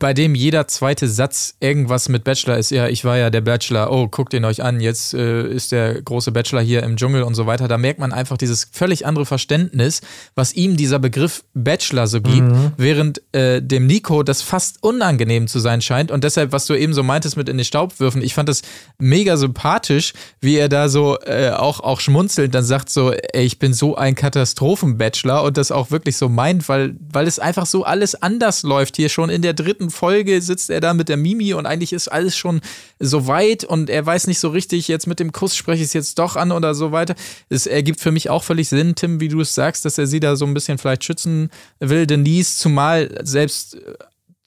Bei 0.00 0.12
dem 0.14 0.34
jeder 0.34 0.66
zweite 0.66 1.06
Satz 1.06 1.54
irgendwas 1.60 2.08
mit 2.08 2.24
Bachelor 2.24 2.56
ist. 2.58 2.70
Ja, 2.70 2.88
ich 2.88 3.04
war 3.04 3.16
ja 3.18 3.30
der 3.30 3.42
Bachelor. 3.42 3.92
Oh, 3.92 4.08
guckt 4.08 4.34
ihn 4.34 4.44
euch 4.44 4.62
an. 4.62 4.80
Jetzt 4.80 5.14
äh, 5.14 5.46
ist 5.46 5.70
der 5.70 6.02
große 6.02 6.32
Bachelor 6.32 6.62
hier 6.62 6.82
im 6.82 6.96
Dschungel 6.96 7.22
und 7.22 7.34
so 7.34 7.46
weiter. 7.46 7.68
Da 7.68 7.78
merkt 7.78 8.00
man 8.00 8.12
einfach 8.12 8.36
dieses 8.38 8.66
völlig 8.72 9.06
andere 9.06 9.26
Verständnis, 9.26 10.00
was 10.34 10.54
ihm 10.54 10.76
dieser 10.76 10.98
Begriff 10.98 11.44
Bachelor 11.54 12.08
so 12.08 12.20
gibt, 12.20 12.40
Mhm. 12.40 12.72
während 12.78 13.20
äh, 13.32 13.60
dem 13.62 13.86
Nico 13.86 14.22
das 14.22 14.42
fast 14.42 14.82
unangenehm 14.82 15.46
zu 15.46 15.60
sein 15.60 15.82
scheint. 15.82 16.10
Und 16.10 16.24
deshalb, 16.24 16.50
was 16.52 16.64
du 16.66 16.74
eben 16.74 16.94
so 16.94 17.02
meintest 17.02 17.36
mit 17.36 17.48
in 17.50 17.58
den 17.58 17.64
Staub 17.64 18.00
wirfen, 18.00 18.22
ich 18.22 18.32
fand 18.34 18.48
das 18.48 18.62
mega 18.98 19.36
sympathisch, 19.36 20.14
wie 20.40 20.56
er 20.56 20.70
da 20.70 20.88
so 20.88 21.18
äh, 21.20 21.50
auch, 21.50 21.80
auch 21.80 22.00
schmunzelnd 22.00 22.54
dann 22.54 22.64
sagt 22.64 22.88
so, 22.88 23.12
ey, 23.12 23.44
ich 23.44 23.58
bin 23.58 23.74
so 23.74 23.96
ein 23.96 24.14
Katastrophen-Bachelor 24.14 25.42
und 25.42 25.56
das 25.56 25.70
auch 25.70 25.90
wirklich 25.90 26.16
so 26.16 26.28
meint, 26.30 26.68
weil, 26.70 26.94
weil 27.12 27.26
es 27.26 27.38
einfach 27.38 27.66
so 27.66 27.84
alles 27.84 28.14
anders 28.14 28.62
läuft. 28.62 28.96
Hier 28.96 29.10
schon 29.10 29.28
in 29.30 29.42
der 29.42 29.52
dritten 29.52 29.89
Folge 29.90 30.40
sitzt 30.42 30.70
er 30.70 30.80
da 30.80 30.94
mit 30.94 31.08
der 31.08 31.16
Mimi 31.16 31.54
und 31.54 31.66
eigentlich 31.66 31.92
ist 31.92 32.08
alles 32.08 32.36
schon 32.36 32.60
so 32.98 33.26
weit 33.26 33.64
und 33.64 33.90
er 33.90 34.04
weiß 34.04 34.26
nicht 34.26 34.38
so 34.38 34.48
richtig, 34.48 34.88
jetzt 34.88 35.06
mit 35.06 35.20
dem 35.20 35.32
Kuss 35.32 35.56
spreche 35.56 35.82
ich 35.82 35.88
es 35.88 35.92
jetzt 35.92 36.18
doch 36.18 36.36
an 36.36 36.52
oder 36.52 36.74
so 36.74 36.92
weiter. 36.92 37.14
Es 37.48 37.66
ergibt 37.66 38.00
für 38.00 38.12
mich 38.12 38.30
auch 38.30 38.44
völlig 38.44 38.68
Sinn, 38.68 38.94
Tim, 38.94 39.20
wie 39.20 39.28
du 39.28 39.40
es 39.40 39.54
sagst, 39.54 39.84
dass 39.84 39.98
er 39.98 40.06
sie 40.06 40.20
da 40.20 40.36
so 40.36 40.44
ein 40.44 40.54
bisschen 40.54 40.78
vielleicht 40.78 41.04
schützen 41.04 41.50
will, 41.78 42.06
Denise, 42.06 42.58
zumal 42.58 43.18
selbst 43.22 43.76
äh, 43.76 43.94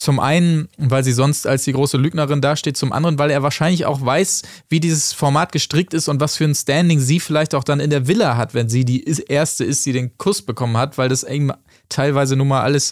zum 0.03 0.19
einen, 0.19 0.67
weil 0.77 1.03
sie 1.03 1.13
sonst 1.13 1.47
als 1.47 1.63
die 1.63 1.71
große 1.71 1.97
Lügnerin 1.97 2.41
dasteht, 2.41 2.75
zum 2.75 2.91
anderen, 2.91 3.17
weil 3.17 3.31
er 3.31 3.41
wahrscheinlich 3.41 3.85
auch 3.85 4.03
weiß, 4.03 4.41
wie 4.67 4.81
dieses 4.81 5.13
Format 5.13 5.53
gestrickt 5.53 5.93
ist 5.93 6.09
und 6.09 6.19
was 6.19 6.35
für 6.35 6.43
ein 6.43 6.55
Standing 6.55 6.99
sie 6.99 7.21
vielleicht 7.21 7.55
auch 7.55 7.63
dann 7.63 7.79
in 7.79 7.89
der 7.89 8.07
Villa 8.07 8.35
hat, 8.35 8.53
wenn 8.53 8.67
sie 8.67 8.83
die 8.83 9.05
erste 9.27 9.63
ist, 9.63 9.85
die 9.85 9.93
den 9.93 10.17
Kuss 10.17 10.41
bekommen 10.41 10.75
hat, 10.75 10.97
weil 10.97 11.07
das 11.07 11.23
eben 11.23 11.51
teilweise 11.87 12.35
nun 12.35 12.49
mal 12.49 12.61
alles 12.61 12.91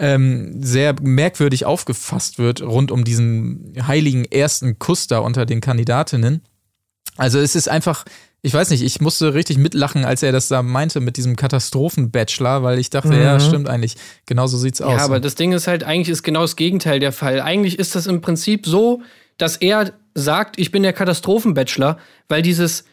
ähm, 0.00 0.62
sehr 0.62 0.96
merkwürdig 1.00 1.66
aufgefasst 1.66 2.38
wird 2.38 2.62
rund 2.62 2.90
um 2.90 3.04
diesen 3.04 3.74
heiligen 3.86 4.24
ersten 4.24 4.78
Kuss 4.78 5.06
da 5.06 5.18
unter 5.18 5.44
den 5.44 5.60
Kandidatinnen. 5.60 6.42
Also 7.16 7.38
es 7.38 7.54
ist 7.54 7.68
einfach, 7.68 8.06
ich 8.40 8.54
weiß 8.54 8.70
nicht, 8.70 8.82
ich 8.82 9.02
musste 9.02 9.34
richtig 9.34 9.58
mitlachen, 9.58 10.06
als 10.06 10.22
er 10.22 10.32
das 10.32 10.48
da 10.48 10.62
meinte 10.62 11.00
mit 11.00 11.18
diesem 11.18 11.36
Katastrophen-Bachelor, 11.36 12.62
weil 12.62 12.78
ich 12.78 12.88
dachte, 12.88 13.14
ja, 13.14 13.38
stimmt 13.40 13.68
eigentlich, 13.68 13.96
genau 14.24 14.46
so 14.46 14.56
sieht's 14.56 14.80
aus. 14.80 14.96
Ja, 14.96 15.04
aber 15.04 15.20
das 15.20 15.34
Ding 15.34 15.52
ist 15.52 15.66
halt, 15.66 15.84
eigentlich 15.84 16.08
ist 16.08 16.22
genau 16.22 16.40
das 16.42 16.56
Gegenteil 16.56 16.98
der 16.98 17.12
Fall. 17.12 17.42
Eigentlich 17.42 17.78
ist 17.78 17.94
das 17.94 18.06
im 18.06 18.22
Prinzip 18.22 18.66
so, 18.66 19.02
dass 19.36 19.58
er 19.58 19.92
sagt, 20.14 20.58
ich 20.58 20.70
bin 20.70 20.82
der 20.82 20.94
Katastrophen-Bachelor, 20.94 21.98
weil 22.28 22.40
dieses, 22.40 22.84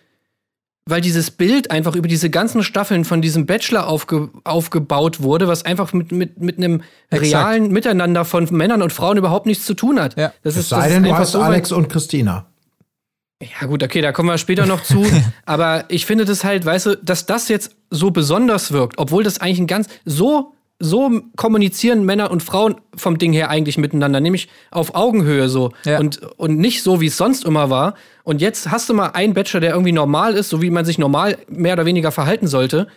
weil 0.90 1.02
dieses 1.02 1.32
Bild 1.32 1.72
einfach 1.72 1.96
über 1.96 2.08
diese 2.08 2.30
ganzen 2.30 2.64
Staffeln 2.64 3.06
von 3.06 3.22
diesem 3.22 3.46
Bachelor 3.46 3.88
aufge, 3.88 4.30
aufgebaut 4.44 5.22
wurde, 5.22 5.48
was 5.48 5.66
einfach 5.66 5.94
mit, 5.94 6.12
mit, 6.12 6.40
mit 6.40 6.58
einem 6.58 6.82
Exakt. 7.10 7.34
realen 7.34 7.72
Miteinander 7.72 8.26
von 8.26 8.48
Männern 8.52 8.82
und 8.82 8.94
Frauen 8.94 9.18
überhaupt 9.18 9.46
nichts 9.46 9.66
zu 9.66 9.74
tun 9.74 10.00
hat. 10.00 10.18
Ja. 10.18 10.34
Das 10.44 10.56
Es 10.56 10.62
ist, 10.62 10.70
sei 10.70 10.78
das 10.78 10.88
denn, 10.90 11.06
ist 11.06 11.12
du 11.12 11.18
heißt 11.18 11.32
so 11.34 11.42
Alex 11.42 11.72
und 11.72 11.90
Christina. 11.90 12.48
Ja, 13.42 13.68
gut, 13.68 13.84
okay, 13.84 14.02
da 14.02 14.12
kommen 14.12 14.30
wir 14.30 14.38
später 14.38 14.66
noch 14.66 14.82
zu. 14.82 15.06
aber 15.46 15.86
ich 15.90 16.06
finde 16.06 16.26
das 16.26 16.44
halt, 16.44 16.66
weißt 16.66 16.86
du, 16.88 16.98
dass 16.98 17.26
das 17.26 17.50
jetzt 17.50 17.76
so 17.90 18.12
besonders 18.12 18.72
wirkt, 18.72 18.98
obwohl 18.98 19.24
das 19.24 19.40
eigentlich 19.40 19.60
ein 19.60 19.68
ganz 19.68 19.88
so 20.06 20.54
so 20.80 21.22
kommunizieren 21.36 22.06
Männer 22.06 22.30
und 22.30 22.44
Frauen 22.44 22.76
vom 22.96 23.18
Ding 23.18 23.34
her 23.34 23.50
eigentlich 23.50 23.78
miteinander, 23.78 24.20
nämlich 24.20 24.48
auf 24.70 24.94
Augenhöhe 24.94 25.50
so 25.50 25.72
Ja. 25.86 26.00
und 26.00 26.22
und 26.38 26.58
nicht 26.60 26.84
so 26.84 27.02
wie 27.02 27.08
es 27.08 27.18
sonst 27.18 27.46
immer 27.46 27.70
war. 27.70 27.96
Und 28.24 28.42
jetzt 28.42 28.70
hast 28.70 28.88
du 28.90 28.94
mal 28.94 29.08
einen 29.08 29.34
Bachelor, 29.34 29.60
der 29.62 29.72
irgendwie 29.72 29.92
normal 29.92 30.36
ist, 30.36 30.50
so 30.50 30.62
wie 30.62 30.70
man 30.70 30.86
sich 30.86 30.98
normal 31.00 31.38
mehr 31.50 31.74
oder 31.74 31.86
weniger 31.86 32.12
verhalten 32.12 32.48
sollte. 32.48 32.88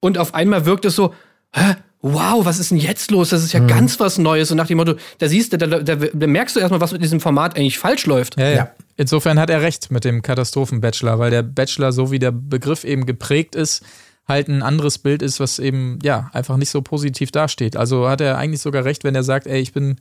Und 0.00 0.18
auf 0.18 0.34
einmal 0.34 0.66
wirkt 0.66 0.84
es 0.84 0.96
so, 0.96 1.14
hä? 1.52 1.76
Wow, 2.02 2.46
was 2.46 2.58
ist 2.58 2.70
denn 2.70 2.78
jetzt 2.78 3.10
los? 3.10 3.28
Das 3.28 3.44
ist 3.44 3.52
ja 3.52 3.60
ganz 3.60 4.00
was 4.00 4.16
Neues. 4.16 4.50
Und 4.50 4.56
nach 4.56 4.66
dem 4.68 4.78
Motto, 4.78 4.94
da 5.18 5.28
siehst 5.28 5.52
du, 5.52 5.58
da, 5.58 5.66
da, 5.66 5.96
da 5.96 6.26
merkst 6.26 6.56
du 6.56 6.60
erstmal, 6.60 6.80
was 6.80 6.92
mit 6.92 7.02
diesem 7.02 7.20
Format 7.20 7.56
eigentlich 7.58 7.78
falsch 7.78 8.06
läuft. 8.06 8.40
Ja, 8.40 8.48
ja. 8.48 8.56
Ja. 8.56 8.70
Insofern 8.96 9.38
hat 9.38 9.50
er 9.50 9.60
recht 9.60 9.90
mit 9.90 10.06
dem 10.06 10.22
Katastrophen-Bachelor, 10.22 11.18
weil 11.18 11.30
der 11.30 11.42
Bachelor, 11.42 11.92
so 11.92 12.10
wie 12.10 12.18
der 12.18 12.32
Begriff 12.32 12.84
eben 12.84 13.04
geprägt 13.04 13.54
ist, 13.54 13.82
halt 14.30 14.48
ein 14.48 14.62
anderes 14.62 14.96
Bild 14.96 15.20
ist, 15.20 15.40
was 15.40 15.58
eben, 15.58 15.98
ja, 16.02 16.30
einfach 16.32 16.56
nicht 16.56 16.70
so 16.70 16.80
positiv 16.80 17.30
dasteht. 17.30 17.76
Also 17.76 18.08
hat 18.08 18.22
er 18.22 18.38
eigentlich 18.38 18.62
sogar 18.62 18.84
recht, 18.84 19.04
wenn 19.04 19.14
er 19.14 19.22
sagt, 19.22 19.46
ey, 19.46 19.60
ich 19.60 19.74
bin, 19.74 19.96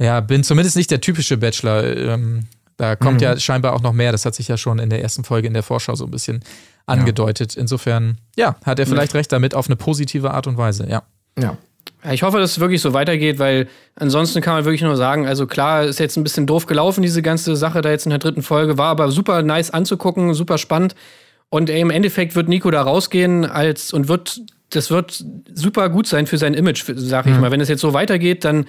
ja, 0.00 0.20
bin 0.20 0.42
zumindest 0.42 0.76
nicht 0.76 0.90
der 0.90 1.00
typische 1.00 1.36
Bachelor. 1.36 1.84
Ähm, 1.84 2.46
da 2.76 2.96
kommt 2.96 3.20
ja 3.20 3.38
scheinbar 3.38 3.74
auch 3.74 3.82
noch 3.82 3.92
mehr. 3.92 4.12
Das 4.12 4.24
hat 4.24 4.34
sich 4.34 4.48
ja 4.48 4.56
schon 4.56 4.78
in 4.78 4.90
der 4.90 5.02
ersten 5.02 5.24
Folge 5.24 5.46
in 5.46 5.54
der 5.54 5.62
Vorschau 5.62 5.94
so 5.94 6.04
ein 6.04 6.10
bisschen 6.10 6.42
angedeutet. 6.86 7.56
Insofern, 7.56 8.18
ja, 8.36 8.56
hat 8.64 8.78
er 8.78 8.86
vielleicht 8.86 9.14
recht 9.14 9.32
damit 9.32 9.54
auf 9.54 9.66
eine 9.66 9.76
positive 9.76 10.32
Art 10.32 10.46
und 10.46 10.56
Weise, 10.56 10.88
ja. 10.88 11.02
Ja. 11.38 11.56
Ja, 12.04 12.12
ich 12.12 12.22
hoffe, 12.22 12.38
dass 12.38 12.52
es 12.52 12.60
wirklich 12.60 12.80
so 12.80 12.92
weitergeht, 12.92 13.38
weil 13.38 13.66
ansonsten 13.96 14.40
kann 14.40 14.54
man 14.54 14.64
wirklich 14.64 14.82
nur 14.82 14.96
sagen, 14.96 15.26
also 15.26 15.46
klar, 15.46 15.84
ist 15.84 15.98
jetzt 15.98 16.16
ein 16.16 16.22
bisschen 16.22 16.46
doof 16.46 16.66
gelaufen, 16.66 17.02
diese 17.02 17.22
ganze 17.22 17.56
Sache 17.56 17.80
da 17.80 17.90
jetzt 17.90 18.06
in 18.06 18.10
der 18.10 18.18
dritten 18.18 18.42
Folge, 18.42 18.78
war 18.78 18.88
aber 18.88 19.10
super 19.10 19.42
nice 19.42 19.70
anzugucken, 19.70 20.32
super 20.34 20.58
spannend. 20.58 20.94
Und 21.50 21.70
ey, 21.70 21.80
im 21.80 21.90
Endeffekt 21.90 22.34
wird 22.34 22.48
Nico 22.48 22.70
da 22.70 22.82
rausgehen 22.82 23.44
als 23.44 23.92
und 23.92 24.08
wird, 24.08 24.40
das 24.70 24.90
wird 24.90 25.24
super 25.52 25.88
gut 25.88 26.06
sein 26.06 26.26
für 26.26 26.38
sein 26.38 26.54
Image, 26.54 26.84
sag 26.94 27.26
ich 27.26 27.38
mal. 27.38 27.50
Wenn 27.50 27.60
es 27.60 27.68
jetzt 27.68 27.80
so 27.80 27.94
weitergeht, 27.94 28.44
dann 28.44 28.66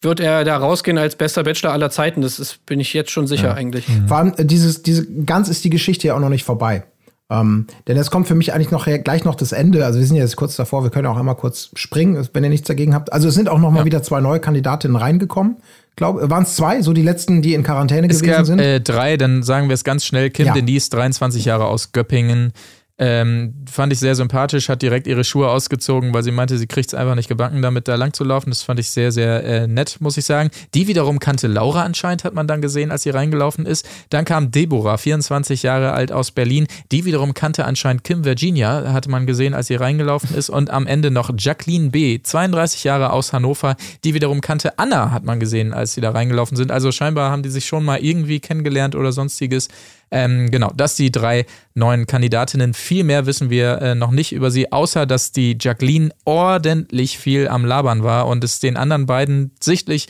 wird 0.00 0.20
er 0.20 0.44
da 0.44 0.56
rausgehen 0.56 0.98
als 0.98 1.16
bester 1.16 1.42
Bachelor 1.42 1.72
aller 1.72 1.90
Zeiten. 1.90 2.20
Das 2.20 2.38
ist, 2.38 2.64
bin 2.66 2.80
ich 2.80 2.92
jetzt 2.92 3.10
schon 3.10 3.26
sicher 3.26 3.54
eigentlich. 3.54 3.86
Vor 4.06 4.18
allem, 4.18 4.34
äh, 4.36 4.44
dieses, 4.44 4.82
diese, 4.82 5.06
ganz 5.24 5.48
ist 5.48 5.64
die 5.64 5.70
Geschichte 5.70 6.08
ja 6.08 6.14
auch 6.14 6.20
noch 6.20 6.28
nicht 6.28 6.44
vorbei. 6.44 6.84
Ähm, 7.30 7.66
denn 7.86 7.96
es 7.98 8.10
kommt 8.10 8.26
für 8.26 8.34
mich 8.34 8.54
eigentlich 8.54 8.70
noch 8.70 8.86
gleich 8.86 9.24
noch 9.24 9.34
das 9.34 9.52
Ende. 9.52 9.84
Also 9.84 9.98
wir 9.98 10.06
sind 10.06 10.16
ja 10.16 10.22
jetzt 10.22 10.36
kurz 10.36 10.56
davor, 10.56 10.82
wir 10.82 10.90
können 10.90 11.06
auch 11.06 11.16
einmal 11.18 11.34
kurz 11.34 11.70
springen, 11.74 12.26
wenn 12.32 12.42
ihr 12.44 12.50
nichts 12.50 12.68
dagegen 12.68 12.94
habt. 12.94 13.12
Also 13.12 13.28
es 13.28 13.34
sind 13.34 13.48
auch 13.48 13.58
noch 13.58 13.70
mal 13.70 13.84
wieder 13.84 14.02
zwei 14.02 14.20
neue 14.20 14.40
Kandidatinnen 14.40 14.96
reingekommen. 14.96 15.56
Glaube, 15.96 16.30
waren 16.30 16.44
es 16.44 16.54
zwei, 16.54 16.80
so 16.80 16.92
die 16.92 17.02
letzten, 17.02 17.42
die 17.42 17.54
in 17.54 17.64
Quarantäne 17.64 18.06
Es 18.08 18.20
gewesen 18.20 18.30
gab 18.36 18.46
sind? 18.46 18.60
äh, 18.60 18.80
drei, 18.80 19.16
dann 19.16 19.42
sagen 19.42 19.68
wir 19.68 19.74
es 19.74 19.82
ganz 19.82 20.04
schnell. 20.04 20.30
Kim 20.30 20.46
Ja. 20.46 20.54
Denise, 20.54 20.90
23 20.90 21.44
Jahre 21.44 21.66
aus 21.66 21.90
Göppingen. 21.90 22.52
Ähm, 23.00 23.54
fand 23.70 23.92
ich 23.92 24.00
sehr 24.00 24.16
sympathisch, 24.16 24.68
hat 24.68 24.82
direkt 24.82 25.06
ihre 25.06 25.22
Schuhe 25.22 25.48
ausgezogen, 25.48 26.12
weil 26.12 26.24
sie 26.24 26.32
meinte, 26.32 26.58
sie 26.58 26.66
kriegt 26.66 26.88
es 26.88 26.94
einfach 26.94 27.14
nicht 27.14 27.28
gebacken, 27.28 27.62
damit 27.62 27.86
da 27.86 27.94
lang 27.94 28.12
zu 28.12 28.24
laufen. 28.24 28.50
Das 28.50 28.62
fand 28.62 28.80
ich 28.80 28.90
sehr, 28.90 29.12
sehr 29.12 29.44
äh, 29.44 29.66
nett, 29.68 29.98
muss 30.00 30.16
ich 30.16 30.24
sagen. 30.24 30.50
Die 30.74 30.88
wiederum 30.88 31.20
kannte 31.20 31.46
Laura 31.46 31.84
anscheinend, 31.84 32.24
hat 32.24 32.34
man 32.34 32.48
dann 32.48 32.60
gesehen, 32.60 32.90
als 32.90 33.04
sie 33.04 33.10
reingelaufen 33.10 33.66
ist. 33.66 33.88
Dann 34.10 34.24
kam 34.24 34.50
Deborah, 34.50 34.98
24 34.98 35.62
Jahre 35.62 35.92
alt 35.92 36.10
aus 36.10 36.32
Berlin. 36.32 36.66
Die 36.90 37.04
wiederum 37.04 37.34
kannte 37.34 37.66
anscheinend 37.66 38.02
Kim 38.02 38.24
Virginia, 38.24 38.92
hatte 38.92 39.10
man 39.10 39.26
gesehen, 39.26 39.54
als 39.54 39.68
sie 39.68 39.76
reingelaufen 39.76 40.34
ist. 40.34 40.50
Und 40.50 40.70
am 40.70 40.88
Ende 40.88 41.12
noch 41.12 41.30
Jacqueline 41.38 41.90
B., 41.90 42.20
32 42.20 42.82
Jahre 42.82 43.12
aus 43.12 43.32
Hannover. 43.32 43.76
Die 44.02 44.14
wiederum 44.14 44.40
kannte 44.40 44.76
Anna, 44.76 45.12
hat 45.12 45.22
man 45.22 45.38
gesehen, 45.38 45.72
als 45.72 45.94
sie 45.94 46.00
da 46.00 46.10
reingelaufen 46.10 46.56
sind. 46.56 46.72
Also 46.72 46.90
scheinbar 46.90 47.30
haben 47.30 47.44
die 47.44 47.50
sich 47.50 47.66
schon 47.66 47.84
mal 47.84 47.98
irgendwie 48.00 48.40
kennengelernt 48.40 48.96
oder 48.96 49.12
sonstiges. 49.12 49.68
Ähm, 50.10 50.50
genau, 50.50 50.72
das 50.76 50.96
die 50.96 51.12
drei 51.12 51.46
neuen 51.74 52.06
Kandidatinnen. 52.06 52.74
Viel 52.74 53.04
mehr 53.04 53.26
wissen 53.26 53.50
wir 53.50 53.80
äh, 53.80 53.94
noch 53.94 54.10
nicht 54.10 54.32
über 54.32 54.50
sie, 54.50 54.72
außer 54.72 55.06
dass 55.06 55.32
die 55.32 55.56
Jacqueline 55.60 56.10
ordentlich 56.24 57.18
viel 57.18 57.48
am 57.48 57.64
Labern 57.64 58.02
war 58.02 58.26
und 58.26 58.44
es 58.44 58.60
den 58.60 58.76
anderen 58.76 59.06
beiden 59.06 59.52
sichtlich 59.60 60.08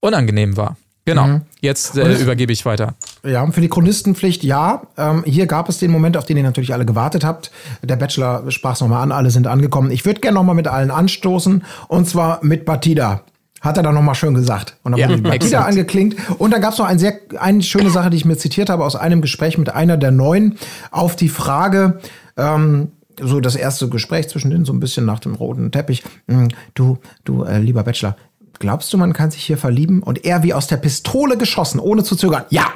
unangenehm 0.00 0.56
war. 0.56 0.76
Genau, 1.08 1.40
jetzt 1.60 1.96
Und 1.96 2.04
äh, 2.04 2.18
übergebe 2.18 2.52
ich 2.52 2.66
weiter. 2.66 2.94
Ja, 3.24 3.50
für 3.50 3.62
die 3.62 3.68
Chronistenpflicht 3.68 4.44
ja. 4.44 4.82
Ähm, 4.98 5.22
hier 5.24 5.46
gab 5.46 5.70
es 5.70 5.78
den 5.78 5.90
Moment, 5.90 6.18
auf 6.18 6.26
den 6.26 6.36
ihr 6.36 6.42
natürlich 6.42 6.74
alle 6.74 6.84
gewartet 6.84 7.24
habt. 7.24 7.50
Der 7.82 7.96
Bachelor 7.96 8.50
sprach 8.50 8.74
es 8.74 8.82
nochmal 8.82 9.02
an, 9.02 9.10
alle 9.10 9.30
sind 9.30 9.46
angekommen. 9.46 9.90
Ich 9.90 10.04
würde 10.04 10.20
gerne 10.20 10.34
nochmal 10.34 10.54
mit 10.54 10.68
allen 10.68 10.90
anstoßen 10.90 11.64
und 11.88 12.06
zwar 12.06 12.44
mit 12.44 12.66
Batida. 12.66 13.22
Hat 13.60 13.76
er 13.76 13.82
dann 13.82 13.94
nochmal 13.94 14.14
schön 14.14 14.34
gesagt. 14.34 14.76
Und 14.84 14.92
dann 14.92 15.00
Ja, 15.00 15.08
wurde 15.08 15.22
die 15.22 15.30
exakt. 15.30 15.66
angeklingt. 15.68 16.14
Und 16.38 16.52
dann 16.52 16.60
gab 16.60 16.72
es 16.72 16.78
noch 16.78 16.86
ein 16.86 16.98
sehr, 16.98 17.14
eine 17.40 17.62
schöne 17.62 17.90
Sache, 17.90 18.10
die 18.10 18.16
ich 18.16 18.24
mir 18.24 18.36
zitiert 18.36 18.70
habe 18.70 18.84
aus 18.84 18.94
einem 18.96 19.20
Gespräch 19.20 19.58
mit 19.58 19.68
einer 19.70 19.96
der 19.96 20.10
Neuen 20.12 20.58
auf 20.92 21.16
die 21.16 21.28
Frage, 21.28 21.98
ähm, 22.36 22.92
so 23.20 23.40
das 23.40 23.56
erste 23.56 23.88
Gespräch 23.88 24.28
zwischen 24.28 24.50
denen, 24.50 24.64
so 24.64 24.72
ein 24.72 24.78
bisschen 24.78 25.04
nach 25.04 25.18
dem 25.18 25.34
roten 25.34 25.72
Teppich. 25.72 26.04
Mm, 26.28 26.46
Du, 26.74 26.98
du, 27.24 27.42
äh, 27.42 27.58
lieber 27.58 27.82
Bachelor, 27.82 28.14
glaubst 28.60 28.92
du, 28.92 28.96
man 28.98 29.12
kann 29.12 29.32
sich 29.32 29.42
hier 29.42 29.58
verlieben? 29.58 30.04
Und 30.04 30.24
er 30.24 30.44
wie 30.44 30.54
aus 30.54 30.68
der 30.68 30.76
Pistole 30.76 31.36
geschossen, 31.36 31.80
ohne 31.80 32.04
zu 32.04 32.14
zögern. 32.14 32.44
Ja! 32.50 32.66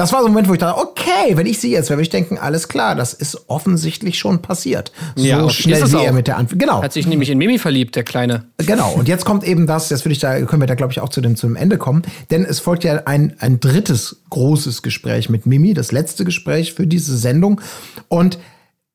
Das 0.00 0.14
war 0.14 0.20
so 0.20 0.28
ein 0.28 0.32
Moment, 0.32 0.48
wo 0.48 0.54
ich 0.54 0.58
dachte, 0.58 0.80
okay, 0.80 1.36
wenn 1.36 1.44
ich 1.44 1.60
sie 1.60 1.70
jetzt, 1.70 1.90
würde 1.90 2.00
ich 2.00 2.08
denken, 2.08 2.38
alles 2.38 2.68
klar, 2.68 2.94
das 2.94 3.12
ist 3.12 3.50
offensichtlich 3.50 4.18
schon 4.18 4.40
passiert. 4.40 4.92
So 5.14 5.26
Ja, 5.26 5.50
schnell 5.50 5.92
wie 5.92 5.96
auch. 5.96 6.04
er 6.04 6.12
mit 6.14 6.26
der 6.26 6.38
Antwort. 6.38 6.58
Genau. 6.58 6.82
Hat 6.82 6.94
sich 6.94 7.06
nämlich 7.06 7.28
in 7.28 7.36
Mimi 7.36 7.58
verliebt, 7.58 7.96
der 7.96 8.04
Kleine. 8.04 8.46
Genau, 8.56 8.92
und 8.94 9.08
jetzt 9.08 9.26
kommt 9.26 9.44
eben 9.44 9.66
das, 9.66 9.90
jetzt 9.90 10.06
würde 10.06 10.14
ich 10.14 10.18
da, 10.18 10.40
können 10.40 10.62
wir 10.62 10.66
da, 10.66 10.74
glaube 10.74 10.90
ich, 10.90 11.00
auch 11.00 11.10
zu 11.10 11.20
dem, 11.20 11.36
zu 11.36 11.46
dem 11.48 11.54
Ende 11.54 11.76
kommen, 11.76 12.00
denn 12.30 12.46
es 12.46 12.60
folgt 12.60 12.82
ja 12.84 13.02
ein, 13.04 13.34
ein 13.40 13.60
drittes 13.60 14.22
großes 14.30 14.80
Gespräch 14.80 15.28
mit 15.28 15.44
Mimi, 15.44 15.74
das 15.74 15.92
letzte 15.92 16.24
Gespräch 16.24 16.72
für 16.72 16.86
diese 16.86 17.18
Sendung. 17.18 17.60
Und 18.08 18.38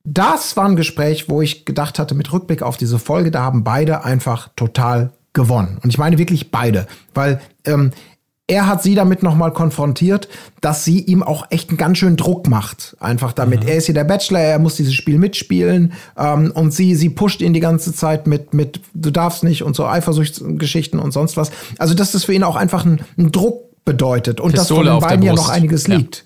das 0.03 0.58
war 0.58 0.66
ein 0.66 0.76
Gespräch, 0.76 1.30
wo 1.30 1.39
ich 1.39 1.66
gedacht 1.66 1.99
hatte, 1.99 2.16
mit 2.16 2.34
Rückblick 2.34 2.64
auf 2.64 2.78
diese 2.78 2.97
Folge, 2.97 3.30
da 3.30 3.43
haben 3.43 3.64
beide 3.64 4.03
einfach 4.06 4.49
total 4.56 5.12
gewonnen. 5.34 5.78
Und 5.84 5.91
ich 5.91 5.99
meine 5.99 6.18
wirklich 6.18 6.49
beide, 6.49 6.88
weil 7.14 7.39
ähm, 7.64 7.91
er 8.48 8.68
hat 8.68 8.84
sie 8.84 8.93
damit 8.93 9.24
nochmal 9.24 9.52
konfrontiert, 9.52 10.28
dass 10.62 10.86
sie 10.86 11.00
ihm 11.00 11.24
auch 11.24 11.48
echt 11.50 11.70
einen 11.70 11.78
ganz 11.78 11.98
schönen 11.98 12.16
Druck 12.16 12.48
macht. 12.48 12.96
Einfach 13.00 13.34
damit. 13.34 13.64
Mhm. 13.64 13.70
Er 13.70 13.76
ist 13.78 13.86
hier 13.86 13.96
der 13.96 14.04
Bachelor, 14.04 14.39
er 14.39 14.60
muss 14.60 14.76
dieses 14.76 14.93
Spiel 14.93 15.18
mitspielen. 15.18 15.93
Ähm, 16.16 16.52
und 16.54 16.72
sie, 16.72 16.96
sie 16.96 17.10
pusht 17.10 17.41
ihn 17.41 17.54
die 17.54 17.60
ganze 17.60 17.91
Zeit 17.91 18.28
mit, 18.28 18.54
mit, 18.54 18.82
du 18.93 19.10
darfst 19.10 19.43
nicht 19.43 19.64
und 19.64 19.76
so 19.76 19.88
Eifersuchtsgeschichten 19.88 21.00
und 21.00 21.12
sonst 21.12 21.38
was. 21.38 21.52
Also, 21.80 21.96
dass 21.96 22.12
das 22.12 22.24
für 22.24 22.34
ihn 22.34 22.43
auch 22.43 22.56
einfach 22.56 22.86
einen, 22.86 23.02
einen 23.18 23.32
Druck 23.32 23.84
bedeutet. 23.84 24.39
Und 24.39 24.56
dass 24.56 24.68
von 24.68 24.78
Pistole 24.78 25.00
den 25.00 25.08
beiden 25.08 25.26
ja 25.26 25.34
noch 25.34 25.50
einiges 25.50 25.88
Ja. 25.88 25.96
liegt. 25.96 26.26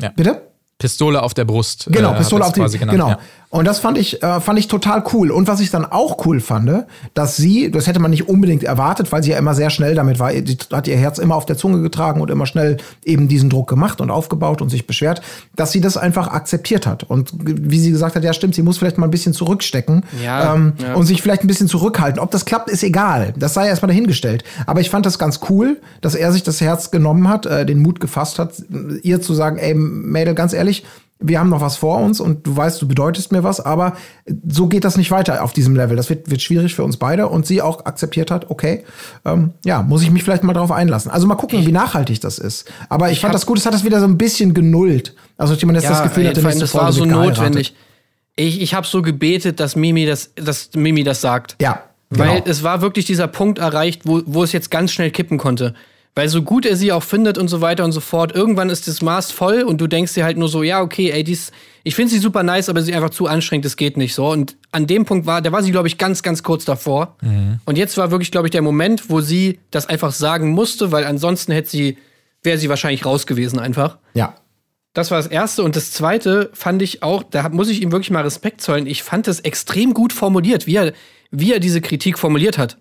Ja. 0.00 0.10
Bitte? 0.10 0.42
Pistole 0.78 1.22
auf 1.22 1.32
der 1.32 1.46
Brust. 1.46 1.88
Genau, 1.90 2.12
äh, 2.12 2.18
Pistole 2.18 2.44
auf 2.44 2.52
die 2.52 2.60
genannt, 2.60 2.90
Genau. 2.90 3.08
ja. 3.10 3.18
Und 3.48 3.64
das 3.64 3.78
fand 3.78 3.96
ich, 3.96 4.22
äh, 4.22 4.40
fand 4.40 4.58
ich 4.58 4.68
total 4.68 5.02
cool. 5.14 5.30
Und 5.30 5.46
was 5.48 5.60
ich 5.60 5.70
dann 5.70 5.86
auch 5.86 6.26
cool 6.26 6.40
fand, 6.40 6.84
dass 7.14 7.36
sie, 7.36 7.70
das 7.70 7.86
hätte 7.86 8.00
man 8.00 8.10
nicht 8.10 8.28
unbedingt 8.28 8.64
erwartet, 8.64 9.12
weil 9.12 9.22
sie 9.22 9.30
ja 9.30 9.38
immer 9.38 9.54
sehr 9.54 9.70
schnell 9.70 9.94
damit 9.94 10.18
war, 10.18 10.32
sie 10.32 10.58
hat 10.72 10.86
ihr 10.88 10.96
Herz 10.98 11.18
immer 11.18 11.36
auf 11.36 11.46
der 11.46 11.56
Zunge 11.56 11.80
getragen 11.80 12.20
und 12.20 12.30
immer 12.30 12.44
schnell 12.44 12.76
eben 13.04 13.28
diesen 13.28 13.48
Druck 13.48 13.68
gemacht 13.68 14.00
und 14.00 14.10
aufgebaut 14.10 14.60
und 14.60 14.68
sich 14.68 14.86
beschwert, 14.86 15.22
dass 15.54 15.72
sie 15.72 15.80
das 15.80 15.96
einfach 15.96 16.28
akzeptiert 16.28 16.86
hat. 16.86 17.04
Und 17.04 17.30
wie 17.38 17.78
sie 17.78 17.90
gesagt 17.92 18.16
hat, 18.16 18.24
ja 18.24 18.32
stimmt, 18.34 18.54
sie 18.56 18.62
muss 18.62 18.76
vielleicht 18.78 18.98
mal 18.98 19.06
ein 19.06 19.10
bisschen 19.12 19.32
zurückstecken 19.32 20.02
Ja, 20.22 20.54
ähm, 20.54 20.72
ja. 20.82 20.94
und 20.94 21.06
sich 21.06 21.22
vielleicht 21.22 21.44
ein 21.44 21.46
bisschen 21.46 21.68
zurückhalten. 21.68 22.20
Ob 22.20 22.32
das 22.32 22.44
klappt, 22.44 22.68
ist 22.68 22.82
egal. 22.82 23.32
Das 23.38 23.54
sei 23.54 23.68
erstmal 23.68 23.88
dahingestellt. 23.88 24.44
Aber 24.66 24.80
ich 24.80 24.90
fand 24.90 25.06
das 25.06 25.18
ganz 25.18 25.40
cool, 25.48 25.80
dass 26.02 26.14
er 26.16 26.32
sich 26.32 26.42
das 26.42 26.60
Herz 26.60 26.90
genommen 26.90 27.28
hat, 27.28 27.46
äh, 27.46 27.64
den 27.64 27.80
Mut 27.80 28.00
gefasst 28.00 28.38
hat, 28.40 28.50
ihr 29.02 29.22
zu 29.22 29.32
sagen, 29.32 29.56
ey 29.56 29.72
Mädel, 29.74 30.34
ganz 30.34 30.52
ehrlich, 30.52 30.65
wir 31.18 31.40
haben 31.40 31.48
noch 31.48 31.62
was 31.62 31.76
vor 31.76 31.98
uns 31.98 32.20
und 32.20 32.46
du 32.46 32.54
weißt, 32.54 32.80
du 32.82 32.86
bedeutest 32.86 33.32
mir 33.32 33.42
was, 33.42 33.58
aber 33.60 33.96
so 34.46 34.66
geht 34.66 34.84
das 34.84 34.98
nicht 34.98 35.10
weiter 35.10 35.42
auf 35.42 35.54
diesem 35.54 35.74
Level. 35.74 35.96
Das 35.96 36.10
wird, 36.10 36.30
wird 36.30 36.42
schwierig 36.42 36.74
für 36.74 36.84
uns 36.84 36.98
beide 36.98 37.28
und 37.28 37.46
sie 37.46 37.62
auch 37.62 37.86
akzeptiert 37.86 38.30
hat, 38.30 38.50
okay, 38.50 38.84
ähm, 39.24 39.52
ja, 39.64 39.82
muss 39.82 40.02
ich 40.02 40.10
mich 40.10 40.22
vielleicht 40.22 40.44
mal 40.44 40.52
drauf 40.52 40.70
einlassen. 40.70 41.10
Also 41.10 41.26
mal 41.26 41.36
gucken, 41.36 41.64
wie 41.66 41.72
nachhaltig 41.72 42.20
das 42.20 42.38
ist. 42.38 42.70
Aber 42.90 43.10
ich, 43.10 43.20
fand 43.20 43.30
hab- 43.30 43.32
das 43.32 43.46
gut, 43.46 43.58
es 43.58 43.64
hat 43.64 43.72
das 43.72 43.82
wieder 43.84 43.98
so 44.00 44.06
ein 44.06 44.18
bisschen 44.18 44.52
genullt. 44.52 45.14
Also 45.38 45.54
dass 45.54 45.64
man 45.64 45.74
jetzt 45.74 45.88
das 45.88 46.02
Gefühl 46.02 46.28
hatte, 46.28 46.42
das 46.42 46.74
war 46.74 46.92
so 46.92 47.06
notwendig. 47.06 47.74
Ich, 48.38 48.60
ich 48.60 48.74
habe 48.74 48.86
so 48.86 49.00
gebetet, 49.00 49.60
dass 49.60 49.74
Mimi 49.74 50.04
das, 50.04 50.32
dass 50.34 50.70
Mimi 50.74 51.02
das 51.02 51.22
sagt. 51.22 51.56
Ja, 51.62 51.84
Weil 52.10 52.40
genau. 52.40 52.50
es 52.50 52.62
war 52.62 52.82
wirklich 52.82 53.06
dieser 53.06 53.26
Punkt 53.28 53.58
erreicht, 53.58 54.02
wo, 54.04 54.20
wo 54.26 54.44
es 54.44 54.52
jetzt 54.52 54.70
ganz 54.70 54.92
schnell 54.92 55.10
kippen 55.10 55.38
konnte. 55.38 55.74
Weil 56.16 56.30
so 56.30 56.42
gut 56.42 56.64
er 56.64 56.76
sie 56.76 56.92
auch 56.92 57.02
findet 57.02 57.36
und 57.36 57.48
so 57.48 57.60
weiter 57.60 57.84
und 57.84 57.92
so 57.92 58.00
fort, 58.00 58.34
irgendwann 58.34 58.70
ist 58.70 58.88
das 58.88 59.02
Maß 59.02 59.32
voll 59.32 59.62
und 59.62 59.80
du 59.80 59.86
denkst 59.86 60.14
dir 60.14 60.24
halt 60.24 60.38
nur 60.38 60.48
so, 60.48 60.62
ja, 60.62 60.80
okay, 60.80 61.10
ey, 61.10 61.22
dies, 61.22 61.52
ich 61.84 61.94
finde 61.94 62.10
sie 62.10 62.18
super 62.18 62.42
nice, 62.42 62.70
aber 62.70 62.80
sie 62.80 62.90
ist 62.90 62.96
einfach 62.96 63.10
zu 63.10 63.26
anstrengend, 63.26 63.66
das 63.66 63.76
geht 63.76 63.98
nicht 63.98 64.14
so. 64.14 64.26
Und 64.28 64.56
an 64.72 64.86
dem 64.86 65.04
Punkt 65.04 65.26
war, 65.26 65.42
da 65.42 65.52
war 65.52 65.62
sie, 65.62 65.72
glaube 65.72 65.88
ich, 65.88 65.98
ganz, 65.98 66.22
ganz 66.22 66.42
kurz 66.42 66.64
davor. 66.64 67.16
Und 67.66 67.76
jetzt 67.76 67.98
war 67.98 68.10
wirklich, 68.10 68.30
glaube 68.30 68.46
ich, 68.46 68.50
der 68.50 68.62
Moment, 68.62 69.10
wo 69.10 69.20
sie 69.20 69.60
das 69.70 69.88
einfach 69.90 70.10
sagen 70.10 70.52
musste, 70.52 70.90
weil 70.90 71.04
ansonsten 71.04 71.52
hätte 71.52 71.68
sie, 71.68 71.98
wäre 72.42 72.56
sie 72.56 72.70
wahrscheinlich 72.70 73.04
raus 73.04 73.26
gewesen 73.26 73.58
einfach. 73.58 73.98
ja. 74.14 74.34
Das 74.94 75.10
war 75.10 75.18
das 75.18 75.26
Erste. 75.26 75.62
Und 75.62 75.76
das 75.76 75.92
Zweite 75.92 76.48
fand 76.54 76.80
ich 76.80 77.02
auch, 77.02 77.22
da 77.22 77.50
muss 77.50 77.68
ich 77.68 77.82
ihm 77.82 77.92
wirklich 77.92 78.10
mal 78.10 78.22
Respekt 78.22 78.62
zollen. 78.62 78.86
Ich 78.86 79.02
fand 79.02 79.26
das 79.26 79.40
extrem 79.40 79.92
gut 79.92 80.14
formuliert, 80.14 80.66
wie 80.66 80.76
er, 80.76 80.94
wie 81.30 81.52
er 81.52 81.60
diese 81.60 81.82
Kritik 81.82 82.18
formuliert 82.18 82.56
hat. 82.56 82.78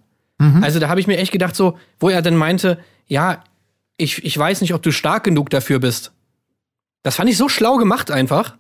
Also 0.63 0.79
da 0.79 0.87
habe 0.87 1.01
ich 1.01 1.07
mir 1.07 1.17
echt 1.17 1.33
gedacht, 1.33 1.57
so, 1.57 1.77
wo 1.99 2.07
er 2.07 2.21
dann 2.21 2.37
meinte, 2.37 2.77
ja, 3.07 3.43
ich, 3.97 4.23
ich 4.23 4.37
weiß 4.37 4.61
nicht, 4.61 4.73
ob 4.73 4.81
du 4.81 4.91
stark 4.91 5.23
genug 5.23 5.49
dafür 5.49 5.79
bist. 5.79 6.11
Das 7.03 7.15
fand 7.15 7.29
ich 7.29 7.37
so 7.37 7.49
schlau 7.49 7.77
gemacht 7.77 8.11
einfach. 8.11 8.57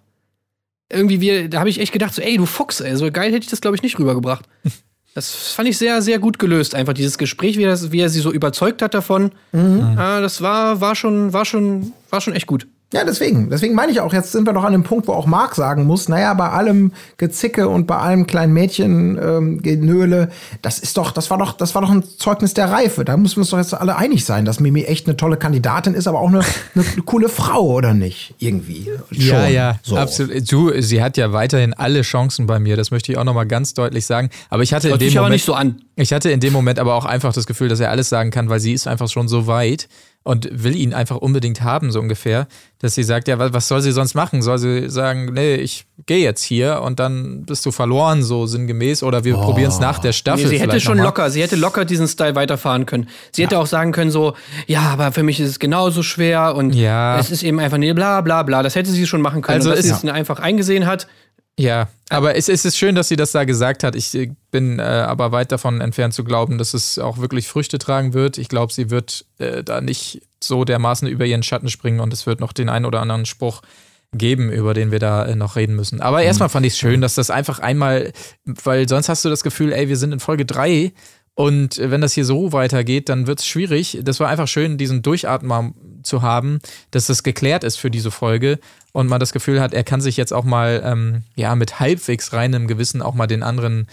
Irgendwie, 0.91 1.19
wie, 1.19 1.49
da 1.49 1.59
habe 1.59 1.69
ich 1.69 1.79
echt 1.79 1.91
gedacht, 1.91 2.13
so, 2.13 2.21
ey, 2.21 2.37
du 2.37 2.45
Fuchs, 2.45 2.79
ey, 2.79 2.95
so 2.95 3.11
geil 3.11 3.31
hätte 3.31 3.43
ich 3.43 3.49
das, 3.49 3.61
glaube 3.61 3.75
ich, 3.75 3.81
nicht 3.81 3.97
rübergebracht. 3.97 4.45
Das 5.15 5.33
fand 5.53 5.69
ich 5.69 5.77
sehr, 5.77 6.01
sehr 6.01 6.19
gut 6.19 6.39
gelöst. 6.39 6.75
Einfach 6.75 6.93
dieses 6.93 7.17
Gespräch, 7.17 7.57
wie, 7.57 7.63
das, 7.63 7.91
wie 7.91 8.01
er 8.01 8.09
sie 8.09 8.19
so 8.19 8.31
überzeugt 8.31 8.81
hat 8.81 8.93
davon. 8.93 9.31
Ah, 9.97 10.19
das 10.19 10.41
war, 10.41 10.81
war, 10.81 10.93
schon, 10.95 11.31
war, 11.31 11.45
schon, 11.45 11.93
war 12.09 12.19
schon 12.21 12.33
echt 12.33 12.47
gut. 12.47 12.67
Ja, 12.93 13.03
deswegen. 13.03 13.49
Deswegen 13.49 13.73
meine 13.73 13.91
ich 13.91 13.99
auch, 13.99 14.13
jetzt 14.13 14.31
sind 14.31 14.45
wir 14.47 14.53
doch 14.53 14.63
an 14.63 14.71
dem 14.71 14.83
Punkt, 14.83 15.07
wo 15.07 15.13
auch 15.13 15.25
Marc 15.25 15.55
sagen 15.55 15.85
muss, 15.85 16.07
naja, 16.07 16.33
bei 16.35 16.49
allem 16.49 16.93
Gezicke 17.17 17.67
und 17.67 17.87
bei 17.87 17.97
allem 17.97 18.27
kleinen 18.27 18.53
Mädchen 18.53 19.19
ähm, 19.21 19.61
Genöle, 19.61 20.29
das 20.61 20.79
ist 20.79 20.95
doch, 20.95 21.11
das 21.11 21.29
war 21.29 21.37
doch, 21.37 21.53
das 21.53 21.73
war 21.75 21.81
doch 21.81 21.89
ein 21.89 22.03
Zeugnis 22.03 22.53
der 22.53 22.71
Reife. 22.71 23.03
Da 23.03 23.17
müssen 23.17 23.37
wir 23.37 23.41
uns 23.41 23.49
doch 23.49 23.57
jetzt 23.57 23.73
alle 23.73 23.97
einig 23.97 24.23
sein, 24.23 24.45
dass 24.45 24.59
Mimi 24.59 24.83
echt 24.83 25.07
eine 25.07 25.17
tolle 25.17 25.35
Kandidatin 25.35 25.93
ist, 25.95 26.07
aber 26.07 26.19
auch 26.19 26.29
eine, 26.29 26.41
eine 26.75 26.83
coole 27.05 27.27
Frau, 27.27 27.65
oder 27.73 27.93
nicht? 27.93 28.35
Irgendwie. 28.39 28.89
Ja, 29.11 29.43
Schon. 29.43 29.53
ja, 29.53 29.79
So. 29.83 29.97
absolut. 29.97 30.51
Du, 30.51 30.71
sie 30.81 31.01
hat 31.03 31.17
ja 31.17 31.33
weiterhin 31.33 31.73
alle 31.73 32.01
Chancen 32.03 32.45
bei 32.45 32.59
mir, 32.59 32.77
das 32.77 32.91
möchte 32.91 33.11
ich 33.11 33.17
auch 33.17 33.23
nochmal 33.23 33.47
ganz 33.47 33.73
deutlich 33.73 34.05
sagen. 34.05 34.29
Aber 34.49 34.63
ich 34.63 34.73
hatte 34.73 34.89
in 34.89 34.99
dem 34.99 35.13
Moment, 35.13 35.31
nicht 35.33 35.45
so 35.45 35.53
an. 35.55 35.81
ich 35.95 36.13
hatte 36.13 36.29
in 36.29 36.39
dem 36.39 36.53
Moment 36.53 36.79
aber 36.79 36.93
auch 36.93 37.05
einfach 37.05 37.33
das 37.33 37.47
Gefühl, 37.47 37.67
dass 37.67 37.79
er 37.79 37.89
alles 37.89 38.09
sagen 38.09 38.29
kann, 38.31 38.47
weil 38.47 38.59
sie 38.59 38.73
ist 38.73 38.87
einfach 38.87 39.09
schon 39.09 39.27
so 39.27 39.47
weit 39.47 39.89
und 40.25 40.49
will 40.51 40.75
ihn 40.75 40.93
einfach 40.95 41.17
unbedingt 41.17 41.61
haben, 41.61 41.91
so 41.91 41.99
ungefähr, 41.99 42.47
dass 42.79 42.95
sie 42.95 43.03
sagt, 43.03 43.27
ja, 43.27 43.37
wa- 43.37 43.53
was 43.53 43.67
soll 43.67 43.79
sie 43.81 43.91
sonst 43.91 44.15
machen? 44.15 44.41
Soll 44.41 44.57
sie 44.57 44.89
sagen, 44.89 45.31
nee, 45.33 45.53
ich 45.55 45.85
gehe 46.07 46.17
jetzt 46.23 46.41
hier 46.41 46.81
und 46.81 46.99
dann 46.99 47.43
bist 47.45 47.63
du 47.65 47.71
verloren, 47.71 48.23
so 48.23 48.47
sinngemäß, 48.47 49.03
oder 49.03 49.23
wir 49.23 49.35
probieren 49.35 49.69
es 49.69 49.79
nach 49.79 49.99
der 49.99 50.13
Staffel. 50.13 50.45
Nee, 50.45 50.49
sie 50.49 50.59
hätte 50.59 50.79
schon 50.79 50.97
locker, 50.97 51.29
sie 51.29 51.43
hätte 51.43 51.55
locker 51.55 51.85
diesen 51.85 52.07
Style 52.07 52.33
weiterfahren 52.33 52.87
können. 52.87 53.07
Sie 53.31 53.43
hätte 53.43 53.59
auch 53.59 53.67
sagen 53.67 53.91
können 53.91 54.09
so, 54.09 54.33
ja, 54.65 54.81
aber 54.81 55.11
für 55.11 55.21
mich 55.21 55.39
ist 55.39 55.47
es 55.49 55.59
genauso 55.59 56.01
schwer 56.01 56.55
und 56.55 56.73
Ja. 56.73 57.19
es 57.19 57.29
ist 57.29 57.43
eben 57.43 57.59
einfach 57.59 57.77
nee, 57.77 57.93
bla 57.93 58.21
bla 58.21 58.41
bla. 58.41 58.63
Das 58.63 58.73
hätte 58.73 58.89
sie 58.89 59.05
schon 59.05 59.21
machen 59.21 59.43
können. 59.43 59.57
Also 59.57 59.69
und 59.69 59.77
dass 59.77 59.85
sie 59.85 59.91
es 59.91 60.03
einfach 60.11 60.39
eingesehen 60.39 60.87
hat. 60.87 61.05
Ja, 61.57 61.87
aber 62.09 62.35
es, 62.35 62.49
es 62.49 62.65
ist 62.65 62.77
schön, 62.77 62.95
dass 62.95 63.07
sie 63.07 63.15
das 63.15 63.31
da 63.31 63.45
gesagt 63.45 63.83
hat. 63.83 63.95
Ich 63.95 64.13
äh, 64.13 64.31
bin 64.51 64.79
äh, 64.79 64.81
aber 64.81 65.31
weit 65.31 65.51
davon 65.51 65.79
entfernt 65.81 66.13
zu 66.13 66.23
glauben, 66.23 66.57
dass 66.57 66.73
es 66.73 66.99
auch 66.99 67.17
wirklich 67.17 67.47
Früchte 67.47 67.77
tragen 67.77 68.13
wird. 68.13 68.37
Ich 68.37 68.49
glaube, 68.49 68.73
sie 68.73 68.89
wird 68.89 69.25
äh, 69.37 69.63
da 69.63 69.79
nicht 69.79 70.21
so 70.43 70.65
dermaßen 70.65 71.07
über 71.07 71.25
ihren 71.25 71.43
Schatten 71.43 71.69
springen 71.69 72.01
und 72.01 72.11
es 72.11 72.25
wird 72.25 72.41
noch 72.41 72.51
den 72.51 72.69
einen 72.69 72.85
oder 72.85 73.01
anderen 73.01 73.25
Spruch 73.25 73.61
geben, 74.13 74.51
über 74.51 74.73
den 74.73 74.91
wir 74.91 74.99
da 74.99 75.25
äh, 75.25 75.35
noch 75.35 75.55
reden 75.55 75.75
müssen. 75.75 76.01
Aber 76.01 76.23
erstmal 76.23 76.49
fand 76.49 76.65
ich 76.65 76.73
es 76.73 76.79
schön, 76.79 77.01
dass 77.01 77.15
das 77.15 77.29
einfach 77.29 77.59
einmal, 77.59 78.11
weil 78.43 78.87
sonst 78.87 79.07
hast 79.07 79.23
du 79.23 79.29
das 79.29 79.43
Gefühl, 79.43 79.71
ey, 79.71 79.87
wir 79.87 79.97
sind 79.97 80.11
in 80.11 80.19
Folge 80.19 80.45
3 80.45 80.91
und 81.35 81.77
äh, 81.77 81.91
wenn 81.91 82.01
das 82.01 82.13
hier 82.13 82.25
so 82.25 82.53
weitergeht, 82.53 83.09
dann 83.09 83.27
wird 83.27 83.39
es 83.39 83.47
schwierig. 83.47 83.99
Das 84.01 84.19
war 84.19 84.29
einfach 84.29 84.47
schön, 84.47 84.77
diesen 84.77 85.01
Durchatmer 85.01 85.73
zu 86.05 86.21
haben, 86.21 86.59
dass 86.91 87.07
das 87.07 87.23
geklärt 87.23 87.63
ist 87.63 87.77
für 87.77 87.91
diese 87.91 88.11
Folge 88.11 88.59
und 88.93 89.07
man 89.07 89.19
das 89.19 89.33
Gefühl 89.33 89.59
hat, 89.61 89.73
er 89.73 89.83
kann 89.83 90.01
sich 90.01 90.15
jetzt 90.17 90.33
auch 90.33 90.43
mal 90.45 90.81
ähm, 90.85 91.23
ja 91.35 91.55
mit 91.55 91.79
halbwegs 91.79 92.31
reinem 92.33 92.67
Gewissen 92.67 93.01
auch 93.01 93.13
mal 93.15 93.27
den 93.27 93.43
anderen 93.43 93.87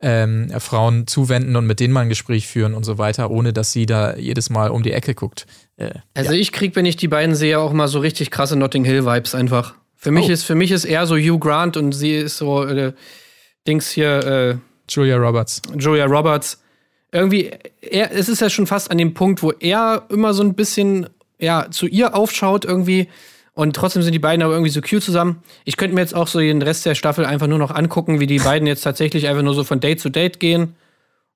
ähm, 0.00 0.50
Frauen 0.58 1.06
zuwenden 1.06 1.56
und 1.56 1.66
mit 1.66 1.80
denen 1.80 1.92
mal 1.94 2.00
ein 2.02 2.08
Gespräch 2.10 2.46
führen 2.46 2.74
und 2.74 2.84
so 2.84 2.98
weiter, 2.98 3.30
ohne 3.30 3.52
dass 3.54 3.72
sie 3.72 3.86
da 3.86 4.14
jedes 4.16 4.50
Mal 4.50 4.70
um 4.70 4.82
die 4.82 4.92
Ecke 4.92 5.14
guckt. 5.14 5.46
Äh, 5.78 5.90
Also 6.14 6.32
ich 6.32 6.52
krieg, 6.52 6.76
wenn 6.76 6.84
ich 6.86 6.96
die 6.96 7.08
beiden 7.08 7.34
sehe, 7.34 7.58
auch 7.58 7.72
mal 7.72 7.88
so 7.88 7.98
richtig 8.00 8.30
krasse 8.30 8.56
Notting 8.56 8.84
Hill 8.84 9.06
Vibes 9.06 9.34
einfach. 9.34 9.74
Für 9.94 10.10
mich 10.10 10.28
Oh. 10.28 10.32
ist 10.32 10.44
für 10.44 10.54
mich 10.54 10.70
ist 10.70 10.84
eher 10.84 11.06
so 11.06 11.16
Hugh 11.16 11.38
Grant 11.38 11.76
und 11.78 11.92
sie 11.92 12.12
ist 12.14 12.36
so 12.36 12.62
äh, 12.64 12.92
Dings 13.66 13.90
hier 13.90 14.18
äh, 14.26 14.56
Julia 14.90 15.16
Roberts. 15.16 15.62
Julia 15.76 16.04
Roberts. 16.04 16.62
Irgendwie, 17.10 17.50
er, 17.80 18.12
es 18.12 18.28
ist 18.28 18.40
ja 18.42 18.50
schon 18.50 18.66
fast 18.66 18.90
an 18.90 18.98
dem 18.98 19.14
Punkt, 19.14 19.42
wo 19.42 19.50
er 19.52 20.04
immer 20.10 20.34
so 20.34 20.42
ein 20.42 20.54
bisschen 20.54 21.08
ja, 21.38 21.66
zu 21.70 21.86
ihr 21.86 22.14
aufschaut 22.14 22.64
irgendwie. 22.64 23.08
Und 23.52 23.74
trotzdem 23.74 24.02
sind 24.02 24.12
die 24.12 24.18
beiden 24.18 24.42
aber 24.42 24.52
irgendwie 24.52 24.70
so 24.70 24.82
cute 24.82 25.02
zusammen. 25.02 25.42
Ich 25.64 25.76
könnte 25.76 25.94
mir 25.94 26.02
jetzt 26.02 26.14
auch 26.14 26.28
so 26.28 26.38
den 26.38 26.60
Rest 26.60 26.84
der 26.84 26.94
Staffel 26.94 27.24
einfach 27.24 27.46
nur 27.46 27.58
noch 27.58 27.70
angucken, 27.70 28.20
wie 28.20 28.26
die 28.26 28.38
beiden 28.38 28.66
jetzt 28.66 28.82
tatsächlich 28.82 29.28
einfach 29.28 29.42
nur 29.42 29.54
so 29.54 29.64
von 29.64 29.80
Date 29.80 30.00
zu 30.00 30.10
Date 30.10 30.40
gehen. 30.40 30.76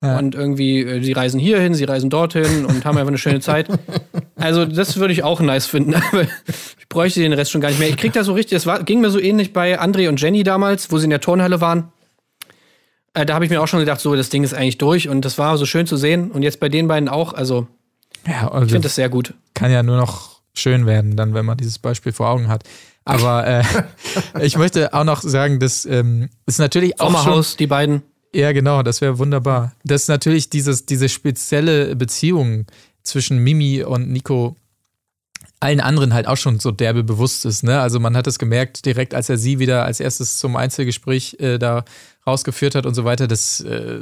Und 0.03 0.33
irgendwie, 0.33 0.81
äh, 0.81 1.03
sie 1.03 1.11
reisen 1.11 1.39
hier 1.39 1.59
hin, 1.59 1.75
sie 1.75 1.83
reisen 1.83 2.09
dorthin 2.09 2.65
und 2.65 2.85
haben 2.85 2.97
einfach 2.97 3.09
eine 3.09 3.17
schöne 3.17 3.39
Zeit. 3.39 3.67
Also, 4.35 4.65
das 4.65 4.97
würde 4.97 5.13
ich 5.13 5.21
auch 5.21 5.39
nice 5.39 5.67
finden. 5.67 5.93
Aber 6.11 6.23
ich 6.23 6.89
bräuchte 6.89 7.19
den 7.19 7.31
Rest 7.31 7.51
schon 7.51 7.61
gar 7.61 7.69
nicht 7.69 7.77
mehr. 7.77 7.89
Ich 7.89 7.97
krieg 7.97 8.11
da 8.11 8.23
so 8.23 8.33
richtig, 8.33 8.55
es 8.55 8.65
war, 8.65 8.81
ging 8.81 8.99
mir 8.99 9.11
so 9.11 9.19
ähnlich 9.19 9.53
bei 9.53 9.79
André 9.79 10.09
und 10.09 10.19
Jenny 10.19 10.41
damals, 10.41 10.91
wo 10.91 10.97
sie 10.97 11.03
in 11.03 11.11
der 11.11 11.21
Turnhalle 11.21 11.61
waren. 11.61 11.91
Äh, 13.13 13.27
da 13.27 13.35
habe 13.35 13.45
ich 13.45 13.51
mir 13.51 13.61
auch 13.61 13.67
schon 13.67 13.81
gedacht, 13.81 13.99
so, 14.01 14.15
das 14.15 14.29
Ding 14.29 14.43
ist 14.43 14.55
eigentlich 14.55 14.79
durch 14.79 15.09
und 15.09 15.25
das 15.25 15.37
war 15.37 15.59
so 15.59 15.67
schön 15.67 15.85
zu 15.85 15.95
sehen. 15.95 16.31
Und 16.31 16.41
jetzt 16.41 16.59
bei 16.59 16.69
den 16.69 16.87
beiden 16.87 17.07
auch, 17.07 17.33
also, 17.33 17.67
Ja, 18.27 18.47
ich 18.47 18.51
also 18.51 18.67
finde 18.67 18.81
das 18.81 18.95
sehr 18.95 19.09
gut. 19.09 19.33
kann 19.53 19.71
ja 19.71 19.83
nur 19.83 19.97
noch 19.97 20.41
schön 20.53 20.85
werden, 20.85 21.15
dann, 21.15 21.33
wenn 21.33 21.45
man 21.45 21.57
dieses 21.57 21.79
Beispiel 21.79 22.11
vor 22.11 22.29
Augen 22.29 22.47
hat. 22.47 22.63
Aber 23.05 23.47
äh, 23.47 23.63
ich 24.41 24.57
möchte 24.57 24.93
auch 24.93 25.03
noch 25.03 25.21
sagen, 25.21 25.59
dass 25.59 25.85
ähm, 25.85 26.29
ist 26.45 26.59
natürlich 26.59 26.99
auch 26.99 27.11
schon, 27.11 27.21
Sommerhaus, 27.21 27.57
die 27.57 27.67
beiden. 27.67 28.03
Ja, 28.33 28.51
genau, 28.51 28.83
das 28.83 29.01
wäre 29.01 29.17
wunderbar. 29.17 29.73
Dass 29.83 30.07
natürlich 30.07 30.49
dieses, 30.49 30.85
diese 30.85 31.09
spezielle 31.09 31.95
Beziehung 31.95 32.65
zwischen 33.03 33.39
Mimi 33.39 33.83
und 33.83 34.09
Nico 34.09 34.55
allen 35.59 35.79
anderen 35.79 36.13
halt 36.13 36.27
auch 36.27 36.37
schon 36.37 36.59
so 36.59 36.71
derbe 36.71 37.03
bewusst 37.03 37.45
ist. 37.45 37.63
Ne? 37.63 37.79
Also 37.79 37.99
man 37.99 38.17
hat 38.17 38.25
es 38.27 38.39
gemerkt, 38.39 38.85
direkt 38.85 39.13
als 39.13 39.29
er 39.29 39.37
sie 39.37 39.59
wieder 39.59 39.85
als 39.85 39.99
erstes 39.99 40.37
zum 40.37 40.55
Einzelgespräch 40.55 41.37
äh, 41.39 41.59
da 41.59 41.85
rausgeführt 42.25 42.73
hat 42.73 42.85
und 42.85 42.95
so 42.95 43.05
weiter, 43.05 43.27
dass 43.27 43.59
äh, 43.61 43.99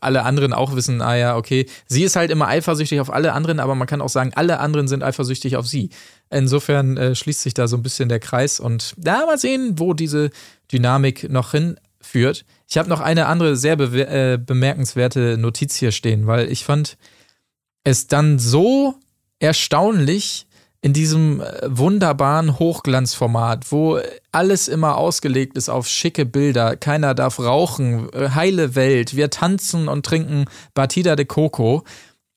alle 0.00 0.22
anderen 0.24 0.52
auch 0.52 0.74
wissen, 0.74 1.00
ah 1.00 1.16
ja, 1.16 1.36
okay, 1.36 1.66
sie 1.86 2.04
ist 2.04 2.16
halt 2.16 2.30
immer 2.30 2.48
eifersüchtig 2.48 3.00
auf 3.00 3.12
alle 3.12 3.32
anderen, 3.32 3.60
aber 3.60 3.74
man 3.74 3.86
kann 3.86 4.00
auch 4.00 4.08
sagen, 4.08 4.32
alle 4.34 4.60
anderen 4.60 4.88
sind 4.88 5.02
eifersüchtig 5.02 5.56
auf 5.56 5.66
sie. 5.66 5.90
Insofern 6.30 6.96
äh, 6.96 7.14
schließt 7.14 7.42
sich 7.42 7.54
da 7.54 7.68
so 7.68 7.76
ein 7.76 7.82
bisschen 7.82 8.08
der 8.08 8.20
Kreis 8.20 8.60
und 8.60 8.94
da 8.96 9.26
mal 9.26 9.38
sehen, 9.38 9.78
wo 9.78 9.94
diese 9.94 10.30
Dynamik 10.72 11.30
noch 11.30 11.52
hinführt. 11.52 12.44
Ich 12.68 12.78
habe 12.78 12.88
noch 12.88 13.00
eine 13.00 13.26
andere 13.26 13.56
sehr 13.56 13.76
be 13.76 14.06
äh, 14.06 14.38
bemerkenswerte 14.38 15.38
Notiz 15.38 15.76
hier 15.76 15.92
stehen, 15.92 16.26
weil 16.26 16.50
ich 16.50 16.64
fand 16.64 16.96
es 17.84 18.08
dann 18.08 18.38
so 18.38 18.94
erstaunlich 19.38 20.45
in 20.80 20.92
diesem 20.92 21.40
äh, 21.40 21.44
wunderbaren 21.66 22.58
Hochglanzformat, 22.58 23.72
wo 23.72 23.98
alles 24.32 24.68
immer 24.68 24.96
ausgelegt 24.96 25.56
ist 25.56 25.68
auf 25.68 25.88
schicke 25.88 26.26
Bilder, 26.26 26.76
keiner 26.76 27.14
darf 27.14 27.38
rauchen, 27.38 28.08
äh, 28.12 28.30
heile 28.30 28.74
Welt, 28.74 29.16
wir 29.16 29.30
tanzen 29.30 29.88
und 29.88 30.06
trinken 30.06 30.44
Batida 30.74 31.16
de 31.16 31.24
Coco 31.24 31.84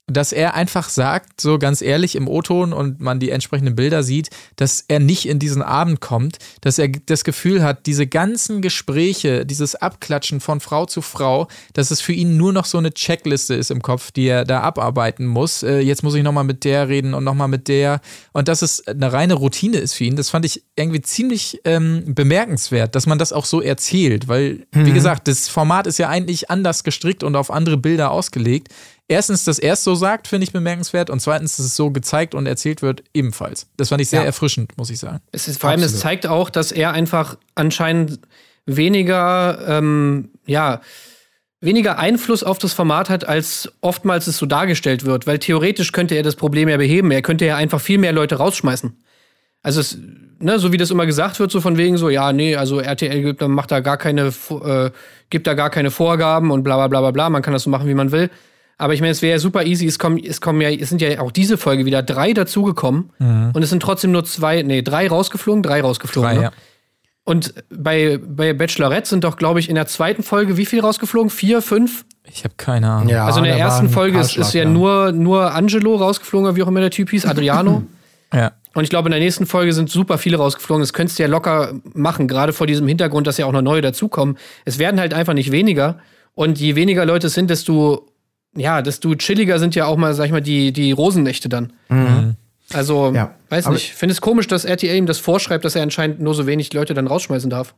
dass 0.10 0.32
er 0.32 0.56
einfach 0.56 0.90
sagt, 0.90 1.42
so 1.42 1.60
ganz 1.60 1.82
ehrlich 1.82 2.16
im 2.16 2.28
O-Ton 2.28 2.74
und 2.74 3.00
man 3.00 3.20
die 3.20 3.30
entsprechenden 3.30 3.76
Bilder 3.76 4.04
sieht, 4.04 4.30
dass 4.56 4.84
er 4.88 5.00
nicht 5.00 5.28
in 5.28 5.40
diesen 5.40 5.62
Abend 5.62 6.02
kommt, 6.02 6.38
dass 6.62 6.80
er 6.80 6.90
das 6.90 7.24
Gefühl 7.24 7.64
hat, 7.64 7.86
diese 7.86 8.08
ganzen 8.08 8.62
Gespräche, 8.62 9.46
dieses 9.46 9.76
Abklatschen 9.76 10.40
von 10.40 10.60
Frau 10.60 10.86
zu 10.86 11.02
Frau, 11.02 11.48
dass 11.74 11.92
es 11.92 12.02
für 12.02 12.14
ihn 12.14 12.38
nur 12.38 12.54
noch 12.54 12.66
so 12.66 12.78
eine 12.78 12.94
Checkliste 12.94 13.56
ist 13.56 13.72
im 13.72 13.82
Kopf, 13.82 14.12
die 14.12 14.28
er 14.28 14.46
da 14.46 14.62
abarbeiten 14.62 15.26
muss. 15.26 15.64
Äh, 15.64 15.80
jetzt 15.80 16.04
muss 16.04 16.16
ich 16.16 16.24
nochmal 16.24 16.44
mit 16.44 16.64
der 16.64 16.90
reden 16.90 17.14
und 17.14 17.24
nochmal 17.24 17.48
mit 17.48 17.68
der. 17.68 18.02
Und 18.34 18.48
dass 18.48 18.62
es 18.62 18.86
eine 18.88 19.12
reine 19.12 19.36
Routine 19.36 19.78
ist 19.78 19.94
für 19.94 20.04
ihn, 20.04 20.16
das 20.16 20.30
fand 20.30 20.46
ich 20.46 20.64
irgendwie 20.76 21.02
ziemlich 21.02 21.62
ähm, 21.66 22.04
bemerkenswert, 22.08 22.96
dass 22.96 23.06
man 23.06 23.20
das 23.20 23.34
auch 23.34 23.46
so 23.46 23.62
erzählt, 23.62 24.28
weil, 24.28 24.66
mhm. 24.74 24.86
wie 24.86 24.94
gesagt, 24.94 25.28
das 25.28 25.48
Format 25.48 25.88
ist 25.88 26.00
ja 26.00 26.10
eigentlich 26.10 26.50
anders 26.50 26.84
gestrickt 26.84 27.24
und 27.24 27.36
auf 27.36 27.52
andere 27.52 27.78
Bilder 27.78 28.12
ausgelegt 28.12 28.70
erstens, 29.10 29.44
dass 29.44 29.60
er 29.60 29.74
es 29.74 29.84
so 29.84 29.96
sagt, 29.96 30.28
finde 30.28 30.46
ich 30.46 30.54
bemerkenswert. 30.54 31.10
Und 31.10 31.20
zweitens, 31.20 31.58
dass 31.58 31.66
es 31.66 31.76
so 31.76 31.92
gezeigt 31.92 32.34
und 32.34 32.46
erzählt 32.46 32.82
wird, 32.82 33.04
ebenfalls. 33.14 33.68
Das 33.76 33.90
fand 33.90 34.02
ich 34.02 34.10
sehr 34.10 34.22
ja. 34.22 34.26
erfrischend, 34.26 34.78
muss 34.78 34.90
ich 34.90 35.00
sagen. 35.00 35.20
Es 35.34 35.50
ist 35.50 35.60
vor 35.60 35.70
allem, 35.70 35.82
Absolut. 35.82 35.96
es 35.96 36.02
zeigt 36.02 36.28
auch, 36.28 36.50
dass 36.50 36.72
er 36.72 36.94
einfach 36.94 37.38
anscheinend 37.56 38.22
weniger, 38.66 39.60
ähm, 39.68 40.30
ja, 40.46 40.80
weniger 41.60 42.00
Einfluss 42.00 42.44
auf 42.44 42.58
das 42.58 42.72
Format 42.72 43.10
hat, 43.10 43.28
als 43.28 43.70
oftmals 43.82 44.28
es 44.28 44.38
so 44.38 44.46
dargestellt 44.46 45.04
wird. 45.04 45.28
Weil 45.28 45.40
theoretisch 45.40 45.92
könnte 45.92 46.16
er 46.16 46.24
das 46.24 46.36
Problem 46.36 46.70
ja 46.70 46.78
beheben. 46.78 47.12
Er 47.12 47.22
könnte 47.22 47.46
ja 47.46 47.58
einfach 47.58 47.82
viel 47.82 47.98
mehr 47.98 48.14
Leute 48.14 48.36
rausschmeißen. 48.36 48.96
Also 49.62 49.82
es, 49.82 49.98
ne, 50.40 50.58
so 50.60 50.72
wie 50.72 50.78
das 50.78 50.92
immer 50.92 51.06
gesagt 51.06 51.40
wird, 51.40 51.52
so 51.52 51.60
von 51.60 51.78
wegen 51.78 51.98
so, 51.98 52.10
ja, 52.10 52.32
nee, 52.32 52.56
also 52.56 52.80
RTL 52.80 53.22
gibt, 53.24 53.42
macht 53.42 53.72
da 53.72 53.82
gar 53.82 53.98
keine, 53.98 54.28
äh, 54.28 54.92
gibt 55.30 55.48
da 55.48 55.54
gar 55.54 55.70
keine 55.70 55.92
Vorgaben 55.92 56.52
und 56.52 56.64
bla 56.64 56.78
bla 56.78 56.88
bla 56.88 57.02
bla 57.02 57.12
bla, 57.12 57.30
man 57.30 57.42
kann 57.42 57.52
das 57.52 57.64
so 57.64 57.70
machen, 57.70 57.88
wie 57.90 57.94
man 57.94 58.14
will. 58.14 58.30
Aber 58.80 58.94
ich 58.94 59.02
meine, 59.02 59.12
es 59.12 59.22
wäre 59.22 59.34
ja 59.34 59.40
super 59.40 59.66
easy. 59.66 59.86
Es 59.86 60.00
kommen, 60.00 60.18
es 60.24 60.40
kommen 60.40 60.62
ja, 60.62 60.70
es 60.70 60.88
sind 60.88 61.02
ja 61.02 61.20
auch 61.20 61.32
diese 61.32 61.58
Folge 61.58 61.86
wieder 61.86 62.02
drei 62.02 62.32
dazugekommen. 62.32 63.12
Mhm. 63.20 63.52
Und 63.54 63.62
es 63.62 63.70
sind 63.70 63.84
trotzdem 63.84 64.12
nur 64.12 64.24
zwei, 64.24 64.64
nee, 64.64 64.82
drei 64.82 65.08
rausgeflogen, 65.10 65.62
drei 65.62 65.82
rausgeflogen. 65.82 66.30
Drei, 66.30 66.38
ne? 66.38 66.44
ja. 66.44 66.52
Und 67.26 67.54
bei, 67.70 68.18
bei 68.26 68.54
Bachelorette 68.54 69.08
sind 69.08 69.26
doch, 69.26 69.36
glaube 69.36 69.60
ich, 69.60 69.70
in 69.70 69.76
der 69.76 69.86
zweiten 69.86 70.24
Folge 70.24 70.56
wie 70.56 70.66
viel 70.66 70.80
rausgeflogen? 70.80 71.30
Vier, 71.30 71.62
fünf? 71.62 72.06
Ich 72.24 72.46
habe 72.46 72.56
keine 72.56 72.90
Ahnung. 72.90 73.10
Ja, 73.10 73.26
also 73.26 73.40
in 73.40 73.46
der 73.46 73.58
ersten 73.58 73.90
Folge 73.90 74.18
ist, 74.18 74.38
ist 74.38 74.54
ja, 74.54 74.64
ja, 74.64 74.70
Nur, 74.70 75.12
nur 75.12 75.54
Angelo 75.54 75.96
rausgeflogen, 75.98 76.48
oder 76.48 76.56
wie 76.56 76.64
auch 76.64 76.68
immer 76.68 76.80
der 76.80 76.90
Typ 76.90 77.10
hieß, 77.10 77.26
Adriano. 77.26 77.84
ja. 78.34 78.54
Und 78.74 78.84
ich 78.84 78.90
glaube, 78.90 79.10
in 79.10 79.12
der 79.12 79.20
nächsten 79.20 79.46
Folge 79.46 79.74
sind 79.74 79.90
super 79.90 80.18
viele 80.18 80.38
rausgeflogen. 80.38 80.82
Das 80.82 80.94
könntest 80.94 81.20
du 81.20 81.24
ja 81.24 81.30
locker 81.30 81.74
machen, 81.94 82.30
gerade 82.30 82.54
vor 82.54 82.66
diesem 82.66 82.88
Hintergrund, 82.88 83.28
dass 83.28 83.38
ja 83.38 83.46
auch 83.46 83.52
noch 83.52 83.62
neue 83.62 83.82
dazukommen. 83.82 84.38
Es 84.64 84.80
werden 84.80 85.00
halt 85.00 85.14
einfach 85.14 85.34
nicht 85.34 85.52
weniger. 85.52 85.98
Und 86.34 86.60
je 86.60 86.76
weniger 86.76 87.06
Leute 87.06 87.28
es 87.28 87.34
sind, 87.34 87.50
desto 87.50 88.08
ja, 88.56 88.82
desto 88.82 89.16
chilliger 89.16 89.60
sind 89.60 89.76
ja 89.76 89.86
auch 89.86 89.98
mal, 89.98 90.14
sag 90.14 90.26
ich 90.26 90.32
mal, 90.32 90.42
die, 90.42 90.72
die 90.72 90.92
Rosennächte 90.92 91.50
dann. 91.50 91.74
Mhm. 91.90 92.36
Also, 92.74 93.12
ja. 93.14 93.34
weiß 93.50 93.70
nicht. 93.70 93.86
Ich 93.86 93.94
finde 93.96 94.14
es 94.14 94.22
komisch, 94.22 94.48
dass 94.48 94.66
RTL 94.66 94.96
ihm 94.96 95.06
das 95.06 95.18
vorschreibt, 95.18 95.66
dass 95.66 95.76
er 95.76 95.84
anscheinend 95.84 96.20
nur 96.20 96.36
so 96.36 96.46
wenig 96.46 96.72
Leute 96.74 96.94
dann 96.94 97.08
rausschmeißen 97.08 97.50
darf 97.50 97.74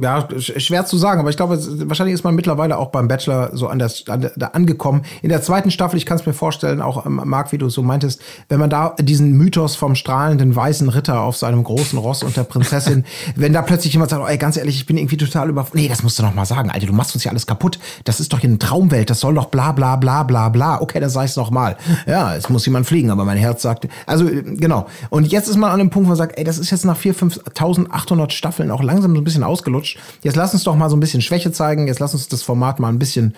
ja, 0.00 0.26
schwer 0.38 0.86
zu 0.86 0.96
sagen, 0.96 1.20
aber 1.20 1.30
ich 1.30 1.36
glaube, 1.36 1.58
wahrscheinlich 1.88 2.14
ist 2.14 2.24
man 2.24 2.34
mittlerweile 2.34 2.78
auch 2.78 2.88
beim 2.88 3.08
Bachelor 3.08 3.50
so 3.52 3.68
an 3.68 3.78
der, 3.78 3.90
an 4.08 4.30
der 4.34 4.54
angekommen. 4.54 5.02
In 5.22 5.28
der 5.28 5.42
zweiten 5.42 5.70
Staffel, 5.70 5.96
ich 5.96 6.06
kann 6.06 6.18
es 6.18 6.26
mir 6.26 6.32
vorstellen, 6.32 6.80
auch 6.80 7.04
ähm, 7.04 7.20
Marc, 7.24 7.52
wie 7.52 7.58
du 7.58 7.68
so 7.68 7.82
meintest, 7.82 8.22
wenn 8.48 8.58
man 8.58 8.70
da 8.70 8.94
diesen 8.98 9.32
Mythos 9.32 9.76
vom 9.76 9.94
strahlenden 9.94 10.56
weißen 10.56 10.88
Ritter 10.88 11.20
auf 11.20 11.36
seinem 11.36 11.62
großen 11.62 11.98
Ross 11.98 12.22
und 12.22 12.36
der 12.36 12.44
Prinzessin, 12.44 13.04
wenn 13.36 13.52
da 13.52 13.62
plötzlich 13.62 13.92
jemand 13.92 14.10
sagt, 14.10 14.22
oh, 14.22 14.26
ey, 14.26 14.38
ganz 14.38 14.56
ehrlich, 14.56 14.76
ich 14.76 14.86
bin 14.86 14.96
irgendwie 14.96 15.18
total 15.18 15.50
über, 15.50 15.66
nee, 15.74 15.88
das 15.88 16.02
musst 16.02 16.18
du 16.18 16.22
noch 16.22 16.34
mal 16.34 16.46
sagen, 16.46 16.70
Alter, 16.70 16.86
du 16.86 16.94
machst 16.94 17.14
uns 17.14 17.24
ja 17.24 17.30
alles 17.30 17.46
kaputt. 17.46 17.78
Das 18.04 18.18
ist 18.18 18.32
doch 18.32 18.40
hier 18.40 18.48
eine 18.48 18.58
Traumwelt, 18.58 19.10
das 19.10 19.20
soll 19.20 19.34
doch 19.34 19.46
bla 19.46 19.72
bla 19.72 19.96
bla 19.96 20.22
bla 20.22 20.48
bla. 20.48 20.80
Okay, 20.80 21.00
dann 21.00 21.10
sag 21.10 21.26
ich's 21.26 21.36
noch 21.36 21.50
mal. 21.50 21.76
Ja, 22.06 22.34
es 22.34 22.48
muss 22.48 22.64
jemand 22.64 22.86
fliegen, 22.86 23.10
aber 23.10 23.24
mein 23.24 23.38
Herz 23.38 23.62
sagt, 23.62 23.86
also 24.06 24.26
äh, 24.26 24.42
genau. 24.42 24.86
Und 25.10 25.30
jetzt 25.30 25.48
ist 25.48 25.56
man 25.56 25.70
an 25.70 25.78
dem 25.78 25.90
Punkt, 25.90 26.06
wo 26.06 26.10
man 26.10 26.16
sagt, 26.16 26.38
ey, 26.38 26.44
das 26.44 26.58
ist 26.58 26.70
jetzt 26.70 26.86
nach 26.86 26.98
4.000, 26.98 27.42
5.800 27.52 28.30
Staffeln 28.30 28.70
auch 28.70 28.82
langsam 28.82 29.14
so 29.14 29.20
ein 29.20 29.24
bisschen 29.24 29.44
ausgelutscht. 29.66 29.98
Jetzt 30.22 30.36
lass 30.36 30.54
uns 30.54 30.64
doch 30.64 30.76
mal 30.76 30.88
so 30.88 30.96
ein 30.96 31.00
bisschen 31.00 31.20
Schwäche 31.20 31.52
zeigen. 31.52 31.86
Jetzt 31.86 32.00
lass 32.00 32.14
uns 32.14 32.28
das 32.28 32.42
Format 32.42 32.80
mal 32.80 32.88
ein 32.88 32.98
bisschen, 32.98 33.34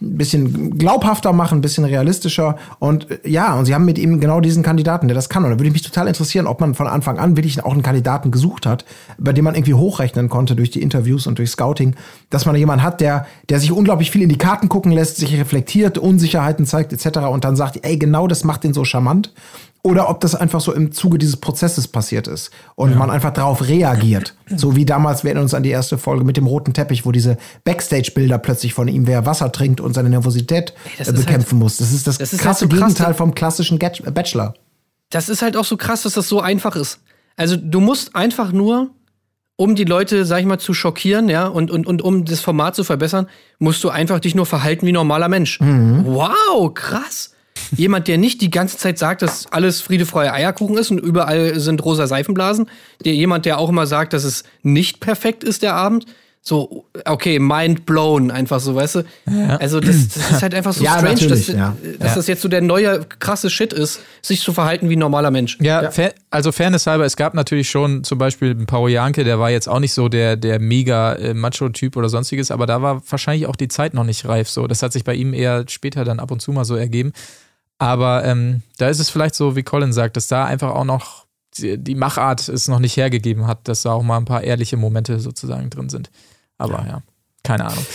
bisschen 0.00 0.78
glaubhafter 0.78 1.32
machen, 1.32 1.58
ein 1.58 1.60
bisschen 1.60 1.84
realistischer. 1.84 2.56
Und 2.78 3.10
äh, 3.10 3.18
ja, 3.24 3.54
und 3.54 3.66
sie 3.66 3.74
haben 3.74 3.84
mit 3.84 3.98
ihm 3.98 4.20
genau 4.20 4.40
diesen 4.40 4.62
Kandidaten, 4.62 5.08
der 5.08 5.14
das 5.14 5.28
kann. 5.28 5.44
Und 5.44 5.50
da 5.50 5.58
würde 5.58 5.70
mich 5.70 5.82
total 5.82 6.08
interessieren, 6.08 6.46
ob 6.46 6.60
man 6.60 6.74
von 6.74 6.86
Anfang 6.86 7.18
an 7.18 7.36
wirklich 7.36 7.62
auch 7.64 7.72
einen 7.72 7.82
Kandidaten 7.82 8.30
gesucht 8.30 8.66
hat, 8.66 8.84
bei 9.18 9.32
dem 9.32 9.44
man 9.44 9.54
irgendwie 9.54 9.74
hochrechnen 9.74 10.28
konnte 10.28 10.54
durch 10.56 10.70
die 10.70 10.82
Interviews 10.82 11.26
und 11.26 11.38
durch 11.38 11.50
Scouting, 11.50 11.94
dass 12.30 12.46
man 12.46 12.56
jemanden 12.56 12.84
hat, 12.84 13.00
der, 13.00 13.26
der 13.48 13.60
sich 13.60 13.72
unglaublich 13.72 14.10
viel 14.10 14.22
in 14.22 14.28
die 14.28 14.38
Karten 14.38 14.68
gucken 14.68 14.92
lässt, 14.92 15.16
sich 15.16 15.36
reflektiert, 15.38 15.98
Unsicherheiten 15.98 16.66
zeigt, 16.66 16.92
etc. 16.92 17.18
und 17.30 17.44
dann 17.44 17.56
sagt, 17.56 17.80
ey, 17.82 17.96
genau 17.96 18.26
das 18.26 18.44
macht 18.44 18.64
den 18.64 18.74
so 18.74 18.84
charmant 18.84 19.32
oder 19.84 20.08
ob 20.08 20.20
das 20.20 20.34
einfach 20.34 20.62
so 20.62 20.72
im 20.72 20.92
Zuge 20.92 21.18
dieses 21.18 21.36
Prozesses 21.36 21.86
passiert 21.86 22.26
ist 22.26 22.50
und 22.74 22.92
ja. 22.92 22.96
man 22.96 23.10
einfach 23.10 23.32
darauf 23.32 23.68
reagiert. 23.68 24.34
So 24.56 24.74
wie 24.74 24.86
damals, 24.86 25.24
wir 25.24 25.28
erinnern 25.28 25.44
uns 25.44 25.52
an 25.52 25.62
die 25.62 25.70
erste 25.70 25.98
Folge 25.98 26.24
mit 26.24 26.38
dem 26.38 26.46
roten 26.46 26.72
Teppich, 26.72 27.04
wo 27.04 27.12
diese 27.12 27.36
Backstage-Bilder 27.64 28.38
plötzlich 28.38 28.72
von 28.72 28.88
ihm, 28.88 29.06
wer 29.06 29.26
Wasser 29.26 29.52
trinkt 29.52 29.82
und 29.82 29.92
seine 29.92 30.08
Nervosität 30.08 30.72
Ey, 30.98 31.06
äh, 31.06 31.12
bekämpfen 31.12 31.52
halt, 31.52 31.62
muss. 31.62 31.76
Das 31.76 31.92
ist 31.92 32.06
das, 32.06 32.16
das 32.16 32.32
ist 32.32 32.40
krasse 32.40 32.62
halt 32.62 32.72
so 32.72 32.78
Gegenteil 32.78 33.08
krass, 33.08 33.16
vom 33.18 33.34
klassischen 33.34 33.78
Bachelor. 33.78 34.54
Das 35.10 35.28
ist 35.28 35.42
halt 35.42 35.54
auch 35.54 35.66
so 35.66 35.76
krass, 35.76 36.02
dass 36.02 36.14
das 36.14 36.28
so 36.30 36.40
einfach 36.40 36.76
ist. 36.76 37.00
Also 37.36 37.56
du 37.56 37.80
musst 37.80 38.16
einfach 38.16 38.52
nur, 38.52 38.90
um 39.56 39.74
die 39.74 39.84
Leute, 39.84 40.24
sag 40.24 40.40
ich 40.40 40.46
mal, 40.46 40.58
zu 40.58 40.72
schockieren, 40.72 41.28
ja, 41.28 41.46
und, 41.46 41.70
und, 41.70 41.86
und 41.86 42.00
um 42.00 42.24
das 42.24 42.40
Format 42.40 42.74
zu 42.74 42.84
verbessern, 42.84 43.26
musst 43.58 43.84
du 43.84 43.90
einfach 43.90 44.18
dich 44.18 44.34
nur 44.34 44.46
verhalten 44.46 44.86
wie 44.86 44.92
normaler 44.92 45.28
Mensch. 45.28 45.60
Mhm. 45.60 46.06
Wow, 46.06 46.72
krass. 46.72 47.33
Jemand, 47.76 48.08
der 48.08 48.18
nicht 48.18 48.40
die 48.40 48.50
ganze 48.50 48.78
Zeit 48.78 48.98
sagt, 48.98 49.22
dass 49.22 49.46
alles 49.52 49.80
Friede, 49.80 50.06
Freude, 50.06 50.32
Eierkuchen 50.32 50.76
ist 50.76 50.90
und 50.90 50.98
überall 50.98 51.58
sind 51.58 51.84
rosa 51.84 52.06
Seifenblasen. 52.06 52.68
Der, 53.04 53.14
jemand, 53.14 53.46
der 53.46 53.58
auch 53.58 53.68
immer 53.68 53.86
sagt, 53.86 54.12
dass 54.12 54.24
es 54.24 54.44
nicht 54.62 55.00
perfekt 55.00 55.44
ist, 55.44 55.62
der 55.62 55.74
Abend. 55.74 56.06
So, 56.46 56.84
okay, 57.06 57.38
mind 57.38 57.86
blown, 57.86 58.30
einfach 58.30 58.60
so, 58.60 58.74
weißt 58.74 58.96
du? 58.96 59.04
Ja. 59.30 59.56
Also, 59.56 59.80
das, 59.80 60.08
das, 60.08 60.30
ist 60.30 60.42
halt 60.42 60.54
einfach 60.54 60.74
so 60.74 60.84
ja, 60.84 60.98
strange, 60.98 61.26
dass, 61.26 61.46
ja. 61.46 61.74
dass 61.98 62.16
das 62.16 62.26
jetzt 62.26 62.42
so 62.42 62.48
der 62.48 62.60
neue 62.60 63.00
krasse 63.18 63.48
Shit 63.48 63.72
ist, 63.72 64.00
sich 64.20 64.42
zu 64.42 64.52
verhalten 64.52 64.90
wie 64.90 64.96
ein 64.96 64.98
normaler 64.98 65.30
Mensch. 65.30 65.56
Ja, 65.62 65.90
also 66.28 66.52
Fairness 66.52 66.86
halber, 66.86 67.06
es 67.06 67.16
gab 67.16 67.32
natürlich 67.32 67.70
schon 67.70 68.04
zum 68.04 68.18
Beispiel 68.18 68.54
Paul 68.54 68.90
Janke, 68.90 69.24
der 69.24 69.38
war 69.38 69.50
jetzt 69.50 69.70
auch 69.70 69.80
nicht 69.80 69.94
so 69.94 70.10
der, 70.10 70.36
der 70.36 70.60
mega 70.60 71.14
äh, 71.14 71.32
Macho-Typ 71.32 71.96
oder 71.96 72.10
sonstiges, 72.10 72.50
aber 72.50 72.66
da 72.66 72.82
war 72.82 73.00
wahrscheinlich 73.08 73.46
auch 73.46 73.56
die 73.56 73.68
Zeit 73.68 73.94
noch 73.94 74.04
nicht 74.04 74.26
reif. 74.26 74.50
So, 74.50 74.66
das 74.66 74.82
hat 74.82 74.92
sich 74.92 75.02
bei 75.02 75.14
ihm 75.14 75.32
eher 75.32 75.64
später 75.70 76.04
dann 76.04 76.20
ab 76.20 76.30
und 76.30 76.42
zu 76.42 76.52
mal 76.52 76.66
so 76.66 76.76
ergeben. 76.76 77.14
Aber 77.78 78.24
ähm, 78.24 78.62
da 78.78 78.88
ist 78.88 79.00
es 79.00 79.10
vielleicht 79.10 79.34
so, 79.34 79.56
wie 79.56 79.62
Colin 79.62 79.92
sagt, 79.92 80.16
dass 80.16 80.28
da 80.28 80.44
einfach 80.44 80.70
auch 80.70 80.84
noch 80.84 81.24
die, 81.58 81.94
Machart 81.94 82.48
es 82.48 82.68
noch 82.68 82.78
nicht 82.78 82.96
hergegeben 82.96 83.46
hat, 83.46 83.68
dass 83.68 83.82
da 83.82 83.92
auch 83.92 84.02
mal 84.02 84.16
ein 84.16 84.24
paar 84.24 84.42
ehrliche 84.42 84.76
Momente 84.76 85.20
sozusagen 85.20 85.70
drin 85.70 85.88
sind. 85.88 86.10
Aber 86.58 86.80
ja, 86.80 86.86
ja 86.86 87.02
keine 87.42 87.66
Ahnung. 87.66 87.86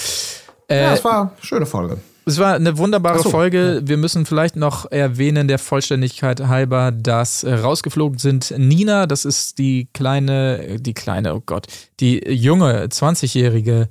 Äh, 0.68 0.84
ja, 0.84 0.94
es 0.94 1.04
war 1.04 1.22
eine 1.22 1.32
schöne 1.42 1.66
Folge. 1.66 1.98
Es 2.26 2.38
war 2.38 2.54
eine 2.54 2.78
wunderbare 2.78 3.24
so, 3.24 3.30
Folge. 3.32 3.80
Ja. 3.82 3.88
Wir 3.88 3.98
müssen 3.98 4.26
vielleicht 4.26 4.56
noch 4.56 4.90
erwähnen, 4.92 5.48
der 5.48 5.58
Vollständigkeit 5.58 6.42
halber, 6.42 6.92
dass 6.92 7.44
äh, 7.44 7.56
rausgeflogen 7.56 8.20
sind 8.20 8.54
Nina, 8.56 9.08
das 9.08 9.26
ist 9.26 9.58
die 9.58 9.90
kleine, 9.94 10.80
die 10.80 10.94
kleine, 10.94 11.34
oh 11.34 11.42
Gott, 11.44 11.66
die 12.00 12.20
junge 12.30 12.86
20-jährige 12.86 13.90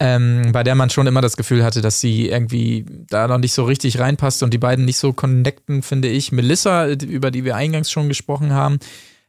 ähm, 0.00 0.52
bei 0.52 0.62
der 0.62 0.74
man 0.74 0.90
schon 0.90 1.06
immer 1.06 1.20
das 1.20 1.36
Gefühl 1.36 1.64
hatte, 1.64 1.80
dass 1.80 2.00
sie 2.00 2.28
irgendwie 2.28 2.84
da 3.08 3.26
noch 3.26 3.38
nicht 3.38 3.52
so 3.52 3.64
richtig 3.64 3.98
reinpasst 3.98 4.42
und 4.42 4.54
die 4.54 4.58
beiden 4.58 4.84
nicht 4.84 4.98
so 4.98 5.12
connecten, 5.12 5.82
finde 5.82 6.08
ich. 6.08 6.30
Melissa, 6.30 6.88
über 6.88 7.30
die 7.30 7.44
wir 7.44 7.56
eingangs 7.56 7.90
schon 7.90 8.08
gesprochen 8.08 8.52
haben, 8.52 8.78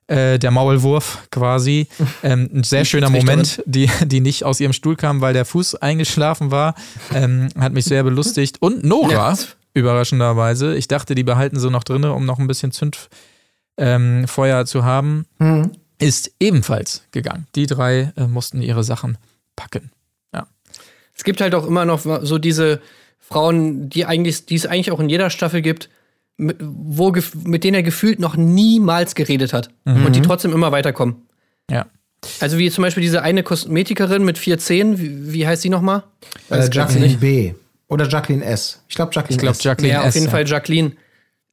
äh, 0.06 0.38
der 0.38 0.52
Maulwurf 0.52 1.28
quasi, 1.32 1.88
ähm, 2.24 2.50
ein 2.54 2.64
sehr 2.64 2.86
schöner 2.86 3.10
Moment, 3.10 3.64
die, 3.66 3.90
die 4.06 4.20
nicht 4.20 4.44
aus 4.44 4.60
ihrem 4.60 4.74
Stuhl 4.74 4.96
kam, 4.96 5.22
weil 5.22 5.34
der 5.34 5.46
Fuß 5.46 5.76
eingeschlafen 5.76 6.52
war, 6.52 6.76
ähm, 7.14 7.50
hat 7.58 7.74
mich 7.74 7.86
sehr 7.86 8.04
belustigt. 8.04 8.58
Und 8.60 8.84
Nora, 8.84 9.32
ja. 9.32 9.38
überraschenderweise, 9.74 10.76
ich 10.76 10.88
dachte, 10.88 11.16
die 11.16 11.24
behalten 11.24 11.60
sie 11.60 11.72
noch 11.72 11.84
drin, 11.84 12.06
um 12.06 12.26
noch 12.26 12.38
ein 12.38 12.48
bisschen 12.48 12.72
Zündfeuer 12.72 13.10
ähm, 13.80 14.66
zu 14.68 14.84
haben, 14.84 15.26
mhm. 15.40 15.72
ist 15.98 16.32
ebenfalls 16.40 17.04
gegangen. 17.10 17.48
Die 17.56 17.66
drei 17.66 18.14
äh, 18.16 18.28
mussten 18.28 18.62
ihre 18.62 18.84
Sachen 18.84 19.18
packen 19.56 19.92
es 21.20 21.26
gibt 21.26 21.42
halt 21.42 21.54
auch 21.54 21.68
immer 21.68 21.84
noch 21.84 22.00
so 22.00 22.38
diese 22.38 22.80
Frauen, 23.20 23.90
die 23.90 24.06
eigentlich, 24.06 24.46
die 24.46 24.56
es 24.56 24.66
eigentlich 24.66 24.90
auch 24.90 25.02
in 25.02 25.10
jeder 25.10 25.30
Staffel 25.30 25.62
gibt, 25.62 25.90
wo, 26.38 27.14
mit 27.44 27.66
denen 27.66 27.76
er 27.76 27.84
gefühlt 27.84 28.22
noch 28.22 28.38
niemals 28.38 29.16
geredet 29.16 29.52
hat 29.52 29.70
mhm. 29.84 30.06
und 30.06 30.16
die 30.16 30.22
trotzdem 30.22 30.54
immer 30.54 30.72
weiterkommen. 30.72 31.18
Ja. 31.70 31.88
Also 32.40 32.58
wie 32.58 32.72
zum 32.72 32.84
Beispiel 32.84 33.02
diese 33.02 33.22
eine 33.22 33.44
Kosmetikerin 33.44 34.24
mit 34.24 34.38
vier 34.38 34.60
Zähnen, 34.60 34.98
wie, 34.98 35.34
wie 35.34 35.46
heißt 35.46 35.62
sie 35.62 35.70
nochmal? 35.70 36.04
Äh, 36.50 36.70
Jacqueline 36.72 37.18
B. 37.18 37.54
Oder 37.90 38.08
Jacqueline 38.08 38.46
S. 38.46 38.82
Ich 38.88 38.96
glaube 38.96 39.12
Jacqueline 39.14 39.36
ich 39.36 39.42
glaub, 39.42 39.56
S. 39.56 39.64
Jacqueline 39.64 39.94
ja, 39.96 40.02
S. 40.04 40.08
auf 40.08 40.14
jeden 40.14 40.26
ja. 40.28 40.32
Fall 40.32 40.48
Jacqueline. 40.48 40.94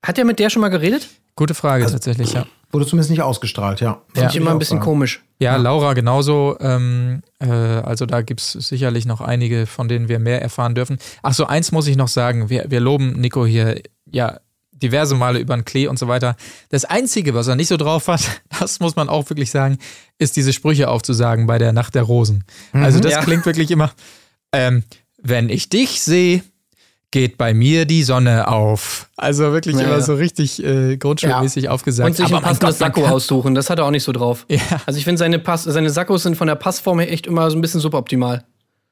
Hat 0.05 0.17
er 0.17 0.25
mit 0.25 0.39
der 0.39 0.49
schon 0.49 0.61
mal 0.61 0.69
geredet? 0.69 1.09
Gute 1.35 1.55
Frage 1.55 1.87
tatsächlich, 1.87 2.33
ja. 2.33 2.47
Wurde 2.73 2.87
zumindest 2.87 3.11
nicht 3.11 3.23
ausgestrahlt, 3.23 3.81
ja. 3.81 4.03
Finde 4.13 4.31
ich 4.31 4.37
immer 4.37 4.51
ein 4.51 4.59
bisschen 4.59 4.81
komisch. 4.81 5.23
Ja, 5.39 5.57
Laura 5.57 5.93
genauso. 5.95 6.57
Ähm, 6.61 7.23
äh, 7.39 7.47
also 7.49 8.07
da 8.07 8.23
gibt 8.23 8.41
es 8.41 8.53
sicherlich 8.53 9.07
noch 9.07 9.21
einige, 9.21 9.67
von 9.67 9.89
denen 9.89 10.09
wir 10.09 10.19
mehr 10.19 10.43
erfahren 10.43 10.75
dürfen. 10.75 10.99
Ach 11.23 11.33
so, 11.35 11.47
eins 11.47 11.73
muss 11.73 11.87
ich 11.87 11.97
noch 11.97 12.09
sagen. 12.09 12.49
Wir, 12.51 12.67
wir 12.71 12.81
loben 12.81 13.13
Nico 13.21 13.47
hier 13.47 13.81
ja 14.11 14.41
diverse 14.73 15.15
Male 15.15 15.39
über 15.39 15.57
den 15.57 15.65
Klee 15.65 15.87
und 15.87 15.99
so 15.99 16.09
weiter. 16.09 16.37
Das 16.71 16.85
Einzige, 16.85 17.35
was 17.35 17.47
er 17.47 17.57
nicht 17.57 17.69
so 17.69 17.77
drauf 17.77 18.09
hat, 18.09 18.43
das 18.61 18.81
muss 18.81 18.97
man 18.97 19.09
auch 19.09 19.29
wirklich 19.31 19.51
sagen, 19.51 19.79
ist 20.19 20.37
diese 20.37 20.53
Sprüche 20.53 20.89
aufzusagen 20.89 21.47
bei 21.47 21.59
der 21.59 21.73
Nacht 21.73 21.95
der 21.95 22.03
Rosen. 22.03 22.45
Also 22.73 22.99
das 23.01 23.13
Ja. 23.13 23.23
klingt 23.23 23.47
wirklich 23.47 23.71
immer, 23.71 23.93
ähm, 24.53 24.83
wenn 25.23 25.49
ich 25.49 25.69
dich 25.69 26.03
sehe, 26.03 26.43
geht 27.11 27.39
bei 27.39 27.55
mir 27.55 27.85
die 27.85 28.03
Sonne 28.03 28.49
auf. 28.49 29.09
Also 29.17 29.53
wirklich 29.53 29.77
Ja, 29.77 29.83
immer 29.83 29.99
ja. 29.99 30.01
so 30.01 30.15
richtig 30.15 30.63
äh, 30.63 30.97
grundschulmäßig 30.97 31.69
aufgesagt. 31.69 32.11
Und 32.11 32.17
sich 32.17 32.27
Aber 32.27 32.39
ein 32.39 32.43
passendes 32.43 32.79
Sakko 32.79 33.07
aussuchen. 33.07 33.55
Das 33.55 33.71
hat 33.71 33.79
er 33.79 33.85
auch 33.85 33.91
nicht 33.91 34.05
so 34.05 34.13
drauf. 34.13 34.45
Ja. 34.49 34.61
Also 34.87 34.99
ich 34.99 35.05
finde, 35.05 35.19
seine, 35.19 35.39
Pass 35.39 35.65
seine 35.65 35.91
Sakkos 35.91 36.23
sind 36.25 36.37
von 36.37 36.47
der 36.49 36.57
Passform 36.57 37.01
her 37.01 37.11
echt 37.11 37.27
immer 37.27 37.51
so 37.51 37.57
ein 37.57 37.61
bisschen 37.61 37.81
suboptimal. 37.81 38.45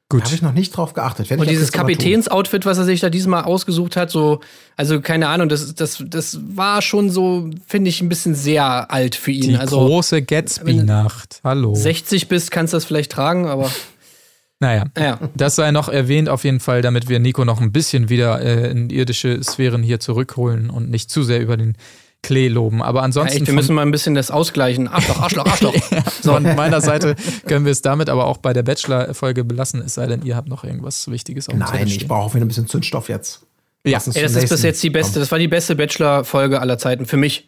Da 0.09 0.19
habe 0.19 0.35
ich 0.35 0.41
noch 0.43 0.53
nicht 0.53 0.69
drauf 0.77 0.93
geachtet. 0.93 1.31
Werd 1.31 1.41
Und 1.41 1.49
dieses. 1.49 1.71
Kapitänsoutfit, 1.71 2.65
was 2.65 2.77
er 2.77 2.83
sich 2.83 2.99
da 2.99 3.09
diesmal 3.09 3.43
ausgesucht 3.43 3.97
hat, 3.97 4.11
so, 4.11 4.39
also 4.77 5.01
keine 5.01 5.27
Ahnung, 5.29 5.49
das, 5.49 5.73
das, 5.73 6.03
das 6.07 6.39
war 6.47 6.83
schon 6.83 7.09
so, 7.09 7.49
finde 7.65 7.89
ich, 7.89 8.01
ein 8.01 8.09
bisschen 8.09 8.35
sehr 8.35 8.91
alt 8.91 9.15
für 9.15 9.31
ihn. 9.31 9.49
Die 9.49 9.57
also 9.57 9.79
große 9.79 10.21
Gatsby-Nacht. 10.21 11.41
Hallo. 11.43 11.73
60 11.73 12.27
bist, 12.27 12.51
kannst 12.51 12.73
du 12.73 12.77
das 12.77 12.85
vielleicht 12.85 13.11
tragen, 13.11 13.47
aber 13.47 13.71
Naja, 14.59 14.85
ja. 14.97 15.19
das 15.35 15.55
sei 15.55 15.71
noch 15.71 15.89
erwähnt 15.89 16.29
auf 16.29 16.43
jeden 16.43 16.59
Fall, 16.59 16.81
damit 16.81 17.09
wir 17.09 17.19
Nico 17.19 17.43
noch 17.43 17.59
ein 17.59 17.71
bisschen 17.71 18.09
wieder 18.09 18.41
äh, 18.41 18.71
in 18.71 18.89
irdische 18.89 19.43
Sphären 19.43 19.83
hier 19.83 19.99
zurückholen 19.99 20.69
und 20.69 20.89
nicht 20.89 21.09
zu 21.09 21.23
sehr 21.23 21.41
über 21.41 21.57
den 21.57 21.75
Klee 22.23 22.47
loben. 22.47 22.81
Aber 22.81 22.99
ja 22.99 23.05
ansonsten 23.05 23.37
echt, 23.37 23.47
wir 23.47 23.53
müssen 23.53 23.75
mal 23.75 23.83
ein 23.83 23.91
bisschen 23.91 24.15
das 24.15 24.31
ausgleichen. 24.31 24.87
Arschloch, 24.87 25.21
Arschloch, 25.21 25.45
Arschloch. 25.45 25.75
von, 26.23 26.43
von 26.43 26.55
meiner 26.55 26.81
Seite 26.81 27.15
können 27.45 27.65
wir 27.65 27.71
es 27.71 27.81
damit 27.81 28.09
aber 28.09 28.25
auch 28.25 28.37
bei 28.37 28.53
der 28.53 28.63
Bachelor-Folge 28.63 29.43
belassen, 29.43 29.81
es 29.81 29.95
sei 29.95 30.07
denn, 30.07 30.23
ihr 30.23 30.35
habt 30.35 30.47
noch 30.47 30.63
irgendwas 30.63 31.09
Wichtiges 31.11 31.49
auf 31.49 31.53
dem 31.53 31.59
Nein, 31.59 31.87
ich 31.87 32.07
brauche 32.07 32.23
auch 32.23 32.33
wieder 32.33 32.45
ein 32.45 32.47
bisschen 32.47 32.67
Zündstoff 32.67 33.09
jetzt. 33.09 33.45
Ja, 33.85 33.99
Ey, 34.13 34.23
das 34.23 34.35
ist 34.35 34.49
bis 34.49 34.63
jetzt 34.63 34.81
die 34.81 34.89
beste, 34.89 35.19
das 35.19 35.31
war 35.31 35.37
die 35.37 35.47
beste 35.47 35.75
Bachelor-Folge 35.75 36.59
aller 36.59 36.79
Zeiten 36.79 37.05
für 37.05 37.17
mich. 37.17 37.45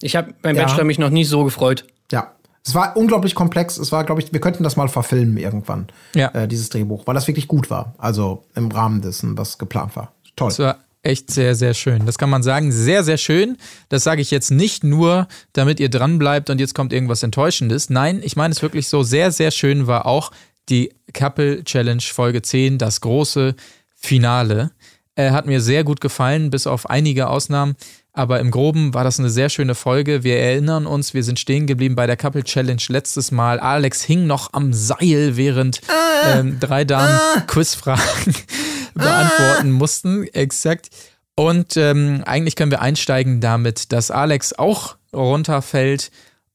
Ich 0.00 0.14
habe 0.14 0.34
beim 0.40 0.56
Ja. 0.56 0.64
Bachelor 0.64 0.84
mich 0.84 0.98
noch 0.98 1.10
nie 1.10 1.24
so 1.24 1.42
gefreut. 1.42 1.84
Ja. 2.12 2.34
Es 2.66 2.74
war 2.74 2.96
unglaublich 2.96 3.34
komplex. 3.34 3.78
Es 3.78 3.90
war, 3.92 4.04
glaube 4.04 4.20
ich, 4.20 4.32
wir 4.32 4.40
könnten 4.40 4.62
das 4.62 4.76
mal 4.76 4.88
verfilmen 4.88 5.36
irgendwann, 5.38 5.86
Ja. 6.14 6.28
äh, 6.28 6.46
dieses 6.46 6.68
Drehbuch, 6.68 7.06
weil 7.06 7.14
das 7.14 7.26
wirklich 7.26 7.48
gut 7.48 7.70
war. 7.70 7.94
Also 7.98 8.44
im 8.54 8.70
Rahmen 8.70 9.00
dessen, 9.00 9.36
was 9.38 9.58
geplant 9.58 9.96
war. 9.96 10.12
Toll. 10.36 10.48
Das 10.48 10.58
war 10.58 10.78
echt 11.02 11.30
sehr, 11.30 11.54
sehr 11.54 11.72
schön. 11.72 12.04
Das 12.04 12.18
kann 12.18 12.28
man 12.28 12.42
sagen. 12.42 12.70
Sehr, 12.72 13.02
sehr 13.04 13.16
schön. 13.16 13.56
Das 13.88 14.04
sage 14.04 14.20
ich 14.20 14.30
jetzt 14.30 14.50
nicht 14.50 14.84
nur, 14.84 15.26
damit 15.54 15.80
ihr 15.80 15.88
dran 15.88 16.18
bleibt 16.18 16.50
und 16.50 16.60
jetzt 16.60 16.74
kommt 16.74 16.92
irgendwas 16.92 17.22
Enttäuschendes. 17.22 17.88
Nein, 17.88 18.20
ich 18.22 18.36
meine 18.36 18.52
es 18.52 18.60
wirklich 18.60 18.88
so. 18.88 19.02
Sehr, 19.02 19.30
sehr 19.32 19.50
schön 19.50 19.86
war 19.86 20.04
auch 20.04 20.30
die 20.68 20.92
Couple 21.14 21.64
Challenge 21.64 22.02
Folge 22.02 22.42
10, 22.42 22.76
das 22.76 23.00
große 23.00 23.54
Finale. 23.96 24.70
Äh, 25.16 25.30
hat 25.30 25.46
mir 25.46 25.60
sehr 25.60 25.84
gut 25.84 26.00
gefallen, 26.00 26.50
bis 26.50 26.66
auf 26.66 26.88
einige 26.88 27.28
Ausnahmen. 27.28 27.74
Aber 28.12 28.40
im 28.40 28.50
Groben 28.50 28.94
war 28.94 29.04
das 29.04 29.18
eine 29.18 29.30
sehr 29.30 29.48
schöne 29.48 29.74
Folge. 29.74 30.24
Wir 30.24 30.38
erinnern 30.38 30.86
uns, 30.86 31.14
wir 31.14 31.22
sind 31.22 31.38
stehen 31.38 31.66
geblieben 31.66 31.94
bei 31.94 32.06
der 32.06 32.16
Couple 32.16 32.44
Challenge 32.44 32.82
letztes 32.88 33.30
Mal. 33.30 33.60
Alex 33.60 34.02
hing 34.02 34.26
noch 34.26 34.52
am 34.52 34.72
Seil, 34.72 35.36
während 35.36 35.80
ähm, 36.26 36.58
drei 36.58 36.84
Damen 36.84 37.18
Quizfragen 37.46 38.34
beantworten 38.94 39.70
mussten. 39.70 40.24
Exakt. 40.24 40.90
Und 41.36 41.76
ähm, 41.76 42.22
eigentlich 42.26 42.56
können 42.56 42.70
wir 42.70 42.82
einsteigen 42.82 43.40
damit, 43.40 43.92
dass 43.92 44.10
Alex 44.10 44.52
auch 44.52 44.96
runterfällt. 45.12 46.10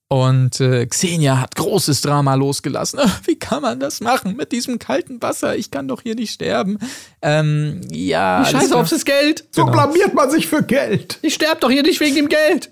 Und 0.08 0.60
äh, 0.60 0.86
Xenia 0.86 1.42
hat 1.42 1.56
großes 1.56 2.02
Drama 2.02 2.36
losgelassen. 2.36 3.00
Wie 3.26 3.38
kann 3.38 3.64
man 3.64 3.80
das 3.80 4.02
machen 4.02 4.36
mit 4.36 4.52
diesem 4.52 4.78
kalten 4.78 5.20
Wasser? 5.22 5.56
Ich 5.58 5.72
kann 5.72 5.88
doch 5.88 6.02
hier 6.04 6.14
nicht 6.14 6.32
sterben. 6.32 6.78
Ähm, 7.24 7.82
ja. 7.90 8.46
Scheiße 8.46 8.68
klar. 8.68 8.82
auf 8.82 8.90
das 8.90 9.04
Geld. 9.04 9.46
so 9.50 9.66
genau. 9.66 9.74
blamiert 9.88 10.14
man 10.14 10.30
sich 10.30 10.46
für 10.46 10.62
Geld. 10.62 11.18
Ich 11.24 11.34
sterb 11.34 11.60
doch 11.62 11.72
hier 11.72 11.82
nicht 11.82 12.00
wegen 12.02 12.16
dem 12.16 12.30
Geld. 12.30 12.72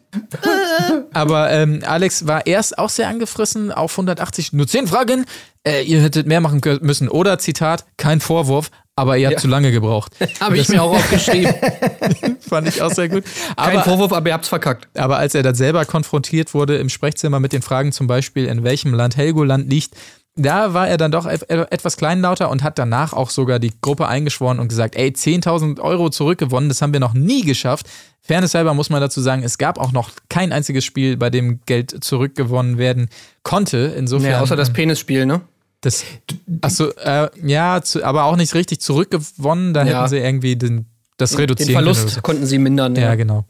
Aber 1.13 1.49
ähm, 1.49 1.81
Alex 1.85 2.27
war 2.27 2.45
erst 2.45 2.77
auch 2.77 2.89
sehr 2.89 3.07
angefressen 3.07 3.71
auf 3.71 3.93
180, 3.93 4.53
nur 4.53 4.67
10 4.67 4.85
Fragen. 4.85 5.25
Äh, 5.65 5.83
ihr 5.83 6.01
hättet 6.01 6.27
mehr 6.27 6.39
machen 6.41 6.61
müssen. 6.81 7.09
Oder 7.09 7.39
Zitat, 7.39 7.85
kein 7.97 8.19
Vorwurf, 8.19 8.69
aber 8.95 9.17
ihr 9.17 9.27
habt 9.27 9.37
Ja. 9.37 9.41
zu 9.41 9.47
lange 9.47 9.71
gebraucht. 9.71 10.13
Habe 10.39 10.57
ich 10.57 10.69
mir 10.69 10.83
auch 10.83 10.95
aufgeschrieben. 10.95 11.53
Fand 12.53 12.67
ich 12.67 12.81
auch 12.81 12.91
sehr 12.91 13.09
gut. 13.09 13.23
Kein 13.57 13.75
Aber, 13.77 13.83
Vorwurf, 13.83 14.13
aber 14.13 14.27
ihr 14.29 14.33
habt's 14.33 14.49
verkackt. 14.49 14.87
aber 14.97 15.17
als 15.17 15.35
er 15.35 15.43
dann 15.43 15.55
selber 15.55 15.85
konfrontiert 15.85 16.53
wurde 16.53 16.77
im 16.77 16.89
Sprechzimmer 16.89 17.39
mit 17.39 17.53
den 17.53 17.61
Fragen 17.61 17.91
zum 17.91 18.07
Beispiel, 18.07 18.45
in 18.45 18.63
welchem 18.63 18.93
Land 18.93 19.17
Helgoland 19.17 19.69
liegt, 19.69 19.95
da 20.35 20.73
war 20.73 20.87
er 20.87 20.97
dann 20.97 21.11
doch 21.11 21.27
et- 21.27 21.47
etwas 21.49 21.95
kleinlauter 21.97 22.49
und 22.49 22.63
hat 22.63 22.79
danach 22.79 23.13
auch 23.13 23.29
sogar 23.29 23.59
die 23.59 23.71
Gruppe 23.81 24.07
eingeschworen 24.07 24.59
und 24.59 24.67
gesagt, 24.67 24.95
ey, 24.95 25.09
10.000 25.11 25.79
Euro 25.79 26.09
zurückgewonnen, 26.09 26.69
das 26.69 26.81
haben 26.81 26.91
wir 26.93 26.99
noch 26.99 27.13
nie 27.13 27.43
geschafft. 27.43 27.87
Fairness 28.21 28.55
halber 28.55 28.73
muss 28.73 28.89
man 28.89 28.99
dazu 29.01 29.21
sagen, 29.21 29.43
es 29.43 29.57
gab 29.59 29.77
auch 29.77 29.91
noch 29.91 30.09
kein 30.29 30.51
einziges 30.51 30.85
Spiel, 30.85 31.17
bei 31.17 31.29
dem 31.29 31.59
Geld 31.67 32.03
zurückgewonnen 32.03 32.77
werden 32.79 33.09
konnte. 33.43 33.93
Insofern. 33.97 34.31
Ja, 34.31 34.41
außer 34.41 34.55
das 34.55 34.73
Penisspiel, 34.73 35.25
ne? 35.27 35.41
Das, 35.81 36.03
achso, 36.61 36.91
äh, 37.03 37.29
ja, 37.43 37.81
zu, 37.83 38.03
aber 38.05 38.23
auch 38.23 38.37
nicht 38.37 38.53
richtig 38.55 38.79
zurückgewonnen. 38.79 39.73
Da 39.73 39.83
Ja. 39.83 39.97
hätten 39.99 40.09
sie 40.09 40.17
irgendwie 40.17 40.55
den, 40.55 40.85
das 41.17 41.31
Den 41.31 41.39
reduzieren 41.39 41.73
Verlust 41.73 42.09
können. 42.09 42.21
konnten 42.23 42.45
sie 42.45 42.57
mindern. 42.57 42.95
so. 42.95 43.01
Ja, 43.01 43.15
genau. 43.15 43.45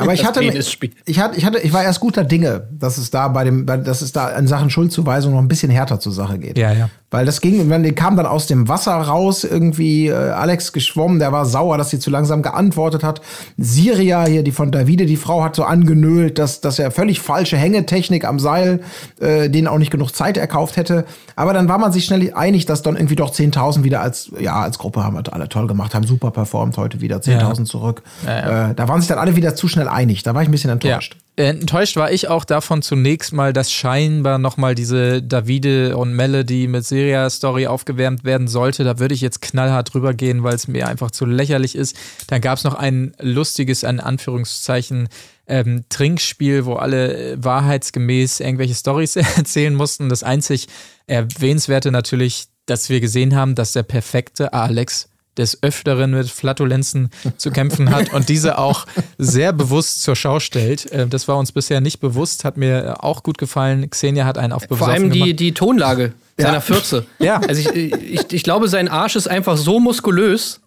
Aber 0.00 0.14
ich 0.14 0.24
hatte, 0.24 0.42
ich 0.42 1.20
hatte, 1.20 1.36
ich 1.36 1.44
hatte, 1.44 1.58
ich 1.58 1.72
war 1.72 1.82
erst 1.82 2.00
guter 2.00 2.24
Dinge, 2.24 2.68
dass 2.72 2.98
es 2.98 3.10
da 3.10 3.28
bei 3.28 3.44
dem, 3.44 3.66
dass 3.66 4.02
es 4.02 4.12
da 4.12 4.30
in 4.30 4.46
Sachen 4.46 4.70
Schuldzuweisung 4.70 5.32
noch 5.32 5.40
ein 5.40 5.48
bisschen 5.48 5.70
härter 5.70 6.00
zur 6.00 6.12
Sache 6.12 6.38
geht. 6.38 6.58
Ja, 6.58 6.72
ja. 6.72 6.90
Weil 7.12 7.26
das 7.26 7.40
ging, 7.40 7.68
wenn 7.70 7.82
die 7.82 7.90
kam 7.92 8.16
dann 8.16 8.26
aus 8.26 8.46
dem 8.46 8.68
Wasser 8.68 8.92
raus, 8.92 9.42
irgendwie 9.42 10.06
äh, 10.06 10.14
Alex 10.14 10.72
geschwommen, 10.72 11.18
der 11.18 11.32
war 11.32 11.44
sauer, 11.44 11.76
dass 11.76 11.90
sie 11.90 11.98
zu 11.98 12.08
langsam 12.08 12.40
geantwortet 12.40 13.02
hat. 13.02 13.20
Siria 13.58 14.26
hier, 14.26 14.44
die 14.44 14.52
von 14.52 14.70
Davide, 14.70 15.06
die 15.06 15.16
Frau 15.16 15.42
hat 15.42 15.56
so 15.56 15.64
angenölt, 15.64 16.38
dass, 16.38 16.60
dass 16.60 16.78
er 16.78 16.92
völlig 16.92 17.18
falsche 17.18 17.56
Hängetechnik 17.56 18.24
am 18.24 18.38
Seil, 18.38 18.80
äh, 19.18 19.50
denen 19.50 19.66
auch 19.66 19.78
nicht 19.78 19.90
genug 19.90 20.14
Zeit 20.14 20.36
erkauft 20.36 20.76
hätte. 20.76 21.04
Aber 21.34 21.52
dann 21.52 21.68
war 21.68 21.78
man 21.78 21.90
sich 21.90 22.04
schnell 22.04 22.32
einig, 22.32 22.66
dass 22.66 22.82
dann 22.82 22.94
irgendwie 22.94 23.16
doch 23.16 23.32
10.000 23.32 23.82
wieder 23.82 24.02
als, 24.02 24.30
ja, 24.38 24.60
als 24.60 24.78
Gruppe 24.78 25.02
haben 25.02 25.16
wir 25.16 25.32
alle 25.32 25.48
toll 25.48 25.66
gemacht, 25.66 25.94
haben 25.94 26.06
super 26.06 26.30
performt, 26.30 26.76
heute 26.76 27.00
wieder 27.00 27.16
10.000 27.16 27.64
zurück. 27.64 28.02
Äh, 28.24 28.74
da 28.76 28.86
waren 28.86 29.00
sich 29.00 29.08
dann 29.08 29.18
alle 29.18 29.34
wieder 29.34 29.56
zu 29.56 29.66
schnell 29.66 29.88
einig. 29.92 30.22
Da 30.22 30.34
war 30.34 30.42
ich 30.42 30.48
ein 30.48 30.52
bisschen 30.52 30.70
enttäuscht. 30.70 31.14
Ja. 31.14 31.44
Äh, 31.44 31.48
Enttäuscht 31.48 31.96
war 31.96 32.12
ich 32.12 32.28
auch 32.28 32.44
davon 32.44 32.82
zunächst 32.82 33.32
mal, 33.32 33.52
dass 33.52 33.72
scheinbar 33.72 34.38
nochmal 34.38 34.74
diese 34.74 35.22
Davide 35.22 35.96
und 35.96 36.14
Melody 36.14 36.66
mit 36.66 36.84
Seria-Story 36.84 37.66
aufgewärmt 37.66 38.24
werden 38.24 38.48
sollte. 38.48 38.84
Da 38.84 38.98
würde 38.98 39.14
ich 39.14 39.20
jetzt 39.20 39.40
knallhart 39.40 39.94
drüber 39.94 40.12
gehen, 40.12 40.42
weil 40.42 40.54
es 40.54 40.68
mir 40.68 40.86
einfach 40.86 41.10
zu 41.10 41.26
lächerlich 41.26 41.76
ist. 41.76 41.96
Dann 42.26 42.40
gab 42.40 42.58
es 42.58 42.64
noch 42.64 42.74
ein 42.74 43.14
lustiges, 43.20 43.84
ein 43.84 44.00
Anführungszeichen, 44.00 45.08
ähm, 45.46 45.84
Trinkspiel, 45.88 46.64
wo 46.64 46.74
alle 46.74 47.32
äh, 47.32 47.44
wahrheitsgemäß 47.44 48.40
irgendwelche 48.40 48.74
Stories 48.74 49.16
erzählen 49.36 49.74
mussten. 49.74 50.08
Das 50.08 50.22
einzig 50.22 50.68
Erwähnenswerte 51.06 51.90
natürlich, 51.90 52.46
dass 52.66 52.88
wir 52.88 53.00
gesehen 53.00 53.34
haben, 53.34 53.54
dass 53.54 53.72
der 53.72 53.82
perfekte 53.82 54.52
Alex 54.52 55.09
des 55.36 55.62
Öfteren 55.62 56.10
mit 56.10 56.28
Flatulenzen 56.28 57.10
zu 57.36 57.50
kämpfen 57.50 57.90
hat 57.90 58.12
und 58.12 58.28
diese 58.28 58.58
auch 58.58 58.86
sehr 59.16 59.52
bewusst 59.52 60.02
zur 60.02 60.16
Schau 60.16 60.40
stellt. 60.40 60.90
Äh, 60.92 61.06
Das 61.06 61.28
war 61.28 61.36
uns 61.38 61.52
bisher 61.52 61.80
nicht 61.80 62.00
bewusst, 62.00 62.44
hat 62.44 62.56
mir 62.56 62.96
auch 63.04 63.22
gut 63.22 63.38
gefallen. 63.38 63.88
Xenia 63.90 64.24
hat 64.24 64.38
einen 64.38 64.52
auf 64.52 64.62
Vor 64.62 64.76
besoffen 64.76 64.92
allem 64.92 65.10
die, 65.10 65.20
gemacht. 65.20 65.40
die 65.40 65.54
Tonlage 65.54 66.12
seiner 66.36 66.60
Fürze. 66.62 67.04
Ja. 67.18 67.38
Also 67.46 67.60
ich, 67.60 67.92
ich, 67.92 68.32
ich 68.32 68.42
glaube, 68.42 68.68
sein 68.68 68.88
Arsch 68.88 69.14
ist 69.14 69.28
einfach 69.28 69.56
so 69.58 69.78
muskulös, 69.78 70.60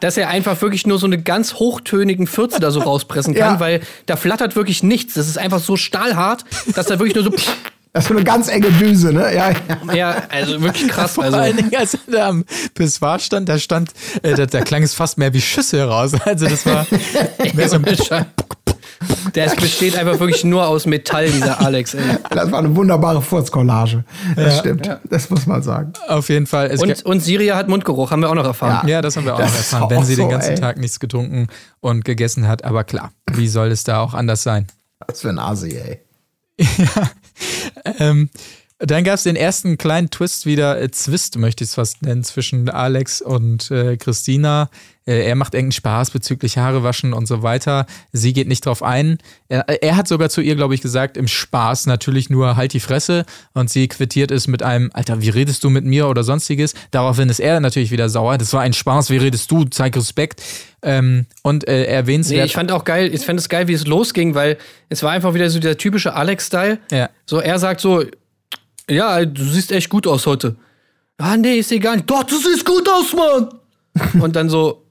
dass 0.00 0.18
er 0.18 0.28
einfach 0.28 0.60
wirklich 0.60 0.86
nur 0.86 0.98
so 0.98 1.06
eine 1.06 1.20
ganz 1.20 1.54
hochtönigen 1.54 2.26
Fürze 2.26 2.60
da 2.60 2.70
so 2.70 2.80
rauspressen 2.80 3.34
kann, 3.34 3.54
Ja. 3.54 3.60
weil 3.60 3.80
da 4.04 4.16
flattert 4.16 4.54
wirklich 4.54 4.82
nichts. 4.82 5.14
Das 5.14 5.26
ist 5.26 5.38
einfach 5.38 5.60
so 5.60 5.76
stahlhart, 5.78 6.44
dass 6.74 6.86
da 6.86 6.98
wirklich 6.98 7.14
nur 7.14 7.24
so. 7.24 7.32
Das 7.92 8.04
ist 8.04 8.08
so 8.08 8.14
eine 8.14 8.24
ganz 8.24 8.48
enge 8.48 8.70
Düse, 8.72 9.12
ne? 9.12 9.34
Ja, 9.34 9.50
ja. 9.50 9.94
ja, 9.94 10.22
also 10.28 10.60
wirklich 10.60 10.88
krass. 10.88 11.14
Vor 11.14 11.24
Also, 11.24 11.38
allen 11.38 11.56
Dingen, 11.56 11.74
als 11.76 11.94
er 11.94 12.00
da 12.12 12.28
am 12.28 12.44
Pissoir 12.74 13.18
stand, 13.18 13.48
da 13.48 13.58
stand, 13.58 13.90
äh, 14.22 14.34
da, 14.34 14.46
da 14.46 14.60
klang 14.60 14.82
es 14.82 14.94
fast 14.94 15.18
mehr 15.18 15.32
wie 15.32 15.40
Schüsse 15.40 15.82
raus. 15.84 16.12
Also 16.24 16.46
das 16.48 16.66
war 16.66 16.86
mehr 17.54 17.68
so 17.68 17.76
ein 17.76 17.82
der 19.34 19.46
ist- 19.46 19.56
besteht 19.60 19.96
einfach 19.96 20.18
wirklich 20.20 20.44
nur 20.44 20.66
aus 20.66 20.84
Metall, 20.86 21.30
dieser 21.30 21.60
Alex. 21.60 21.94
Ey. 21.94 22.02
Das 22.30 22.50
war 22.50 22.58
eine 22.58 22.74
wunderbare 22.74 23.22
Furzcollage. 23.22 24.04
Das 24.36 24.58
stimmt. 24.58 24.88
Das 25.08 25.30
muss 25.30 25.46
man 25.46 25.62
sagen. 25.62 25.92
auf 26.08 26.28
jeden 26.28 26.46
Fall. 26.46 26.66
Es 26.70 26.82
Und, 26.82 27.04
und 27.06 27.20
Siria 27.20 27.56
hat 27.56 27.68
Mundgeruch, 27.68 28.10
haben 28.10 28.20
wir 28.20 28.28
auch 28.30 28.34
noch 28.34 28.44
erfahren. 28.44 28.86
Ja, 28.88 29.00
das 29.00 29.16
haben 29.16 29.24
wir 29.24 29.34
auch 29.34 29.38
Das 29.38 29.50
noch 29.50 29.56
erfahren, 29.58 29.82
auch 29.84 29.90
wenn 29.90 30.04
sie 30.04 30.16
den 30.16 30.24
so, 30.26 30.28
ganzen 30.30 30.50
ey. 30.54 30.60
Tag 30.60 30.76
nichts 30.78 30.98
getrunken 31.00 31.46
und 31.80 32.04
gegessen 32.04 32.48
hat. 32.48 32.64
Aber 32.64 32.84
klar, 32.84 33.12
wie 33.32 33.48
soll 33.48 33.68
es 33.70 33.84
da 33.84 34.00
auch 34.00 34.14
anders 34.14 34.42
sein? 34.42 34.66
Was 35.06 35.20
für 35.20 35.28
ein 35.30 35.38
Asi, 35.38 35.76
ey. 35.76 36.00
Ähm, 37.84 38.30
Dann 38.80 39.02
gab 39.02 39.14
es 39.16 39.24
den 39.24 39.34
ersten 39.34 39.76
kleinen 39.76 40.08
Twist 40.08 40.46
wieder, 40.46 40.80
äh, 40.80 40.88
Zwist 40.92 41.36
möchte 41.36 41.64
ich 41.64 41.70
es 41.70 41.74
fast 41.74 42.02
nennen, 42.02 42.22
zwischen 42.22 42.70
Alex 42.70 43.20
und 43.20 43.72
äh, 43.72 43.96
Christina. 43.96 44.70
Äh, 45.04 45.26
er 45.26 45.34
macht 45.34 45.54
irgendeinen 45.54 45.72
Spaß 45.72 46.10
bezüglich 46.12 46.58
Haare 46.58 46.84
waschen 46.84 47.12
und 47.12 47.26
so 47.26 47.42
weiter. 47.42 47.86
Sie 48.12 48.32
geht 48.32 48.46
nicht 48.46 48.64
drauf 48.64 48.84
ein. 48.84 49.18
Er, 49.48 49.68
er 49.82 49.96
hat 49.96 50.06
sogar 50.06 50.28
zu 50.30 50.40
ihr, 50.42 50.54
glaube 50.54 50.76
ich, 50.76 50.80
gesagt, 50.80 51.16
im 51.16 51.26
Spaß 51.26 51.86
natürlich 51.86 52.30
nur 52.30 52.54
halt 52.56 52.72
die 52.72 52.78
Fresse. 52.78 53.24
Und 53.52 53.68
sie 53.68 53.88
quittiert 53.88 54.30
es 54.30 54.46
mit 54.46 54.62
einem, 54.62 54.90
Alter, 54.92 55.20
wie 55.20 55.30
redest 55.30 55.64
du 55.64 55.70
mit 55.70 55.84
mir 55.84 56.06
oder 56.06 56.22
sonstiges? 56.22 56.74
Daraufhin 56.92 57.28
ist 57.30 57.40
er 57.40 57.58
natürlich 57.58 57.90
wieder 57.90 58.08
sauer. 58.08 58.38
Das 58.38 58.52
war 58.52 58.60
ein 58.60 58.74
Spaß, 58.74 59.10
wie 59.10 59.16
redest 59.16 59.50
du? 59.50 59.64
Zeig 59.64 59.96
Respekt. 59.96 60.40
Ähm, 60.82 61.26
und 61.42 61.66
äh, 61.66 61.80
Nee, 61.80 61.84
erwähnenswert. 61.86 62.46
ich 62.46 62.52
fand 62.52 62.70
auch 62.70 62.84
geil, 62.84 63.12
ich 63.12 63.22
fand 63.26 63.40
es 63.40 63.48
geil, 63.48 63.66
wie 63.66 63.72
es 63.72 63.88
losging, 63.88 64.36
weil 64.36 64.56
es 64.88 65.02
war 65.02 65.10
einfach 65.10 65.34
wieder 65.34 65.50
so 65.50 65.58
der 65.58 65.76
typische 65.78 66.14
Alex-Style. 66.14 66.78
Ja. 66.92 67.10
So, 67.26 67.40
er 67.40 67.58
sagt 67.58 67.80
so, 67.80 68.04
ja, 68.90 69.24
du 69.24 69.44
siehst 69.44 69.72
echt 69.72 69.88
gut 69.88 70.06
aus 70.06 70.26
heute. 70.26 70.56
Ah, 71.18 71.36
nee, 71.36 71.58
ist 71.58 71.72
egal. 71.72 72.00
Doch, 72.02 72.22
du 72.24 72.36
siehst 72.36 72.64
gut 72.64 72.88
aus, 72.88 73.12
Mann. 73.12 73.48
Und 74.22 74.36
dann 74.36 74.48
so, 74.48 74.84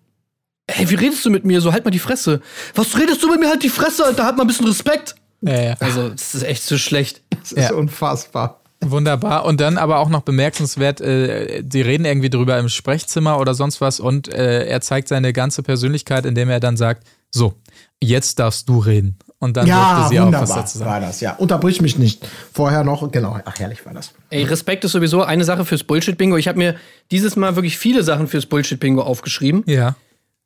ey, 0.68 0.90
wie 0.90 0.96
redest 0.96 1.24
du 1.26 1.30
mit 1.30 1.46
mir? 1.46 1.62
So, 1.62 1.72
halt 1.72 1.86
mal 1.86 1.92
die 1.92 2.00
Fresse. 2.00 2.42
Was 2.76 2.98
redest 2.98 3.24
du 3.24 3.30
mit 3.30 3.40
mir? 3.40 3.50
Halt 3.50 3.64
die 3.64 3.70
Fresse, 3.70 4.04
Alter, 4.06 4.26
halt 4.26 4.36
mal 4.38 4.44
ein 4.44 4.48
bisschen 4.48 4.68
Respekt. 4.68 5.16
ja, 5.42 5.62
ja. 5.62 5.76
Also, 5.80 6.10
das 6.10 6.36
ist 6.36 6.44
echt 6.44 6.64
so 6.64 6.78
schlecht. 6.78 7.22
Das 7.40 7.52
ist 7.54 7.70
Ja. 7.70 7.74
unfassbar. 7.76 8.62
Wunderbar. 8.84 9.46
Und 9.46 9.60
dann 9.60 9.78
aber 9.80 9.98
auch 10.00 10.10
noch 10.10 10.22
bemerkenswert, 10.22 11.02
äh, 11.02 11.64
die 11.64 11.82
reden 11.82 12.06
irgendwie 12.06 12.30
drüber 12.30 12.60
im 12.60 12.70
Sprechzimmer 12.70 13.40
oder 13.40 13.56
sonst 13.56 13.82
was 13.82 14.00
und 14.00 14.28
äh, 14.32 14.66
er 14.68 14.82
zeigt 14.82 15.08
seine 15.08 15.34
ganze 15.34 15.64
Persönlichkeit, 15.64 16.26
indem 16.28 16.50
er 16.50 16.60
dann 16.60 16.78
sagt, 16.78 17.08
so, 17.32 17.56
jetzt 18.04 18.38
darfst 18.38 18.70
du 18.70 18.78
reden. 18.78 19.18
Und 19.40 19.56
dann 19.56 19.68
Ja, 19.68 19.96
durfte 19.98 20.10
sie 20.16 20.20
auch 20.20 20.26
was 20.26 20.34
wunderbar 20.34 20.58
dazu 20.58 20.78
sagen. 20.80 20.92
war 20.92 21.00
das. 21.00 21.22
Ja, 21.22 21.34
unterbrich 21.36 21.80
mich 21.82 21.98
nicht. 22.00 22.28
Vorher 22.54 22.84
noch, 22.84 23.12
genau. 23.12 23.40
Ach, 23.46 23.60
herrlich 23.60 23.86
war 23.86 23.94
das. 23.94 24.14
Ey, 24.32 24.44
Respekt 24.44 24.84
ist 24.84 24.94
sowieso 24.94 25.22
eine 25.24 25.44
Sache 25.44 25.64
fürs 25.64 25.84
Bullshit-Bingo. 25.84 26.38
Ich 26.38 26.48
habe 26.48 26.58
mir 26.58 26.76
dieses 27.12 27.36
Mal 27.36 27.56
wirklich 27.56 27.78
viele 27.78 28.02
Sachen 28.02 28.28
fürs 28.28 28.48
Bullshit-Bingo 28.48 29.02
aufgeschrieben. 29.04 29.64
Ja. 29.68 29.96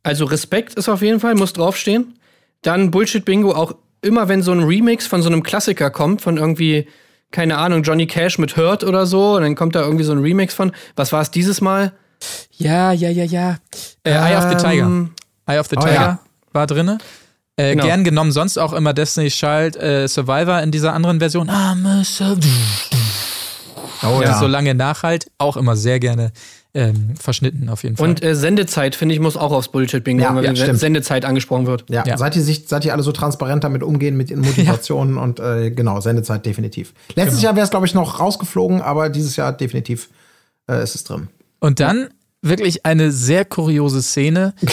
Also 0.04 0.26
Respekt 0.26 0.74
ist 0.76 0.90
auf 0.90 1.02
jeden 1.02 1.20
Fall, 1.22 1.36
muss 1.36 1.54
draufstehen. 1.54 2.20
Dann 2.64 2.92
Bullshit-Bingo 2.92 3.54
auch 3.54 3.76
immer, 4.02 4.28
wenn 4.28 4.42
so 4.42 4.52
ein 4.52 4.62
Remix 4.64 5.08
von 5.08 5.22
so 5.22 5.30
einem 5.30 5.44
Klassiker 5.44 5.90
kommt, 5.90 6.22
von 6.22 6.38
irgendwie, 6.38 6.88
keine 7.32 7.58
Ahnung, 7.60 7.84
Johnny 7.84 8.08
Cash 8.08 8.40
mit 8.40 8.58
Hurt 8.58 8.84
oder 8.84 9.06
so, 9.06 9.36
und 9.36 9.44
dann 9.44 9.56
kommt 9.56 9.76
da 9.76 9.82
irgendwie 9.82 10.04
so 10.04 10.12
ein 10.12 10.20
Remix 10.20 10.54
von. 10.54 10.74
Was 10.96 11.14
war 11.14 11.22
es 11.22 11.32
dieses 11.32 11.62
Mal? 11.62 11.94
Ja, 12.58 12.92
ja, 12.92 13.10
ja, 13.10 13.24
ja. 13.24 13.58
Äh, 14.04 14.12
Eye 14.12 14.36
of 14.38 14.50
the 14.50 14.56
Tiger. 14.58 14.86
Ähm, 14.86 15.12
Eye 15.48 15.60
of 15.60 15.68
the 15.68 15.78
oh 15.78 15.82
Tiger 15.82 15.94
ja. 15.94 16.20
war 16.52 16.68
drinne. 16.68 16.98
Äh, 17.62 17.72
Genau. 17.72 17.86
Gern 17.86 18.04
genommen, 18.04 18.32
sonst 18.32 18.58
auch 18.58 18.74
immer 18.74 18.94
Destiny's 18.94 19.36
Child 19.36 19.76
äh, 19.78 20.08
Survivor 20.08 20.62
in 20.62 20.72
dieser 20.72 20.94
anderen 20.94 21.20
Version. 21.20 21.50
I'm 21.50 21.86
a 21.86 22.04
Sur- 22.04 22.38
Oh 24.04 24.22
ja. 24.24 24.40
so 24.40 24.48
lange 24.48 24.74
Nachhalt, 24.74 25.28
auch 25.38 25.58
immer 25.58 25.76
sehr 25.76 26.00
gerne 26.00 26.32
ähm, 26.74 27.14
verschnitten 27.20 27.70
auf 27.70 27.84
jeden 27.84 27.98
Fall. 27.98 28.10
Und 28.10 28.24
äh, 28.24 28.34
Sendezeit, 28.34 28.96
finde 28.96 29.14
ich, 29.14 29.22
muss 29.22 29.38
auch 29.38 29.52
aufs 29.52 29.68
Bullshit-Bingo, 29.68 30.24
Ja, 30.24 30.36
wenn 30.42 30.56
ja. 30.56 30.74
Sendezeit 30.74 31.24
angesprochen 31.26 31.68
wird. 31.68 31.84
Ja, 31.90 32.04
Ja. 32.08 32.18
Seid, 32.18 32.36
ihr 32.36 32.42
sich, 32.42 32.64
seid 32.68 32.84
ihr 32.86 32.94
alle 32.94 33.04
so 33.04 33.12
transparent 33.12 33.64
damit 33.64 33.84
umgehen 33.84 34.18
mit 34.18 34.32
ihren 34.32 34.42
Motivationen 34.46 35.18
und 35.18 35.40
äh, 35.40 35.70
genau, 35.70 36.00
Sendezeit 36.02 36.46
definitiv. 36.46 36.94
Letztes 37.16 37.36
Genau. 37.36 37.44
Jahr 37.50 37.56
wäre 37.58 37.66
es, 37.66 37.70
glaube 37.70 37.86
ich, 37.86 37.94
noch 37.94 38.20
rausgeflogen, 38.20 38.82
aber 38.82 39.10
dieses 39.10 39.36
Jahr 39.36 39.52
definitiv 39.54 40.10
äh, 40.68 40.82
ist 40.82 40.96
es 40.96 41.04
drin. 41.04 41.28
Und 41.60 41.80
dann 41.80 42.08
wirklich 42.42 42.86
eine 42.88 43.12
sehr 43.12 43.46
kuriose 43.46 44.02
Szene. 44.02 44.54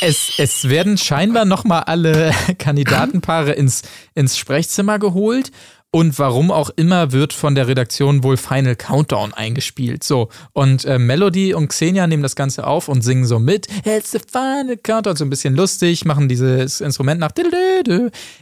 Es, 0.00 0.32
es 0.38 0.68
werden 0.68 0.98
scheinbar 0.98 1.44
noch 1.44 1.64
mal 1.64 1.80
alle 1.80 2.32
Kandidatenpaare 2.58 3.52
ins, 3.52 3.82
ins 4.14 4.36
Sprechzimmer 4.38 4.98
geholt. 4.98 5.50
Und 5.92 6.18
warum 6.18 6.50
auch 6.50 6.68
immer 6.76 7.12
wird 7.12 7.32
von 7.32 7.54
der 7.54 7.68
Redaktion 7.68 8.22
wohl 8.22 8.36
Final 8.36 8.76
Countdown 8.76 9.32
eingespielt. 9.32 10.04
So. 10.04 10.28
Und 10.52 10.84
äh, 10.84 10.98
Melody 10.98 11.54
und 11.54 11.68
Xenia 11.68 12.06
nehmen 12.06 12.22
das 12.22 12.36
Ganze 12.36 12.66
auf 12.66 12.88
und 12.88 13.00
singen 13.00 13.24
so 13.24 13.38
mit. 13.38 13.66
It's 13.86 14.10
the 14.10 14.18
Final 14.18 14.76
Countdown. 14.76 15.16
So 15.16 15.24
ein 15.24 15.30
bisschen 15.30 15.56
lustig, 15.56 16.04
machen 16.04 16.28
dieses 16.28 16.82
Instrument 16.82 17.20
nach. 17.20 17.30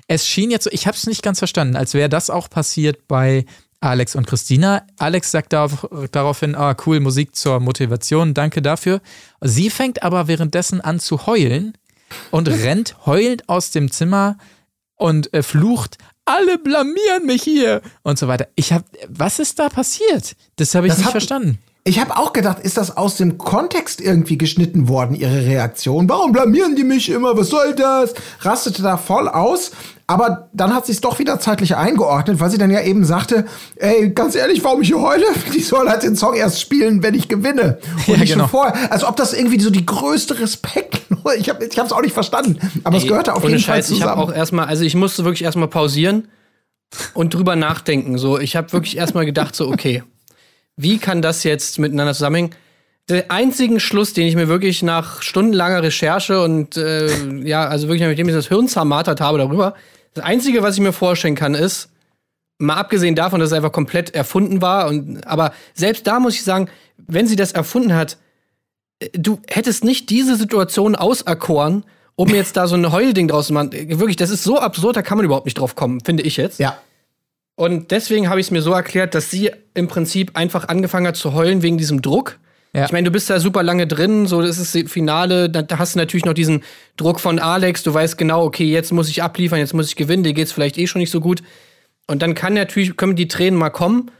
Es 0.08 0.26
schien 0.26 0.50
jetzt 0.50 0.64
so, 0.64 0.70
ich 0.72 0.88
habe 0.88 0.96
es 0.96 1.06
nicht 1.06 1.22
ganz 1.22 1.38
verstanden, 1.38 1.76
als 1.76 1.94
wäre 1.94 2.08
das 2.08 2.28
auch 2.28 2.50
passiert 2.50 3.06
bei 3.06 3.44
Alex 3.84 4.16
und 4.16 4.26
Christina. 4.26 4.82
Alex 4.98 5.30
sagt 5.30 5.52
darauf, 5.52 5.86
daraufhin, 6.10 6.54
ah, 6.54 6.74
cool, 6.86 7.00
Musik 7.00 7.36
zur 7.36 7.60
Motivation, 7.60 8.32
danke 8.34 8.62
dafür. 8.62 9.00
Sie 9.40 9.68
fängt 9.70 10.02
aber 10.02 10.26
währenddessen 10.26 10.80
an 10.80 11.00
zu 11.00 11.26
heulen 11.26 11.74
und 12.30 12.48
rennt 12.64 12.96
heulend 13.06 13.48
aus 13.48 13.70
dem 13.70 13.90
Zimmer 13.90 14.38
und 14.96 15.32
äh, 15.34 15.42
flucht, 15.42 15.98
alle 16.24 16.56
blamieren 16.58 17.26
mich 17.26 17.42
hier 17.42 17.82
und 18.02 18.18
so 18.18 18.26
weiter. 18.28 18.48
Ich 18.54 18.72
habe, 18.72 18.84
was 19.08 19.38
ist 19.38 19.58
da 19.58 19.68
passiert? 19.68 20.34
Das 20.56 20.74
habe 20.74 20.86
ich 20.86 20.92
Das 20.92 20.98
nicht 20.98 21.06
hat- 21.06 21.12
verstanden. 21.12 21.58
Ich 21.86 22.00
habe 22.00 22.16
auch 22.16 22.32
gedacht, 22.32 22.60
ist 22.60 22.78
das 22.78 22.96
aus 22.96 23.18
dem 23.18 23.36
Kontext 23.36 24.00
irgendwie 24.00 24.38
geschnitten 24.38 24.88
worden, 24.88 25.14
ihre 25.14 25.44
Reaktion? 25.44 26.08
Warum 26.08 26.32
blamieren 26.32 26.76
die 26.76 26.82
mich 26.82 27.10
immer? 27.10 27.36
Was 27.36 27.48
soll 27.48 27.74
das? 27.74 28.14
Rastete 28.40 28.80
da 28.80 28.96
voll 28.96 29.28
aus. 29.28 29.72
Aber 30.06 30.50
dann 30.52 30.74
hat 30.74 30.84
sie 30.84 30.92
es 30.92 31.00
doch 31.00 31.18
wieder 31.18 31.40
zeitlich 31.40 31.76
eingeordnet, 31.76 32.38
weil 32.38 32.50
sie 32.50 32.58
dann 32.58 32.70
ja 32.70 32.82
eben 32.82 33.04
sagte, 33.06 33.46
ey, 33.76 34.10
ganz 34.10 34.34
ehrlich, 34.34 34.62
warum 34.62 34.82
ich 34.82 34.88
hier 34.88 35.00
heule? 35.00 35.24
Die 35.54 35.60
soll 35.62 35.88
halt 35.88 36.02
den 36.02 36.14
Song 36.14 36.34
erst 36.34 36.60
spielen, 36.60 37.02
wenn 37.02 37.14
ich 37.14 37.28
gewinne. 37.28 37.78
Und 38.06 38.08
Ja, 38.08 38.16
nicht 38.18 38.32
genau. 38.32 38.44
schon 38.44 38.50
vorher. 38.50 38.92
Als 38.92 39.02
ob 39.02 39.16
das 39.16 39.32
irgendwie 39.32 39.58
so 39.60 39.70
die 39.70 39.86
größte 39.86 40.38
Respekt. 40.40 41.00
Ich 41.38 41.48
habe 41.48 41.64
es 41.64 41.92
auch 41.92 42.02
nicht 42.02 42.12
verstanden. 42.12 42.58
Aber 42.84 42.98
es 42.98 43.06
gehörte 43.06 43.32
auf 43.32 43.42
jeden 43.44 43.54
Fall 43.54 43.76
Scheiß, 43.76 43.88
ich 43.90 44.02
habe 44.02 44.12
zusammen. 44.12 44.30
auch 44.30 44.36
erstmal, 44.36 44.66
also 44.66 44.84
ich 44.84 44.94
musste 44.94 45.24
wirklich 45.24 45.42
erstmal 45.44 45.68
pausieren 45.68 46.28
und 47.14 47.32
drüber 47.32 47.56
nachdenken. 47.56 48.18
So, 48.18 48.38
ich 48.38 48.56
habe 48.56 48.70
wirklich 48.74 48.98
erstmal 48.98 49.24
gedacht, 49.24 49.56
so, 49.56 49.68
okay, 49.68 50.02
wie 50.76 50.98
kann 50.98 51.22
das 51.22 51.42
jetzt 51.44 51.78
miteinander 51.78 52.12
zusammenhängen? 52.12 52.50
Der 53.08 53.30
einzigen 53.30 53.80
Schluss, 53.80 54.14
den 54.14 54.26
ich 54.26 54.34
mir 54.34 54.48
wirklich 54.48 54.82
nach 54.82 55.20
stundenlanger 55.20 55.82
Recherche 55.82 56.40
und 56.42 56.76
äh, 56.76 57.44
ja, 57.46 57.66
also 57.66 57.88
wirklich, 57.88 58.08
nachdem 58.08 58.28
ich 58.28 58.34
das 58.34 58.48
Hirn 58.48 58.66
zermartert 58.66 59.20
habe 59.20 59.38
darüber, 59.38 59.74
das 60.14 60.24
Einzige, 60.24 60.62
was 60.62 60.76
ich 60.76 60.80
mir 60.80 60.92
vorstellen 60.92 61.34
kann, 61.34 61.54
ist, 61.54 61.90
mal 62.58 62.76
abgesehen 62.76 63.14
davon, 63.14 63.40
dass 63.40 63.50
es 63.50 63.52
einfach 63.52 63.72
komplett 63.72 64.14
erfunden 64.14 64.62
war, 64.62 64.88
und 64.88 65.26
aber 65.26 65.52
selbst 65.74 66.06
da 66.06 66.18
muss 66.18 66.34
ich 66.34 66.44
sagen, 66.44 66.68
wenn 66.96 67.26
sie 67.26 67.36
das 67.36 67.52
erfunden 67.52 67.94
hat, 67.94 68.16
äh, 69.00 69.08
du 69.12 69.40
hättest 69.48 69.84
nicht 69.84 70.08
diese 70.08 70.36
Situation 70.36 70.94
auserkoren, 70.94 71.84
um 72.16 72.28
jetzt 72.28 72.56
da 72.56 72.66
so 72.66 72.76
ein 72.76 72.92
Heulding 72.92 73.28
draus 73.28 73.48
zu 73.48 73.52
machen. 73.52 73.72
Wirklich, 73.72 74.16
das 74.16 74.30
ist 74.30 74.44
so 74.44 74.58
absurd, 74.58 74.96
da 74.96 75.02
kann 75.02 75.18
man 75.18 75.26
überhaupt 75.26 75.46
nicht 75.46 75.58
drauf 75.58 75.74
kommen, 75.74 76.00
finde 76.00 76.22
ich 76.22 76.36
jetzt. 76.36 76.60
Ja. 76.60 76.78
Und 77.56 77.90
deswegen 77.90 78.28
habe 78.28 78.40
ich 78.40 78.46
es 78.46 78.50
mir 78.50 78.62
so 78.62 78.72
erklärt, 78.72 79.14
dass 79.14 79.30
sie 79.30 79.50
im 79.74 79.88
Prinzip 79.88 80.36
einfach 80.36 80.68
angefangen 80.68 81.06
hat 81.06 81.16
zu 81.16 81.34
heulen 81.34 81.62
wegen 81.62 81.78
diesem 81.78 82.02
Druck. 82.02 82.38
Ja. 82.74 82.86
Ich 82.86 82.92
meine, 82.92 83.04
du 83.04 83.12
bist 83.12 83.30
da 83.30 83.38
super 83.38 83.62
lange 83.62 83.86
drin, 83.86 84.26
so 84.26 84.42
das 84.42 84.58
ist 84.58 84.74
das 84.74 84.90
Finale, 84.90 85.48
da, 85.48 85.64
hast 85.78 85.94
du 85.94 85.98
natürlich 85.98 86.24
noch 86.24 86.34
diesen 86.34 86.64
Druck 86.96 87.20
von 87.20 87.38
Alex, 87.38 87.84
du 87.84 87.94
weißt 87.94 88.18
genau, 88.18 88.44
okay, 88.44 88.64
jetzt 88.64 88.92
muss 88.92 89.08
ich 89.08 89.22
abliefern, 89.22 89.60
jetzt 89.60 89.74
muss 89.74 89.88
ich 89.88 89.96
gewinnen, 89.96 90.24
dir 90.24 90.34
geht's 90.34 90.50
vielleicht 90.50 90.76
eh 90.76 90.88
schon 90.88 90.98
nicht 90.98 91.12
so 91.12 91.20
gut. 91.20 91.42
Und 92.08 92.20
dann 92.20 92.34
kann 92.34 92.54
natürlich, 92.54 92.96
können 92.96 93.14
die 93.14 93.28
Tränen 93.28 93.58
mal 93.58 93.70
kommen. 93.70 94.10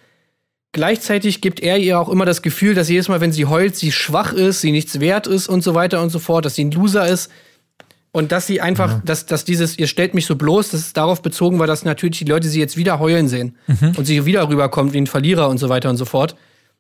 Gleichzeitig 0.73 1.41
gibt 1.41 1.61
er 1.61 1.79
ihr 1.79 1.99
auch 2.01 2.09
immer 2.09 2.25
das 2.25 2.43
Gefühl, 2.43 2.75
dass 2.75 2.89
jedes 2.89 3.09
Mal, 3.09 3.21
wenn 3.21 3.33
sie 3.33 3.47
heult, 3.47 3.77
sie 3.77 3.93
schwach 3.93 4.33
ist, 4.33 4.61
sie 4.61 4.73
nichts 4.73 5.01
wert 5.01 5.27
ist 5.27 5.49
und 5.49 5.63
so 5.63 5.75
weiter 5.75 6.01
und 6.01 6.11
so 6.11 6.19
fort, 6.19 6.45
dass 6.45 6.55
sie 6.55 6.65
ein 6.65 6.71
Loser 6.71 7.07
ist. 7.07 7.31
Und 8.13 8.31
dass 8.31 8.47
sie 8.47 8.61
einfach, 8.61 9.03
dass, 9.05 9.27
dass 9.27 9.45
dieses, 9.45 9.77
ihr 9.77 9.89
stellt 9.89 10.15
mich 10.15 10.27
so 10.27 10.37
bloß, 10.37 10.71
dass 10.71 10.81
es 10.81 10.93
darauf 10.93 11.21
bezogen 11.23 11.59
war, 11.59 11.67
dass 11.67 11.85
natürlich 11.85 12.19
die 12.19 12.25
Leute 12.25 12.49
sie 12.49 12.61
jetzt 12.61 12.77
wieder 12.77 13.01
heulen 13.01 13.27
sehen 13.27 13.57
und 13.97 14.05
sie 14.05 14.25
wieder 14.25 14.49
rüberkommt 14.49 14.93
wie 14.93 14.99
ein 14.99 15.09
Verlierer 15.09 15.49
und 15.49 15.59
so 15.59 15.69
weiter 15.69 15.91
und 15.91 15.97
so 15.97 16.05
fort. 16.05 16.37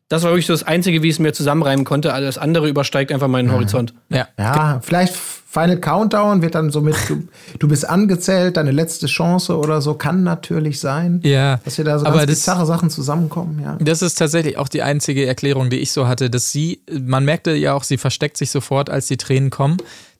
Das 0.09 0.22
war 0.22 0.31
wirklich 0.32 0.47
so 0.47 0.52
das 0.52 0.62
Einzige, 0.64 1.02
wie 1.02 1.09
ich 1.09 1.14
es 1.14 1.18
mir 1.18 1.32
zusammenreimen 1.32 1.85
konnte. 1.85 2.12
Alles 2.12 2.36
andere 2.39 2.68
übersteigt 2.68 3.10
einfach 3.10 3.28
meinen 3.28 3.51
Horizont. 3.52 3.94
Ja. 4.10 4.28
Ja, 4.39 4.81
vielleicht 4.82 5.14
Final 5.14 5.78
Countdown 5.78 6.43
wird 6.43 6.55
dann 6.56 6.70
so 6.70 6.81
mit, 6.81 6.97
du, 7.09 7.22
du 7.59 7.68
bist 7.68 7.89
angezählt, 7.89 8.56
deine 8.56 8.70
letzte 8.72 9.06
Chance 9.06 9.56
oder 9.56 9.81
so, 9.81 9.94
kann 9.94 10.22
natürlich 10.24 10.78
sein. 10.81 11.20
Ja, 11.22 11.59
Dass 11.64 11.76
hier 11.76 11.85
da 11.85 11.98
so 11.98 12.06
aber 12.06 12.18
ganz 12.18 12.31
das- 12.31 12.40
bizarre 12.40 12.66
Sachen 12.66 12.90
zusammenkommen, 12.90 13.60
ja. 13.62 13.78
Das 13.81 14.02
ist 14.02 14.16
tatsächlich 14.16 14.59
auch 14.59 14.68
die 14.68 14.82
einzige 14.82 15.26
Erklärung, 15.26 15.70
die 15.70 15.78
ich 15.78 15.93
so 15.93 16.06
hatte, 16.09 16.28
dass 16.28 16.51
sie, 16.52 16.81
man 16.90 17.24
merkte 17.24 17.52
ja 17.55 17.72
auch, 17.72 17.85
sie 17.85 17.97
versteckt 17.97 18.36
sich 18.36 18.51
sofort, 18.51 18.90
als 18.90 19.06
die 19.06 19.16
Tränen 19.16 19.51
kommen, 19.51 19.76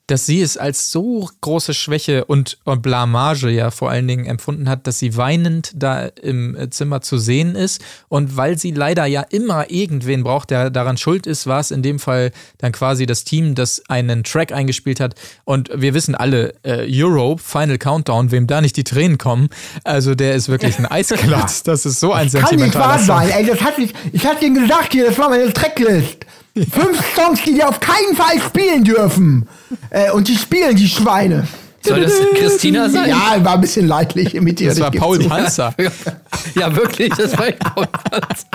dass 0.07 0.27
sie 0.27 0.43
es 0.43 0.59
als 0.59 0.91
so 0.91 1.31
große 1.41 1.73
Schwäche 1.73 2.27
und, 2.27 2.59
und 2.65 2.83
Blamage 2.83 3.49
ja 3.49 3.71
vor 3.71 3.91
allen 3.91 4.07
Dingen 4.07 4.27
empfunden 4.27 4.69
hat, 4.69 4.87
dass 4.87 4.99
sie 4.99 5.17
weinend 5.17 5.73
da 5.75 6.07
im 6.23 6.55
äh, 6.57 6.69
Zimmer 6.69 7.01
zu 7.01 7.17
sehen 7.17 7.55
ist. 7.55 7.83
Und 8.09 8.37
weil 8.37 8.59
sie 8.59 8.73
leider 8.73 9.07
ja 9.07 9.23
immer 9.23 9.71
irgendwen 9.71 10.23
braucht, 10.23 10.51
der 10.51 10.69
daran 10.71 10.99
schuld 10.99 11.27
ist, 11.27 11.47
war 11.47 11.61
es 11.61 11.71
in 11.71 11.83
dem 11.83 11.99
Fall 11.99 12.33
dann 12.59 12.73
quasi 12.73 13.07
das 13.07 13.25
Team, 13.25 13.55
das 13.55 13.83
einen 13.89 14.25
Track 14.25 14.53
eingespielt 14.53 15.01
hat. 15.01 15.15
Und 15.45 15.71
wir 15.75 15.95
wissen 15.95 16.15
alle, 16.15 16.55
äh, 16.65 16.87
Europe, 16.87 17.43
Final 17.43 17.79
Countdown, 17.79 18.31
wem 18.31 18.47
da 18.47 18.61
nicht 18.61 18.77
die 18.77 18.85
Tränen 18.85 19.17
kommen, 19.17 19.49
also 19.85 20.15
der 20.15 20.35
ist 20.35 20.49
wirklich 20.51 20.79
ein 20.79 20.87
Eisklotz. 20.91 21.63
Das 21.63 21.87
ist 21.87 22.01
so 22.01 22.13
ein 22.13 22.31
Kann 22.31 22.41
nicht 22.41 22.49
sentimentaler 22.49 22.85
wahr 22.85 22.99
sein, 22.99 23.31
ey, 23.31 23.47
das 23.47 23.61
hat 23.63 23.79
ich, 23.79 23.95
ich 24.13 24.27
hatte 24.27 24.45
ihnen 24.45 24.61
gesagt 24.61 24.93
hier, 24.93 25.07
das 25.07 25.19
war 25.19 25.31
meine 25.31 25.53
Tracklist. 25.53 26.27
Fünf 26.57 27.03
Songs, 27.17 27.43
die 27.45 27.55
die 27.55 27.65
auf 27.65 27.81
keinen 27.81 28.15
Fall 28.17 28.41
spielen 28.41 28.85
dürfen. 28.85 29.49
Äh, 29.91 30.11
und 30.13 30.29
die 30.29 30.37
spielen, 30.37 30.77
die 30.77 30.89
Schweine. 30.89 31.47
Soll 31.83 32.01
das 32.01 32.13
Christina 32.37 32.89
sein? 32.89 33.11
Ja, 33.11 33.45
war 33.45 33.55
ein 33.55 33.61
bisschen 33.61 33.87
leidlich 33.87 34.35
imitiert. 34.35 34.71
Das 34.73 34.81
war 34.81 34.91
Paul. 34.91 35.19
Panzer. 35.21 35.75
Ja, 36.55 36.75
wirklich, 36.75 37.11
das 37.17 37.37
war 37.37 37.51
Paul 37.53 37.87
Panzer. 37.87 38.47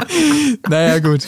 naja, 0.70 1.00
gut. 1.00 1.26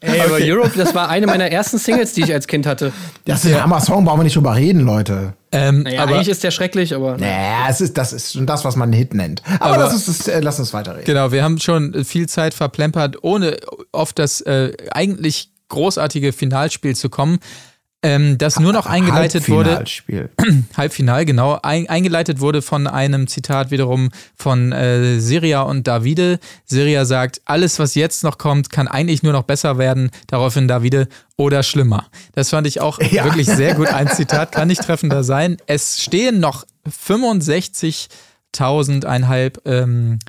Ey, 0.00 0.20
aber 0.20 0.36
Europe, 0.40 0.70
das 0.76 0.94
war 0.94 1.08
eine 1.08 1.26
meiner 1.26 1.50
ersten 1.50 1.76
Singles, 1.78 2.12
die 2.12 2.22
ich 2.22 2.32
als 2.32 2.46
Kind 2.46 2.66
hatte. 2.66 2.92
Das 3.24 3.44
ist 3.44 3.52
ein 3.52 3.60
Hammer-Song, 3.62 4.04
brauchen 4.04 4.20
wir 4.20 4.24
nicht 4.24 4.36
drüber 4.36 4.54
reden, 4.54 4.80
Leute. 4.82 5.32
Ähm, 5.50 5.82
Naja, 5.82 6.02
aber 6.04 6.14
eigentlich 6.14 6.28
ist 6.28 6.44
der 6.44 6.52
schrecklich, 6.52 6.94
aber. 6.94 7.16
Naja, 7.18 7.66
es 7.68 7.80
ist, 7.80 7.98
das 7.98 8.12
ist 8.12 8.32
schon 8.34 8.46
das, 8.46 8.64
was 8.64 8.76
man 8.76 8.90
einen 8.90 8.92
Hit 8.98 9.12
nennt. 9.14 9.42
Aber, 9.58 9.74
Aber- 9.74 9.82
das 9.82 9.94
ist 9.94 10.06
das, 10.06 10.28
äh, 10.28 10.38
lass 10.40 10.60
uns 10.60 10.72
weiterreden. 10.72 11.04
Genau, 11.04 11.32
wir 11.32 11.42
haben 11.42 11.58
schon 11.58 12.04
viel 12.04 12.28
Zeit 12.28 12.54
verplempert, 12.54 13.16
ohne 13.22 13.56
auf 13.90 14.12
das 14.12 14.40
äh, 14.42 14.72
eigentlich 14.92 15.50
großartige 15.68 16.32
Finalspiel 16.32 16.96
zu 16.96 17.10
kommen, 17.10 17.38
ähm, 18.00 18.38
das 18.38 18.60
nur 18.60 18.72
noch 18.72 18.86
eingeleitet 18.86 19.48
wurde. 19.48 19.70
Halbfinalspiel. 19.70 20.30
Halbfinal, 20.76 21.24
genau, 21.24 21.58
ein, 21.64 21.88
eingeleitet 21.88 22.38
wurde 22.38 22.62
von 22.62 22.86
einem 22.86 23.26
Zitat 23.26 23.72
wiederum 23.72 24.10
von 24.36 24.70
äh, 24.70 25.18
Siria 25.18 25.62
und 25.62 25.88
Davide. 25.88 26.38
Siria 26.64 27.04
sagt, 27.04 27.40
alles, 27.44 27.80
was 27.80 27.96
jetzt 27.96 28.22
noch 28.22 28.38
kommt, 28.38 28.70
kann 28.70 28.86
eigentlich 28.86 29.24
nur 29.24 29.32
noch 29.32 29.42
besser 29.42 29.78
werden. 29.78 30.10
Daraufhin 30.28 30.68
Davide 30.68 31.08
oder 31.36 31.64
schlimmer. 31.64 32.06
Das 32.36 32.50
fand 32.50 32.68
ich 32.68 32.80
auch 32.80 33.00
Ja. 33.00 33.24
wirklich 33.24 33.48
sehr 33.48 33.74
gut. 33.74 33.88
Ein 33.92 34.06
Zitat 34.08 34.52
kann 34.52 34.68
nicht 34.68 34.82
treffender 34.82 35.24
sein. 35.24 35.56
Es 35.66 36.00
stehen 36.00 36.38
noch 36.38 36.64
65.000 36.88 39.06
einhalb 39.06 39.60
ähm, 39.66 40.20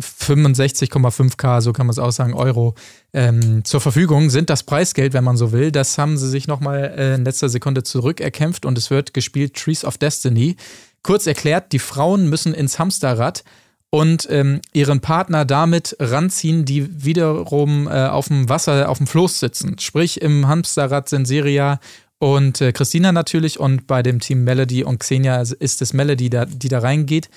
65,5k, 0.00 1.60
so 1.62 1.72
kann 1.72 1.86
man 1.86 1.92
es 1.92 1.98
auch 1.98 2.12
sagen, 2.12 2.34
Euro 2.34 2.74
ähm, 3.14 3.64
zur 3.64 3.80
Verfügung, 3.80 4.28
sind 4.28 4.50
das 4.50 4.62
Preisgeld, 4.62 5.14
wenn 5.14 5.24
man 5.24 5.36
so 5.36 5.52
will. 5.52 5.72
Das 5.72 5.96
haben 5.96 6.18
sie 6.18 6.28
sich 6.28 6.46
nochmal 6.46 6.94
äh, 6.96 7.14
in 7.14 7.24
letzter 7.24 7.48
Sekunde 7.48 7.82
zurückerkämpft 7.82 8.66
und 8.66 8.76
es 8.76 8.90
wird 8.90 9.14
gespielt 9.14 9.54
Trees 9.54 9.84
of 9.84 9.96
Destiny. 9.96 10.56
Kurz 11.02 11.26
erklärt, 11.26 11.72
die 11.72 11.78
Frauen 11.78 12.28
müssen 12.28 12.52
ins 12.52 12.78
Hamsterrad 12.78 13.44
und 13.90 14.28
ähm, 14.30 14.60
ihren 14.74 15.00
Partner 15.00 15.44
damit 15.44 15.96
ranziehen, 15.98 16.66
die 16.66 17.04
wiederum 17.04 17.88
äh, 17.88 18.06
auf 18.06 18.28
dem 18.28 18.48
Wasser, 18.48 18.90
auf 18.90 18.98
dem 18.98 19.06
Floß 19.06 19.40
sitzen. 19.40 19.78
Sprich, 19.78 20.20
im 20.20 20.46
Hamsterrad 20.46 21.08
sind 21.08 21.26
Siria 21.26 21.80
und 22.18 22.60
äh, 22.60 22.72
Christina 22.72 23.12
natürlich 23.12 23.60
und 23.60 23.86
bei 23.86 24.02
dem 24.02 24.20
Team 24.20 24.44
Melody 24.44 24.84
und 24.84 24.98
Xenia 24.98 25.40
ist 25.40 25.80
es 25.80 25.92
Melody, 25.92 26.28
da, 26.28 26.44
die 26.44 26.68
da 26.68 26.80
reingeht. 26.80 27.30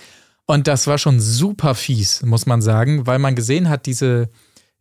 Und 0.49 0.67
das 0.67 0.87
war 0.87 0.97
schon 0.97 1.19
super 1.19 1.75
fies, 1.75 2.23
muss 2.23 2.47
man 2.47 2.63
sagen, 2.63 3.05
weil 3.05 3.19
man 3.19 3.35
gesehen 3.35 3.69
hat, 3.69 3.85
diese 3.85 4.29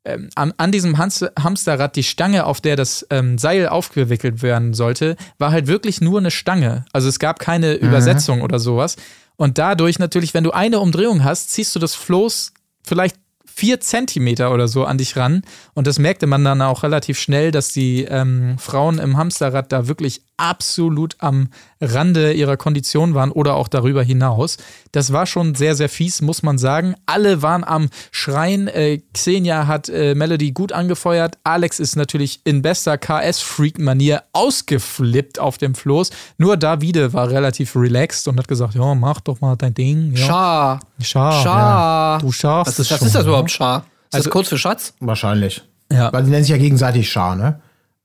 ähm, 0.02 0.30
an, 0.34 0.54
an 0.56 0.72
diesem 0.72 0.96
Hans 0.96 1.22
Hamsterrad, 1.38 1.94
die 1.94 2.04
Stange, 2.04 2.46
auf 2.46 2.62
der 2.62 2.74
das 2.74 3.06
ähm, 3.10 3.36
Seil 3.36 3.68
aufgewickelt 3.68 4.40
werden 4.40 4.72
sollte, 4.72 5.16
war 5.36 5.50
halt 5.50 5.66
wirklich 5.66 6.00
nur 6.00 6.20
eine 6.20 6.30
Stange. 6.30 6.86
Also 6.94 7.10
es 7.10 7.18
gab 7.18 7.38
keine 7.38 7.74
Übersetzung 7.74 8.40
oder 8.40 8.58
sowas. 8.58 8.96
Und 9.36 9.58
dadurch 9.58 9.98
natürlich, 9.98 10.32
wenn 10.32 10.44
du 10.44 10.52
eine 10.52 10.80
Umdrehung 10.80 11.22
hast, 11.22 11.50
ziehst 11.50 11.74
du 11.74 11.80
das 11.80 11.94
Floß 11.94 12.54
vielleicht 12.82 13.16
vier 13.44 13.78
Zentimeter 13.78 14.54
oder 14.54 14.68
so 14.68 14.86
an 14.86 14.96
dich 14.96 15.18
ran. 15.18 15.42
Und 15.74 15.86
das 15.86 15.98
merkte 15.98 16.26
man 16.26 16.44
dann 16.44 16.62
auch 16.62 16.82
relativ 16.82 17.18
schnell, 17.18 17.50
dass 17.50 17.74
die 17.74 18.04
ähm, 18.04 18.56
Frauen 18.58 18.98
im 18.98 19.18
Hamsterrad 19.18 19.70
da 19.70 19.86
wirklich 19.86 20.22
absolut 20.38 21.16
am 21.18 21.48
Rande 21.80 22.32
ihrer 22.32 22.56
Kondition 22.56 23.14
waren 23.14 23.30
oder 23.30 23.54
auch 23.54 23.68
darüber 23.68 24.02
hinaus. 24.02 24.56
Das 24.92 25.12
war 25.12 25.26
schon 25.26 25.54
sehr, 25.54 25.74
sehr 25.74 25.88
fies, 25.90 26.22
muss 26.22 26.42
man 26.42 26.56
sagen. 26.58 26.94
Alle 27.06 27.42
waren 27.42 27.62
am 27.64 27.90
Schreien. 28.10 28.66
Äh, 28.68 29.00
Xenia 29.12 29.66
hat 29.66 29.88
äh, 29.90 30.14
Melody 30.14 30.52
gut 30.52 30.72
angefeuert. 30.72 31.36
Alex 31.44 31.78
ist 31.78 31.96
natürlich 31.96 32.40
in 32.44 32.62
bester 32.62 32.96
KS-Freak-Manier 32.98 34.22
ausgeflippt 34.32 35.38
auf 35.38 35.58
dem 35.58 35.74
Floß. 35.74 36.10
Nur 36.38 36.56
Davide 36.56 37.12
war 37.12 37.30
relativ 37.30 37.76
relaxed 37.76 38.28
und 38.28 38.38
hat 38.38 38.48
gesagt, 38.48 38.74
ja, 38.74 38.94
mach 38.94 39.20
doch 39.20 39.40
mal 39.40 39.56
dein 39.56 39.74
Ding. 39.74 40.12
Ja. 40.14 40.26
Schar. 40.26 40.80
Schar. 41.00 41.42
Schar. 41.42 42.14
Ja. 42.14 42.18
Du 42.20 42.32
schaffst 42.32 42.72
Was 42.72 42.78
ist, 42.78 42.86
es 42.86 42.90
was 42.92 42.98
schon, 42.98 43.06
ist 43.08 43.14
das 43.14 43.22
ja. 43.24 43.28
überhaupt, 43.28 43.50
Schar? 43.50 43.78
Ist 43.78 44.14
Also- 44.14 44.24
das 44.24 44.32
kurz 44.32 44.48
für 44.48 44.58
Schatz? 44.58 44.94
Wahrscheinlich. 45.00 45.62
Ja. 45.92 46.12
Weil 46.12 46.24
die 46.24 46.30
nennen 46.30 46.42
sich 46.44 46.50
ja 46.50 46.58
gegenseitig 46.58 47.10
Schar, 47.10 47.34
ne? 47.36 47.60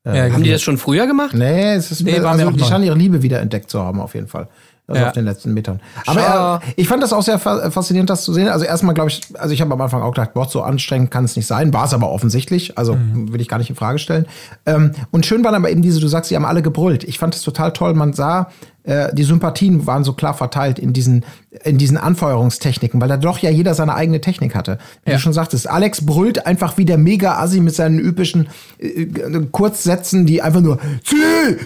Ja, 0.05 0.29
Haben 0.31 0.43
die 0.43 0.51
das 0.51 0.61
schon 0.61 0.77
früher 0.77 1.07
gemacht? 1.07 1.33
Nee, 1.33 1.75
es 1.75 1.89
ist 1.91 2.03
Nee, 2.03 2.19
also, 2.19 2.51
die 2.51 2.63
scheinen 2.63 2.83
ihre 2.83 2.95
Liebe 2.97 3.21
wieder 3.21 3.39
entdeckt 3.39 3.69
zu 3.69 3.79
haben, 3.81 4.01
auf 4.01 4.13
jeden 4.15 4.27
Fall. 4.27 4.47
Also 4.85 4.99
Ja. 4.99 5.07
auf 5.07 5.13
den 5.13 5.23
letzten 5.23 5.53
Metern. 5.53 5.79
Aber 6.05 6.59
äh, 6.61 6.71
ich 6.75 6.89
fand 6.89 7.01
das 7.01 7.13
auch 7.13 7.21
sehr 7.21 7.39
fa- 7.39 7.71
faszinierend, 7.71 8.09
das 8.09 8.23
zu 8.25 8.33
sehen. 8.33 8.49
Also 8.49 8.65
erstmal 8.65 8.93
glaube 8.93 9.11
ich, 9.11 9.21
also 9.35 9.53
ich 9.53 9.61
habe 9.61 9.71
am 9.71 9.79
Anfang 9.79 10.01
auch 10.01 10.11
gedacht, 10.11 10.31
Gott, 10.33 10.51
so 10.51 10.61
anstrengend 10.61 11.09
kann 11.09 11.23
es 11.23 11.37
nicht 11.37 11.47
sein. 11.47 11.73
War 11.73 11.85
es 11.85 11.93
aber 11.93 12.09
offensichtlich. 12.11 12.77
Also 12.77 12.95
Mhm. 12.95 13.31
will 13.31 13.39
ich 13.39 13.47
gar 13.47 13.59
nicht 13.59 13.69
in 13.69 13.77
Frage 13.77 13.97
stellen. 13.97 14.25
Ähm, 14.65 14.91
und 15.11 15.25
schön 15.25 15.41
waren 15.45 15.55
aber 15.55 15.69
eben 15.71 15.81
diese, 15.81 16.01
du 16.01 16.07
sagst, 16.09 16.27
sie 16.27 16.35
haben 16.35 16.43
alle 16.43 16.61
gebrüllt. 16.61 17.05
Ich 17.05 17.17
fand 17.17 17.33
es 17.33 17.43
total 17.43 17.71
toll. 17.71 17.93
Man 17.93 18.11
sah, 18.11 18.49
äh, 18.83 19.13
die 19.13 19.23
Sympathien 19.23 19.87
waren 19.87 20.03
so 20.03 20.13
klar 20.13 20.33
verteilt 20.33 20.79
in 20.79 20.93
diesen, 20.93 21.25
in 21.63 21.77
diesen 21.77 21.97
Anfeuerungstechniken, 21.97 22.99
weil 22.99 23.07
da 23.09 23.17
doch 23.17 23.37
ja 23.39 23.49
jeder 23.49 23.73
seine 23.75 23.95
eigene 23.95 24.21
Technik 24.21 24.55
hatte. 24.55 24.77
Wie 25.05 25.11
Ja. 25.11 25.17
du 25.17 25.21
schon 25.21 25.33
sagtest, 25.33 25.69
Alex 25.69 26.05
brüllt 26.05 26.45
einfach 26.45 26.77
wie 26.77 26.85
der 26.85 26.97
Mega-Assi 26.97 27.59
mit 27.61 27.75
seinen 27.75 27.99
üblichen 27.99 28.47
äh, 28.79 29.05
Kurzsätzen, 29.51 30.25
die 30.25 30.41
einfach 30.41 30.61
nur 30.61 30.79
zieh, 31.03 31.15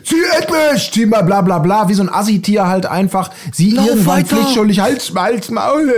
zieh 0.04 0.16
endlich, 0.40 0.92
zieh 0.92 1.06
mal 1.06 1.22
bla 1.24 1.42
bla 1.42 1.60
bla, 1.60 1.88
wie 1.90 1.94
so 1.94 2.04
ein 2.04 2.10
Assi-Tier 2.10 2.68
halt 2.68 2.86
einfach. 2.86 3.32
Sie 3.52 3.76
irgendwann 3.76 4.06
weiter. 4.18 4.36
pflichtschuldig, 4.36 4.80
Hals, 4.80 5.12
Hals, 5.16 5.50
Maul, 5.52 5.92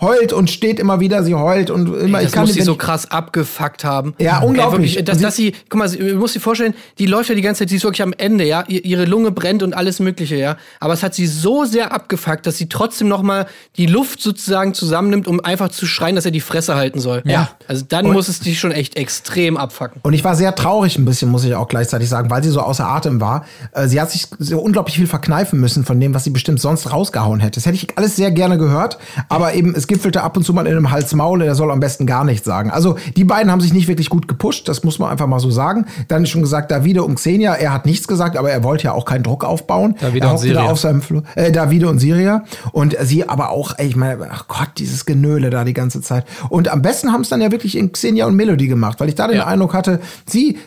heult 0.00 0.32
und 0.32 0.50
steht 0.50 0.78
immer 0.78 1.00
wieder, 1.00 1.22
sie 1.24 1.34
heult 1.34 1.70
und 1.70 1.86
immer, 1.98 2.18
Das 2.18 2.28
ich 2.28 2.32
kann 2.32 2.42
muss 2.44 2.54
sie 2.54 2.62
so 2.62 2.76
krass 2.76 3.10
abgefuckt 3.10 3.84
haben. 3.84 4.14
Ja, 4.18 4.40
Ey, 4.40 4.46
unglaublich. 4.46 4.94
wirklich, 4.94 5.04
dass, 5.04 5.18
dass 5.18 5.36
sie, 5.36 5.52
guck 5.68 5.78
mal, 5.78 5.88
du 5.90 6.16
musst 6.16 6.34
dir 6.34 6.40
vorstellen, 6.40 6.74
die 6.98 7.06
läuft 7.06 7.28
ja 7.30 7.34
die 7.34 7.42
ganze 7.42 7.60
Zeit, 7.60 7.70
sie 7.70 7.76
ist 7.76 7.84
wirklich 7.84 8.02
am 8.02 8.12
Ende, 8.16 8.44
ja. 8.44 8.64
Ihr- 8.68 8.84
Ihre 8.84 9.04
Lunge 9.04 9.30
brennt 9.30 9.62
und 9.62 9.74
alles 9.74 10.00
Mögliche, 10.00 10.19
ja. 10.28 10.56
Aber 10.80 10.92
es 10.92 11.02
hat 11.02 11.14
sie 11.14 11.26
so 11.26 11.64
sehr 11.64 11.92
abgefuckt, 11.92 12.46
dass 12.46 12.58
sie 12.58 12.68
trotzdem 12.68 13.08
noch 13.08 13.22
mal 13.22 13.46
die 13.76 13.86
Luft 13.86 14.20
sozusagen 14.20 14.74
zusammennimmt, 14.74 15.26
um 15.26 15.40
einfach 15.40 15.70
zu 15.70 15.86
schreien, 15.86 16.16
dass 16.16 16.26
er 16.26 16.30
die 16.30 16.40
Fresse 16.40 16.74
halten 16.74 17.00
soll. 17.00 17.22
Ja. 17.24 17.50
Also 17.68 17.84
dann 17.88 18.06
muss 18.12 18.28
es 18.28 18.40
dich 18.40 18.60
schon 18.60 18.72
echt 18.72 18.96
extrem 18.96 19.56
abfucken. 19.56 20.00
Und 20.02 20.12
ich 20.12 20.24
war 20.24 20.36
sehr 20.36 20.54
traurig 20.54 20.98
ein 20.98 21.04
bisschen, 21.04 21.30
muss 21.30 21.44
ich 21.44 21.54
auch 21.54 21.68
gleichzeitig 21.68 22.08
sagen, 22.08 22.30
weil 22.30 22.42
sie 22.42 22.50
so 22.50 22.60
außer 22.60 22.86
Atem 22.86 23.20
war. 23.20 23.46
Äh, 23.72 23.88
Sie 23.88 24.00
hat 24.00 24.10
sich 24.10 24.26
so 24.38 24.60
unglaublich 24.60 24.96
viel 24.96 25.06
verkneifen 25.06 25.58
müssen 25.60 25.84
von 25.84 25.98
dem, 25.98 26.14
was 26.14 26.24
sie 26.24 26.30
bestimmt 26.30 26.60
sonst 26.60 26.92
rausgehauen 26.92 27.40
hätte. 27.40 27.58
Das 27.60 27.66
hätte 27.66 27.76
ich 27.76 27.96
alles 27.96 28.16
sehr 28.16 28.30
gerne 28.30 28.58
gehört, 28.58 28.98
aber 29.28 29.54
eben 29.54 29.74
es 29.74 29.86
gipfelte 29.86 30.22
ab 30.22 30.36
und 30.36 30.44
zu 30.44 30.52
mal 30.52 30.66
in 30.66 30.76
einem 30.76 30.90
Hals-Maul, 30.90 31.40
der 31.40 31.54
soll 31.54 31.70
am 31.70 31.80
besten 31.80 32.06
gar 32.06 32.24
nichts 32.24 32.46
sagen. 32.46 32.70
Also 32.70 32.96
die 33.16 33.24
beiden 33.24 33.50
haben 33.50 33.60
sich 33.60 33.72
nicht 33.72 33.88
wirklich 33.88 34.10
gut 34.10 34.28
gepusht, 34.28 34.68
das 34.68 34.84
muss 34.84 34.98
man 34.98 35.10
einfach 35.10 35.26
mal 35.26 35.40
so 35.40 35.50
sagen. 35.50 35.86
Dann 36.08 36.26
schon 36.26 36.42
gesagt, 36.42 36.70
Davide 36.70 37.02
und 37.02 37.16
Xenia, 37.16 37.54
er 37.54 37.72
hat 37.72 37.86
nichts 37.86 38.08
gesagt, 38.08 38.36
aber 38.36 38.50
er 38.50 38.62
wollte 38.62 38.84
ja 38.84 38.92
auch 38.92 39.04
keinen 39.04 39.22
Druck 39.22 39.44
aufbauen. 39.44 39.96
Davide 40.10 40.26
er 40.26 40.30
und 40.30 40.36
hockte 40.36 40.52
da 40.52 40.64
auf 40.64 40.80
seinem 40.80 41.02
Flo 41.02 41.22
äh, 41.34 41.52
Davide 41.52 41.88
und 41.88 41.98
Siria. 41.98 42.44
Und 42.72 42.96
sie 43.02 43.28
aber 43.28 43.50
auch, 43.50 43.74
ey, 43.78 43.86
ich 43.86 43.96
meine, 43.96 44.28
ach 44.30 44.48
Gott, 44.48 44.70
dieses 44.78 45.06
Genöle 45.06 45.50
da 45.50 45.64
die 45.64 45.74
ganze 45.74 46.00
Zeit. 46.00 46.24
Und 46.48 46.68
am 46.68 46.82
besten 46.82 47.12
haben 47.12 47.22
es 47.22 47.28
dann 47.28 47.40
ja 47.40 47.50
wirklich 47.50 47.76
in 47.76 47.92
Xenia 47.92 48.26
und 48.26 48.36
Melody 48.36 48.66
gemacht, 48.66 49.00
weil 49.00 49.08
ich 49.08 49.14
da 49.14 49.28
den 49.28 49.38
Ja. 49.38 49.46
Eindruck 49.46 49.74
hatte, 49.74 50.00
sie, 50.26 50.58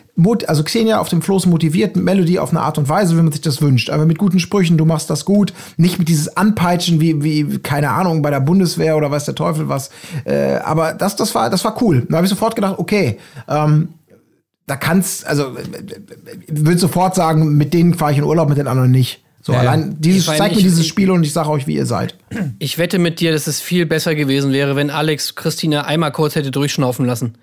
also 0.48 0.64
Xenia 0.64 1.00
auf 1.00 1.10
dem 1.10 1.22
Floß 1.22 1.48
motiviert, 1.48 1.96
Melody 1.96 2.40
auf 2.40 2.52
eine 2.52 2.62
Art 2.62 2.78
und 2.78 2.88
Weise, 2.88 3.18
wie 3.18 3.22
man 3.22 3.32
sich 3.32 3.42
das 3.42 3.62
wünscht. 3.62 3.90
Aber 3.90 4.06
mit 4.06 4.18
guten 4.18 4.40
Sprüchen, 4.40 4.78
du 4.78 4.86
machst 4.86 5.10
das 5.10 5.26
gut. 5.26 5.54
Nicht 5.78 6.00
mit 6.00 6.08
dieses 6.08 6.38
Anpeitschen 6.38 7.02
wie, 7.02 7.24
wie 7.24 7.60
keine 7.60 7.90
Ahnung, 7.90 8.22
bei 8.22 8.30
der 8.30 8.40
Bundeswehr 8.40 8.96
oder 8.96 9.12
weiß 9.12 9.26
der 9.26 9.36
Teufel 9.36 9.70
was. 9.70 9.90
Äh, 10.26 10.56
aber 10.64 10.94
das, 10.94 11.16
das, 11.16 11.34
war, 11.36 11.50
das 11.50 11.66
war 11.66 11.82
cool. 11.82 12.06
Da 12.10 12.18
habe 12.18 12.26
ich 12.26 12.30
sofort 12.30 12.56
gedacht, 12.56 12.76
okay, 12.78 13.18
ähm, 13.48 13.90
da 14.66 14.76
kannst, 14.78 15.28
also, 15.28 15.58
ich 15.58 16.66
würde 16.66 16.78
sofort 16.78 17.16
sagen, 17.16 17.58
mit 17.58 17.74
denen 17.74 17.96
fahre 17.96 18.14
ich 18.14 18.18
in 18.18 18.24
Urlaub, 18.24 18.48
mit 18.48 18.58
den 18.58 18.68
anderen 18.68 18.92
nicht. 18.92 19.24
So, 19.46 19.52
Ja, 19.54 19.64
ja. 19.64 19.70
allein 19.72 19.98
dieses, 20.00 20.28
Ich 20.30 20.38
zeigt 20.38 20.54
mir 20.56 20.60
ich- 20.60 20.64
dieses 20.64 20.80
ich- 20.80 20.88
Spiel 20.88 21.12
und 21.12 21.22
ich 21.24 21.34
sage 21.34 21.50
euch, 21.50 21.68
wie 21.68 21.76
ihr 21.76 21.86
seid. 21.86 22.16
Ich 22.60 22.78
wette 22.78 22.98
mit 22.98 23.20
dir, 23.20 23.34
dass 23.34 23.46
es 23.48 23.60
viel 23.62 23.86
besser 23.86 24.16
gewesen 24.16 24.54
wäre, 24.54 24.76
wenn 24.78 24.90
Alex 24.90 25.36
Christina 25.36 25.82
einmal 25.86 26.12
kurz 26.14 26.36
hätte 26.36 26.50
durchschnaufen 26.50 27.06
lassen. 27.06 27.36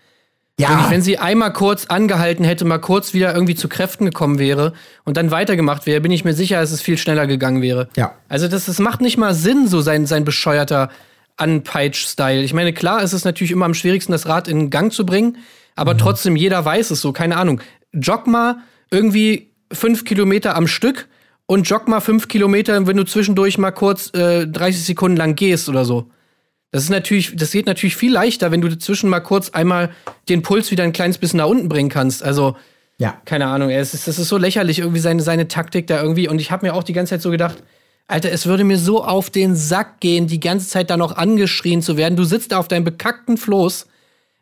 Wirklich, 0.57 0.91
wenn 0.91 1.01
sie 1.03 1.17
einmal 1.19 1.53
kurz 1.55 1.87
angehalten 1.87 2.45
hätte, 2.45 2.67
mal 2.67 2.79
kurz 2.79 3.15
wieder 3.15 3.33
irgendwie 3.35 3.55
zu 3.55 3.67
Kräften 3.69 4.05
gekommen 4.05 4.39
wäre 4.39 4.75
und 5.05 5.17
dann 5.17 5.31
weitergemacht 5.31 5.87
wäre, 5.87 6.03
bin 6.03 6.11
ich 6.13 6.23
mir 6.25 6.35
sicher, 6.35 6.61
dass 6.61 6.71
es 6.71 6.83
viel 6.83 6.99
schneller 6.99 7.27
gegangen 7.27 7.63
wäre. 7.63 7.89
Ja. 7.97 8.13
Also 8.29 8.47
das, 8.47 8.67
das 8.67 8.79
macht 8.79 9.01
nicht 9.01 9.17
mal 9.17 9.33
Sinn, 9.35 9.69
so 9.69 9.81
sein, 9.81 10.05
sein 10.05 10.25
bescheuerter 10.27 10.91
Anpeitsch-Style. 11.37 12.43
Ich 12.43 12.53
meine, 12.53 12.73
klar 12.73 13.03
ist 13.03 13.13
es 13.15 13.25
natürlich 13.25 13.51
immer 13.53 13.65
am 13.65 13.75
schwierigsten, 13.75 14.13
das 14.13 14.27
Rad 14.27 14.49
in 14.49 14.71
Gang 14.71 14.93
zu 14.93 15.05
bringen, 15.07 15.39
aber 15.77 15.97
trotzdem, 15.97 16.37
jeder 16.37 16.63
weiß 16.65 16.91
es 16.91 17.01
so, 17.01 17.13
keine 17.13 17.37
Ahnung. 17.37 17.61
Jog 17.93 18.27
mal 18.27 18.57
irgendwie 18.91 19.51
fünf 19.73 20.05
Kilometer 20.05 20.57
am 20.57 20.67
Stück 20.67 21.09
und 21.51 21.69
jog 21.69 21.89
mal 21.89 21.99
fünf 21.99 22.29
Kilometer, 22.29 22.87
wenn 22.87 22.97
du 22.97 23.03
zwischendurch 23.05 23.59
mal 23.59 23.73
kurz 23.73 24.15
äh, 24.15 24.47
30 24.47 24.85
Sekunden 24.85 25.17
lang 25.17 25.35
gehst 25.35 25.69
oder 25.69 25.85
so. 25.85 26.09
Das 26.71 26.85
ist 26.85 26.91
natürlich, 26.91 27.35
das 27.35 27.51
geht 27.51 27.67
natürlich 27.67 27.97
viel 27.97 28.13
leichter, 28.13 28.53
wenn 28.53 28.61
du 28.61 28.69
dazwischen 28.69 29.11
mal 29.11 29.19
kurz 29.19 29.51
einmal 29.51 29.91
den 30.29 30.43
Puls 30.43 30.71
wieder 30.71 30.85
ein 30.85 30.93
kleines 30.93 31.19
bisschen 31.19 31.39
nach 31.39 31.49
unten 31.49 31.69
bringen 31.69 31.89
kannst. 31.89 32.23
Also, 32.23 32.55
Ja. 32.99 33.21
keine 33.25 33.47
Ahnung, 33.47 33.71
es 33.71 33.95
ist, 33.95 34.07
das 34.07 34.21
ist 34.21 34.29
so 34.29 34.37
lächerlich, 34.37 34.79
irgendwie 34.79 35.01
seine, 35.01 35.23
seine 35.23 35.49
Taktik 35.49 35.89
da 35.89 36.01
irgendwie. 36.01 36.29
Und 36.29 36.41
ich 36.41 36.53
habe 36.53 36.65
mir 36.67 36.73
auch 36.73 36.85
die 36.85 36.93
ganze 36.93 37.11
Zeit 37.15 37.23
so 37.23 37.33
gedacht, 37.33 37.65
Alter, 38.07 38.31
es 38.31 38.47
würde 38.47 38.63
mir 38.63 38.79
so 38.79 39.03
auf 39.03 39.29
den 39.29 39.57
Sack 39.57 39.99
gehen, 39.99 40.29
die 40.29 40.39
ganze 40.39 40.69
Zeit 40.69 40.89
da 40.89 40.97
noch 40.97 41.17
angeschrien 41.17 41.83
zu 41.83 41.97
werden. 41.97 42.15
Du 42.15 42.23
sitzt 42.23 42.53
da 42.53 42.59
auf 42.59 42.69
deinem 42.69 42.85
bekackten 42.85 43.37
Floß. 43.37 43.89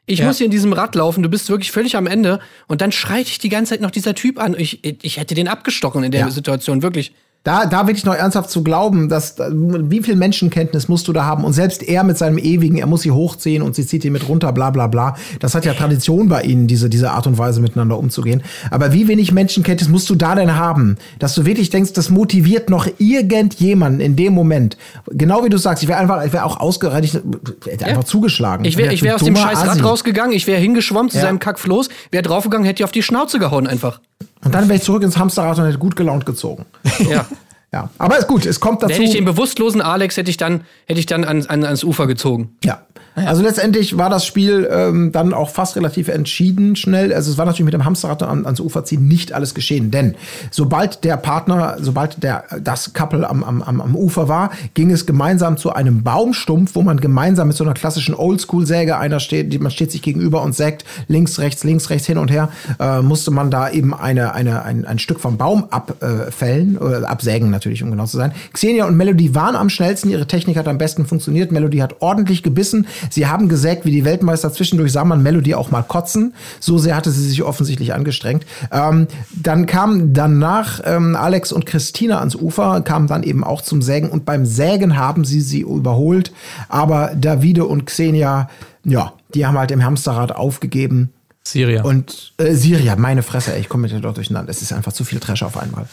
Ich 0.09 0.20
Ja. 0.20 0.24
muss 0.26 0.39
hier 0.39 0.47
in 0.47 0.51
diesem 0.51 0.72
Rad 0.72 0.94
laufen, 0.94 1.22
du 1.22 1.28
bist 1.28 1.51
wirklich 1.51 1.70
völlig 1.70 1.94
am 1.97 2.06
Ende. 2.06 2.40
Und 2.66 2.80
dann 2.80 2.93
schreit 2.93 3.26
dich 3.28 3.39
die 3.39 3.51
ganze 3.51 3.70
Zeit 3.74 3.80
noch 3.82 3.90
dieser 3.90 4.14
Typ 4.14 4.39
an. 4.40 4.56
Ich, 4.59 4.82
ich 5.05 5.18
hätte 5.18 5.35
den 5.35 5.48
abgestochen 5.48 6.02
in 6.02 6.10
der 6.10 6.22
Ja. 6.22 6.30
Situation, 6.30 6.82
wirklich. 6.82 7.12
Da, 7.48 7.64
da 7.64 7.86
wirklich 7.86 8.04
noch 8.04 8.14
ernsthaft 8.14 8.50
zu 8.50 8.62
glauben, 8.62 9.08
dass 9.08 9.36
wie 9.38 10.02
viel 10.02 10.16
Menschenkenntnis 10.16 10.86
musst 10.86 11.08
du 11.08 11.14
da 11.14 11.24
haben? 11.24 11.44
Und 11.44 11.54
selbst 11.54 11.82
er 11.82 12.04
mit 12.04 12.18
seinem 12.18 12.36
ewigen, 12.36 12.76
er 12.76 12.86
muss 12.86 13.00
sie 13.00 13.10
hochziehen 13.10 13.62
und 13.62 13.74
sie 13.74 13.86
zieht 13.86 14.04
ihn 14.04 14.12
mit 14.12 14.28
runter, 14.28 14.52
bla 14.52 14.68
bla 14.68 14.86
bla. 14.86 15.16
Das 15.40 15.54
hat 15.54 15.64
ja 15.64 15.72
Tradition 15.72 16.28
bei 16.28 16.42
ihnen, 16.42 16.66
diese, 16.66 16.90
diese 16.90 17.10
Art 17.10 17.26
und 17.26 17.38
Weise 17.38 17.62
miteinander 17.62 17.96
umzugehen. 17.98 18.42
Aber 18.70 18.92
wie 18.92 19.08
wenig 19.08 19.32
Menschenkenntnis 19.32 19.88
musst 19.88 20.10
du 20.10 20.14
da 20.14 20.34
denn 20.34 20.56
haben, 20.56 20.98
dass 21.20 21.34
du 21.34 21.46
wirklich 21.46 21.70
denkst, 21.70 21.94
das 21.94 22.10
motiviert 22.10 22.68
noch 22.68 22.86
irgendjemanden 22.98 24.02
in 24.02 24.14
dem 24.14 24.34
Moment. 24.34 24.76
Genau 25.10 25.42
wie 25.42 25.48
du 25.48 25.56
sagst, 25.56 25.82
ich 25.82 25.88
wäre 25.88 26.00
einfach, 26.00 26.22
ich 26.26 26.34
wäre 26.34 26.44
auch 26.44 26.60
ausgereicht, 26.60 27.18
hätte 27.64 27.86
einfach 27.86 28.04
zugeschlagen. 28.04 28.66
Ich 28.66 28.76
wäre 28.76 28.92
ich 28.92 29.02
wär 29.02 29.14
aus 29.14 29.22
dem 29.22 29.36
scheiß 29.36 29.66
Rad 29.66 29.82
rausgegangen, 29.82 30.36
ich 30.36 30.46
wäre 30.46 30.60
hingeschwommen 30.60 31.10
zu 31.10 31.16
Ja. 31.16 31.22
seinem 31.22 31.38
Kackfloß, 31.38 31.88
wäre 32.10 32.22
draufgegangen, 32.22 32.66
hätte 32.66 32.82
ihr 32.82 32.84
auf 32.84 32.92
die 32.92 33.02
Schnauze 33.02 33.38
gehauen 33.38 33.66
einfach. 33.66 34.00
Und 34.44 34.55
dann 34.55 34.69
wäre 34.69 34.77
ich 34.78 34.82
zurück 34.82 35.02
ins 35.02 35.16
Hamsterrad 35.19 35.59
und 35.59 35.66
hätte 35.66 35.78
gut 35.78 35.97
gelaunt 35.97 36.27
gezogen. 36.27 36.66
Ja. 37.09 37.27
Ja, 37.70 37.90
aber 37.98 38.16
ist 38.16 38.28
gut, 38.28 38.47
es 38.47 38.60
kommt 38.60 38.82
Da 38.82 38.86
dazu. 38.86 38.94
hätte 38.94 39.05
ich 39.10 39.12
den 39.16 39.27
bewusstlosen 39.27 39.82
Alex 39.82 40.16
hätte 40.16 40.31
ich 40.31 40.39
dann, 40.39 40.62
hätte 40.86 41.01
ich 41.01 41.05
dann 41.05 41.24
an, 41.24 41.44
an, 41.48 41.65
ans 41.65 41.85
Ufer 41.85 42.06
gezogen. 42.06 42.56
Ja. 42.65 42.81
Also 43.26 43.42
letztendlich 43.42 43.96
war 43.96 44.10
das 44.10 44.26
Spiel 44.26 44.68
ähm, 44.70 45.12
dann 45.12 45.32
auch 45.34 45.50
fast 45.50 45.76
relativ 45.76 46.08
entschieden 46.08 46.76
schnell. 46.76 47.12
Also 47.12 47.30
es 47.30 47.38
war 47.38 47.46
natürlich 47.46 47.64
mit 47.64 47.74
dem 47.74 47.84
Hamsterrad 47.84 48.22
an, 48.22 48.44
ans 48.46 48.60
Ufer 48.60 48.84
ziehen 48.84 49.08
nicht 49.08 49.32
alles 49.32 49.54
geschehen, 49.54 49.90
denn 49.90 50.14
sobald 50.50 51.04
der 51.04 51.16
Partner, 51.16 51.76
sobald 51.80 52.22
der 52.22 52.44
das 52.62 52.92
Couple 52.92 53.28
am, 53.28 53.42
am, 53.42 53.62
am 53.62 53.96
Ufer 53.96 54.28
war, 54.28 54.50
ging 54.74 54.90
es 54.90 55.06
gemeinsam 55.06 55.56
zu 55.56 55.72
einem 55.72 56.02
Baumstumpf, 56.02 56.74
wo 56.74 56.82
man 56.82 56.98
gemeinsam 56.98 57.48
mit 57.48 57.56
so 57.56 57.64
einer 57.64 57.74
klassischen 57.74 58.14
Oldschool-Säge, 58.14 58.98
einer 58.98 59.20
steht, 59.20 59.60
man 59.60 59.70
steht 59.70 59.92
sich 59.92 60.02
gegenüber 60.02 60.42
und 60.42 60.54
sägt 60.54 60.84
links, 61.08 61.38
rechts, 61.38 61.64
links, 61.64 61.90
rechts 61.90 62.06
hin 62.06 62.18
und 62.18 62.30
her, 62.30 62.50
äh, 62.78 63.00
musste 63.02 63.30
man 63.30 63.50
da 63.50 63.70
eben 63.70 63.94
eine, 63.94 64.34
eine, 64.34 64.62
ein, 64.62 64.84
ein 64.84 64.98
Stück 64.98 65.20
vom 65.20 65.36
Baum 65.36 65.66
abfällen, 65.70 66.76
äh, 66.76 66.78
oder 66.78 67.08
absägen 67.08 67.50
natürlich, 67.50 67.82
um 67.82 67.90
genau 67.90 68.06
zu 68.06 68.16
sein. 68.16 68.32
Xenia 68.52 68.86
und 68.86 68.96
Melody 68.96 69.34
waren 69.34 69.56
am 69.56 69.70
schnellsten, 69.70 70.10
ihre 70.10 70.26
Technik 70.26 70.56
hat 70.56 70.68
am 70.68 70.78
besten 70.78 71.06
funktioniert. 71.06 71.52
Melody 71.52 71.78
hat 71.78 71.96
ordentlich 72.00 72.42
gebissen. 72.42 72.86
Sie 73.10 73.26
haben 73.26 73.48
gesägt 73.48 73.85
wie 73.85 73.90
die 73.90 74.05
Weltmeister. 74.05 74.52
Zwischendurch 74.52 74.93
sah 74.93 75.05
man 75.05 75.22
Melody 75.22 75.55
auch 75.55 75.70
mal 75.70 75.82
kotzen. 75.82 76.35
So 76.60 76.78
sehr 76.78 76.97
hatte 76.97 77.10
sie 77.10 77.28
sich 77.28 77.43
offensichtlich 77.43 77.94
angestrengt. 77.94 78.47
Ähm, 78.72 79.06
dann 79.35 79.66
kamen 79.66 80.12
danach 80.12 80.80
ähm, 80.85 81.16
Alex 81.16 81.52
und 81.52 81.66
Christina 81.66 82.18
ans 82.18 82.35
Ufer, 82.35 82.80
kamen 82.82 83.06
dann 83.06 83.22
eben 83.22 83.44
auch 83.44 83.62
zum 83.62 83.82
Sägen. 83.82 84.10
Und 84.10 84.24
beim 84.24 84.47
Sägen 84.47 84.97
haben 84.97 85.24
sie 85.24 85.40
sie 85.40 85.60
überholt. 85.60 86.32
Aber 86.68 87.12
Davide 87.14 87.64
und 87.64 87.86
Xenia, 87.86 88.48
ja, 88.85 89.12
die 89.35 89.47
haben 89.47 89.59
halt 89.59 89.70
im 89.70 89.85
Hamsterrad 89.85 90.35
aufgegeben. 90.35 91.12
Syria. 91.44 91.82
Und 91.82 92.35
äh, 92.36 92.52
Siria, 92.52 92.97
meine 92.97 93.22
Fresse, 93.22 93.55
ey, 93.55 93.60
ich 93.60 93.68
komme 93.68 93.82
mit 93.82 93.93
der 93.93 94.01
dort 94.01 94.16
durcheinander. 94.16 94.51
Es 94.51 94.60
ist 94.60 94.72
einfach 94.72 94.93
zu 94.93 95.05
viel 95.05 95.18
Trash 95.18 95.43
auf 95.43 95.56
einmal. 95.56 95.86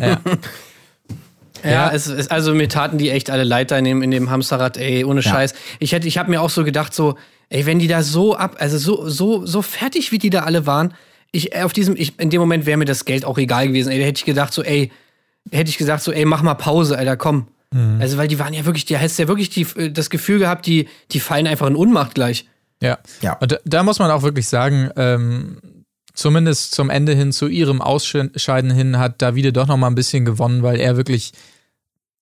Ja, 0.00 0.20
es 1.62 2.06
ist, 2.06 2.30
also 2.30 2.54
mir 2.54 2.68
taten 2.68 2.98
die 2.98 3.10
echt 3.10 3.30
alle 3.30 3.44
leid 3.44 3.70
da 3.70 3.78
in 3.78 3.84
dem, 3.84 4.02
in 4.02 4.10
dem 4.10 4.30
Hamsterrad, 4.30 4.76
ey, 4.76 5.04
ohne 5.04 5.22
Scheiß. 5.22 5.54
Ich 5.78 5.92
hätte, 5.92 6.08
ich 6.08 6.18
habe 6.18 6.30
mir 6.30 6.40
auch 6.40 6.50
so 6.50 6.64
gedacht, 6.64 6.94
so, 6.94 7.16
ey, 7.48 7.66
wenn 7.66 7.78
die 7.78 7.88
da 7.88 8.02
so 8.02 8.36
ab, 8.36 8.56
also 8.58 8.78
so, 8.78 9.08
so, 9.08 9.46
so 9.46 9.62
fertig, 9.62 10.12
wie 10.12 10.18
die 10.18 10.30
da 10.30 10.40
alle 10.40 10.66
waren, 10.66 10.94
ich, 11.32 11.56
auf 11.56 11.72
diesem, 11.72 11.96
ich, 11.96 12.18
in 12.18 12.30
dem 12.30 12.40
Moment 12.40 12.66
wäre 12.66 12.76
mir 12.76 12.84
das 12.84 13.04
Geld 13.04 13.24
auch 13.24 13.38
egal 13.38 13.68
gewesen, 13.68 13.90
ey, 13.90 13.98
da 13.98 14.04
hätte 14.04 14.18
ich 14.18 14.24
gedacht, 14.24 14.52
so, 14.52 14.62
ey, 14.62 14.90
hätte 15.50 15.70
ich 15.70 15.78
gesagt, 15.78 16.02
so, 16.02 16.12
ey, 16.12 16.24
mach 16.24 16.42
mal 16.42 16.54
Pause, 16.54 16.98
Alter, 16.98 17.16
komm. 17.16 17.46
Also, 18.00 18.16
weil 18.16 18.26
die 18.26 18.40
waren 18.40 18.52
ja 18.52 18.64
wirklich, 18.64 18.84
die 18.84 18.98
hast 18.98 19.16
ja 19.18 19.28
wirklich 19.28 19.48
die, 19.48 19.92
das 19.92 20.10
Gefühl 20.10 20.40
gehabt, 20.40 20.66
die, 20.66 20.88
die 21.12 21.20
fallen 21.20 21.46
einfach 21.46 21.68
in 21.68 21.76
Unmacht 21.76 22.16
gleich. 22.16 22.46
Ja. 22.82 22.98
Ja. 23.20 23.34
Und 23.34 23.52
da, 23.52 23.58
da 23.64 23.82
muss 23.84 24.00
man 24.00 24.10
auch 24.10 24.22
wirklich 24.22 24.48
sagen, 24.48 24.90
ähm, 24.96 25.58
zumindest 26.14 26.74
zum 26.74 26.90
Ende 26.90 27.14
hin, 27.14 27.32
zu 27.32 27.48
ihrem 27.48 27.80
Ausscheiden 27.80 28.70
hin, 28.70 28.98
hat 28.98 29.22
Davide 29.22 29.52
doch 29.52 29.66
noch 29.66 29.76
mal 29.76 29.86
ein 29.86 29.94
bisschen 29.94 30.24
gewonnen, 30.24 30.62
weil 30.62 30.80
er 30.80 30.96
wirklich 30.96 31.32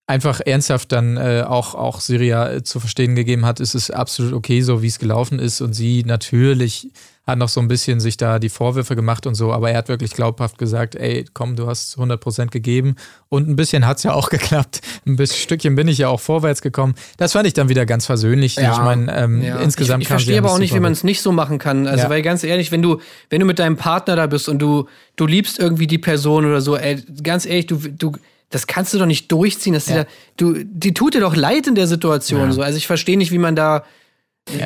einfach 0.09 0.40
ernsthaft 0.40 0.90
dann 0.90 1.16
äh, 1.16 1.44
auch, 1.47 1.74
auch 1.74 2.01
Syria 2.01 2.51
äh, 2.51 2.62
zu 2.62 2.81
verstehen 2.81 3.15
gegeben 3.15 3.44
hat, 3.44 3.60
es 3.60 3.74
ist 3.74 3.90
absolut 3.90 4.32
okay, 4.32 4.62
so 4.62 4.82
wie 4.82 4.86
es 4.86 4.98
gelaufen 4.98 5.39
ist. 5.39 5.60
Und 5.60 5.74
sie 5.74 6.02
natürlich 6.05 6.90
hat 7.29 7.39
noch 7.39 7.49
so 7.51 7.61
ein 7.61 7.69
bisschen 7.69 8.01
sich 8.01 8.17
da 8.17 8.39
die 8.39 8.49
Vorwürfe 8.49 8.97
gemacht 8.97 9.27
und 9.27 9.35
so, 9.35 9.53
aber 9.53 9.71
er 9.71 9.77
hat 9.79 9.89
wirklich 9.89 10.13
glaubhaft 10.13 10.57
gesagt, 10.59 10.95
ey, 10.97 11.27
komm, 11.35 11.57
du 11.57 11.67
hast 11.67 11.99
100% 11.99 12.47
gegeben. 12.47 12.97
Und 13.29 13.49
ein 13.49 13.55
bisschen 13.55 13.87
hat 13.87 13.99
es 13.99 14.03
ja 14.03 14.15
auch 14.15 14.31
geklappt. 14.31 14.81
Ein 15.07 15.17
bisschen 15.17 15.37
Stückchen 15.37 15.77
bin 15.77 15.87
ich 15.89 15.99
ja 15.99 16.09
auch 16.09 16.21
vorwärts 16.21 16.63
gekommen. 16.63 16.95
Das 17.19 17.33
fand 17.33 17.47
ich 17.47 17.53
dann 17.53 17.69
wieder 17.69 17.85
ganz 17.87 18.07
versöhnlich. 18.07 18.57
Ja. 18.57 18.73
Ich 18.73 18.79
meine, 18.79 19.15
ähm, 19.17 19.43
insgesamt 19.63 20.03
ich, 20.03 20.07
ich 20.07 20.09
verstehe 20.09 20.39
aber 20.39 20.51
auch 20.51 20.59
nicht, 20.59 20.75
wie 20.75 20.81
man 20.81 20.93
es 20.93 21.05
nicht 21.05 21.21
so 21.21 21.31
machen 21.31 21.59
kann. 21.59 21.87
Also, 21.87 22.05
Ja. 22.05 22.11
weil 22.11 22.23
ganz 22.23 22.43
ehrlich, 22.45 22.73
wenn 22.73 22.81
du, 22.83 22.99
wenn 23.29 23.41
du 23.41 23.47
mit 23.47 23.59
deinem 23.59 23.77
Partner 23.77 24.17
da 24.17 24.27
bist 24.27 24.49
und 24.49 24.59
du, 24.59 24.89
du 25.17 25.27
liebst 25.27 25.59
irgendwie 25.59 25.87
die 25.87 25.99
Person 25.99 26.47
oder 26.47 26.63
so, 26.63 26.77
ey, 26.77 27.03
ganz 27.23 27.45
ehrlich, 27.45 27.67
du, 27.67 27.77
du, 27.77 28.13
das 28.49 28.67
kannst 28.67 28.95
du 28.95 28.99
doch 28.99 29.05
nicht 29.07 29.31
durchziehen. 29.31 29.75
Dass 29.75 29.85
die, 29.85 29.93
da, 29.93 30.07
du, 30.39 30.55
die 30.65 30.95
tut 30.95 31.13
dir 31.13 31.21
doch 31.21 31.37
leid 31.37 31.67
in 31.67 31.75
der 31.75 31.87
Situation. 31.87 32.51
So. 32.53 32.63
Also 32.63 32.79
ich 32.79 32.87
verstehe 32.87 33.19
nicht, 33.19 33.33
wie 33.33 33.39
man 33.39 33.55
da. 33.55 33.85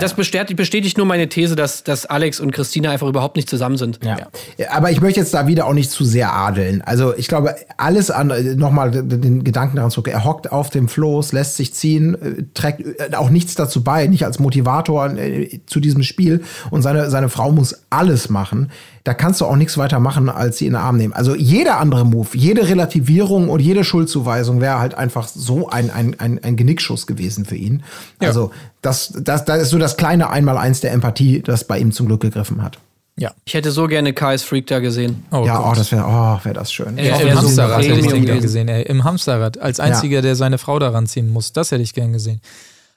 Das 0.00 0.14
bestätigt, 0.14 0.56
bestätigt 0.56 0.96
nur 0.96 1.06
meine 1.06 1.28
These, 1.28 1.56
dass, 1.56 1.84
dass 1.84 2.06
Alex 2.06 2.40
und 2.40 2.52
Christina 2.52 2.90
einfach 2.90 3.08
überhaupt 3.08 3.36
nicht 3.36 3.48
zusammen 3.48 3.76
sind. 3.76 3.98
Ja. 4.04 4.28
Aber 4.70 4.90
ich 4.90 5.00
möchte 5.00 5.20
jetzt 5.20 5.34
da 5.34 5.46
wieder 5.46 5.66
auch 5.66 5.74
nicht 5.74 5.90
zu 5.90 6.04
sehr 6.04 6.32
adeln. 6.32 6.82
Also 6.82 7.16
ich 7.16 7.28
glaube, 7.28 7.54
alles 7.76 8.10
an, 8.10 8.32
nochmal 8.56 8.90
den 8.90 9.44
Gedanken 9.44 9.76
daran 9.76 9.90
zurück. 9.90 10.08
Er 10.08 10.24
hockt 10.24 10.52
auf 10.52 10.70
dem 10.70 10.88
Floß, 10.88 11.32
lässt 11.32 11.56
sich 11.56 11.74
ziehen, 11.74 12.14
äh, 12.14 12.44
trägt 12.54 12.80
äh, 12.80 13.14
auch 13.16 13.30
nichts 13.30 13.54
dazu 13.54 13.82
bei, 13.82 14.06
nicht 14.06 14.24
als 14.24 14.38
Motivator 14.38 15.16
äh, 15.16 15.60
zu 15.66 15.80
diesem 15.80 16.02
Spiel. 16.02 16.42
Und 16.70 16.82
seine, 16.82 17.10
seine 17.10 17.28
Frau 17.28 17.52
muss 17.52 17.82
alles 17.90 18.28
machen. 18.28 18.70
Da 19.04 19.14
kannst 19.14 19.40
du 19.40 19.46
auch 19.46 19.56
nichts 19.56 19.76
weiter 19.78 19.98
machen, 19.98 20.28
als 20.28 20.58
sie 20.58 20.66
in 20.66 20.74
den 20.74 20.80
Arm 20.82 20.96
nehmen. 20.96 21.12
Also 21.12 21.34
jeder 21.34 21.80
andere 21.80 22.04
Move, 22.06 22.28
jede 22.34 22.68
Relativierung 22.68 23.48
und 23.48 23.60
jede 23.60 23.82
Schuldzuweisung 23.82 24.60
wäre 24.60 24.78
halt 24.78 24.94
einfach 24.94 25.26
so 25.26 25.68
ein, 25.68 25.90
ein, 25.90 26.18
ein, 26.20 26.38
ein 26.42 26.56
Genickschuss 26.56 27.06
gewesen 27.08 27.44
für 27.44 27.56
ihn. 27.56 27.82
Also 28.20 28.52
das, 28.80 29.12
das, 29.20 29.44
das 29.44 29.62
ist 29.62 29.70
so 29.70 29.78
das 29.78 29.96
kleine 29.96 30.30
Einmaleins 30.30 30.80
der 30.80 30.92
Empathie, 30.92 31.42
das 31.42 31.64
bei 31.64 31.78
ihm 31.78 31.90
zum 31.90 32.06
Glück 32.06 32.20
gegriffen 32.20 32.62
hat. 32.62 32.78
Ja. 33.18 33.32
Ich 33.44 33.52
hätte 33.54 33.72
so 33.72 33.88
gerne 33.88 34.12
Kais 34.14 34.42
Freak 34.42 34.68
da 34.68 34.78
gesehen. 34.78 35.24
Oh 35.32 35.44
ja, 35.44 35.56
Gott. 35.58 35.66
oh, 35.72 35.74
das 35.76 35.92
wäre, 35.92 36.04
oh, 36.06 36.38
wäre 36.44 36.54
das 36.54 36.72
schön. 36.72 36.96
Ja, 36.96 37.04
Ja, 37.04 37.18
wär 37.18 37.26
Im 37.26 37.32
so 37.34 37.38
Hamsterrad 37.40 37.82
hätte 37.82 38.00
ich 38.00 38.06
gewesen. 38.08 38.40
gesehen, 38.40 38.68
ey. 38.68 38.82
Im 38.84 39.04
Hamsterrad. 39.04 39.58
Als 39.58 39.80
einziger, 39.80 40.22
der 40.22 40.34
seine 40.36 40.56
Frau 40.58 40.78
daran 40.78 41.06
ziehen 41.06 41.28
muss. 41.28 41.52
Das 41.52 41.72
hätte 41.72 41.82
ich 41.82 41.92
gern 41.92 42.12
gesehen. 42.12 42.40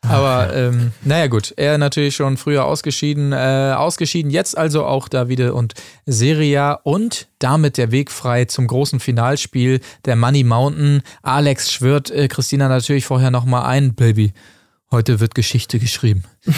Aber 0.01 0.55
ähm, 0.55 0.91
naja 1.03 1.27
gut, 1.27 1.53
er 1.57 1.77
natürlich 1.77 2.15
schon 2.15 2.37
früher 2.37 2.65
ausgeschieden. 2.65 3.31
Äh, 3.33 3.73
ausgeschieden 3.75 4.31
jetzt 4.31 4.57
also 4.57 4.85
auch 4.85 5.07
Davide 5.07 5.53
und 5.53 5.73
Seria 6.05 6.73
und 6.83 7.27
damit 7.39 7.77
der 7.77 7.91
Weg 7.91 8.11
frei 8.11 8.45
zum 8.45 8.67
großen 8.67 8.99
Finalspiel 8.99 9.81
der 10.05 10.15
Money 10.15 10.43
Mountain. 10.43 11.01
Alex 11.23 11.71
schwört 11.71 12.11
äh, 12.11 12.27
Christina 12.27 12.67
natürlich 12.67 13.05
vorher 13.05 13.31
nochmal 13.31 13.65
ein, 13.65 13.95
Baby, 13.95 14.33
heute 14.91 15.19
wird 15.19 15.35
Geschichte 15.35 15.79
geschrieben. 15.79 16.23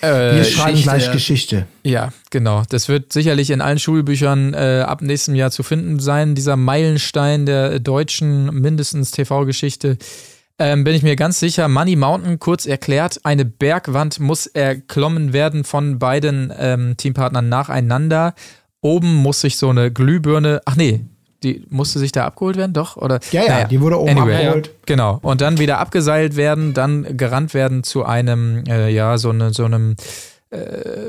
Wir 0.00 0.44
schreiben 0.44 0.72
Geschichte, 0.72 0.82
gleich 0.82 1.06
ja. 1.06 1.12
Geschichte. 1.12 1.66
Ja, 1.82 2.12
genau. 2.30 2.64
Das 2.68 2.88
wird 2.88 3.12
sicherlich 3.14 3.50
in 3.50 3.62
allen 3.62 3.78
Schulbüchern 3.78 4.52
äh, 4.52 4.84
ab 4.86 5.00
nächstem 5.00 5.34
Jahr 5.34 5.50
zu 5.50 5.62
finden 5.62 6.00
sein. 6.00 6.34
Dieser 6.34 6.56
Meilenstein 6.56 7.46
der 7.46 7.78
deutschen 7.78 8.54
mindestens 8.60 9.10
TV-Geschichte. 9.10 9.96
Ähm, 10.58 10.84
bin 10.84 10.94
ich 10.94 11.02
mir 11.02 11.16
ganz 11.16 11.38
sicher. 11.38 11.68
Money 11.68 11.96
Mountain, 11.96 12.38
kurz 12.38 12.64
erklärt, 12.64 13.20
eine 13.24 13.44
Bergwand 13.44 14.20
muss 14.20 14.46
erklommen 14.46 15.32
werden 15.32 15.64
von 15.64 15.98
beiden 15.98 16.52
ähm, 16.58 16.96
Teampartnern 16.96 17.48
nacheinander. 17.48 18.34
Oben 18.80 19.14
muss 19.14 19.42
sich 19.42 19.58
so 19.58 19.68
eine 19.68 19.90
Glühbirne, 19.90 20.62
ach 20.64 20.76
nee, 20.76 21.04
die 21.42 21.66
musste 21.68 21.98
sich 21.98 22.12
da 22.12 22.24
abgeholt 22.24 22.56
werden, 22.56 22.72
doch? 22.72 22.96
Oder? 22.96 23.20
Ja, 23.32 23.44
ja, 23.44 23.64
die 23.64 23.80
wurde 23.80 24.00
oben 24.00 24.18
abgeholt. 24.18 24.70
Genau. 24.86 25.18
Und 25.20 25.42
dann 25.42 25.58
wieder 25.58 25.78
abgeseilt 25.78 26.36
werden, 26.36 26.72
dann 26.72 27.16
gerannt 27.16 27.52
werden 27.52 27.82
zu 27.82 28.04
einem, 28.04 28.64
äh, 28.66 28.88
ja, 28.88 29.18
so, 29.18 29.32
ne, 29.32 29.52
so 29.52 29.64
einem 29.64 29.96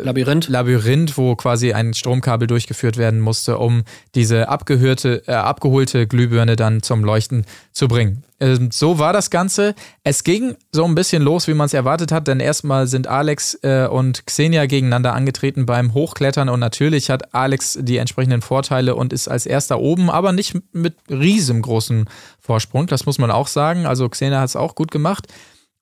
Labyrinth. 0.04 0.48
Labyrinth, 0.48 1.18
wo 1.18 1.36
quasi 1.36 1.74
ein 1.74 1.94
Stromkabel 1.94 2.48
durchgeführt 2.48 2.98
werden 2.98 3.20
musste, 3.20 3.58
um 3.58 3.84
diese 4.16 4.50
abgehörte, 4.50 5.24
äh, 5.28 5.34
abgeholte 5.34 6.08
Glühbirne 6.08 6.56
dann 6.56 6.82
zum 6.82 7.04
Leuchten 7.04 7.46
zu 7.72 7.88
bringen. 7.88 8.24
Ähm, 8.40 8.70
so 8.72 9.00
war 9.00 9.14
das 9.14 9.30
Ganze. 9.30 9.76
Es 10.04 10.24
ging 10.24 10.56
so 10.72 10.86
ein 10.86 10.96
bisschen 10.96 11.24
los, 11.24 11.48
wie 11.48 11.54
man 11.54 11.66
es 11.66 11.74
erwartet 11.74 12.12
hat, 12.12 12.28
denn 12.28 12.40
erstmal 12.40 12.88
sind 12.88 13.08
Alex 13.08 13.58
äh, 13.64 13.88
und 13.88 14.26
Xenia 14.26 14.66
gegeneinander 14.66 15.14
angetreten 15.14 15.66
beim 15.66 15.94
Hochklettern 15.94 16.50
und 16.50 16.60
natürlich 16.60 17.10
hat 17.10 17.34
Alex 17.34 17.78
die 17.82 17.98
entsprechenden 17.98 18.42
Vorteile 18.42 18.96
und 18.96 19.14
ist 19.14 19.28
als 19.28 19.46
erster 19.46 19.80
oben, 19.80 20.10
aber 20.10 20.32
nicht 20.32 20.58
mit 20.72 20.96
riesengroßem 21.10 22.06
Vorsprung, 22.40 22.88
das 22.88 23.06
muss 23.06 23.18
man 23.18 23.32
auch 23.32 23.48
sagen. 23.48 23.86
Also 23.86 24.08
Xenia 24.08 24.40
hat 24.40 24.50
es 24.50 24.56
auch 24.56 24.76
gut 24.76 24.92
gemacht. 24.92 25.28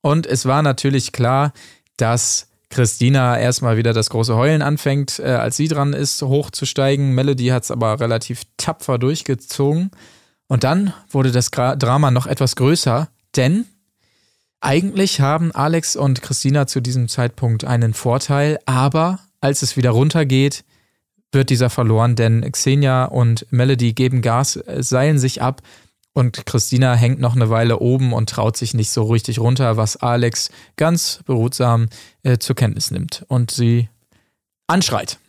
Und 0.02 0.28
es 0.28 0.46
war 0.46 0.62
natürlich 0.62 1.12
klar, 1.12 1.52
dass 1.98 2.48
Christina 2.70 3.40
erstmal 3.40 3.78
wieder 3.78 3.94
das 3.94 4.10
große 4.10 4.36
Heulen 4.36 4.62
anfängt, 4.62 5.20
äh, 5.20 5.24
als 5.24 5.58
sie 5.58 5.68
dran 5.68 5.94
ist, 5.94 6.22
hochzusteigen. 6.22 7.14
Melody 7.14 7.48
hat 7.48 7.64
es 7.64 7.72
aber 7.72 8.00
relativ 8.00 8.44
tapfer 8.58 8.98
durchgezogen. 8.98 9.92
Und 10.48 10.64
dann 10.64 10.94
wurde 11.10 11.32
das 11.32 11.52
Gra 11.52 11.76
Drama 11.76 12.12
noch 12.12 12.28
etwas 12.28 12.56
größer, 12.56 13.10
denn 13.36 13.66
eigentlich 14.62 15.22
haben 15.22 15.52
Alex 15.52 15.96
und 15.96 16.22
Christina 16.22 16.68
zu 16.68 16.82
diesem 16.82 17.08
Zeitpunkt 17.08 17.66
einen 17.66 17.94
Vorteil, 17.94 18.60
aber 18.66 19.20
als 19.42 19.62
es 19.62 19.78
wieder 19.78 19.92
runtergeht, 19.92 20.64
wird 21.32 21.50
dieser 21.50 21.70
verloren, 21.70 22.16
denn 22.16 22.50
Xenia 22.52 23.06
und 23.06 23.46
Melody 23.52 23.94
geben 23.94 24.22
Gas, 24.22 24.56
äh, 24.56 24.82
seilen 24.82 25.20
sich 25.20 25.42
ab 25.42 25.62
Und 26.18 26.46
Christina 26.46 26.96
hängt 26.96 27.20
noch 27.20 27.36
eine 27.36 27.50
Weile 27.50 27.80
oben 27.80 28.14
und 28.14 28.30
traut 28.30 28.56
sich 28.56 28.74
nicht 28.74 28.90
so 28.90 29.04
richtig 29.04 29.38
runter, 29.38 29.76
was 29.76 29.98
Alex 29.98 30.50
ganz 30.78 31.20
behutsam 31.26 31.90
äh, 32.24 32.38
zur 32.38 32.56
Kenntnis 32.56 32.90
nimmt 32.90 33.26
und 33.28 33.52
sie 33.52 33.90
anschreit. 34.66 35.20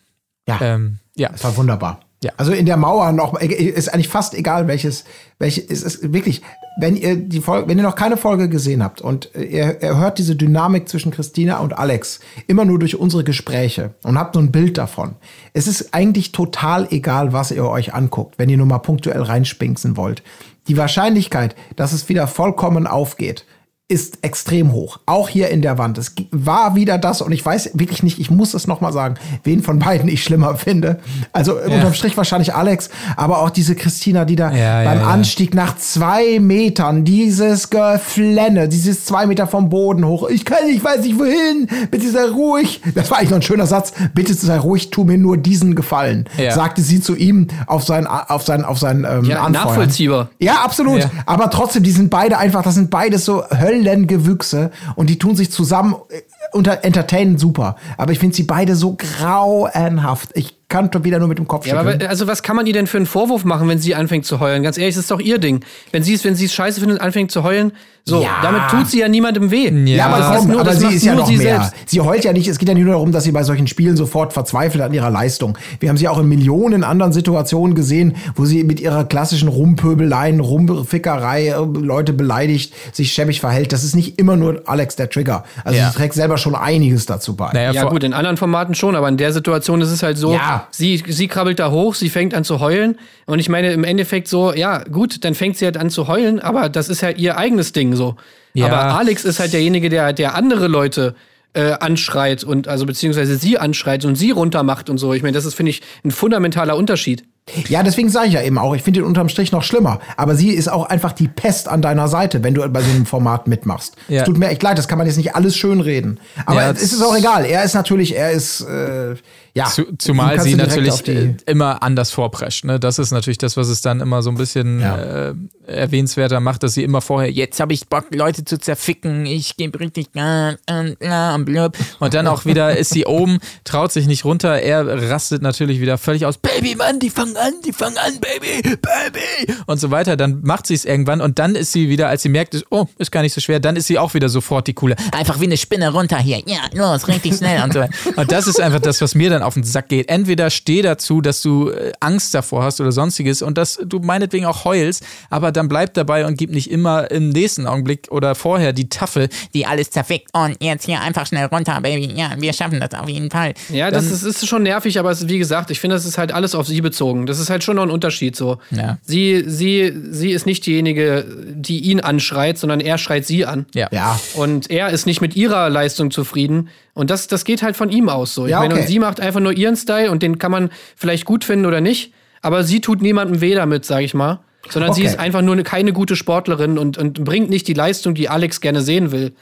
Ja. 0.49 0.61
Ähm, 0.61 1.01
ja. 1.17 1.31
Das 1.31 1.43
war 1.43 1.57
wunderbar. 1.57 2.01
Ja. 2.23 2.31
Also 2.37 2.53
in 2.53 2.67
der 2.67 2.77
Mauer 2.77 3.11
noch 3.13 3.39
ist 3.41 3.93
eigentlich 3.93 4.09
fast 4.09 4.35
egal 4.35 4.69
welches 4.69 5.05
welches 5.39 5.67
es 5.69 5.83
ist 5.83 6.13
wirklich 6.15 6.41
wenn 6.79 6.97
ihr 6.97 7.15
die 7.15 7.41
Folge 7.41 7.69
wenn 7.69 7.77
ihr 7.77 7.85
noch 7.85 7.95
keine 7.95 8.17
Folge 8.17 8.49
gesehen 8.49 8.83
habt 8.83 9.03
und 9.03 9.31
ihr, 9.35 9.83
ihr 9.83 9.99
hört 9.99 10.19
diese 10.19 10.35
Dynamik 10.35 10.89
zwischen 10.89 11.13
Christina 11.13 11.59
und 11.59 11.77
Alex 11.77 12.21
immer 12.47 12.65
nur 12.65 12.79
durch 12.79 12.97
unsere 12.97 13.23
Gespräche 13.23 13.95
und 14.03 14.19
habt 14.19 14.35
so 14.35 14.41
ein 14.41 14.51
Bild 14.51 14.79
davon. 14.79 15.17
Es 15.53 15.67
ist 15.67 15.93
eigentlich 15.93 16.33
total 16.33 16.89
egal, 16.91 17.35
was 17.35 17.51
ihr 17.51 17.65
euch 17.67 17.93
anguckt, 17.93 18.39
wenn 18.39 18.49
ihr 18.49 18.57
nur 18.57 18.67
mal 18.67 18.79
punktuell 18.79 19.23
reinspinksen 19.23 19.99
wollt. 19.99 20.23
Die 20.69 20.77
Wahrscheinlichkeit, 20.77 21.55
dass 21.77 21.93
es 21.93 22.09
wieder 22.09 22.27
vollkommen 22.27 22.87
aufgeht, 22.87 23.45
ist 23.89 24.19
extrem 24.23 24.73
hoch. 24.73 24.99
Auch 25.07 25.29
hier 25.29 25.49
in 25.51 25.63
der 25.63 25.79
Wand. 25.79 25.97
Es 25.97 26.13
war 26.33 26.75
wieder 26.75 26.99
das, 26.99 27.23
und 27.23 27.31
ich 27.31 27.47
weiß 27.47 27.71
wirklich 27.75 28.03
nicht, 28.03 28.19
ich 28.19 28.33
muss 28.33 28.53
es 28.53 28.67
nochmal 28.67 28.93
sagen, 28.93 29.15
wen 29.45 29.63
von 29.63 29.79
beiden 29.79 30.09
ich 30.09 30.25
schlimmer 30.25 30.55
finde. 30.57 30.99
Also 31.33 31.57
unterm 31.57 31.95
Strich 31.95 32.17
wahrscheinlich 32.17 32.53
Alex, 32.53 32.91
aber 33.17 33.39
auch 33.43 33.51
diese 33.51 33.77
Christina, 33.77 34.25
die 34.25 34.35
da 34.35 34.51
Ja, 34.51 34.83
ja, 34.83 34.91
beim 34.91 35.01
ja. 35.01 35.07
Anstieg 35.07 35.55
nach 35.55 35.77
zwei 35.77 36.41
Metern, 36.41 37.05
dieses 37.05 37.71
Geflenne, 37.71 38.69
dieses 38.69 39.05
zwei 39.05 39.25
Meter 39.27 39.47
vom 39.47 39.69
Boden 39.69 40.05
hoch. 40.05 40.29
Ich 40.31 40.45
kann, 40.45 40.67
ich 40.69 40.83
weiß 40.83 41.03
nicht 41.03 41.17
wohin, 41.19 41.69
bitte 41.91 42.11
sei 42.11 42.25
ruhig. 42.29 42.81
Das 42.97 43.11
war 43.13 43.19
eigentlich 43.19 43.31
noch 43.31 43.39
ein 43.39 43.43
schöner 43.43 43.67
Satz. 43.67 43.93
Bitte 44.15 44.35
sei 44.35 44.59
ruhig, 44.59 44.91
tu 44.91 45.05
mir 45.05 45.17
nur 45.19 45.37
diesen 45.37 45.77
Gefallen, 45.77 46.29
Ja. 46.39 46.51
sagte 46.53 46.83
sie 46.83 47.01
zu 47.01 47.15
ihm 47.15 47.47
auf 47.69 47.85
sein, 47.85 48.09
auf 48.09 48.43
sein, 48.43 48.65
auf 48.65 48.81
sein 48.81 49.07
ähm, 49.09 49.25
Ja, 49.27 49.43
Anfeuern. 49.45 49.53
nachvollziehbar. 49.53 50.31
Ja, 50.41 50.57
absolut. 50.65 51.03
Ja. 51.03 51.11
Aber 51.25 51.51
trotzdem, 51.51 51.85
die 51.85 51.93
sind 51.93 52.11
beide 52.11 52.39
einfach, 52.39 52.63
das 52.63 52.75
sind 52.75 52.91
beides 52.91 53.25
so 53.25 53.45
Höllengewüchse 53.77 54.71
und 54.97 55.11
die 55.11 55.19
tun 55.19 55.37
sich 55.37 55.51
zusammen 55.51 55.97
äh, 56.09 56.23
unter 56.53 56.85
Entertainen 56.85 57.39
super. 57.39 57.77
Aber 57.97 58.13
ich 58.13 58.19
finde 58.19 58.35
sie 58.37 58.45
beide 58.45 58.75
so 58.77 58.97
grauenhaft. 58.97 60.31
Ich 60.35 60.55
kann 60.69 60.91
schon 60.93 61.05
wieder 61.05 61.21
nur 61.21 61.29
mit 61.29 61.39
dem 61.39 61.47
Kopf 61.47 61.65
Ja, 61.67 61.79
schütteln. 61.79 62.01
aber 62.03 62.11
also 62.11 62.27
was 62.27 62.43
kann 62.43 62.57
man 62.57 62.67
ihr 62.67 62.73
denn 62.73 62.87
für 62.89 62.97
einen 62.97 63.07
Vorwurf 63.07 63.45
machen, 63.45 63.69
wenn 63.69 63.79
sie 63.79 63.95
anfängt 63.95 64.27
zu 64.27 64.41
heulen? 64.41 64.63
Ganz 64.65 64.77
ehrlich, 64.79 64.97
das 64.97 65.03
ist 65.05 65.11
doch 65.13 65.21
ihr 65.21 65.39
Ding. 65.39 65.61
Wenn 65.93 66.03
sie 66.03 66.15
es, 66.15 66.25
wenn 66.25 66.35
sie 66.35 66.47
es 66.47 66.55
scheiße 66.55 66.81
findet, 66.81 66.99
und 66.99 67.05
anfängt 67.05 67.31
zu 67.31 67.45
heulen, 67.45 67.71
so, 68.09 68.21
Ja. 68.23 68.31
damit 68.43 68.63
tut 68.71 68.89
sie 68.89 69.01
ja 69.01 69.09
niemandem 69.09 69.51
weh. 69.53 69.69
Ja, 69.95 70.07
aber, 70.07 70.19
das 70.19 70.27
komm, 70.29 70.37
ist 70.39 70.47
nur- 70.49 70.61
aber 70.61 70.71
das 70.71 70.81
sie 70.81 70.87
ist 70.95 71.05
ja 71.05 71.13
nur 71.13 71.23
noch 71.23 71.29
sie 71.29 71.37
mehr. 71.39 71.61
selbst. 71.61 71.75
Sie 71.87 72.01
heult 72.01 72.25
ja 72.25 72.33
nicht, 72.33 72.47
es 72.49 72.59
geht 72.59 72.69
ja 72.69 72.75
nicht 72.75 72.85
nur 72.85 72.93
darum, 72.95 73.11
dass 73.13 73.25
sie 73.25 73.33
bei 73.33 73.43
solchen 73.45 73.67
Spielen 73.69 73.97
sofort 73.97 74.33
verzweifelt 74.33 74.83
an 74.83 74.93
ihrer 74.93 75.11
Leistung. 75.11 75.57
Wir 75.81 75.89
haben 75.89 75.97
sie 75.97 76.07
auch 76.09 76.19
in 76.19 76.29
Millionen 76.29 76.83
anderen 76.85 77.13
Situationen 77.13 77.75
gesehen, 77.77 78.15
wo 78.37 78.45
sie 78.45 78.63
mit 78.65 78.79
ihrer 78.81 79.05
klassischen 79.05 79.49
Rumpöbeleien, 79.49 80.39
Rumfickerei 80.41 81.49
äh, 81.49 81.55
Leute 81.81 82.13
beleidigt, 82.13 82.75
sich 82.93 83.13
schäbig 83.13 83.41
verhält. 83.41 83.73
Das 83.73 83.83
ist 83.85 83.95
nicht 83.97 84.19
immer 84.21 84.37
nur 84.37 84.63
Alex 84.67 84.95
der 84.97 85.11
Trigger. 85.11 85.45
Also 85.65 85.79
Ja. 85.79 85.91
sie 85.91 85.97
trägt 85.97 86.15
selber 86.15 86.36
schon 86.39 86.55
einiges 86.55 87.07
dazu 87.07 87.37
bei. 87.37 87.51
Naja, 87.53 87.73
Ja 87.73 87.85
gut, 87.85 88.05
in 88.05 88.13
anderen 88.13 88.37
Formaten 88.37 88.75
schon, 88.75 88.97
aber 88.97 89.09
in 89.09 89.17
der 89.17 89.33
Situation 89.33 89.81
ist 89.81 89.91
es 89.91 90.03
halt 90.03 90.19
so, 90.19 90.33
Ja. 90.33 90.67
sie, 90.71 91.03
sie 91.07 91.29
krabbelt 91.29 91.59
da 91.59 91.71
hoch, 91.71 91.95
sie 91.95 92.11
fängt 92.11 92.35
an 92.35 92.45
zu 92.45 92.61
heulen 92.61 92.99
und 93.27 93.39
ich 93.39 93.49
meine 93.49 93.73
im 93.73 93.85
Endeffekt 93.85 94.29
so, 94.29 94.53
ja 94.53 94.83
gut, 94.85 95.25
dann 95.25 95.35
fängt 95.35 95.57
sie 95.57 95.65
halt 95.65 95.77
an 95.77 95.91
zu 95.91 96.09
heulen, 96.09 96.41
aber 96.41 96.69
das 96.69 96.89
ist 96.89 97.03
halt 97.03 97.19
ihr 97.19 97.37
eigenes 97.39 97.73
Ding 97.73 97.95
so. 97.97 98.17
Ja. 98.55 98.67
Aber 98.67 98.99
Alex 98.99 99.25
ist 99.25 99.39
halt 99.41 99.53
derjenige, 99.53 99.89
der, 99.89 100.13
der 100.13 100.35
andere 100.35 100.67
Leute 100.67 101.15
äh, 101.53 101.73
anschreit 101.73 102.45
und 102.45 102.69
also 102.69 102.87
beziehungsweise 102.87 103.37
sie 103.37 103.59
anschreit 103.59 104.05
und 104.05 104.17
sie 104.17 104.31
runtermacht 104.31 104.91
und 104.91 104.99
so. 104.99 105.13
Ich 105.15 105.23
meine, 105.23 105.35
das 105.35 105.45
ist, 105.47 105.55
finde 105.55 105.71
ich, 105.71 105.83
ein 106.05 106.11
fundamentaler 106.11 106.77
Unterschied. 106.77 107.25
Ja, 107.69 107.85
deswegen 107.85 108.09
sage 108.09 108.27
ich 108.27 108.33
ja 108.35 108.43
eben 108.43 108.59
auch, 108.59 108.75
ich 108.75 108.83
finde 108.83 109.01
ihn 109.01 109.07
unterm 109.07 109.29
Strich 109.29 109.53
noch 109.53 109.63
schlimmer. 109.63 110.01
Aber 110.17 110.35
sie 110.35 110.51
ist 110.51 110.67
auch 110.67 110.87
einfach 110.87 111.13
die 111.13 111.29
Pest 111.29 111.69
an 111.69 111.81
deiner 111.81 112.09
Seite, 112.09 112.43
wenn 112.43 112.55
du 112.55 112.69
bei 112.69 112.83
so 112.83 112.91
einem 112.91 113.07
Format 113.07 113.47
mitmachst. 113.47 113.95
Ja. 114.09 114.23
Es 114.23 114.27
tut 114.27 114.37
mir 114.37 114.49
echt 114.49 114.65
leid, 114.65 114.79
das 114.79 114.89
kann 114.89 114.99
man 114.99 115.07
jetzt 115.07 115.17
nicht 115.17 115.37
alles 115.37 115.57
schönreden. 115.57 116.19
Aber 116.45 116.63
Ja, 116.63 116.71
es 116.73 116.83
ist 116.83 117.01
auch 117.03 117.17
egal. 117.17 117.45
Er 117.45 117.63
ist 117.63 117.75
natürlich, 117.75 118.17
er 118.17 118.33
ist, 118.33 118.63
äh, 118.63 119.15
ja. 119.55 119.67
Zu, 119.67 119.97
zumal 119.97 120.41
sie 120.41 120.57
natürlich 120.57 121.07
äh, 121.09 121.35
immer 121.47 121.83
anders 121.85 122.11
vorprescht. 122.11 122.65
Ne? 122.65 122.81
Das 122.81 122.99
ist 122.99 123.13
natürlich 123.13 123.39
das, 123.39 123.57
was 123.57 123.69
es 123.69 123.81
dann 123.81 124.01
immer 124.01 124.23
so 124.23 124.31
ein 124.31 124.37
bisschen 124.37 124.81
Ja. 124.81 125.29
äh, 125.29 125.35
erwähnenswerter 125.69 126.41
macht, 126.41 126.65
dass 126.65 126.75
sie 126.75 126.83
immer 126.83 127.01
vorher, 127.01 127.31
jetzt 127.31 127.61
habe 127.61 127.73
ich 127.73 127.87
Bock, 127.89 128.07
Leute 128.13 128.45
zu 128.45 128.59
zerficken, 128.59 129.25
ich 129.25 129.57
gebe 129.57 129.79
richtig. 129.81 130.09
Und 130.15 132.15
dann 132.15 132.27
auch 132.27 132.45
wieder 132.45 132.77
ist 132.77 132.91
sie 132.91 133.07
oben, 133.07 133.39
traut 133.65 133.93
sich 133.93 134.07
nicht 134.07 134.25
runter, 134.25 134.61
er 134.61 135.11
rastet 135.11 135.43
natürlich 135.43 135.81
wieder 135.81 135.99
völlig 135.99 136.27
aus, 136.27 136.39
Baby, 136.39 136.77
Mann, 136.77 137.01
die 137.01 137.11
fangen 137.11 137.36
an, 137.37 137.55
die 137.65 137.73
fangen 137.73 137.99
an, 137.99 138.19
Baby, 138.21 138.63
Baby 138.63 139.55
und 139.67 139.79
so 139.79 139.91
weiter. 139.91 140.17
Dann 140.17 140.43
macht 140.43 140.67
sie 140.67 140.75
es 140.75 140.85
irgendwann 140.85 141.21
und 141.21 141.39
dann 141.39 141.55
ist 141.55 141.73
sie 141.73 141.89
wieder, 141.89 142.09
als 142.09 142.23
sie 142.23 142.29
merkt, 142.29 142.65
oh, 142.71 142.87
ist 142.99 143.13
gar 143.13 143.23
nicht 143.23 143.35
so 143.35 143.41
schwer, 143.41 143.61
dann 143.61 143.77
ist 143.77 143.87
sie 143.87 143.99
auch 143.99 144.15
wieder 144.15 144.29
sofort 144.29 144.67
die 144.67 144.75
coole, 144.75 144.97
einfach 145.13 145.41
wie 145.41 145.45
eine 145.45 145.57
Spinne 145.57 145.93
runter 145.93 146.19
hier, 146.19 146.43
ja, 146.47 146.61
los, 146.73 147.09
richtig 147.09 147.37
schnell 147.37 147.63
und 147.63 147.73
so 147.73 147.81
weiter. 147.81 147.93
Und 148.17 148.33
das 148.33 148.47
ist 148.47 148.61
einfach 148.61 148.81
das, 148.81 149.01
was 149.01 149.15
mir 149.15 149.31
dann 149.31 149.43
auf 149.43 149.55
den 149.55 149.65
Sack 149.65 149.89
geht. 149.89 150.09
Entweder 150.09 150.51
steh 150.51 150.83
dazu, 150.83 151.21
dass 151.21 151.43
du 151.43 151.71
äh, 151.71 151.93
Angst 152.01 152.35
davor 152.35 152.63
hast 152.63 152.81
oder 152.81 152.93
sonstiges 152.93 153.43
und 153.43 153.59
dass 153.59 153.79
du 153.85 153.99
meinetwegen 153.99 154.47
auch 154.47 154.65
heulst, 154.65 155.05
aber 155.29 155.53
dann 155.53 155.69
bleib 155.69 155.95
dabei 155.95 156.27
und 156.27 156.39
gib 156.39 156.51
nicht 156.51 156.71
immer 156.71 157.11
im 157.11 157.29
nächsten 157.29 157.67
Augenblick 157.67 158.09
oder 158.11 158.35
vorher 158.35 158.73
die 158.73 158.89
Tafel, 158.89 159.29
die 159.55 159.67
alles 159.67 159.91
zerfickt 159.91 160.31
und 160.33 160.57
jetzt 160.63 160.87
hier 160.87 161.01
einfach 161.01 161.27
schnell 161.27 161.47
runter, 161.47 161.81
Baby, 161.81 162.13
ja, 162.15 162.33
wir 162.39 162.53
schaffen 162.53 162.81
das 162.81 162.99
auf 162.99 163.09
jeden 163.09 163.31
Fall. 163.31 163.55
Ja, 163.71 163.91
das 163.91 164.07
ist, 164.07 164.23
ist 164.23 164.47
schon 164.47 164.63
nervig, 164.63 164.99
aber 164.99 165.11
es, 165.11 165.29
wie 165.29 165.39
gesagt, 165.39 165.71
ich 165.71 165.81
finde, 165.81 165.97
das 165.97 166.05
ist 166.05 166.19
halt 166.19 166.33
alles 166.33 166.55
auf 166.55 166.67
sie 166.67 166.81
bezogen. 166.81 167.26
Das 167.27 167.39
ist 167.39 167.51
halt 167.51 167.63
schon 167.65 167.77
noch 167.77 167.83
ein 167.83 167.91
Unterschied 167.91 168.35
so. 168.37 168.59
Ja. 168.71 168.99
Sie, 169.03 169.45
sie, 169.47 169.93
sie 170.11 170.31
ist 170.31 170.47
nicht 170.47 170.65
diejenige, 170.67 171.25
die 171.55 171.81
ihn 171.81 172.01
anschreit, 172.01 172.59
sondern 172.59 172.81
er 172.81 172.99
schreit 172.99 173.27
sie 173.27 173.45
an. 173.45 173.67
Ja. 173.75 173.89
Ja. 173.93 174.19
Und 174.35 174.71
er 174.71 174.91
ist 174.91 175.07
nicht 175.07 175.21
mit 175.21 175.37
ihrer 175.37 175.69
Leistung 175.69 176.11
zufrieden. 176.11 176.69
Und 176.95 177.11
das, 177.11 177.27
das 177.29 177.45
geht 177.45 177.63
halt 177.63 177.77
von 177.77 177.91
ihm 177.91 178.09
aus 178.09 178.35
so. 178.35 178.47
Ich 178.47 178.51
Ja, 178.53 178.61
meine, 178.61 178.75
okay. 178.75 178.83
und 178.83 178.89
sie 178.89 178.99
macht 178.99 179.21
einfach 179.21 179.41
nur 179.41 179.53
ihren 179.53 179.77
Style 179.77 180.11
und 180.11 180.23
den 180.23 180.39
kann 180.39 180.51
man 180.51 180.71
vielleicht 180.97 181.25
gut 181.25 181.45
finden 181.45 181.67
oder 181.67 181.81
nicht. 181.81 182.13
Aber 182.43 182.65
sie 182.65 182.81
tut 182.81 183.03
niemandem 183.03 183.41
weh 183.41 183.55
damit, 183.55 183.85
sag 183.85 184.03
ich 184.03 184.15
mal. 184.15 184.41
Sondern 184.69 184.93
sie 184.93 185.03
Okay. 185.03 185.11
ist 185.11 185.19
einfach 185.21 185.43
nur 185.43 185.55
eine, 185.55 185.63
keine 185.63 185.93
gute 185.93 186.17
Sportlerin 186.17 186.77
und, 186.77 186.99
und 186.99 187.23
bringt 187.25 187.51
nicht 187.51 187.69
die 187.69 187.73
Leistung, 187.73 188.15
die 188.15 188.29
Alex 188.29 188.61
gerne 188.61 188.81
sehen 188.81 189.13
will. 189.13 189.33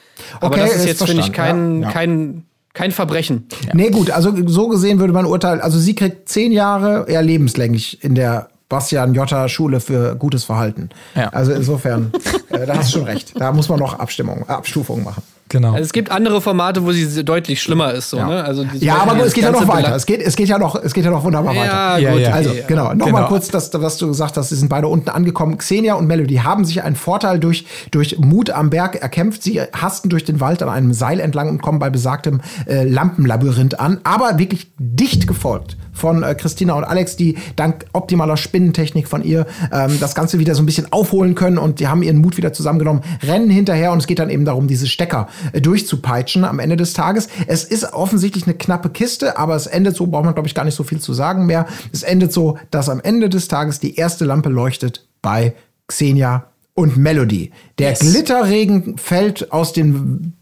Aber 0.40 0.48
Okay, 0.48 0.60
das 0.60 0.70
ist 0.72 0.76
ist 0.80 0.86
jetzt, 0.86 1.04
finde 1.06 1.22
ich, 1.22 1.32
kein, 1.32 1.82
ja. 1.82 1.90
kein, 1.90 2.44
kein 2.74 2.90
Verbrechen. 2.90 3.46
Nee, 3.72 3.90
gut, 3.90 4.10
also 4.10 4.34
so 4.46 4.68
gesehen 4.68 4.98
würde 4.98 5.12
man 5.12 5.24
urteilen, 5.24 5.60
also 5.60 5.78
sie 5.78 5.94
kriegt 5.94 6.28
zehn 6.28 6.52
Jahre, 6.52 7.06
eher 7.08 7.22
lebenslänglich 7.22 8.04
in 8.04 8.14
der 8.14 8.48
Bastian 8.68 9.14
Jotta 9.14 9.48
Schule 9.48 9.80
für 9.80 10.16
gutes 10.16 10.44
Verhalten. 10.44 10.90
Ja. 11.14 11.28
Also 11.28 11.52
insofern, 11.52 12.12
äh, 12.50 12.66
da 12.66 12.76
hast 12.76 12.92
du 12.92 12.98
schon 12.98 13.06
recht. 13.06 13.32
Da 13.38 13.52
muss 13.52 13.68
man 13.68 13.78
noch 13.78 13.98
Abstimmung, 13.98 14.48
Abstufungen 14.48 15.04
machen. 15.04 15.22
Genau. 15.54 15.70
Also 15.70 15.84
es 15.84 15.92
gibt 15.92 16.10
andere 16.10 16.40
Formate, 16.40 16.84
wo 16.84 16.90
sie 16.90 17.24
deutlich 17.24 17.62
schlimmer 17.62 17.92
ist. 17.92 18.10
So, 18.10 18.16
ne? 18.16 18.42
also 18.42 18.66
Ja, 18.80 18.96
aber 18.96 19.24
es 19.24 19.32
geht 19.32 19.44
ja 19.44 19.52
noch 19.52 19.68
weiter. 19.68 19.94
Es 19.94 20.04
geht, 20.04 20.20
es 20.20 20.34
geht 20.34 20.48
ja 20.48 20.58
noch, 20.58 20.74
es 20.74 20.92
geht 20.92 21.04
ja 21.04 21.12
noch 21.12 21.22
wunderbar 21.22 21.54
Ja, 21.54 21.60
weiter. 21.60 21.98
Ja, 21.98 22.10
gut. 22.12 22.20
ja. 22.22 22.30
Also, 22.32 22.50
genau. 22.66 22.92
Nochmal 22.92 23.22
Genau. 23.22 23.28
kurz, 23.28 23.46
das, 23.48 23.70
was 23.72 23.96
du 23.98 24.08
gesagt 24.08 24.36
hast, 24.36 24.48
sie 24.48 24.56
sind 24.56 24.68
beide 24.68 24.88
unten 24.88 25.10
angekommen. 25.10 25.56
Xenia 25.56 25.94
und 25.94 26.08
Melody 26.08 26.36
haben 26.38 26.64
sich 26.64 26.82
einen 26.82 26.96
Vorteil 26.96 27.38
durch, 27.38 27.66
durch 27.92 28.18
Mut 28.18 28.50
am 28.50 28.68
Berg 28.68 28.96
erkämpft. 28.96 29.44
Sie 29.44 29.60
hasten 29.60 30.08
durch 30.08 30.24
den 30.24 30.40
Wald 30.40 30.60
an 30.60 30.68
einem 30.68 30.92
Seil 30.92 31.20
entlang 31.20 31.48
und 31.48 31.62
kommen 31.62 31.78
bei 31.78 31.88
besagtem 31.88 32.40
äh, 32.66 32.82
Lampenlabyrinth 32.82 33.78
an, 33.78 34.00
aber 34.02 34.40
wirklich 34.40 34.72
dicht 34.78 35.28
gefolgt 35.28 35.76
von 35.94 36.22
äh, 36.22 36.34
Christina 36.34 36.74
und 36.74 36.84
Alex, 36.84 37.16
die 37.16 37.36
dank 37.56 37.86
optimaler 37.92 38.36
Spinnentechnik 38.36 39.08
von 39.08 39.22
ihr 39.22 39.46
ähm, 39.72 39.98
das 40.00 40.14
Ganze 40.14 40.38
wieder 40.38 40.54
so 40.54 40.62
ein 40.62 40.66
bisschen 40.66 40.92
aufholen 40.92 41.34
können 41.34 41.58
und 41.58 41.80
die 41.80 41.88
haben 41.88 42.02
ihren 42.02 42.18
Mut 42.18 42.36
wieder 42.36 42.52
zusammengenommen, 42.52 43.02
rennen 43.22 43.50
hinterher 43.50 43.92
und 43.92 43.98
es 43.98 44.06
geht 44.06 44.18
dann 44.18 44.30
eben 44.30 44.44
darum, 44.44 44.66
diese 44.68 44.86
Stecker 44.86 45.28
äh, 45.52 45.60
durchzupeitschen 45.60 46.44
am 46.44 46.58
Ende 46.58 46.76
des 46.76 46.92
Tages. 46.92 47.28
Es 47.46 47.64
ist 47.64 47.92
offensichtlich 47.92 48.44
eine 48.46 48.54
knappe 48.54 48.90
Kiste, 48.90 49.38
aber 49.38 49.54
es 49.54 49.66
endet 49.66 49.96
so, 49.96 50.06
braucht 50.06 50.24
man 50.24 50.34
glaube 50.34 50.48
ich 50.48 50.54
gar 50.54 50.64
nicht 50.64 50.74
so 50.74 50.84
viel 50.84 51.00
zu 51.00 51.14
sagen 51.14 51.46
mehr. 51.46 51.66
Es 51.92 52.02
endet 52.02 52.32
so, 52.32 52.58
dass 52.70 52.88
am 52.88 53.00
Ende 53.00 53.28
des 53.28 53.48
Tages 53.48 53.80
die 53.80 53.96
erste 53.96 54.24
Lampe 54.24 54.48
leuchtet 54.48 55.06
bei 55.22 55.54
Xenia 55.86 56.46
und 56.74 56.96
Melody. 56.96 57.52
Der 57.78 57.90
Yes. 57.90 58.00
Glitterregen 58.00 58.98
fällt 58.98 59.52
aus 59.52 59.72
den 59.72 60.34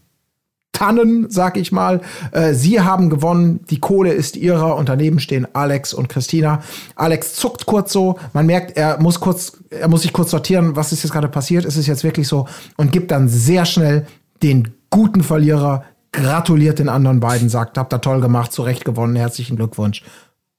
Tannen, 0.73 1.29
sag 1.29 1.55
ich 1.55 1.71
mal. 1.71 2.01
Äh, 2.31 2.53
sie 2.53 2.81
haben 2.81 3.09
gewonnen, 3.09 3.61
die 3.69 3.79
Kohle 3.79 4.11
ist 4.11 4.35
ihrer 4.35 4.75
und 4.75 4.89
daneben 4.89 5.19
stehen 5.19 5.47
Alex 5.53 5.93
und 5.93 6.09
Christina. 6.09 6.61
Alex 6.95 7.35
zuckt 7.35 7.65
kurz 7.65 7.93
so, 7.93 8.19
man 8.33 8.45
merkt, 8.45 8.75
er 8.75 8.99
muss 9.01 9.19
kurz, 9.19 9.59
er 9.69 9.87
muss 9.87 10.01
sich 10.01 10.11
kurz 10.11 10.31
sortieren, 10.31 10.75
was 10.75 10.91
ist 10.91 11.03
jetzt 11.03 11.13
gerade 11.13 11.29
passiert, 11.29 11.63
ist 11.63 11.77
es 11.77 11.87
jetzt 11.87 12.03
wirklich 12.03 12.27
so 12.27 12.47
und 12.75 12.91
gibt 12.91 13.11
dann 13.11 13.29
sehr 13.29 13.65
schnell 13.65 14.05
den 14.41 14.73
guten 14.89 15.23
Verlierer, 15.23 15.85
gratuliert 16.11 16.79
den 16.79 16.89
anderen 16.89 17.19
beiden, 17.19 17.49
sagt, 17.49 17.77
habt 17.77 17.93
ihr 17.93 18.01
toll 18.01 18.21
gemacht, 18.21 18.51
zu 18.51 18.63
Recht 18.63 18.83
gewonnen, 18.83 19.15
herzlichen 19.15 19.55
Glückwunsch. 19.55 20.03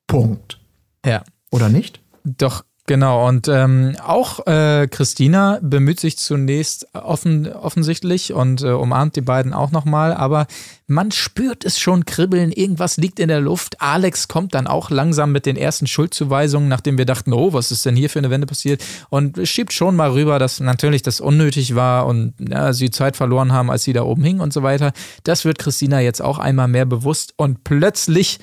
Punkt. 0.07 0.61
Ja. 1.05 1.23
Oder 1.51 1.69
nicht? 1.69 2.01
Doch, 2.25 2.65
Genau, 2.87 3.27
und 3.27 3.49
ähm, 3.49 3.97
auch 4.05 4.47
äh, 4.47 4.87
Christina 4.89 5.59
bemüht 5.63 6.01
sich 6.01 6.19
zunächst 6.19 6.87
offen, 6.95 7.51
offensichtlich 7.51 8.35
und 8.35 8.61
äh, 8.61 8.73
umarmt 8.73 9.17
die 9.17 9.23
beiden 9.23 9.55
auch 9.55 9.71
nochmal, 9.71 10.13
aber 10.13 10.47
man 10.87 11.11
spürt 11.11 11.65
es 11.65 11.79
schon 11.79 12.05
kribbeln, 12.05 12.53
irgendwas 12.53 12.99
liegt 12.99 13.21
in 13.21 13.29
der 13.29 13.41
Luft. 13.41 13.81
Alex 13.81 14.29
kommt 14.29 14.53
dann 14.55 14.67
auch 14.67 14.91
langsam 14.91 15.33
mit 15.33 15.47
den 15.47 15.57
ersten 15.57 15.87
Schuldzuweisungen, 15.87 16.69
nachdem 16.69 16.99
wir 16.99 17.07
dachten, 17.07 17.33
oh, 17.33 17.55
was 17.55 17.71
ist 17.71 17.87
denn 17.87 17.97
hier 17.97 18.11
für 18.11 18.19
eine 18.19 18.29
Wende 18.29 18.47
passiert? 18.47 18.85
Und 19.09 19.49
schiebt 19.49 19.73
schon 19.73 19.97
mal 19.97 20.11
rüber, 20.11 20.39
dass 20.39 20.61
natürlich 20.61 21.01
das 21.01 21.23
unnötig 21.23 21.75
war 21.75 22.05
und 22.05 22.35
ja, 22.39 22.75
sie 22.75 22.91
Zeit 22.91 23.17
verloren 23.17 23.51
haben, 23.51 23.71
als 23.71 23.85
sie 23.85 23.95
da 23.95 24.03
oben 24.03 24.23
hingen 24.23 24.43
und 24.43 24.53
so 24.53 24.63
weiter. 24.63 24.93
Das 25.23 25.47
wird 25.47 25.59
Christina 25.59 26.01
jetzt 26.01 26.21
auch 26.21 26.37
einmal 26.37 26.69
mehr 26.69 26.85
bewusst 26.85 27.33
und 27.39 27.65
plötzlich 27.65 28.41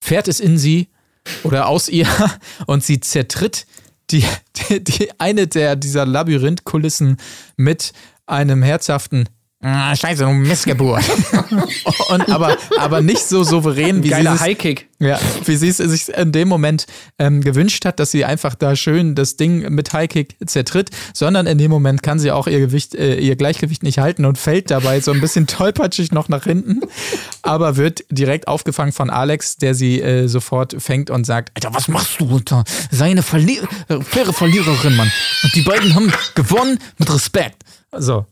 fährt 0.00 0.28
es 0.28 0.38
in 0.38 0.56
sie 0.56 0.86
oder 1.42 1.68
aus 1.68 1.88
ihr 1.88 2.06
und 2.66 2.84
sie 2.84 3.00
zertritt 3.00 3.66
die, 4.10 4.24
die, 4.56 4.82
die 4.82 5.08
eine 5.18 5.46
der 5.46 5.76
dieser 5.76 6.06
Labyrinthkulissen 6.06 7.18
mit 7.56 7.92
einem 8.26 8.62
herzhaften 8.62 9.28
Ah, 9.60 9.96
Scheiße, 9.96 10.22
du 10.22 10.30
Missgeburt. 10.30 11.02
und 12.10 12.28
aber, 12.30 12.56
aber 12.78 13.00
nicht 13.00 13.24
so 13.24 13.42
souverän, 13.42 14.04
wie 14.04 14.08
sie, 14.08 14.14
Geiler 14.14 14.34
es, 14.34 14.40
Highkick. 14.40 14.88
ja, 15.00 15.18
wie 15.46 15.56
sie 15.56 15.66
es 15.66 15.78
sich 15.78 16.10
in 16.10 16.30
dem 16.30 16.46
Moment 16.46 16.86
ähm, 17.18 17.40
gewünscht 17.40 17.84
hat, 17.84 17.98
dass 17.98 18.12
sie 18.12 18.24
einfach 18.24 18.54
da 18.54 18.76
schön 18.76 19.16
das 19.16 19.36
Ding 19.36 19.68
mit 19.74 19.92
Highkick 19.92 20.36
zertritt, 20.46 20.90
sondern 21.12 21.48
in 21.48 21.58
dem 21.58 21.72
Moment 21.72 22.04
kann 22.04 22.20
sie 22.20 22.30
auch 22.30 22.46
ihr 22.46 22.60
Gewicht, 22.60 22.94
äh, 22.94 23.16
ihr 23.16 23.34
Gleichgewicht 23.34 23.82
nicht 23.82 23.98
halten 23.98 24.26
und 24.26 24.38
fällt 24.38 24.70
dabei 24.70 25.00
so 25.00 25.10
ein 25.10 25.20
bisschen 25.20 25.46
tollpatschig 25.48 26.12
noch 26.12 26.28
nach 26.28 26.44
hinten, 26.44 26.82
aber 27.42 27.76
wird 27.76 28.04
direkt 28.10 28.46
aufgefangen 28.46 28.92
von 28.92 29.10
Alex, 29.10 29.56
der 29.56 29.74
sie 29.74 30.00
äh, 30.00 30.28
sofort 30.28 30.76
fängt 30.78 31.10
und 31.10 31.24
sagt, 31.24 31.50
Alter, 31.56 31.74
was 31.74 31.88
machst 31.88 32.20
du? 32.20 32.32
Alter? 32.32 32.62
Sei 32.92 33.10
eine 33.10 33.24
Verli 33.24 33.58
äh, 33.88 34.00
faire 34.02 34.32
Verliererin, 34.32 34.94
Mann. 34.94 35.10
Und 35.42 35.52
die 35.56 35.62
beiden 35.62 35.96
haben 35.96 36.12
gewonnen 36.36 36.78
mit 36.96 37.12
Respekt. 37.12 37.64
So. 37.96 38.24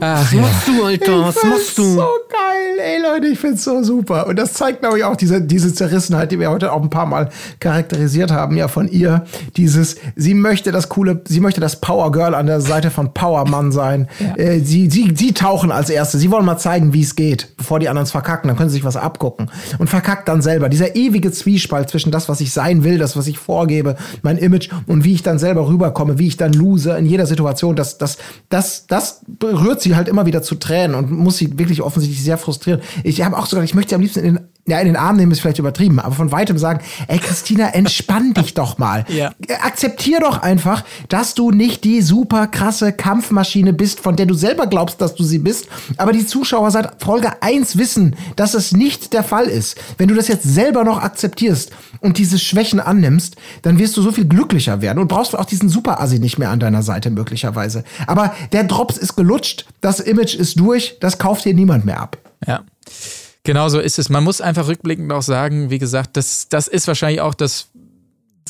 Ach, 0.00 0.32
ja. 0.32 0.40
machst 0.40 0.66
du, 0.66 0.84
Alter? 0.84 1.20
Was 1.26 1.44
machst 1.44 1.76
du? 1.76 1.82
So 1.82 2.06
geil, 2.30 2.78
ey 2.82 3.02
Leute, 3.02 3.26
ich 3.26 3.38
find's 3.38 3.64
so 3.64 3.82
super. 3.82 4.26
Und 4.26 4.38
das 4.38 4.54
zeigt, 4.54 4.80
glaube 4.80 4.98
ich, 4.98 5.04
auch 5.04 5.16
diese, 5.16 5.42
diese 5.42 5.74
Zerrissenheit, 5.74 6.32
die 6.32 6.38
wir 6.38 6.50
heute 6.50 6.72
auch 6.72 6.82
ein 6.82 6.90
paar 6.90 7.06
Mal 7.06 7.28
charakterisiert 7.60 8.30
haben, 8.30 8.56
ja, 8.56 8.68
von 8.68 8.88
ihr. 8.88 9.24
Dieses, 9.56 9.96
sie 10.16 10.34
möchte 10.34 10.72
das 10.72 10.88
coole, 10.88 11.20
sie 11.28 11.40
möchte 11.40 11.60
das 11.60 11.80
Power 11.80 12.12
Girl 12.12 12.34
an 12.34 12.46
der 12.46 12.60
Seite 12.62 12.90
von 12.90 13.12
Power 13.12 13.48
Mann 13.48 13.72
sein. 13.72 14.08
Äh, 14.36 14.60
sie, 14.60 14.88
sie, 14.88 15.12
sie 15.16 15.32
tauchen 15.32 15.72
als 15.72 15.90
Erste. 15.90 16.16
Sie 16.16 16.30
wollen 16.30 16.44
mal 16.44 16.56
zeigen, 16.56 16.92
wie 16.92 17.02
es 17.02 17.16
geht, 17.16 17.56
bevor 17.56 17.80
die 17.80 17.88
anderen 17.88 18.04
es 18.04 18.12
verkacken. 18.12 18.48
Dann 18.48 18.56
können 18.56 18.70
sie 18.70 18.74
sich 18.74 18.84
was 18.84 18.96
abgucken. 18.96 19.50
Und 19.78 19.90
verkackt 19.90 20.28
dann 20.28 20.40
selber. 20.40 20.68
Dieser 20.68 20.94
ewige 20.94 21.32
Zwiespalt 21.32 21.90
zwischen 21.90 22.12
das, 22.12 22.28
was 22.28 22.40
ich 22.40 22.52
sein 22.52 22.84
will, 22.84 22.96
das, 22.96 23.16
was 23.16 23.26
ich 23.26 23.38
vorgebe, 23.38 23.96
mein 24.22 24.38
Image 24.38 24.70
und 24.86 25.04
wie 25.04 25.14
ich 25.14 25.22
dann 25.22 25.38
selber 25.38 25.66
rüberkomme, 25.66 26.18
wie 26.18 26.28
ich 26.28 26.36
dann 26.36 26.52
lose 26.52 26.96
in 26.96 27.06
jeder 27.06 27.26
Situation, 27.26 27.74
das, 27.74 27.98
das, 27.98 28.18
das, 28.48 28.86
das 28.86 29.22
berührt 29.26 29.82
sie 29.82 29.89
halt 29.96 30.08
immer 30.08 30.26
wieder 30.26 30.42
zu 30.42 30.54
Tränen 30.54 30.94
und 30.94 31.10
muss 31.10 31.38
sie 31.38 31.58
wirklich 31.58 31.82
offensichtlich 31.82 32.22
sehr 32.22 32.38
frustrieren. 32.38 32.80
Ich 33.04 33.22
habe 33.22 33.36
auch 33.36 33.46
sogar, 33.46 33.64
ich 33.64 33.74
möchte 33.74 33.90
sie 33.90 33.94
am 33.94 34.00
liebsten 34.00 34.20
in 34.20 34.34
den, 34.34 34.48
ja, 34.70 34.78
in 34.78 34.86
den 34.86 34.96
Arm 34.96 35.16
nehmen, 35.16 35.32
ist 35.32 35.40
vielleicht 35.40 35.58
übertrieben, 35.58 35.98
aber 36.00 36.14
von 36.14 36.32
weitem 36.32 36.58
sagen, 36.58 36.80
ey 37.08 37.18
Christina, 37.18 37.68
entspann 37.68 38.34
dich 38.34 38.54
doch 38.54 38.78
mal. 38.78 39.04
Ja. 39.08 39.32
Akzeptier 39.62 40.20
doch 40.20 40.42
einfach, 40.42 40.84
dass 41.08 41.34
du 41.34 41.50
nicht 41.50 41.84
die 41.84 42.02
super 42.02 42.46
krasse 42.46 42.92
Kampfmaschine 42.92 43.72
bist, 43.72 44.00
von 44.00 44.16
der 44.16 44.26
du 44.26 44.34
selber 44.34 44.66
glaubst, 44.66 45.00
dass 45.00 45.14
du 45.14 45.24
sie 45.24 45.38
bist, 45.38 45.68
aber 45.96 46.12
die 46.12 46.26
Zuschauer 46.26 46.70
seit 46.70 47.02
Folge 47.02 47.42
1 47.42 47.76
wissen, 47.76 48.16
dass 48.36 48.54
es 48.54 48.72
nicht 48.72 49.12
der 49.12 49.24
Fall 49.24 49.46
ist. 49.46 49.76
Wenn 49.98 50.08
du 50.08 50.14
das 50.14 50.28
jetzt 50.28 50.44
selber 50.44 50.84
noch 50.84 51.02
akzeptierst 51.02 51.70
und 52.00 52.18
diese 52.18 52.38
Schwächen 52.38 52.80
annimmst, 52.80 53.36
dann 53.62 53.78
wirst 53.78 53.96
du 53.96 54.02
so 54.02 54.12
viel 54.12 54.26
glücklicher 54.26 54.80
werden 54.82 54.98
und 54.98 55.08
brauchst 55.08 55.36
auch 55.36 55.44
diesen 55.44 55.68
Super-Assi 55.68 56.18
nicht 56.18 56.38
mehr 56.38 56.50
an 56.50 56.60
deiner 56.60 56.82
Seite 56.82 57.10
möglicherweise. 57.10 57.84
Aber 58.06 58.34
der 58.52 58.64
Drops 58.64 58.96
ist 58.96 59.16
gelutscht, 59.16 59.66
das 59.80 60.00
Image 60.00 60.34
ist 60.34 60.58
durch, 60.58 60.96
das 61.00 61.18
kauft 61.18 61.44
dir 61.44 61.54
niemand 61.54 61.84
mehr 61.84 62.00
ab. 62.00 62.16
Ja. 62.46 62.62
Genau 63.42 63.68
so 63.70 63.80
ist 63.80 63.98
es. 63.98 64.10
Man 64.10 64.22
muss 64.22 64.40
einfach 64.40 64.68
rückblickend 64.68 65.10
auch 65.12 65.22
sagen, 65.22 65.70
wie 65.70 65.78
gesagt, 65.78 66.16
das, 66.16 66.48
das 66.48 66.68
ist 66.68 66.86
wahrscheinlich 66.86 67.22
auch 67.22 67.34
das, 67.34 67.69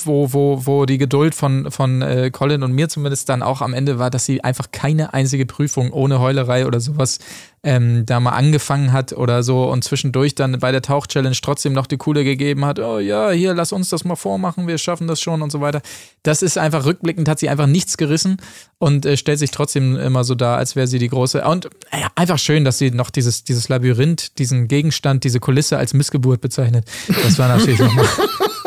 wo, 0.04 0.32
wo, 0.32 0.66
wo 0.66 0.86
die 0.86 0.98
Geduld 0.98 1.34
von, 1.34 1.70
von 1.70 2.02
äh, 2.02 2.30
Colin 2.30 2.62
und 2.62 2.72
mir 2.72 2.88
zumindest 2.88 3.28
dann 3.28 3.42
auch 3.42 3.60
am 3.60 3.74
Ende 3.74 3.98
war, 3.98 4.10
dass 4.10 4.24
sie 4.24 4.42
einfach 4.42 4.70
keine 4.72 5.14
einzige 5.14 5.46
Prüfung 5.46 5.92
ohne 5.92 6.20
Heulerei 6.20 6.66
oder 6.66 6.80
sowas 6.80 7.18
ähm, 7.62 8.06
da 8.06 8.20
mal 8.20 8.30
angefangen 8.30 8.92
hat 8.92 9.12
oder 9.12 9.42
so 9.42 9.70
und 9.70 9.84
zwischendurch 9.84 10.34
dann 10.34 10.58
bei 10.60 10.72
der 10.72 10.80
Tauch-Challenge 10.80 11.36
trotzdem 11.42 11.74
noch 11.74 11.86
die 11.86 11.98
Coole 11.98 12.24
gegeben 12.24 12.64
hat, 12.64 12.78
oh 12.78 12.98
ja, 12.98 13.30
hier, 13.30 13.52
lass 13.52 13.72
uns 13.72 13.90
das 13.90 14.04
mal 14.04 14.16
vormachen, 14.16 14.66
wir 14.66 14.78
schaffen 14.78 15.06
das 15.06 15.20
schon 15.20 15.42
und 15.42 15.52
so 15.52 15.60
weiter. 15.60 15.82
Das 16.22 16.42
ist 16.42 16.56
einfach 16.56 16.86
rückblickend, 16.86 17.28
hat 17.28 17.38
sie 17.38 17.50
einfach 17.50 17.66
nichts 17.66 17.98
gerissen 17.98 18.38
und 18.78 19.04
äh, 19.04 19.16
stellt 19.16 19.38
sich 19.38 19.50
trotzdem 19.50 19.96
immer 19.96 20.24
so 20.24 20.34
dar, 20.34 20.56
als 20.56 20.74
wäre 20.74 20.86
sie 20.86 20.98
die 20.98 21.08
große. 21.08 21.44
Und 21.44 21.68
ja, 21.92 22.08
einfach 22.14 22.38
schön, 22.38 22.64
dass 22.64 22.78
sie 22.78 22.90
noch 22.92 23.10
dieses, 23.10 23.44
dieses 23.44 23.68
Labyrinth, 23.68 24.38
diesen 24.38 24.66
Gegenstand, 24.66 25.24
diese 25.24 25.40
Kulisse 25.40 25.76
als 25.76 25.92
Missgeburt 25.92 26.40
bezeichnet. 26.40 26.86
Das 27.08 27.38
war 27.38 27.48
natürlich 27.48 27.80
nochmal 27.80 28.06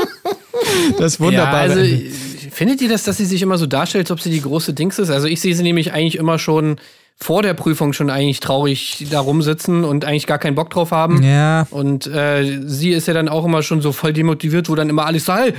das 0.98 1.18
Ja, 1.18 1.26
wunderbare 1.26 1.58
also, 1.58 1.80
Ende. 1.80 2.10
findet 2.52 2.82
ihr 2.82 2.90
das, 2.90 3.04
dass 3.04 3.18
sie 3.18 3.26
sich 3.26 3.42
immer 3.42 3.58
so 3.58 3.66
darstellt, 3.66 4.06
als 4.06 4.12
ob 4.12 4.22
sie 4.22 4.30
die 4.30 4.42
große 4.42 4.74
Dings 4.74 5.00
ist? 5.00 5.10
Also 5.10 5.28
ich 5.28 5.42
sehe 5.42 5.56
sie 5.56 5.64
nämlich 5.64 5.94
eigentlich 5.94 6.18
immer 6.18 6.40
schon 6.40 6.78
vor 7.16 7.44
der 7.44 7.54
Prüfung 7.54 7.94
schon 7.94 8.10
eigentlich 8.10 8.40
traurig 8.40 9.06
da 9.12 9.20
rumsitzen 9.20 9.84
und 9.84 10.04
eigentlich 10.04 10.28
gar 10.28 10.40
keinen 10.40 10.56
Bock 10.56 10.70
drauf 10.72 10.92
haben. 10.92 11.22
Ja. 11.24 11.68
Und 11.70 12.08
äh, 12.08 12.62
sie 12.66 12.92
ist 12.92 13.08
ja 13.08 13.14
dann 13.14 13.30
auch 13.30 13.46
immer 13.46 13.64
schon 13.64 13.82
so 13.82 13.92
voll 13.92 14.14
demotiviert, 14.14 14.68
wo 14.68 14.76
dann 14.76 14.90
immer 14.90 15.06
alles 15.06 15.26
sagt, 15.26 15.44
hey, 15.44 15.54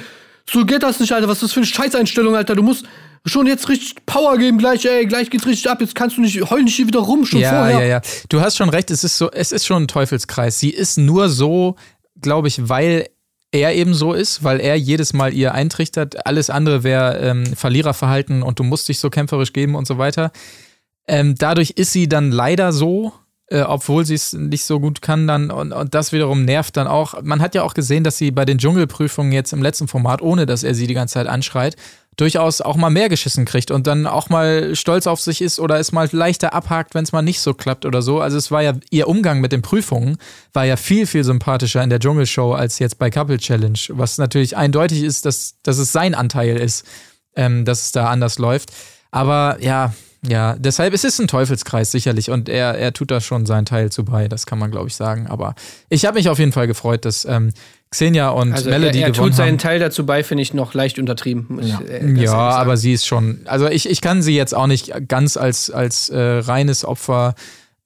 so 0.50 0.64
geht 0.64 0.82
das 0.82 1.00
nicht, 1.00 1.12
Alter, 1.12 1.28
was 1.28 1.36
ist 1.38 1.42
das 1.44 1.52
für 1.52 1.60
eine 1.60 1.66
Scheißeinstellung, 1.66 2.36
Alter, 2.36 2.54
du 2.54 2.62
musst 2.62 2.84
schon 3.24 3.46
jetzt 3.46 3.68
richtig 3.70 3.94
Power 4.04 4.36
geben, 4.36 4.58
gleich, 4.58 4.84
ey, 4.84 5.06
gleich 5.06 5.30
geht's 5.30 5.46
richtig 5.46 5.70
ab, 5.70 5.80
jetzt 5.80 5.94
kannst 5.94 6.18
du 6.18 6.20
nicht, 6.20 6.50
heul 6.50 6.62
nicht 6.62 6.76
hier 6.76 6.86
wieder 6.86 7.00
rum, 7.00 7.24
schon 7.24 7.40
ja, 7.40 7.50
vorher. 7.50 7.80
ja, 7.80 7.86
ja. 7.86 8.00
Du 8.28 8.42
hast 8.42 8.58
schon 8.58 8.68
recht, 8.68 8.90
es 8.90 9.04
ist 9.04 9.16
so, 9.16 9.30
es 9.30 9.52
ist 9.52 9.64
schon 9.64 9.84
ein 9.84 9.88
Teufelskreis. 9.88 10.60
Sie 10.60 10.68
ist 10.68 10.98
nur 10.98 11.30
so, 11.30 11.76
glaube 12.20 12.48
ich, 12.48 12.68
weil 12.68 13.06
er 13.54 13.72
eben 13.72 13.94
so 13.94 14.12
ist, 14.12 14.42
weil 14.42 14.60
er 14.60 14.76
jedes 14.76 15.12
Mal 15.12 15.32
ihr 15.32 15.54
eintrichtert. 15.54 16.26
Alles 16.26 16.50
andere 16.50 16.82
wäre 16.82 17.18
ähm, 17.18 17.46
Verliererverhalten 17.46 18.42
und 18.42 18.58
du 18.58 18.64
musst 18.64 18.88
dich 18.88 18.98
so 18.98 19.10
kämpferisch 19.10 19.52
geben 19.52 19.76
und 19.76 19.86
so 19.86 19.96
weiter. 19.96 20.32
Ähm, 21.06 21.36
dadurch 21.38 21.70
ist 21.70 21.92
sie 21.92 22.08
dann 22.08 22.32
leider 22.32 22.72
so, 22.72 23.12
äh, 23.46 23.60
obwohl 23.60 24.04
sie 24.04 24.14
es 24.14 24.32
nicht 24.32 24.64
so 24.64 24.80
gut 24.80 25.02
kann 25.02 25.28
dann 25.28 25.52
und, 25.52 25.72
und 25.72 25.94
das 25.94 26.10
wiederum 26.10 26.44
nervt 26.44 26.76
dann 26.76 26.88
auch. 26.88 27.22
Man 27.22 27.40
hat 27.40 27.54
ja 27.54 27.62
auch 27.62 27.74
gesehen, 27.74 28.02
dass 28.02 28.18
sie 28.18 28.32
bei 28.32 28.44
den 28.44 28.58
Dschungelprüfungen 28.58 29.30
jetzt 29.30 29.52
im 29.52 29.62
letzten 29.62 29.86
Format, 29.86 30.20
ohne 30.20 30.46
dass 30.46 30.64
er 30.64 30.74
sie 30.74 30.88
die 30.88 30.94
ganze 30.94 31.14
Zeit 31.14 31.28
anschreit, 31.28 31.76
durchaus 32.16 32.60
auch 32.60 32.76
mal 32.76 32.90
mehr 32.90 33.08
geschissen 33.08 33.44
kriegt 33.44 33.70
und 33.70 33.86
dann 33.86 34.06
auch 34.06 34.28
mal 34.28 34.74
stolz 34.76 35.06
auf 35.06 35.20
sich 35.20 35.42
ist 35.42 35.58
oder 35.58 35.78
es 35.78 35.92
mal 35.92 36.08
leichter 36.12 36.54
abhakt, 36.54 36.94
wenn 36.94 37.04
es 37.04 37.12
mal 37.12 37.22
nicht 37.22 37.40
so 37.40 37.54
klappt 37.54 37.84
oder 37.84 38.02
so. 38.02 38.20
Also 38.20 38.36
es 38.36 38.50
war 38.50 38.62
ja, 38.62 38.74
ihr 38.90 39.08
Umgang 39.08 39.40
mit 39.40 39.52
den 39.52 39.62
Prüfungen 39.62 40.16
war 40.52 40.64
ja 40.64 40.76
viel, 40.76 41.06
viel 41.06 41.24
sympathischer 41.24 41.82
in 41.82 41.90
der 41.90 41.98
Dschungelshow 41.98 42.52
als 42.52 42.78
jetzt 42.78 42.98
bei 42.98 43.10
Couple 43.10 43.38
Challenge, 43.38 43.78
was 43.88 44.18
natürlich 44.18 44.56
eindeutig 44.56 45.02
ist, 45.02 45.26
dass, 45.26 45.56
dass 45.62 45.78
es 45.78 45.92
sein 45.92 46.14
Anteil 46.14 46.56
ist, 46.56 46.84
ähm, 47.36 47.64
dass 47.64 47.84
es 47.84 47.92
da 47.92 48.08
anders 48.08 48.38
läuft. 48.38 48.70
Aber 49.10 49.58
ja, 49.60 49.94
ja, 50.26 50.56
deshalb 50.58 50.94
es 50.94 51.04
ist 51.04 51.18
ein 51.20 51.28
Teufelskreis 51.28 51.90
sicherlich 51.90 52.30
und 52.30 52.48
er, 52.48 52.74
er 52.78 52.92
tut 52.92 53.10
da 53.10 53.20
schon 53.20 53.46
seinen 53.46 53.64
Teil 53.66 53.90
zu 53.90 54.04
bei, 54.04 54.28
das 54.28 54.46
kann 54.46 54.58
man 54.58 54.70
glaube 54.70 54.88
ich 54.88 54.96
sagen. 54.96 55.26
Aber 55.28 55.54
ich 55.88 56.06
habe 56.06 56.16
mich 56.18 56.28
auf 56.28 56.38
jeden 56.38 56.52
Fall 56.52 56.66
gefreut, 56.66 57.04
dass 57.04 57.24
ähm, 57.24 57.52
Xenia 57.90 58.30
und 58.30 58.52
Also 58.52 58.70
Melody 58.70 59.00
er, 59.00 59.06
er 59.08 59.12
gewonnen 59.12 59.30
tut 59.30 59.36
seinen 59.36 59.48
haben. 59.52 59.58
Teil 59.58 59.78
dazu 59.78 60.04
bei, 60.06 60.24
finde 60.24 60.42
ich 60.42 60.52
noch 60.54 60.74
leicht 60.74 60.98
untertrieben. 60.98 61.46
Muss 61.48 61.66
ich, 61.66 61.80
äh, 61.88 62.22
Ja, 62.22 62.32
aber 62.34 62.76
sie 62.76 62.92
ist 62.92 63.06
schon, 63.06 63.40
also 63.44 63.68
ich, 63.68 63.88
ich 63.88 64.00
kann 64.00 64.22
sie 64.22 64.34
jetzt 64.36 64.54
auch 64.54 64.66
nicht 64.66 64.92
ganz 65.08 65.36
als, 65.36 65.70
als 65.70 66.08
äh, 66.08 66.18
reines 66.20 66.84
Opfer 66.84 67.34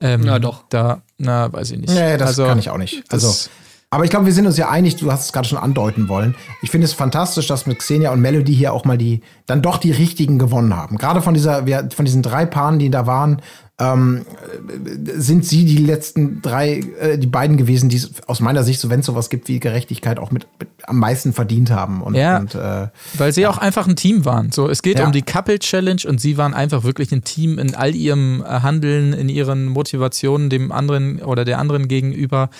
ähm, 0.00 0.22
Na 0.24 0.38
doch. 0.38 0.64
da, 0.70 1.02
na, 1.18 1.52
weiß 1.52 1.72
ich 1.72 1.78
nicht. 1.80 1.92
Nee, 1.92 2.16
das 2.16 2.28
also, 2.28 2.46
kann 2.46 2.58
ich 2.60 2.70
auch 2.70 2.78
nicht. 2.78 3.02
das- 3.12 3.24
Also, 3.24 3.50
aber 3.90 4.04
ich 4.04 4.10
glaube, 4.10 4.26
wir 4.26 4.32
sind 4.32 4.46
uns 4.46 4.56
ja 4.58 4.68
einig, 4.68 4.96
du 4.96 5.10
hast 5.10 5.24
es 5.26 5.32
gerade 5.32 5.48
schon 5.48 5.58
andeuten 5.58 6.08
wollen. 6.08 6.34
Ich 6.62 6.70
finde 6.70 6.84
es 6.84 6.92
fantastisch, 6.92 7.46
dass 7.46 7.66
mit 7.66 7.78
Xenia 7.78 8.12
und 8.12 8.20
Melody 8.20 8.54
hier 8.54 8.72
auch 8.74 8.84
mal 8.84 8.98
die, 8.98 9.22
dann 9.46 9.62
doch 9.62 9.78
die 9.78 9.92
richtigen 9.92 10.38
gewonnen 10.38 10.76
haben. 10.76 10.98
Gerade 10.98 11.22
von 11.22 11.32
dieser, 11.34 11.64
von 11.94 12.04
diesen 12.04 12.22
drei 12.22 12.44
Paaren, 12.44 12.78
die 12.78 12.90
da 12.90 13.06
waren, 13.06 13.40
ähm, 13.80 14.26
äh, 14.68 15.20
sind 15.20 15.44
sie 15.46 15.64
die 15.64 15.78
letzten 15.78 16.42
drei, 16.42 16.80
äh, 17.00 17.16
die 17.16 17.28
beiden 17.28 17.56
gewesen, 17.56 17.88
die 17.88 18.02
aus 18.26 18.40
meiner 18.40 18.64
Sicht, 18.64 18.80
so 18.80 18.90
wenn 18.90 19.00
es 19.00 19.06
sowas 19.06 19.30
gibt 19.30 19.48
wie 19.48 19.60
Gerechtigkeit, 19.60 20.18
auch 20.18 20.32
mit, 20.32 20.48
mit 20.58 20.68
am 20.82 20.98
meisten 20.98 21.32
verdient 21.32 21.70
haben. 21.70 22.02
Und, 22.02 22.14
Ja. 22.14 22.38
und 22.38 22.54
äh, 22.56 22.88
Weil 23.16 23.32
sie 23.32 23.46
auch 23.46 23.56
einfach 23.56 23.86
ein 23.86 23.96
Team 23.96 24.24
waren. 24.24 24.50
So, 24.52 24.68
es 24.68 24.82
geht 24.82 24.98
Ja. 24.98 25.06
um 25.06 25.12
die 25.12 25.22
Couple 25.22 25.60
Challenge 25.60 26.02
und 26.06 26.20
sie 26.20 26.36
waren 26.36 26.54
einfach 26.54 26.82
wirklich 26.82 27.12
ein 27.12 27.22
Team 27.22 27.58
in 27.58 27.74
all 27.74 27.94
ihrem 27.94 28.42
äh, 28.42 28.60
Handeln, 28.60 29.12
in 29.12 29.28
ihren 29.28 29.66
Motivationen 29.66 30.50
dem 30.50 30.72
anderen 30.72 31.22
oder 31.22 31.44
der 31.44 31.58
anderen 31.58 31.86
gegenüber. 31.88 32.50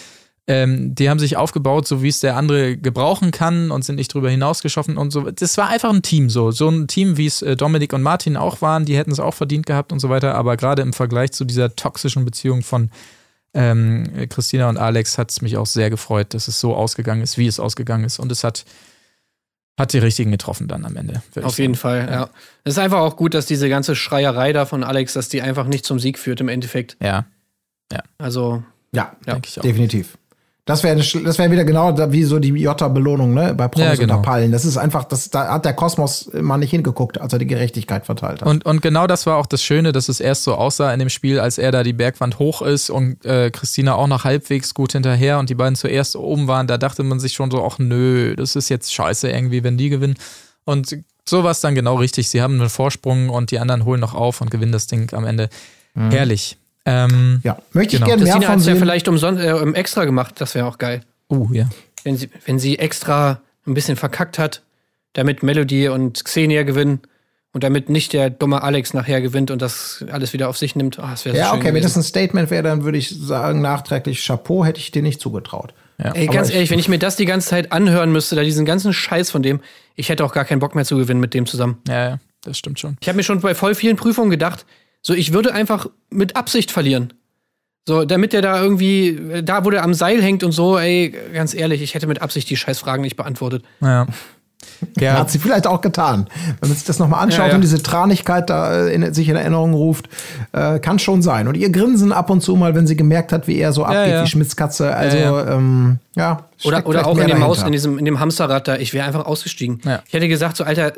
Ähm, 0.51 0.95
die 0.95 1.11
haben 1.11 1.19
sich 1.19 1.37
aufgebaut, 1.37 1.87
so 1.87 2.03
wie 2.03 2.09
es 2.09 2.21
der 2.21 2.35
andere 2.37 2.79
gebrauchen 2.79 3.31
kann 3.33 3.71
und 3.71 3.85
sind 3.85 3.97
nicht 3.97 4.15
drüber 4.15 4.31
hinausgeschossen 4.31 4.97
und 4.97 5.11
so. 5.11 5.31
Das 5.31 5.59
war 5.59 5.69
einfach 5.69 5.91
ein 5.93 6.01
Team 6.01 6.31
so. 6.31 6.51
So 6.51 6.71
ein 6.71 6.89
Team, 6.89 7.19
wie 7.19 7.27
es 7.27 7.43
äh, 7.43 7.55
Dominik 7.55 7.93
und 7.93 8.03
Martin 8.03 8.37
auch 8.39 8.63
waren, 8.63 8.87
die 8.87 8.97
hätten 8.97 9.11
es 9.11 9.21
auch 9.21 9.35
verdient 9.35 9.67
gehabt 9.67 9.93
und 9.93 10.01
so 10.01 10.09
weiter. 10.09 10.35
Aber 10.35 10.57
gerade 10.57 10.81
im 10.81 10.95
Vergleich 10.95 11.33
zu 11.33 11.45
dieser 11.45 11.77
toxischen 11.77 12.25
Beziehung 12.25 12.63
von 12.63 12.91
ähm, 13.53 14.11
Christina 14.31 14.71
und 14.71 14.79
Alex 14.79 15.19
hat 15.19 15.31
es 15.31 15.43
mich 15.43 15.59
auch 15.59 15.67
sehr 15.67 15.91
gefreut, 15.91 16.33
dass 16.33 16.49
es 16.49 16.59
so 16.61 16.75
ausgegangen 16.75 17.21
ist, 17.23 17.37
wie 17.37 17.47
es 17.47 17.61
ausgegangen 17.61 18.05
ist. 18.05 18.19
Und 18.19 18.33
es 18.33 18.43
hat 18.43 18.65
Hat 19.79 19.93
die 19.93 19.99
richtigen 19.99 20.31
getroffen 20.31 20.67
dann 20.67 20.85
am 20.87 20.97
Ende. 20.97 21.23
Auf 21.43 21.59
jeden 21.59 21.75
sagen. 21.75 22.07
Fall, 22.07 22.09
ja. 22.11 22.31
Es 22.65 22.73
ist 22.75 22.79
einfach 22.79 23.01
auch 23.01 23.17
gut, 23.17 23.35
dass 23.35 23.47
diese 23.47 23.69
ganze 23.69 23.95
Schreierei 23.95 24.53
da 24.53 24.65
von 24.67 24.83
Alex, 24.83 25.13
dass 25.13 25.29
die 25.29 25.41
einfach 25.43 25.67
nicht 25.67 25.85
zum 25.85 25.99
Sieg 25.99 26.19
führt 26.19 26.41
im 26.41 26.49
Endeffekt. 26.49 26.97
Ja. 27.03 27.27
Also, 28.19 28.63
Ja, 28.95 29.13
Denke 29.27 29.49
ich 29.49 29.59
auch. 29.59 29.63
definitiv. 29.63 30.17
Das 30.69 30.83
wäre 30.83 30.97
das 30.97 31.39
wär 31.39 31.51
wieder 31.51 31.65
genau 31.65 31.97
wie 32.13 32.25
so 32.25 32.39
die 32.39 32.49
Jota-Belohnung, 32.49 33.33
ne? 33.33 33.55
Bei 33.55 33.69
Promis 33.69 33.89
Ja, 33.89 33.95
genau. 33.95 34.17
unter 34.19 34.31
Pallen. 34.31 34.53
Das 34.53 34.67
ist 34.67 34.77
einfach, 34.77 35.05
das, 35.05 35.31
da 35.31 35.49
hat 35.49 35.65
der 35.65 35.73
Kosmos 35.73 36.31
mal 36.35 36.59
nicht 36.59 36.73
hingeguckt, 36.73 37.19
als 37.19 37.33
er 37.33 37.39
die 37.39 37.47
Gerechtigkeit 37.47 38.05
verteilt 38.05 38.43
hat. 38.43 38.49
Und, 38.49 38.67
und 38.67 38.83
genau 38.83 39.07
das 39.07 39.25
war 39.25 39.39
auch 39.39 39.47
das 39.47 39.63
Schöne, 39.63 39.93
dass 39.93 40.11
es 40.11 40.21
erst 40.21 40.45
so 40.45 40.55
aussah 40.57 40.93
in 40.93 40.99
dem 40.99 41.09
Spiel, 41.09 41.41
als 41.41 41.57
er 41.57 41.73
da 41.73 41.83
die 41.83 41.95
Bergwand 41.95 42.39
hoch 42.39 42.61
ist 42.61 42.91
und 42.91 43.25
äh, 43.25 43.51
Christina 43.51 43.95
auch 43.95 44.09
noch 44.09 44.25
halbwegs 44.25 44.75
gut 44.75 44.93
hinterher 44.93 45.39
und 45.39 45.49
die 45.49 45.55
beiden 45.55 45.75
zuerst 45.75 46.17
oben 46.17 46.49
waren. 46.49 46.67
Da 46.67 46.77
dachte 46.77 47.03
man 47.03 47.19
sich 47.19 47.33
schon 47.33 47.51
so, 47.51 47.65
ach 47.65 47.79
nö, 47.79 48.37
das 48.37 48.55
ist 48.55 48.69
jetzt 48.69 48.93
scheiße 48.93 49.31
irgendwie, 49.31 49.65
wenn 49.65 49.79
die 49.79 49.89
gewinnen. 49.89 50.17
Und 50.67 50.99
so 51.27 51.45
war 51.45 51.53
es 51.53 51.63
dann 51.63 51.77
genau 51.77 51.95
richtig. 51.95 52.29
Sie 52.29 52.43
haben 52.43 52.61
einen 52.61 52.69
Vorsprung 52.69 53.31
und 53.31 53.53
die 53.53 53.59
anderen 53.59 53.87
holen 53.87 54.01
noch 54.01 54.15
auf 54.15 54.43
und 54.43 54.51
gewinnen 54.51 54.73
das 54.73 54.87
Ding 54.87 55.15
am 55.15 55.25
Ende. 55.25 55.49
Herrlich. 55.95 56.59
Ähm, 56.89 57.41
ja, 57.45 57.59
möchte 57.73 57.97
ich 57.97 58.01
Genau. 58.03 58.07
gerne 58.07 58.23
mehr 58.25 58.33
Christina 58.33 58.47
von 58.47 58.53
hat 58.55 58.61
es 58.61 58.67
ja 58.67 58.73
sehen. 58.75 58.81
vielleicht 58.81 59.09
umsonst 59.09 59.43
äh, 59.43 59.71
extra 59.73 60.05
gemacht, 60.05 60.35
das 60.39 60.55
wäre 60.55 60.67
auch 60.67 60.79
geil. 60.79 61.03
uh, 61.31 61.49
ja. 61.53 61.69
Wenn 62.05 62.17
sie, 62.17 62.31
wenn 62.47 62.59
sie 62.59 62.79
extra 62.79 63.41
ein 63.67 63.75
bisschen 63.75 63.97
verkackt 63.97 64.39
hat, 64.39 64.63
damit 65.13 65.43
Melody 65.43 65.89
und 65.89 66.25
Xenia 66.25 66.63
gewinnen 66.63 67.01
und 67.53 67.65
damit 67.65 67.89
nicht 67.89 68.13
der 68.13 68.31
dumme 68.31 68.63
Alex 68.63 68.95
nachher 68.95 69.21
gewinnt 69.21 69.51
und 69.51 69.61
das 69.61 70.05
alles 70.11 70.33
wieder 70.33 70.49
auf 70.49 70.57
sich 70.57 70.77
nimmt. 70.77 70.99
Ah, 70.99 71.11
das 71.11 71.25
wäre 71.25 71.35
so 71.35 71.41
Ja, 71.41 71.51
schön 71.51 71.59
okay, 71.61 71.75
wenn 71.75 71.83
das 71.83 71.97
ein 71.97 72.03
Statement 72.03 72.51
wäre, 72.51 72.63
dann 72.63 72.85
würde 72.85 72.99
ich 72.99 73.11
sagen, 73.11 73.61
nachträglich 73.61 74.25
Chapeau 74.25 74.65
hätte 74.65 74.79
ich 74.81 74.91
dir 74.91 75.03
nicht 75.03 75.21
zugetraut. 75.21 75.75
Ey, 75.99 76.27
ganz 76.27 76.37
Aber 76.39 76.49
ich- 76.51 76.55
ehrlich, 76.55 76.71
wenn 76.71 76.79
ich 76.79 76.89
mir 76.89 76.99
das 77.01 77.17
die 77.17 77.25
ganze 77.25 77.49
Zeit 77.49 77.73
anhören 77.73 78.13
müsste, 78.13 78.37
da 78.37 78.43
diesen 78.45 78.65
ganzen 78.65 78.93
Scheiß 78.93 79.31
von 79.33 79.43
dem, 79.43 79.61
ich 79.97 80.09
hätte 80.11 80.25
auch 80.25 80.33
gar 80.33 80.45
keinen 80.45 80.61
Bock 80.61 80.75
mehr 80.77 80.85
zu 80.85 80.97
gewinnen 80.97 81.19
mit 81.21 81.35
dem 81.35 81.45
zusammen. 81.47 81.79
ja, 81.89 82.09
ja, 82.11 82.19
das 82.45 82.57
stimmt 82.59 82.79
schon. 82.79 82.97
Ich 83.01 83.09
habe 83.09 83.17
mir 83.17 83.25
schon 83.25 83.41
bei 83.41 83.55
voll 83.57 83.75
vielen 83.75 83.97
Prüfungen 83.97 84.31
gedacht, 84.31 84.65
so 85.03 85.15
ich 85.15 85.33
würde 85.33 85.53
einfach 85.53 85.87
mit 86.11 86.37
Absicht 86.37 86.71
verlieren. 86.71 87.13
So, 87.87 88.05
damit 88.05 88.35
der 88.35 88.43
da 88.43 88.61
irgendwie, 88.61 89.43
da 89.43 89.65
wo 89.65 89.71
der 89.71 89.83
am 89.83 89.95
Seil 89.95 90.21
hängt 90.21 90.45
und 90.45 90.53
so, 90.53 90.79
ey, 90.79 91.15
ganz 91.33 91.55
ehrlich, 91.55 91.81
ich 91.81 91.95
hätte 91.95 92.07
mit 92.07 92.21
Absicht 92.21 92.51
die 92.51 92.57
Scheißfragen 92.57 93.01
nicht 93.01 93.17
beantwortet. 93.17 93.65
Ja. 93.81 94.07
Ja, 94.99 95.15
Hat 95.15 95.31
sie 95.31 95.39
vielleicht 95.39 95.67
auch 95.67 95.81
getan. 95.81 96.29
Wenn 96.61 96.69
man 96.69 96.77
sich 96.77 96.85
das 96.85 96.99
nochmal 96.99 97.23
anschaut 97.23 97.39
Ja, 97.39 97.49
ja. 97.49 97.55
und 97.55 97.63
diese 97.63 97.83
Tranigkeit 97.83 98.49
da 98.51 98.87
äh, 98.87 98.95
in, 98.95 99.13
sich 99.15 99.29
in 99.29 99.37
Erinnerung 99.37 99.75
ruft, 99.75 100.09
äh, 100.53 100.79
kann 100.79 100.99
schon 100.99 101.23
sein. 101.23 101.49
Und 101.49 101.57
ihr 101.57 101.71
Grinsen 101.71 102.13
ab 102.13 102.31
und 102.31 102.43
zu 102.43 102.57
mal, 102.57 102.75
wenn 102.75 102.87
sie 102.87 102.97
gemerkt 102.97 103.33
hat, 103.33 103.49
wie 103.49 103.59
er 103.59 103.73
so 103.73 103.85
abgeht 103.85 104.13
ja. 104.13 104.23
wie 104.23 104.29
Schmitz 104.29 104.57
Katze. 104.57 104.95
Also, 104.95 105.17
Ja, 105.17 105.45
ja, 105.45 105.55
ähm, 105.55 105.99
ja 106.15 106.45
Oder, 106.65 106.87
oder 106.87 107.07
auch 107.07 107.19
in 107.19 107.29
dem 107.29 107.39
Maus, 107.39 107.63
in 107.63 107.73
diesem, 107.73 107.99
in 107.99 108.05
dem 108.05 108.21
Hamsterrad 108.21 108.69
da, 108.69 108.77
ich 108.77 108.95
wäre 108.95 109.07
einfach 109.07 109.25
ausgestiegen. 109.27 109.81
Ja. 109.85 110.03
Ich 110.07 110.13
hätte 110.13 110.29
gesagt, 110.29 110.57
so, 110.57 110.65
Alter, 110.65 110.93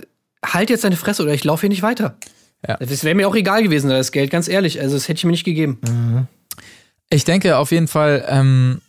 halt 0.44 0.70
jetzt 0.70 0.84
deine 0.84 0.96
Fresse 0.96 1.22
oder 1.22 1.32
ich 1.32 1.44
laufe 1.44 1.62
hier 1.62 1.70
nicht 1.70 1.82
weiter. 1.82 2.16
Ja. 2.66 2.76
Das 2.76 3.04
wäre 3.04 3.14
mir 3.14 3.28
auch 3.28 3.34
egal 3.34 3.62
gewesen, 3.62 3.88
das 3.88 4.12
Geld, 4.12 4.30
ganz 4.30 4.48
ehrlich. 4.48 4.80
Also, 4.80 4.96
das 4.96 5.08
hätte 5.08 5.18
ich 5.18 5.24
mir 5.24 5.30
nicht 5.30 5.44
gegeben. 5.44 5.78
Ich 7.08 7.24
denke 7.24 7.56
auf 7.56 7.72
jeden 7.72 7.88
Fall, 7.88 8.24
ähm, 8.28 8.80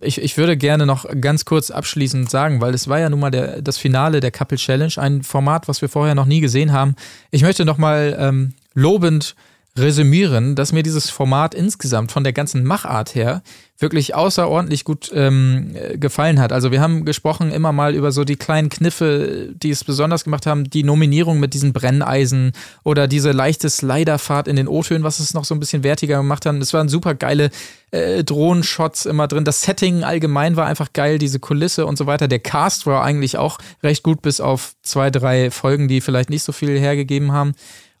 ich, 0.00 0.20
ich 0.20 0.36
würde 0.36 0.56
gerne 0.56 0.86
noch 0.86 1.06
ganz 1.20 1.44
kurz 1.44 1.70
abschließend 1.70 2.28
sagen, 2.30 2.60
weil 2.60 2.74
es 2.74 2.88
war 2.88 2.98
ja 2.98 3.08
nun 3.08 3.20
mal 3.20 3.30
der, 3.30 3.62
das 3.62 3.78
Finale 3.78 4.20
der 4.20 4.30
Couple 4.30 4.58
Challenge, 4.58 4.92
ein 4.96 5.22
Format, 5.22 5.68
was 5.68 5.80
wir 5.80 5.88
vorher 5.88 6.14
noch 6.14 6.26
nie 6.26 6.40
gesehen 6.40 6.72
haben. 6.72 6.96
Ich 7.30 7.42
möchte 7.42 7.64
noch 7.64 7.78
mal 7.78 8.16
ähm, 8.18 8.54
lobend 8.74 9.34
resümieren, 9.76 10.54
dass 10.54 10.72
mir 10.72 10.82
dieses 10.82 11.08
Format 11.08 11.54
insgesamt 11.54 12.12
von 12.12 12.24
der 12.24 12.34
ganzen 12.34 12.62
Machart 12.62 13.14
her 13.14 13.42
wirklich 13.78 14.14
außerordentlich 14.14 14.84
gut 14.84 15.10
ähm, 15.14 15.72
äh, 15.74 15.96
gefallen 15.96 16.38
hat. 16.38 16.52
Also 16.52 16.70
wir 16.70 16.80
haben 16.80 17.04
gesprochen 17.06 17.50
immer 17.50 17.72
mal 17.72 17.94
über 17.94 18.12
so 18.12 18.24
die 18.24 18.36
kleinen 18.36 18.68
Kniffe, 18.68 19.48
die 19.54 19.70
es 19.70 19.82
besonders 19.82 20.24
gemacht 20.24 20.46
haben, 20.46 20.68
die 20.68 20.84
Nominierung 20.84 21.40
mit 21.40 21.54
diesen 21.54 21.72
Brenneisen 21.72 22.52
oder 22.84 23.08
diese 23.08 23.32
leichte 23.32 23.70
Sliderfahrt 23.70 24.46
in 24.46 24.56
den 24.56 24.68
O-Tönen, 24.68 25.04
was 25.04 25.20
es 25.20 25.32
noch 25.32 25.44
so 25.44 25.54
ein 25.54 25.60
bisschen 25.60 25.82
wertiger 25.84 26.18
gemacht 26.18 26.44
hat. 26.44 26.54
Es 26.56 26.74
waren 26.74 26.88
super 26.90 27.14
geile 27.14 27.50
äh, 27.92 28.22
Drohnenshots 28.22 29.06
immer 29.06 29.26
drin. 29.26 29.44
Das 29.44 29.62
Setting 29.62 30.04
allgemein 30.04 30.54
war 30.56 30.66
einfach 30.66 30.92
geil, 30.92 31.18
diese 31.18 31.40
Kulisse 31.40 31.86
und 31.86 31.96
so 31.96 32.06
weiter. 32.06 32.28
Der 32.28 32.40
Cast 32.40 32.86
war 32.86 33.02
eigentlich 33.02 33.38
auch 33.38 33.58
recht 33.82 34.02
gut, 34.02 34.20
bis 34.20 34.40
auf 34.40 34.74
zwei, 34.82 35.10
drei 35.10 35.50
Folgen, 35.50 35.88
die 35.88 36.02
vielleicht 36.02 36.30
nicht 36.30 36.42
so 36.42 36.52
viel 36.52 36.78
hergegeben 36.78 37.32
haben. 37.32 37.54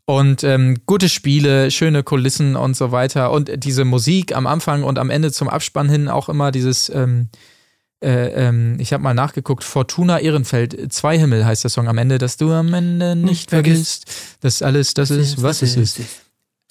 Und 0.04 0.42
ähm, 0.42 0.78
gute 0.84 1.08
Spiele, 1.08 1.70
schöne 1.70 2.02
Kulissen 2.02 2.56
und 2.56 2.76
so 2.76 2.90
weiter. 2.90 3.30
Und 3.30 3.64
diese 3.64 3.84
Musik 3.84 4.34
am 4.34 4.46
Anfang 4.46 4.82
und 4.82 4.98
am 4.98 5.10
Ende 5.10 5.30
zum 5.30 5.48
Abspann 5.48 5.88
hin 5.88 6.08
auch 6.08 6.28
immer 6.28 6.50
dieses, 6.50 6.88
ähm, 6.88 7.28
äh, 8.02 8.48
ähm, 8.48 8.76
ich 8.80 8.92
habe 8.92 9.02
mal 9.02 9.14
nachgeguckt, 9.14 9.62
Fortuna 9.62 10.18
Ehrenfeld, 10.18 10.92
Zwei 10.92 11.18
Himmel 11.18 11.46
heißt 11.46 11.62
der 11.62 11.70
Song 11.70 11.86
am 11.86 11.98
Ende, 11.98 12.18
dass 12.18 12.36
du 12.36 12.50
am 12.52 12.74
Ende 12.74 13.14
nicht 13.14 13.50
vergisst, 13.50 14.06
dass 14.40 14.60
alles 14.60 14.94
das 14.94 15.10
ist, 15.10 15.40
was 15.40 15.62
es 15.62 15.76
ist. 15.76 16.00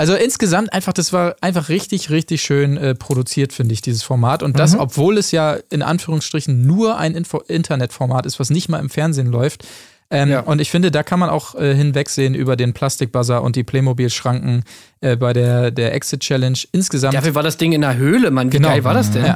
Also 0.02 0.16
insgesamt 0.16 0.74
einfach, 0.74 0.94
das 0.94 1.14
war 1.14 1.36
einfach 1.41 1.70
richtig, 1.70 2.10
richtig 2.10 2.41
schön 2.41 2.76
äh, 2.76 2.95
produziert, 2.95 3.53
finde 3.53 3.74
ich, 3.74 3.82
dieses 3.82 4.02
Format. 4.02 4.41
Und 4.41 4.58
das, 4.58 4.76
obwohl 4.76 5.18
es 5.20 5.32
ja 5.32 5.58
in 5.70 5.84
Anführungsstrichen 5.84 6.66
nur 6.66 6.98
ein 6.98 7.14
Info 7.14 7.38
Internetformat 7.38 8.26
ist, 8.26 8.40
was 8.40 8.49
nicht 8.49 8.68
mal 8.68 8.80
im 8.80 8.90
Fernsehen 8.90 9.28
läuft. 9.28 9.64
Ähm, 10.11 10.29
Ja. 10.29 10.39
Und 10.41 10.61
ich 10.61 10.69
finde, 10.69 10.91
da 10.91 11.03
kann 11.03 11.19
man 11.19 11.29
auch 11.29 11.55
äh, 11.55 11.73
hinwegsehen 11.73 12.35
über 12.35 12.55
den 12.55 12.73
Plastikbuzzer 12.73 13.41
und 13.41 13.55
die 13.55 13.63
Playmobil-Schranken 13.63 14.63
äh, 15.01 15.15
bei 15.15 15.33
der, 15.33 15.71
der 15.71 15.93
Exit 15.95 16.19
Challenge. 16.21 16.57
Insgesamt. 16.71 17.13
Dafür 17.13 17.33
war 17.35 17.43
das 17.43 17.57
Ding 17.57 17.71
in 17.71 17.81
der 17.81 17.95
Höhle, 17.95 18.29
Mann. 18.31 18.51
Wie 18.51 18.57
Genau. 18.57 18.69
geil 18.69 18.83
war 18.83 18.93
das 18.93 19.11
denn? 19.11 19.25
Ja. 19.25 19.33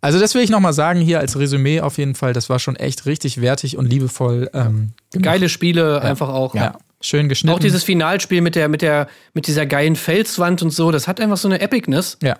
Also 0.00 0.20
das 0.20 0.34
will 0.36 0.42
ich 0.42 0.50
nochmal 0.50 0.72
sagen 0.74 1.00
hier 1.00 1.18
als 1.18 1.36
Resümee 1.38 1.80
auf 1.80 1.98
jeden 1.98 2.14
Fall. 2.14 2.32
Das 2.32 2.48
war 2.48 2.60
schon 2.60 2.76
echt 2.76 3.06
richtig 3.06 3.40
wertig 3.40 3.76
und 3.76 3.86
liebevoll. 3.90 4.48
Ähm. 4.54 4.92
Geile 5.20 5.48
Spiele, 5.48 6.02
einfach 6.02 6.28
auch. 6.28 6.54
Ja. 6.54 6.78
Schön 7.00 7.28
geschnitten. 7.28 7.54
Auch 7.54 7.60
dieses 7.60 7.84
Finalspiel 7.84 8.40
mit 8.40 8.54
der, 8.56 8.68
mit 8.68 8.82
der, 8.82 9.06
mit 9.32 9.46
dieser 9.46 9.66
geilen 9.66 9.94
Felswand 9.96 10.62
und 10.62 10.70
so, 10.70 10.90
das 10.90 11.06
hat 11.08 11.20
einfach 11.20 11.36
so 11.36 11.46
eine 11.48 11.60
Epicness. 11.60 12.18
Ja, 12.22 12.36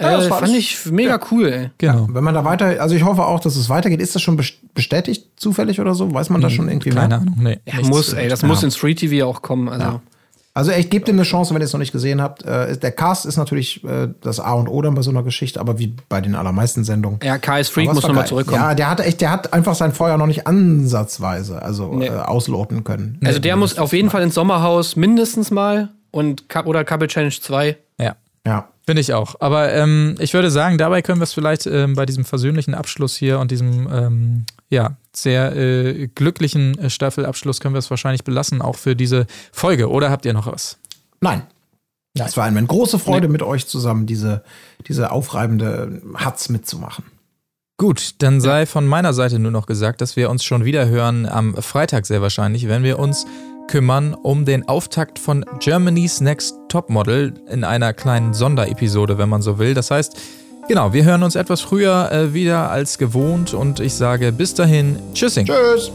Ja, 0.00 0.16
das 0.16 0.26
äh, 0.26 0.30
war 0.30 0.38
fand 0.40 0.54
ich 0.54 0.86
mega 0.86 1.18
cool, 1.30 1.48
ey. 1.48 1.70
genau. 1.78 2.06
Wenn 2.10 2.22
man 2.22 2.34
da 2.34 2.44
weiter, 2.44 2.80
also 2.80 2.94
ich 2.94 3.04
hoffe 3.04 3.24
auch, 3.24 3.40
dass 3.40 3.56
es 3.56 3.68
weitergeht. 3.68 4.00
Ist 4.00 4.14
das 4.14 4.22
schon 4.22 4.36
best- 4.36 4.58
bestätigt 4.74 5.26
zufällig 5.36 5.80
oder 5.80 5.94
so? 5.94 6.12
Weiß 6.14 6.30
man 6.30 6.40
das 6.40 6.52
schon 6.52 6.68
irgendwie? 6.68 6.90
Keine 6.90 7.08
mehr? 7.08 7.18
Ahnung. 7.18 7.34
Nee, 7.40 7.58
Ja, 7.66 7.80
muss, 7.86 8.12
ey, 8.12 8.28
das 8.28 8.42
muss 8.42 8.62
ins 8.62 8.76
Free 8.76 8.94
TV 8.94 9.26
auch 9.26 9.42
kommen. 9.42 9.68
Also. 9.68 10.00
Also 10.54 10.72
echt, 10.72 10.90
gebt 10.90 11.08
ihm 11.08 11.14
eine 11.14 11.22
Chance, 11.22 11.54
wenn 11.54 11.62
ihr 11.62 11.66
es 11.66 11.72
noch 11.72 11.78
nicht 11.78 11.92
gesehen 11.92 12.20
habt. 12.20 12.42
Äh, 12.42 12.76
der 12.76 12.90
Cast 12.90 13.26
ist 13.26 13.36
natürlich 13.36 13.84
äh, 13.84 14.08
das 14.22 14.40
A 14.40 14.54
und 14.54 14.66
O 14.66 14.82
dann 14.82 14.94
bei 14.96 15.02
so 15.02 15.10
einer 15.10 15.22
Geschichte, 15.22 15.60
aber 15.60 15.78
wie 15.78 15.94
bei 16.08 16.20
den 16.20 16.34
allermeisten 16.34 16.82
Sendungen. 16.82 17.20
Ja, 17.22 17.38
KS 17.38 17.68
Freak 17.68 17.92
muss 17.92 18.02
nochmal 18.02 18.26
zurückkommen. 18.26 18.60
Ja, 18.60 18.74
der 18.74 18.90
hat 18.90 18.98
echt, 18.98 19.20
der 19.20 19.30
hat 19.30 19.52
einfach 19.52 19.76
sein 19.76 19.92
Feuer 19.92 20.16
noch 20.16 20.26
nicht 20.26 20.48
ansatzweise, 20.48 21.62
also 21.62 21.94
Nee. 21.94 22.06
äh, 22.06 22.10
ausloten 22.10 22.82
können. 22.82 23.20
also 23.24 23.38
der 23.38 23.54
muss 23.56 23.78
auf 23.78 23.92
jeden 23.92 24.10
Fall 24.10 24.22
ins 24.22 24.34
Sommerhaus 24.34 24.96
mindestens 24.96 25.50
mal 25.52 25.90
und 26.10 26.44
oder 26.64 26.84
Couple 26.84 27.06
Challenge 27.08 27.34
2. 27.40 27.76
Ja. 28.00 28.16
Ja. 28.46 28.68
Finde 28.88 29.02
ich 29.02 29.12
auch. 29.12 29.34
Aber 29.40 29.70
ähm, 29.74 30.14
ich 30.18 30.32
würde 30.32 30.50
sagen, 30.50 30.78
dabei 30.78 31.02
können 31.02 31.20
wir 31.20 31.24
es 31.24 31.34
vielleicht 31.34 31.66
ähm, 31.66 31.92
bei 31.92 32.06
diesem 32.06 32.24
versöhnlichen 32.24 32.72
Abschluss 32.74 33.16
hier 33.16 33.38
und 33.38 33.50
diesem 33.50 33.86
ähm, 33.92 34.46
ja, 34.70 34.96
sehr 35.14 35.54
äh, 35.54 36.06
glücklichen 36.06 36.78
äh, 36.78 36.88
Staffelabschluss 36.88 37.60
können 37.60 37.74
wir 37.74 37.80
es 37.80 37.90
wahrscheinlich 37.90 38.24
belassen, 38.24 38.62
auch 38.62 38.76
für 38.76 38.96
diese 38.96 39.26
Folge. 39.52 39.90
Oder 39.90 40.10
habt 40.10 40.24
ihr 40.24 40.32
noch 40.32 40.46
was? 40.46 40.78
Nein. 41.20 41.42
Es 42.14 42.38
war 42.38 42.46
eine 42.46 42.64
große 42.64 42.98
Freude 42.98 43.28
mit 43.28 43.42
euch 43.42 43.66
zusammen, 43.66 44.06
diese, 44.06 44.42
diese 44.86 45.12
aufreibende 45.12 46.00
Hatz 46.14 46.48
mitzumachen. 46.48 47.04
Gut, 47.76 48.14
dann 48.22 48.40
sei 48.40 48.64
von 48.64 48.86
meiner 48.86 49.12
Seite 49.12 49.38
nur 49.38 49.52
noch 49.52 49.66
gesagt, 49.66 50.00
dass 50.00 50.16
wir 50.16 50.30
uns 50.30 50.42
schon 50.44 50.64
wieder 50.64 50.88
hören 50.88 51.26
am 51.26 51.54
Freitag 51.56 52.06
sehr 52.06 52.22
wahrscheinlich, 52.22 52.68
wenn 52.68 52.82
wir 52.84 52.98
uns 52.98 53.26
kümmern 53.68 54.14
um 54.14 54.44
den 54.44 54.66
Auftakt 54.66 55.18
von 55.18 55.44
Germany's 55.60 56.20
Next 56.20 56.56
Topmodel 56.68 57.34
in 57.48 57.62
einer 57.62 57.92
kleinen 57.92 58.34
Sonderepisode, 58.34 59.18
wenn 59.18 59.28
man 59.28 59.42
so 59.42 59.58
will. 59.58 59.74
Das 59.74 59.90
heißt, 59.90 60.16
genau, 60.66 60.92
wir 60.92 61.04
hören 61.04 61.22
uns 61.22 61.36
etwas 61.36 61.60
früher 61.60 62.10
äh, 62.10 62.34
wieder 62.34 62.70
als 62.70 62.98
gewohnt 62.98 63.54
und 63.54 63.78
ich 63.78 63.94
sage 63.94 64.32
bis 64.32 64.54
dahin, 64.54 64.98
tschüssing. 65.14 65.46
Tschüss. 65.46 65.92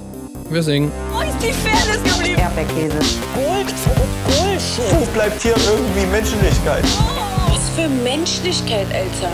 Wir 0.49 0.63
singen. 0.63 0.91
Wo 1.11 1.21
ist 1.21 1.35
die 1.41 1.51
Fairness 1.51 2.03
geblieben? 2.03 2.39
Erdbeerkäse. 2.39 2.99
Gold, 3.33 3.73
Bullshit. 4.25 4.91
Wo 4.91 5.05
bleibt 5.13 5.41
hier 5.41 5.55
irgendwie 5.55 6.05
Menschlichkeit? 6.11 6.83
Was 7.49 7.69
für 7.75 7.89
Menschlichkeit, 7.89 8.87
Alter. 8.93 9.31